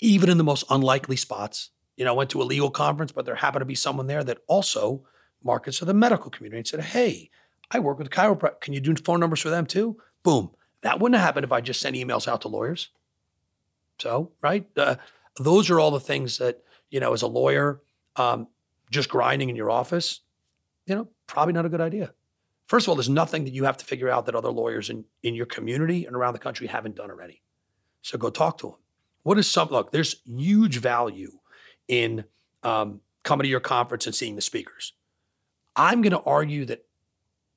even 0.00 0.28
in 0.28 0.38
the 0.38 0.44
most 0.44 0.64
unlikely 0.70 1.16
spots. 1.16 1.70
You 1.96 2.04
know, 2.04 2.12
I 2.12 2.16
went 2.16 2.30
to 2.30 2.42
a 2.42 2.44
legal 2.44 2.70
conference, 2.70 3.12
but 3.12 3.24
there 3.24 3.34
happened 3.34 3.62
to 3.62 3.66
be 3.66 3.74
someone 3.74 4.06
there 4.06 4.24
that 4.24 4.38
also 4.46 5.04
markets 5.42 5.78
to 5.78 5.84
the 5.84 5.94
medical 5.94 6.30
community 6.30 6.58
and 6.58 6.66
said, 6.66 6.80
Hey, 6.80 7.30
I 7.70 7.78
work 7.78 7.98
with 7.98 8.10
chiropractor. 8.10 8.60
Can 8.60 8.74
you 8.74 8.80
do 8.80 8.94
phone 8.96 9.20
numbers 9.20 9.40
for 9.40 9.50
them 9.50 9.66
too? 9.66 9.96
Boom. 10.22 10.50
That 10.82 11.00
wouldn't 11.00 11.18
have 11.18 11.24
happened 11.24 11.44
if 11.44 11.52
I 11.52 11.60
just 11.60 11.80
sent 11.80 11.96
emails 11.96 12.28
out 12.28 12.42
to 12.42 12.48
lawyers. 12.48 12.90
So, 13.98 14.32
right? 14.42 14.66
Uh, 14.76 14.96
those 15.38 15.70
are 15.70 15.80
all 15.80 15.90
the 15.90 16.00
things 16.00 16.38
that, 16.38 16.62
you 16.90 17.00
know, 17.00 17.12
as 17.12 17.22
a 17.22 17.26
lawyer, 17.26 17.80
um, 18.16 18.48
just 18.90 19.08
grinding 19.08 19.50
in 19.50 19.56
your 19.56 19.70
office, 19.70 20.20
you 20.86 20.94
know, 20.94 21.08
probably 21.26 21.54
not 21.54 21.64
a 21.64 21.68
good 21.68 21.80
idea. 21.80 22.12
First 22.66 22.86
of 22.86 22.90
all, 22.90 22.94
there's 22.96 23.08
nothing 23.08 23.44
that 23.44 23.52
you 23.52 23.64
have 23.64 23.76
to 23.78 23.84
figure 23.84 24.08
out 24.08 24.26
that 24.26 24.34
other 24.34 24.50
lawyers 24.50 24.90
in, 24.90 25.04
in 25.22 25.34
your 25.34 25.46
community 25.46 26.06
and 26.06 26.16
around 26.16 26.32
the 26.32 26.38
country 26.38 26.66
haven't 26.66 26.96
done 26.96 27.10
already. 27.10 27.42
So 28.04 28.18
go 28.18 28.28
talk 28.28 28.58
to 28.58 28.66
them. 28.68 28.76
What 29.22 29.38
is 29.38 29.50
some 29.50 29.70
look? 29.70 29.90
There's 29.90 30.16
huge 30.26 30.76
value 30.76 31.38
in 31.88 32.24
um, 32.62 33.00
coming 33.22 33.44
to 33.44 33.48
your 33.48 33.60
conference 33.60 34.04
and 34.04 34.14
seeing 34.14 34.36
the 34.36 34.42
speakers. 34.42 34.92
I'm 35.74 36.02
going 36.02 36.12
to 36.12 36.20
argue 36.20 36.66
that 36.66 36.84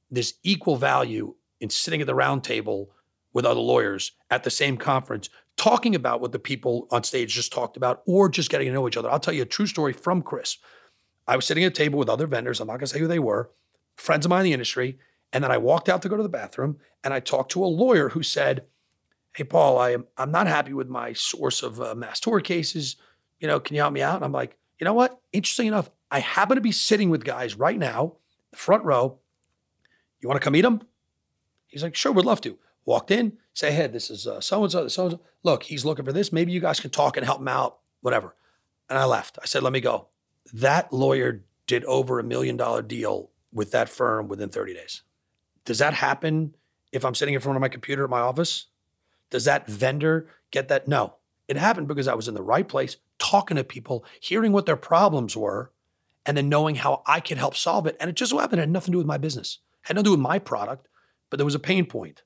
there's 0.09 0.35
equal 0.43 0.77
value 0.77 1.35
in 1.59 1.69
sitting 1.69 1.99
at 1.99 2.07
the 2.07 2.15
round 2.15 2.45
table 2.45 2.91
with 3.33 3.45
other 3.45 3.59
lawyers 3.59 4.13
at 4.31 4.45
the 4.45 4.49
same 4.49 4.77
conference, 4.77 5.29
talking 5.57 5.93
about 5.93 6.21
what 6.21 6.31
the 6.31 6.39
people 6.39 6.87
on 6.91 7.03
stage 7.03 7.33
just 7.33 7.51
talked 7.51 7.75
about, 7.75 8.01
or 8.07 8.29
just 8.29 8.49
getting 8.49 8.67
to 8.67 8.73
know 8.73 8.87
each 8.87 8.95
other. 8.95 9.11
I'll 9.11 9.19
tell 9.19 9.33
you 9.33 9.41
a 9.41 9.45
true 9.45 9.67
story 9.67 9.91
from 9.91 10.21
CRISP. 10.21 10.59
I 11.27 11.35
was 11.35 11.45
sitting 11.45 11.65
at 11.65 11.73
a 11.73 11.75
table 11.75 11.99
with 11.99 12.07
other 12.07 12.25
vendors. 12.25 12.61
I'm 12.61 12.67
not 12.67 12.73
going 12.73 12.87
to 12.87 12.87
say 12.87 12.99
who 12.99 13.07
they 13.07 13.19
were, 13.19 13.51
friends 13.97 14.25
of 14.25 14.29
mine 14.29 14.41
in 14.41 14.45
the 14.45 14.53
industry. 14.53 14.97
And 15.33 15.43
then 15.43 15.51
I 15.51 15.57
walked 15.57 15.89
out 15.89 16.01
to 16.03 16.09
go 16.09 16.15
to 16.15 16.23
the 16.23 16.29
bathroom 16.29 16.77
and 17.03 17.13
I 17.13 17.19
talked 17.19 17.51
to 17.51 17.65
a 17.65 17.67
lawyer 17.67 18.09
who 18.09 18.23
said, 18.23 18.63
hey, 19.37 19.43
Paul, 19.43 19.77
I 19.77 19.91
am, 19.91 20.07
I'm 20.17 20.31
not 20.31 20.47
happy 20.47 20.73
with 20.73 20.89
my 20.89 21.13
source 21.13 21.61
of 21.61 21.79
uh, 21.79 21.93
mass 21.93 22.19
tort 22.19 22.43
cases. 22.43 22.95
You 23.39 23.47
know, 23.47 23.59
can 23.59 23.75
you 23.75 23.81
help 23.81 23.93
me 23.93 24.01
out? 24.01 24.15
And 24.15 24.25
I'm 24.25 24.31
like, 24.31 24.57
you 24.79 24.85
know 24.85 24.95
what? 24.95 25.21
Interesting 25.31 25.67
enough, 25.67 25.91
I 26.09 26.21
happen 26.21 26.55
to 26.55 26.61
be 26.61 26.71
sitting 26.71 27.11
with 27.11 27.23
guys 27.23 27.53
right 27.53 27.77
now, 27.77 28.13
the 28.49 28.57
front 28.57 28.83
row. 28.83 29.19
You 30.19 30.27
want 30.27 30.41
to 30.41 30.43
come 30.43 30.53
meet 30.53 30.61
them? 30.61 30.81
He's 31.67 31.83
like, 31.83 31.95
sure, 31.95 32.11
would 32.11 32.25
love 32.25 32.41
to. 32.41 32.57
Walked 32.83 33.11
in, 33.11 33.37
say, 33.53 33.71
hey, 33.71 33.85
this 33.85 34.09
is 34.09 34.27
so 34.39 34.63
and 34.63 34.71
so, 34.71 34.87
so. 34.87 35.19
Look, 35.43 35.63
he's 35.63 35.85
looking 35.85 36.03
for 36.03 36.13
this. 36.13 36.33
Maybe 36.33 36.51
you 36.51 36.59
guys 36.59 36.79
can 36.79 36.89
talk 36.89 37.15
and 37.15 37.23
help 37.23 37.39
him 37.39 37.47
out, 37.47 37.77
whatever. 38.01 38.33
And 38.89 38.97
I 38.97 39.05
left. 39.05 39.37
I 39.39 39.45
said, 39.45 39.61
let 39.61 39.71
me 39.71 39.81
go. 39.81 40.07
That 40.51 40.91
lawyer 40.91 41.43
did 41.67 41.85
over 41.85 42.17
a 42.17 42.23
million 42.23 42.57
dollar 42.57 42.81
deal 42.81 43.29
with 43.53 43.69
that 43.69 43.87
firm 43.87 44.29
within 44.29 44.49
30 44.49 44.73
days. 44.73 45.03
Does 45.63 45.77
that 45.77 45.93
happen 45.93 46.55
if 46.91 47.05
I'm 47.05 47.13
sitting 47.13 47.35
in 47.35 47.41
front 47.41 47.55
of 47.55 47.61
my 47.61 47.69
computer 47.69 48.03
at 48.03 48.09
my 48.09 48.21
office? 48.21 48.65
Does 49.29 49.45
that 49.45 49.67
vendor 49.67 50.27
get 50.51 50.67
that? 50.69 50.87
No. 50.87 51.15
It 51.47 51.57
happened 51.57 51.87
because 51.87 52.07
I 52.07 52.13
was 52.13 52.27
in 52.27 52.33
the 52.33 52.43
right 52.43 52.67
place, 52.67 52.97
talking 53.19 53.57
to 53.57 53.63
people, 53.63 54.03
hearing 54.19 54.51
what 54.51 54.65
their 54.65 54.75
problems 54.75 55.37
were, 55.37 55.71
and 56.25 56.35
then 56.35 56.49
knowing 56.49 56.75
how 56.75 57.03
I 57.05 57.21
could 57.21 57.37
help 57.37 57.55
solve 57.55 57.87
it. 57.87 57.95
And 57.99 58.09
it 58.09 58.17
just 58.17 58.31
so 58.31 58.37
happened 58.37 58.59
it 58.59 58.63
had 58.63 58.69
nothing 58.69 58.91
to 58.91 58.95
do 58.95 58.97
with 58.97 59.07
my 59.07 59.17
business. 59.17 59.59
It 59.83 59.87
had 59.87 59.95
nothing 59.95 60.03
to 60.03 60.07
do 60.09 60.11
with 60.11 60.19
my 60.19 60.39
product, 60.39 60.87
but 61.29 61.37
there 61.37 61.45
was 61.45 61.55
a 61.55 61.59
pain 61.59 61.85
point. 61.85 62.23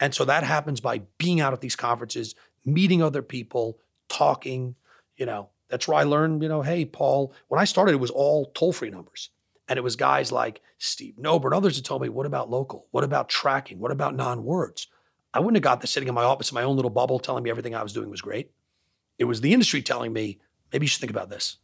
And 0.00 0.14
so 0.14 0.24
that 0.24 0.44
happens 0.44 0.80
by 0.80 1.02
being 1.18 1.40
out 1.40 1.52
at 1.52 1.60
these 1.60 1.76
conferences, 1.76 2.34
meeting 2.64 3.02
other 3.02 3.22
people, 3.22 3.78
talking, 4.08 4.76
you 5.16 5.26
know. 5.26 5.50
That's 5.68 5.88
where 5.88 5.98
I 5.98 6.04
learned, 6.04 6.42
you 6.42 6.48
know, 6.48 6.62
hey, 6.62 6.84
Paul, 6.84 7.32
when 7.48 7.60
I 7.60 7.64
started, 7.64 7.92
it 7.92 8.00
was 8.00 8.10
all 8.10 8.46
toll-free 8.54 8.90
numbers. 8.90 9.30
And 9.66 9.78
it 9.78 9.82
was 9.82 9.96
guys 9.96 10.30
like 10.30 10.60
Steve 10.78 11.18
Nober 11.18 11.48
and 11.48 11.54
others 11.54 11.76
that 11.76 11.84
told 11.84 12.02
me, 12.02 12.08
what 12.08 12.26
about 12.26 12.50
local? 12.50 12.86
What 12.90 13.02
about 13.02 13.28
tracking? 13.28 13.78
What 13.78 13.90
about 13.90 14.14
non-words? 14.14 14.88
I 15.34 15.40
wouldn't 15.40 15.56
have 15.56 15.62
got 15.62 15.80
this 15.80 15.90
sitting 15.90 16.08
in 16.08 16.14
my 16.14 16.22
office 16.22 16.50
in 16.50 16.54
my 16.54 16.62
own 16.62 16.76
little 16.76 16.90
bubble 16.90 17.18
telling 17.18 17.42
me 17.42 17.50
everything 17.50 17.74
I 17.74 17.82
was 17.82 17.92
doing 17.92 18.08
was 18.08 18.22
great. 18.22 18.52
It 19.18 19.24
was 19.24 19.40
the 19.40 19.52
industry 19.52 19.82
telling 19.82 20.12
me, 20.12 20.40
maybe 20.72 20.84
you 20.84 20.88
should 20.88 21.00
think 21.00 21.10
about 21.10 21.28
this. 21.28 21.58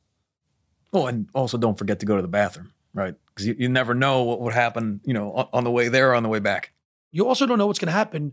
Well, 0.92 1.06
and 1.06 1.28
also 1.34 1.56
don't 1.56 1.78
forget 1.78 2.00
to 2.00 2.06
go 2.06 2.16
to 2.16 2.22
the 2.22 2.28
bathroom, 2.28 2.72
right? 2.92 3.14
Because 3.28 3.46
you, 3.46 3.54
you 3.56 3.68
never 3.68 3.94
know 3.94 4.24
what 4.24 4.40
would 4.40 4.54
happen, 4.54 5.00
you 5.04 5.14
know, 5.14 5.32
on, 5.32 5.48
on 5.52 5.64
the 5.64 5.70
way 5.70 5.88
there 5.88 6.10
or 6.10 6.14
on 6.14 6.24
the 6.24 6.28
way 6.28 6.40
back. 6.40 6.72
You 7.12 7.28
also 7.28 7.46
don't 7.46 7.58
know 7.58 7.68
what's 7.68 7.78
going 7.78 7.86
to 7.86 7.92
happen 7.92 8.32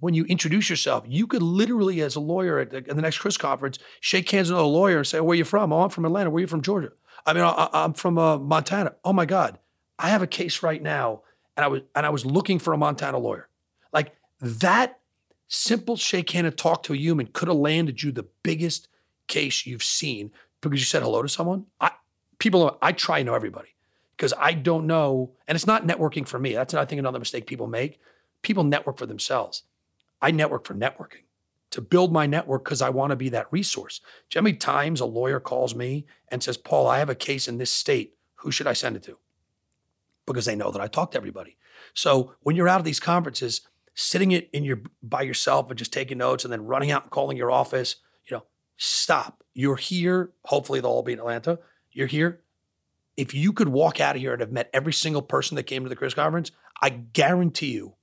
when 0.00 0.14
you 0.14 0.24
introduce 0.24 0.70
yourself. 0.70 1.04
You 1.06 1.26
could 1.26 1.42
literally, 1.42 2.00
as 2.00 2.16
a 2.16 2.20
lawyer 2.20 2.58
at 2.58 2.70
the, 2.70 2.78
at 2.78 2.88
the 2.88 3.02
next 3.02 3.18
CRISP 3.18 3.38
conference, 3.38 3.78
shake 4.00 4.30
hands 4.30 4.50
with 4.50 4.58
a 4.58 4.62
lawyer 4.62 4.98
and 4.98 5.06
say, 5.06 5.20
"Where 5.20 5.32
are 5.32 5.36
you 5.36 5.44
from? 5.44 5.72
Oh, 5.72 5.82
I'm 5.82 5.90
from 5.90 6.04
Atlanta. 6.04 6.30
Where 6.30 6.38
are 6.38 6.40
you 6.40 6.46
from? 6.46 6.62
Georgia. 6.62 6.92
I 7.26 7.32
mean, 7.32 7.44
I, 7.44 7.68
am 7.72 7.94
from 7.94 8.18
uh, 8.18 8.38
Montana. 8.38 8.94
Oh 9.04 9.12
my 9.12 9.24
God, 9.24 9.58
I 9.98 10.10
have 10.10 10.22
a 10.22 10.26
case 10.26 10.62
right 10.62 10.82
now, 10.82 11.22
and 11.56 11.64
I 11.64 11.68
was 11.68 11.82
and 11.94 12.04
I 12.04 12.10
was 12.10 12.26
looking 12.26 12.58
for 12.58 12.72
a 12.72 12.78
Montana 12.78 13.18
lawyer. 13.18 13.48
Like 13.92 14.14
that 14.40 15.00
simple 15.48 15.96
shake 15.96 16.30
hand 16.30 16.46
and 16.46 16.56
talk 16.56 16.82
to 16.84 16.92
a 16.92 16.96
human 16.96 17.26
could 17.28 17.48
have 17.48 17.56
landed 17.56 18.02
you 18.02 18.12
the 18.12 18.26
biggest 18.42 18.88
case 19.26 19.66
you've 19.66 19.82
seen 19.82 20.30
because 20.60 20.80
you 20.80 20.86
said 20.86 21.02
hello 21.02 21.22
to 21.22 21.28
someone. 21.28 21.66
I 21.80 21.92
people 22.38 22.78
I 22.82 22.92
try 22.92 23.18
to 23.18 23.24
know 23.24 23.34
everybody 23.34 23.74
because 24.16 24.34
I 24.38 24.52
don't 24.52 24.86
know, 24.86 25.32
and 25.46 25.56
it's 25.56 25.66
not 25.66 25.86
networking 25.86 26.26
for 26.26 26.38
me. 26.38 26.54
That's 26.54 26.74
I 26.74 26.84
think 26.84 26.98
another 26.98 27.18
mistake 27.18 27.46
people 27.46 27.66
make. 27.66 28.00
People 28.42 28.64
network 28.64 28.98
for 28.98 29.06
themselves. 29.06 29.62
I 30.20 30.30
network 30.30 30.66
for 30.66 30.74
networking 30.74 31.24
to 31.74 31.80
build 31.80 32.12
my 32.12 32.24
network 32.24 32.64
because 32.64 32.80
I 32.82 32.90
want 32.90 33.10
to 33.10 33.16
be 33.16 33.30
that 33.30 33.48
resource. 33.50 33.98
Do 33.98 34.04
you 34.04 34.40
know 34.40 34.42
how 34.42 34.44
many 34.44 34.56
times 34.58 35.00
a 35.00 35.06
lawyer 35.06 35.40
calls 35.40 35.74
me 35.74 36.06
and 36.28 36.40
says, 36.40 36.56
Paul, 36.56 36.86
I 36.86 37.00
have 37.00 37.10
a 37.10 37.16
case 37.16 37.48
in 37.48 37.58
this 37.58 37.70
state. 37.72 38.14
Who 38.36 38.52
should 38.52 38.68
I 38.68 38.74
send 38.74 38.94
it 38.94 39.02
to? 39.02 39.18
Because 40.24 40.44
they 40.44 40.54
know 40.54 40.70
that 40.70 40.80
I 40.80 40.86
talk 40.86 41.10
to 41.10 41.16
everybody. 41.16 41.56
So 41.92 42.34
when 42.42 42.54
you're 42.54 42.68
out 42.68 42.78
of 42.78 42.84
these 42.84 43.00
conferences, 43.00 43.62
sitting 43.94 44.32
it 44.32 44.50
in 44.52 44.64
your 44.64 44.80
by 45.02 45.22
yourself 45.22 45.70
and 45.70 45.78
just 45.78 45.92
taking 45.92 46.18
notes 46.18 46.44
and 46.44 46.52
then 46.52 46.66
running 46.66 46.90
out 46.90 47.02
and 47.02 47.10
calling 47.10 47.36
your 47.36 47.50
office, 47.50 47.96
you 48.28 48.36
know, 48.36 48.44
stop. 48.76 49.44
You're 49.54 49.76
here. 49.76 50.32
Hopefully 50.44 50.80
they'll 50.80 50.90
all 50.90 51.02
be 51.02 51.12
in 51.12 51.20
Atlanta. 51.20 51.60
You're 51.92 52.08
here. 52.08 52.40
If 53.16 53.32
you 53.32 53.52
could 53.52 53.68
walk 53.68 54.00
out 54.00 54.16
of 54.16 54.20
here 54.20 54.32
and 54.32 54.40
have 54.40 54.50
met 54.50 54.70
every 54.72 54.92
single 54.92 55.22
person 55.22 55.54
that 55.54 55.62
came 55.64 55.84
to 55.84 55.88
the 55.88 55.94
CRISP 55.94 56.16
conference, 56.16 56.50
I 56.82 56.90
guarantee 56.90 57.72
you 57.72 57.94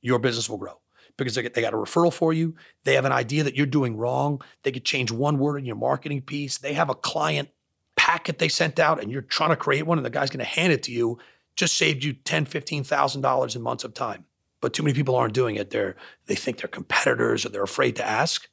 your 0.00 0.18
business 0.18 0.48
will 0.48 0.56
grow 0.56 0.80
because 1.18 1.34
they, 1.34 1.42
got 1.42 1.74
a 1.74 1.76
referral 1.76 2.12
for 2.12 2.32
you. 2.32 2.54
They 2.84 2.94
have 2.94 3.04
an 3.04 3.12
idea 3.12 3.44
that 3.44 3.54
you're 3.54 3.66
doing 3.66 3.96
wrong. 3.96 4.40
They 4.62 4.72
could 4.72 4.84
change 4.84 5.10
one 5.10 5.38
word 5.38 5.58
in 5.58 5.66
your 5.66 5.76
marketing 5.76 6.22
piece. 6.22 6.56
They 6.58 6.72
have 6.72 6.88
a 6.88 6.94
client 6.94 7.50
packet 7.96 8.38
they 8.38 8.48
sent 8.48 8.78
out 8.78 9.02
and 9.02 9.10
you're 9.10 9.22
trying 9.22 9.50
to 9.50 9.56
create 9.56 9.86
one 9.86 9.98
and 9.98 10.04
the 10.04 10.10
guy's 10.10 10.30
going 10.30 10.38
to 10.38 10.44
hand 10.44 10.72
it 10.72 10.82
to 10.84 10.92
you. 10.92 11.18
Just 11.56 11.76
saved 11.76 12.04
you 12.04 12.14
$10,000, 12.14 12.48
$15,000 12.48 13.56
in 13.56 13.62
months 13.62 13.84
of 13.84 13.94
time 13.94 14.24
but 14.66 14.72
too 14.72 14.82
many 14.82 14.94
people 14.94 15.14
aren't 15.14 15.32
doing 15.32 15.54
it. 15.54 15.70
They're 15.70 15.94
they 16.26 16.34
think 16.34 16.58
they're 16.58 16.66
competitors 16.66 17.46
or 17.46 17.50
they're 17.50 17.62
afraid 17.62 17.94
to 17.96 18.04
ask. 18.04 18.48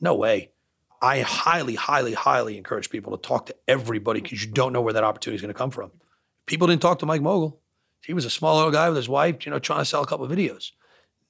No 0.00 0.12
way. 0.12 0.50
I 1.00 1.20
highly, 1.20 1.76
highly, 1.76 2.14
highly 2.14 2.58
encourage 2.58 2.90
people 2.90 3.16
to 3.16 3.28
talk 3.28 3.46
to 3.46 3.54
everybody 3.68 4.20
because 4.20 4.44
you 4.44 4.50
don't 4.50 4.72
know 4.72 4.80
where 4.80 4.92
that 4.92 5.04
opportunity 5.04 5.36
is 5.36 5.40
going 5.40 5.54
to 5.54 5.56
come 5.56 5.70
from. 5.70 5.92
People 6.46 6.66
didn't 6.66 6.82
talk 6.82 6.98
to 6.98 7.06
Mike 7.06 7.20
Mogill. 7.20 7.58
He 8.04 8.12
was 8.12 8.24
a 8.24 8.30
small 8.30 8.56
little 8.56 8.72
guy 8.72 8.88
with 8.88 8.96
his 8.96 9.08
wife, 9.08 9.46
you 9.46 9.52
know, 9.52 9.60
trying 9.60 9.82
to 9.82 9.84
sell 9.84 10.02
a 10.02 10.06
couple 10.08 10.26
of 10.26 10.32
videos. 10.32 10.72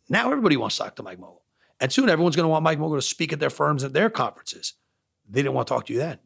Now 0.09 0.31
everybody 0.31 0.57
wants 0.57 0.79
to 0.79 0.85
talk 0.85 0.97
to 0.97 1.03
Mike 1.03 1.19
Mogill. 1.19 1.43
And 1.79 1.93
soon 1.93 2.09
everyone's 2.09 2.35
going 2.35 2.45
to 2.45 2.49
want 2.49 2.65
Mike 2.65 2.79
Mogill 2.79 2.97
to 2.97 3.03
speak 3.03 3.35
at 3.35 3.39
their 3.39 3.51
firms 3.51 3.85
at 3.85 3.93
their 3.93 4.09
conferences. 4.09 4.73
They 5.29 5.43
didn't 5.43 5.53
want 5.53 5.69
to 5.69 5.75
talk 5.75 5.85
to 5.89 5.93
you 5.93 5.99
then. 5.99 6.21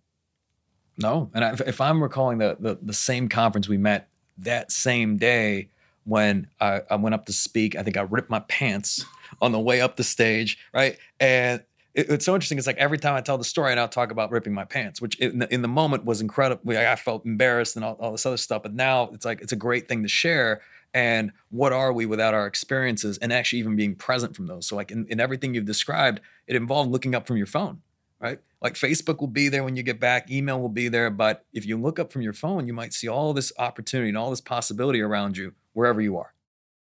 No. 0.97 1.29
And 1.35 1.61
if 1.63 1.81
I'm 1.81 2.01
recalling 2.01 2.39
the, 2.39 2.57
the, 2.61 2.79
the 2.81 2.95
same 2.95 3.29
conference 3.29 3.69
we 3.69 3.79
met 3.79 4.11
that 4.39 4.71
same 4.71 5.17
day, 5.17 5.71
when 6.07 6.47
I, 6.61 6.83
I, 6.89 6.97
went 6.97 7.15
up 7.15 7.27
to 7.27 7.33
speak. 7.33 7.77
I 7.77 7.83
think 7.83 7.97
I 7.97 8.03
ripped 8.03 8.31
my 8.31 8.41
pants 8.41 9.05
on 9.43 9.53
the 9.53 9.61
way 9.61 9.81
up 9.81 9.97
the 9.97 10.05
stage, 10.05 10.57
right? 10.73 10.97
And 11.21 11.63
it, 11.95 12.09
it's 12.09 12.25
so 12.25 12.35
interesting. 12.35 12.59
It's 12.59 12.67
like 12.67 12.79
every 12.79 12.99
time 12.99 13.15
I 13.15 13.21
tell 13.21 13.37
the 13.37 13.45
story, 13.45 13.73
I'll 13.73 13.89
talk 13.89 14.13
about 14.13 14.31
ripping 14.31 14.55
my 14.55 14.65
pants, 14.65 15.03
which 15.03 15.19
in 15.19 15.41
the, 15.41 15.53
in 15.53 15.63
the 15.63 15.69
moment 15.69 16.05
was 16.05 16.21
incredible. 16.21 16.79
I 16.79 16.95
felt 16.95 17.27
embarrassed 17.27 17.75
and 17.75 17.85
all, 17.85 17.95
all 17.95 18.13
this 18.13 18.25
other 18.25 18.37
stuff. 18.37 18.63
But 18.63 18.75
now 18.75 19.11
it's 19.13 19.25
like 19.25 19.41
it's 19.41 19.53
a 19.53 19.57
great 19.57 19.89
thing 19.89 20.05
to 20.05 20.09
share. 20.09 20.63
And 20.95 21.33
what 21.51 21.73
are 21.73 21.93
we 21.93 22.07
without 22.07 22.33
our 22.33 22.47
experiences 22.47 23.19
and 23.19 23.33
actually 23.33 23.59
even 23.59 23.75
being 23.75 23.97
present 23.97 24.37
from 24.37 24.47
those? 24.47 24.67
So, 24.69 24.77
like 24.77 24.93
in, 24.93 25.07
in 25.09 25.21
everything 25.21 25.55
you've 25.55 25.65
described, 25.65 26.21
it 26.47 26.55
involved 26.55 26.91
looking 26.91 27.17
up 27.17 27.27
from 27.27 27.37
your 27.37 27.47
phone, 27.47 27.83
right? 28.21 28.39
Like 28.63 28.75
Facebook 28.75 29.19
will 29.19 29.27
be 29.27 29.49
there 29.49 29.65
when 29.65 29.77
you 29.77 29.83
get 29.83 29.99
back, 29.99 30.31
email 30.31 30.61
will 30.61 30.69
be 30.69 30.89
there. 30.89 31.11
But 31.11 31.45
if 31.53 31.67
you 31.67 31.77
look 31.77 31.99
up 31.99 32.13
from 32.13 32.23
your 32.23 32.33
phone, 32.33 32.67
you 32.69 32.73
might 32.73 32.95
see 32.95 33.09
all 33.09 33.35
this 33.35 33.53
opportunity 33.59 34.09
and 34.09 34.17
all 34.17 34.31
this 34.31 34.41
possibility 34.41 35.01
around 35.01 35.37
you 35.37 35.53
wherever 35.77 36.01
you 36.01 36.17
are. 36.17 36.33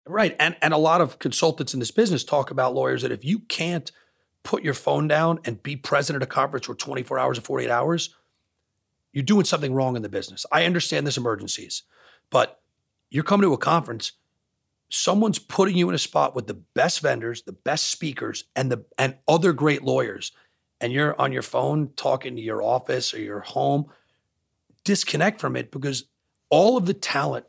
Right. 0.07 0.35
And 0.39 0.55
and 0.61 0.73
a 0.73 0.77
lot 0.77 1.01
of 1.01 1.19
consultants 1.19 1.73
in 1.73 1.79
this 1.79 1.91
business 1.91 2.23
talk 2.23 2.49
about 2.49 2.73
lawyers 2.73 3.01
that 3.01 3.11
if 3.11 3.25
you 3.25 3.39
can't 3.39 3.91
put 4.43 4.63
your 4.63 4.73
phone 4.73 5.07
down 5.07 5.39
and 5.43 5.61
be 5.61 5.75
present 5.75 6.15
at 6.15 6.23
a 6.23 6.27
conference 6.27 6.67
for 6.67 6.75
24 6.75 7.19
hours 7.19 7.37
or 7.37 7.41
48 7.41 7.69
hours, 7.69 8.15
you're 9.11 9.23
doing 9.23 9.45
something 9.45 9.73
wrong 9.73 9.95
in 9.95 10.03
the 10.03 10.09
business. 10.09 10.45
I 10.51 10.65
understand 10.65 11.05
there's 11.05 11.17
emergencies, 11.17 11.83
but 12.29 12.61
you're 13.09 13.23
coming 13.23 13.47
to 13.47 13.53
a 13.53 13.57
conference, 13.57 14.13
someone's 14.89 15.39
putting 15.39 15.75
you 15.75 15.89
in 15.89 15.95
a 15.95 15.99
spot 15.99 16.35
with 16.35 16.47
the 16.47 16.53
best 16.53 17.01
vendors, 17.01 17.41
the 17.41 17.51
best 17.51 17.89
speakers, 17.89 18.45
and 18.55 18.71
the 18.71 18.85
and 18.97 19.15
other 19.27 19.51
great 19.51 19.83
lawyers, 19.83 20.31
and 20.79 20.93
you're 20.93 21.19
on 21.19 21.31
your 21.31 21.41
phone 21.41 21.89
talking 21.95 22.35
to 22.35 22.41
your 22.41 22.61
office 22.61 23.13
or 23.13 23.19
your 23.19 23.41
home. 23.41 23.85
Disconnect 24.83 25.41
from 25.41 25.55
it 25.55 25.71
because 25.71 26.05
all 26.51 26.77
of 26.77 26.85
the 26.85 26.93
talent 26.93 27.47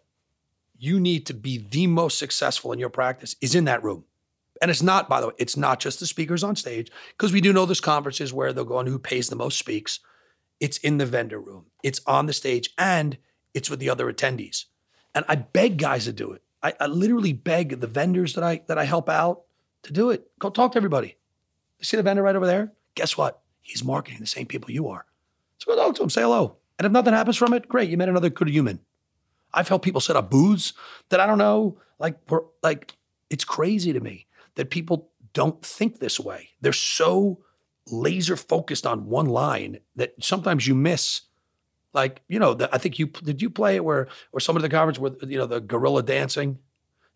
you 0.79 1.01
need 1.01 1.27
to 1.27 1.35
be 1.35 1.59
the 1.59 1.87
most 1.87 2.19
successful 2.19 2.73
in 2.73 2.79
your 2.79 2.89
practice 2.89 3.37
is 3.41 3.55
in 3.55 3.65
that 3.65 3.83
room. 3.83 4.05
And 4.63 4.71
it's 4.71 4.83
not, 4.83 5.09
by 5.09 5.21
the 5.21 5.29
way, 5.29 5.35
it's 5.39 5.57
not 5.57 5.81
just 5.81 6.01
the 6.01 6.07
speakers 6.07 6.43
on 6.43 6.57
stage, 6.57 6.91
because 7.17 7.33
we 7.33 7.41
do 7.41 7.53
know 7.53 7.67
there's 7.67 7.81
conferences 7.81 8.33
where 8.33 8.53
they'll 8.53 8.65
go 8.65 8.79
on 8.79 8.87
who 8.87 8.99
pays 8.99 9.29
the 9.29 9.37
most 9.37 9.59
speaks. 9.59 10.01
It's 10.61 10.79
in 10.79 10.99
the 10.99 11.07
vendor 11.07 11.39
room, 11.39 11.67
it's 11.83 12.01
on 12.07 12.27
the 12.27 12.33
stage, 12.33 12.71
and 12.79 13.19
it's 13.53 13.69
with 13.69 13.81
the 13.81 13.91
other 13.91 14.11
attendees. 14.11 14.65
And 15.15 15.25
I 15.29 15.37
beg 15.37 15.79
guys 15.79 16.05
to 16.05 16.13
do 16.13 16.33
it. 16.33 16.43
I, 16.63 16.75
I 16.81 16.87
literally 16.87 17.33
beg 17.33 17.81
the 17.81 17.87
vendors 17.87 18.35
that 18.35 18.45
I 18.45 18.63
that 18.67 18.79
I 18.79 18.85
help 18.85 19.09
out 19.09 19.43
to 19.83 19.93
do 19.93 20.11
it. 20.11 20.31
Go 20.39 20.51
talk 20.51 20.73
to 20.73 20.79
everybody. 20.79 21.17
You 21.79 21.85
see 21.85 21.97
the 21.97 22.03
vendor 22.03 22.23
right 22.23 22.37
over 22.37 22.47
there? 22.47 22.73
Guess 22.95 23.17
what? 23.17 23.43
He's 23.61 23.85
marketing 23.85 24.21
the 24.21 24.27
same 24.27 24.47
people 24.47 24.71
you 24.71 24.89
are. 24.89 25.05
So 25.59 25.75
go 25.75 25.77
talk 25.77 25.95
to 25.97 26.03
him, 26.03 26.11
say 26.11 26.23
hello. 26.23 26.57
And 26.79 26.87
if 26.87 26.93
nothing 26.93 27.13
happens 27.15 27.37
from 27.37 27.53
it, 27.53 27.69
great. 27.69 27.91
You 27.91 27.97
met 27.97 28.09
another 28.09 28.31
good 28.31 28.49
human. 28.49 28.81
I've 29.57 29.69
helped 29.69 29.85
people 29.85 30.01
set 30.01 30.15
up 30.15 30.31
booths 30.31 30.75
that 31.09 31.19
I 31.19 31.27
don't 31.27 31.39
know. 31.39 31.79
Like, 31.99 32.19
we're 32.29 32.43
like 32.63 32.97
it's 33.31 33.45
crazy 33.45 33.93
to 33.93 34.01
me 34.01 34.27
that 34.55 34.71
people 34.71 35.11
don't 35.33 35.65
think 35.65 35.99
this 35.99 36.21
way. 36.21 36.51
They're 36.61 36.73
so 36.73 37.41
laser 37.91 38.37
focused 38.37 38.87
on 38.87 39.07
one 39.07 39.27
line 39.27 39.81
that 39.97 40.15
sometimes 40.21 40.67
you 40.67 40.75
miss. 40.75 41.23
Like, 41.93 42.23
you 42.29 42.39
know, 42.39 42.55
the, 42.55 42.73
I 42.73 42.79
think 42.79 42.99
you 42.99 43.07
did 43.07 43.41
you 43.43 43.51
play 43.51 43.77
it 43.77 43.85
where 43.85 44.09
or 44.33 44.41
some 44.41 44.57
of 44.57 44.63
the 44.63 44.69
conference 44.69 44.99
where 44.99 45.13
you 45.23 45.39
know 45.39 45.47
the 45.47 45.61
gorilla 45.61 46.03
dancing. 46.03 46.59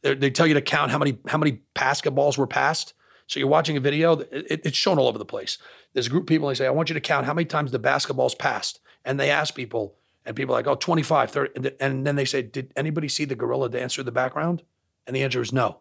They, 0.03 0.15
they 0.15 0.31
tell 0.31 0.47
you 0.47 0.55
to 0.55 0.63
count 0.63 0.91
how 0.91 0.99
many 0.99 1.19
how 1.27 1.39
many 1.39 1.61
basketballs 1.77 2.39
were 2.39 2.47
passed. 2.47 2.95
So 3.27 3.39
you're 3.39 3.49
watching 3.49 3.77
a 3.77 3.81
video, 3.81 4.19
it, 4.19 4.63
it's 4.65 4.77
shown 4.77 4.99
all 4.99 5.07
over 5.07 5.19
the 5.19 5.25
place. 5.25 5.57
There's 5.93 6.09
a 6.09 6.11
group 6.11 6.25
of 6.25 6.27
people, 6.27 6.49
and 6.49 6.57
they 6.57 6.59
say, 6.59 6.67
I 6.67 6.71
want 6.71 6.89
you 6.89 6.95
to 6.95 7.01
count 7.01 7.27
how 7.27 7.35
many 7.35 7.45
times 7.45 7.71
the 7.71 7.79
basketball's 7.79 8.35
passed. 8.35 8.81
And 9.05 9.21
they 9.21 9.31
ask 9.31 9.55
people, 9.55 9.95
and 10.27 10.37
people 10.37 10.55
are 10.55 10.59
like, 10.59 10.67
oh, 10.67 10.75
25, 10.75 11.31
30. 11.31 11.73
And 11.81 12.07
then 12.07 12.17
they 12.17 12.25
say, 12.25 12.43
did 12.43 12.73
anybody 12.77 13.09
see 13.09 13.25
the 13.25 13.35
gorilla 13.35 13.69
dancer 13.69 14.03
in 14.03 14.07
the 14.07 14.13
background? 14.13 14.63
And 15.07 15.17
the 15.17 15.23
answer 15.23 15.41
is 15.41 15.53
no 15.53 15.81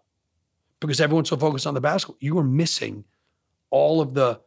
because 0.80 1.02
everyone's 1.02 1.30
so 1.30 1.38
focused 1.38 1.68
on 1.68 1.74
the 1.74 1.82
basketball. 1.82 2.18
You 2.20 2.38
are 2.40 2.44
missing 2.44 3.04
all 3.70 4.02
of 4.02 4.14
the 4.14 4.42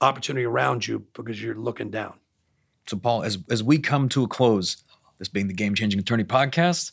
opportunity 0.00 0.44
around 0.44 0.86
you 0.86 1.06
because 1.14 1.42
you're 1.42 1.54
looking 1.54 1.90
down. 1.90 2.14
So, 2.86 2.96
Paul, 2.96 3.22
as 3.22 3.38
as 3.50 3.62
we 3.62 3.78
come 3.78 4.08
to 4.10 4.24
a 4.24 4.28
close, 4.28 4.84
this 5.18 5.28
being 5.28 5.48
the 5.48 5.54
Game 5.54 5.74
Changing 5.74 5.98
Attorney 5.98 6.24
podcast, 6.24 6.92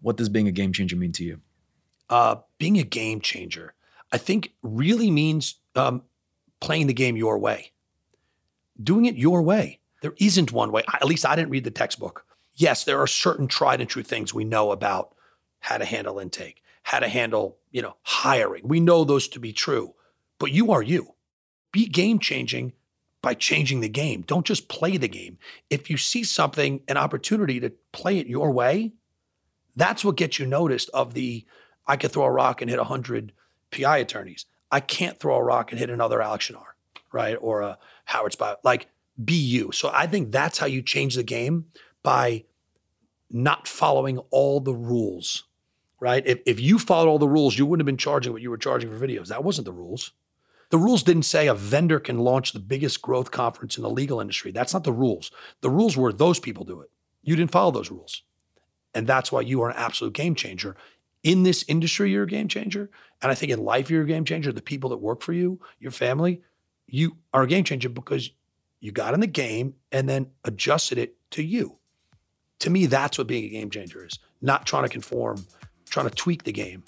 what 0.00 0.16
does 0.16 0.28
being 0.28 0.48
a 0.48 0.52
game 0.52 0.72
changer 0.72 0.96
mean 0.96 1.12
to 1.12 1.24
you? 1.24 1.40
Uh, 2.10 2.36
being 2.58 2.78
a 2.78 2.82
game 2.82 3.20
changer, 3.20 3.74
I 4.10 4.18
think, 4.18 4.52
really 4.62 5.10
means 5.10 5.56
um, 5.76 6.02
playing 6.60 6.86
the 6.86 6.94
game 6.94 7.16
your 7.16 7.38
way, 7.38 7.72
doing 8.82 9.04
it 9.04 9.16
your 9.16 9.42
way. 9.42 9.80
There 10.02 10.14
isn't 10.18 10.52
one 10.52 10.72
way. 10.72 10.82
At 10.92 11.06
least 11.06 11.26
I 11.26 11.36
didn't 11.36 11.50
read 11.50 11.64
the 11.64 11.70
textbook. 11.70 12.24
Yes, 12.54 12.84
there 12.84 13.00
are 13.00 13.06
certain 13.06 13.46
tried 13.48 13.80
and 13.80 13.88
true 13.88 14.02
things 14.02 14.34
we 14.34 14.44
know 14.44 14.70
about 14.72 15.14
how 15.60 15.78
to 15.78 15.84
handle 15.84 16.18
intake, 16.18 16.62
how 16.82 16.98
to 16.98 17.08
handle, 17.08 17.58
you 17.70 17.82
know, 17.82 17.96
hiring. 18.02 18.66
We 18.66 18.80
know 18.80 19.04
those 19.04 19.28
to 19.28 19.40
be 19.40 19.52
true, 19.52 19.94
but 20.38 20.52
you 20.52 20.72
are 20.72 20.82
you. 20.82 21.14
Be 21.72 21.86
game 21.86 22.18
changing 22.18 22.72
by 23.22 23.34
changing 23.34 23.80
the 23.80 23.88
game. 23.88 24.22
Don't 24.22 24.46
just 24.46 24.68
play 24.68 24.96
the 24.96 25.08
game. 25.08 25.38
If 25.70 25.90
you 25.90 25.96
see 25.96 26.24
something, 26.24 26.82
an 26.88 26.96
opportunity 26.96 27.60
to 27.60 27.72
play 27.92 28.18
it 28.18 28.26
your 28.26 28.50
way, 28.50 28.92
that's 29.76 30.04
what 30.04 30.16
gets 30.16 30.38
you 30.38 30.46
noticed 30.46 30.90
of 30.94 31.14
the 31.14 31.44
I 31.86 31.96
could 31.96 32.12
throw 32.12 32.24
a 32.24 32.30
rock 32.30 32.60
and 32.60 32.70
hit 32.70 32.78
100 32.78 33.32
PI 33.70 33.98
attorneys. 33.98 34.46
I 34.70 34.80
can't 34.80 35.18
throw 35.18 35.36
a 35.36 35.42
rock 35.42 35.72
and 35.72 35.78
hit 35.78 35.90
another 35.90 36.20
Alex 36.20 36.48
Shunnarah, 36.48 36.74
right? 37.12 37.36
Or 37.40 37.62
a 37.62 37.78
Howard 38.04 38.32
Spot. 38.32 38.58
Like, 38.62 38.88
be 39.22 39.34
you. 39.34 39.72
So 39.72 39.90
I 39.92 40.06
think 40.06 40.32
that's 40.32 40.58
how 40.58 40.66
you 40.66 40.82
change 40.82 41.14
the 41.14 41.22
game 41.22 41.66
by 42.02 42.44
not 43.30 43.68
following 43.68 44.18
all 44.30 44.60
the 44.60 44.74
rules 44.74 45.44
right? 46.00 46.22
If, 46.26 46.40
if 46.46 46.60
you 46.60 46.78
followed 46.78 47.08
all 47.08 47.18
the 47.18 47.28
rules, 47.28 47.58
you 47.58 47.66
wouldn't 47.66 47.82
have 47.82 47.86
been 47.86 47.96
charging 47.96 48.32
what 48.32 48.42
you 48.42 48.50
were 48.50 48.58
charging 48.58 48.90
for 48.90 49.06
videos. 49.06 49.28
That 49.28 49.44
wasn't 49.44 49.66
the 49.66 49.72
rules. 49.72 50.12
The 50.70 50.78
rules 50.78 51.02
didn't 51.02 51.22
say 51.22 51.46
a 51.46 51.54
vendor 51.54 51.98
can 51.98 52.18
launch 52.18 52.52
the 52.52 52.58
biggest 52.58 53.00
growth 53.00 53.30
conference 53.30 53.76
in 53.76 53.82
the 53.82 53.90
legal 53.90 54.20
industry. 54.20 54.52
That's 54.52 54.74
not 54.74 54.84
the 54.84 54.92
rules. 54.92 55.30
The 55.62 55.70
rules 55.70 55.96
were 55.96 56.12
those 56.12 56.38
people 56.38 56.64
do 56.64 56.80
it. 56.80 56.90
You 57.22 57.36
didn't 57.36 57.52
follow 57.52 57.70
those 57.70 57.90
rules. 57.90 58.22
And 58.94 59.06
that's 59.06 59.32
why 59.32 59.40
you 59.40 59.62
are 59.62 59.70
an 59.70 59.76
absolute 59.76 60.12
game 60.12 60.34
changer. 60.34 60.76
In 61.22 61.42
this 61.42 61.64
industry, 61.68 62.10
you're 62.10 62.24
a 62.24 62.28
game 62.28 62.48
changer. 62.48 62.90
And 63.22 63.32
I 63.32 63.34
think 63.34 63.50
in 63.50 63.64
life, 63.64 63.90
you're 63.90 64.02
a 64.02 64.06
game 64.06 64.24
changer. 64.24 64.52
The 64.52 64.62
people 64.62 64.90
that 64.90 64.98
work 64.98 65.22
for 65.22 65.32
you, 65.32 65.60
your 65.80 65.90
family, 65.90 66.42
you 66.86 67.16
are 67.32 67.42
a 67.42 67.48
game 67.48 67.64
changer 67.64 67.88
because 67.88 68.30
you 68.80 68.92
got 68.92 69.14
in 69.14 69.20
the 69.20 69.26
game 69.26 69.74
and 69.92 70.08
then 70.08 70.30
adjusted 70.44 70.98
it 70.98 71.16
to 71.32 71.42
you. 71.42 71.78
To 72.60 72.70
me, 72.70 72.86
that's 72.86 73.18
what 73.18 73.26
being 73.26 73.44
a 73.44 73.48
game 73.48 73.70
changer 73.70 74.04
is, 74.04 74.18
not 74.40 74.66
trying 74.66 74.84
to 74.84 74.88
conform 74.88 75.46
trying 75.88 76.08
to 76.08 76.14
tweak 76.14 76.44
the 76.44 76.52
game 76.52 76.84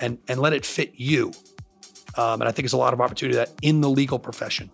and, 0.00 0.18
and 0.28 0.40
let 0.40 0.52
it 0.52 0.64
fit 0.66 0.92
you. 0.96 1.32
Um, 2.16 2.40
and 2.40 2.44
I 2.44 2.52
think 2.52 2.64
there's 2.64 2.72
a 2.72 2.78
lot 2.78 2.92
of 2.92 3.00
opportunity 3.00 3.36
that 3.36 3.50
in 3.62 3.80
the 3.80 3.90
legal 3.90 4.18
profession, 4.18 4.70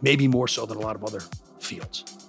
maybe 0.00 0.28
more 0.28 0.48
so 0.48 0.66
than 0.66 0.78
a 0.78 0.80
lot 0.80 0.96
of 0.96 1.04
other 1.04 1.20
fields. 1.58 2.28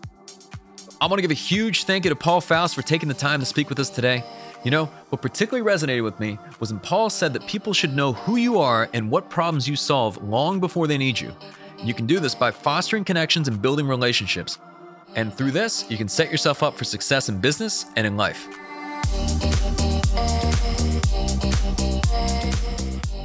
I 1.02 1.06
want 1.06 1.18
to 1.18 1.22
give 1.22 1.32
a 1.32 1.36
huge 1.36 1.86
thank 1.86 2.04
you 2.04 2.10
to 2.10 2.16
Paul 2.16 2.42
Faust 2.42 2.76
for 2.76 2.82
taking 2.82 3.08
the 3.08 3.16
time 3.16 3.40
to 3.40 3.46
speak 3.46 3.70
with 3.70 3.80
us 3.80 3.90
today. 3.90 4.24
You 4.66 4.72
know, 4.72 4.86
what 5.10 5.22
particularly 5.22 5.70
resonated 5.70 6.04
with 6.04 6.20
me 6.20 6.38
was 6.60 6.74
when 6.74 6.82
Paul 6.82 7.10
said 7.10 7.32
that 7.34 7.48
people 7.48 7.72
should 7.72 7.96
know 7.96 8.12
who 8.12 8.36
you 8.36 8.60
are 8.60 8.90
and 8.92 9.10
what 9.10 9.30
problems 9.30 9.70
you 9.70 9.78
solve 9.78 10.22
long 10.22 10.60
before 10.60 10.88
they 10.88 10.98
need 10.98 11.18
you. 11.18 11.34
You 11.84 11.94
can 11.94 12.06
do 12.06 12.20
this 12.20 12.36
by 12.36 12.52
fostering 12.52 13.06
connections 13.06 13.48
and 13.48 13.62
building 13.62 13.88
relationships. 13.88 14.60
And 15.16 15.34
through 15.34 15.52
this, 15.52 15.90
you 15.90 15.96
can 15.98 16.10
set 16.10 16.30
yourself 16.30 16.62
up 16.62 16.78
for 16.78 16.84
success 16.84 17.30
in 17.30 17.40
business 17.40 17.86
and 17.96 18.06
in 18.06 18.18
life. 18.18 18.48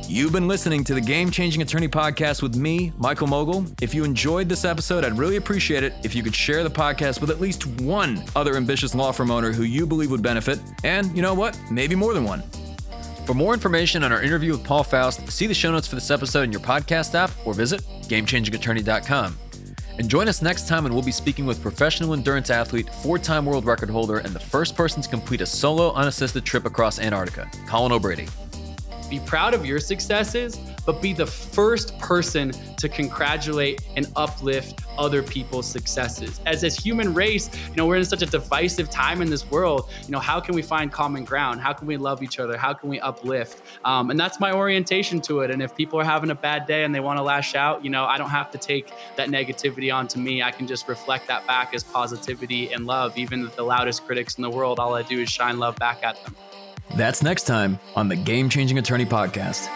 You've 0.09 0.32
been 0.32 0.46
listening 0.46 0.84
to 0.84 0.94
the 0.94 1.00
Game 1.00 1.32
Changing 1.32 1.62
Attorney 1.62 1.88
Podcast 1.88 2.40
with 2.40 2.55
me, 2.55 2.92
Michael 2.96 3.26
Mogill. 3.26 3.74
If 3.82 3.92
you 3.92 4.05
enjoyed 4.05 4.48
this 4.48 4.64
episode, 4.64 5.05
I'd 5.05 5.18
really 5.18 5.34
appreciate 5.34 5.82
it 5.82 5.92
if 6.05 6.14
you 6.14 6.22
could 6.22 6.36
share 6.36 6.62
the 6.62 6.70
podcast 6.70 7.20
with 7.20 7.30
at 7.30 7.40
least 7.40 7.66
one 7.80 8.22
other 8.36 8.57
ambitious 8.57 8.94
law 8.94 9.11
firm 9.11 9.32
owner 9.32 9.50
who 9.50 9.64
you 9.64 9.84
believe 9.84 10.12
would 10.12 10.22
benefit, 10.22 10.61
and 10.84 11.14
you 11.16 11.22
know 11.22 11.34
what? 11.34 11.59
Maybe 11.72 11.96
more 11.96 12.14
than 12.14 12.22
one. 12.22 12.44
For 13.27 13.33
more 13.33 13.55
information 13.55 14.05
on 14.05 14.12
our 14.12 14.22
interview 14.22 14.53
with 14.53 14.64
Paul 14.64 14.85
Faust, 14.85 15.31
see 15.31 15.47
the 15.47 15.55
show 15.55 15.72
notes 15.72 15.87
for 15.87 15.95
this 15.95 16.11
episode 16.11 16.43
in 16.43 16.53
your 16.53 16.61
podcast 16.61 17.14
app 17.14 17.31
or 17.47 17.55
visit 17.55 17.81
GameChangingAttorney.com. 18.03 19.39
And 19.97 20.11
join 20.11 20.29
us 20.29 20.43
next 20.43 20.68
time 20.68 20.85
when 20.85 20.93
we'll 20.93 21.03
be 21.03 21.12
speaking 21.12 21.47
with 21.47 21.62
professional 21.62 22.12
endurance 22.12 22.51
athlete, 22.51 22.91
four 23.03 23.18
time 23.18 23.47
world 23.47 23.64
record 23.64 23.89
holder, 23.89 24.18
and 24.18 24.35
the 24.35 24.41
first 24.41 24.77
person 24.77 25.01
to 25.01 25.09
complete 25.09 25.41
a 25.41 25.47
solo 25.47 25.93
unassisted 25.93 26.45
trip 26.45 26.66
across 26.66 26.99
Antarctica, 26.99 27.49
Colin 27.66 27.93
O'Brady. 27.93 28.29
Be 29.09 29.20
proud 29.20 29.55
of 29.55 29.64
your 29.64 29.81
successes, 29.81 30.59
but 30.87 31.01
be 31.01 31.12
the 31.12 31.26
first 31.26 31.99
person 31.99 32.53
to 32.76 32.89
congratulate 32.89 33.82
and 33.97 34.07
uplift 34.16 34.80
other 34.99 35.22
people's 35.22 35.66
successes. 35.66 36.41
As 36.47 36.62
a 36.64 36.68
human 36.68 37.14
race, 37.14 37.51
you 37.70 37.76
know, 37.76 37.87
we're 37.87 37.97
in 37.97 38.05
such 38.05 38.22
a 38.22 38.26
divisive 38.26 38.91
time 38.91 39.22
in 39.22 39.30
this 39.30 39.51
world. 39.51 39.91
You 40.05 40.12
know, 40.12 40.18
how 40.18 40.41
can 40.41 40.55
we 40.55 40.62
find 40.62 40.93
common 40.93 41.24
ground? 41.24 41.61
How 41.61 41.72
can 41.72 41.87
we 41.87 41.97
love 41.97 42.22
each 42.22 42.39
other? 42.39 42.57
How 42.57 42.72
can 42.72 42.89
we 42.89 43.01
uplift? 43.01 43.62
Um, 43.85 44.11
and 44.11 44.18
that's 44.18 44.41
my 44.41 44.53
orientation 44.53 45.20
to 45.22 45.41
it. 45.41 45.51
And 45.51 45.62
if 45.62 45.74
people 45.74 45.99
are 46.01 46.05
having 46.05 46.30
a 46.30 46.35
bad 46.35 46.66
day 46.66 46.85
and 46.85 46.95
they 46.95 47.01
want 47.01 47.18
to 47.18 47.22
lash 47.22 47.55
out, 47.55 47.85
you 47.85 47.91
know, 47.91 48.05
I 48.05 48.18
don't 48.18 48.30
have 48.30 48.51
to 48.53 48.59
take 48.59 48.93
that 49.16 49.28
negativity 49.28 49.95
onto 49.95 50.18
me. 50.18 50.43
I 50.43 50.51
can 50.51 50.66
just 50.66 50.89
reflect 50.89 51.26
that 51.28 51.47
back 51.47 51.74
as 51.74 51.82
positivity 51.82 52.72
and 52.72 52.87
love. 52.87 53.16
Even 53.18 53.51
the 53.57 53.62
loudest 53.62 54.05
critics 54.07 54.37
in 54.37 54.43
the 54.43 54.51
world, 54.51 54.78
all 54.78 54.95
I 54.95 55.03
do 55.03 55.20
is 55.20 55.30
shine 55.30 55.59
love 55.59 55.76
back 55.76 56.03
at 56.03 56.22
them. 56.24 56.37
That's 56.97 57.22
next 57.22 57.45
time 57.45 57.78
on 57.97 58.09
the 58.09 58.16
Game 58.16 58.49
Changing 58.49 58.78
Attorney 58.78 59.07
Podcast. 59.07 59.68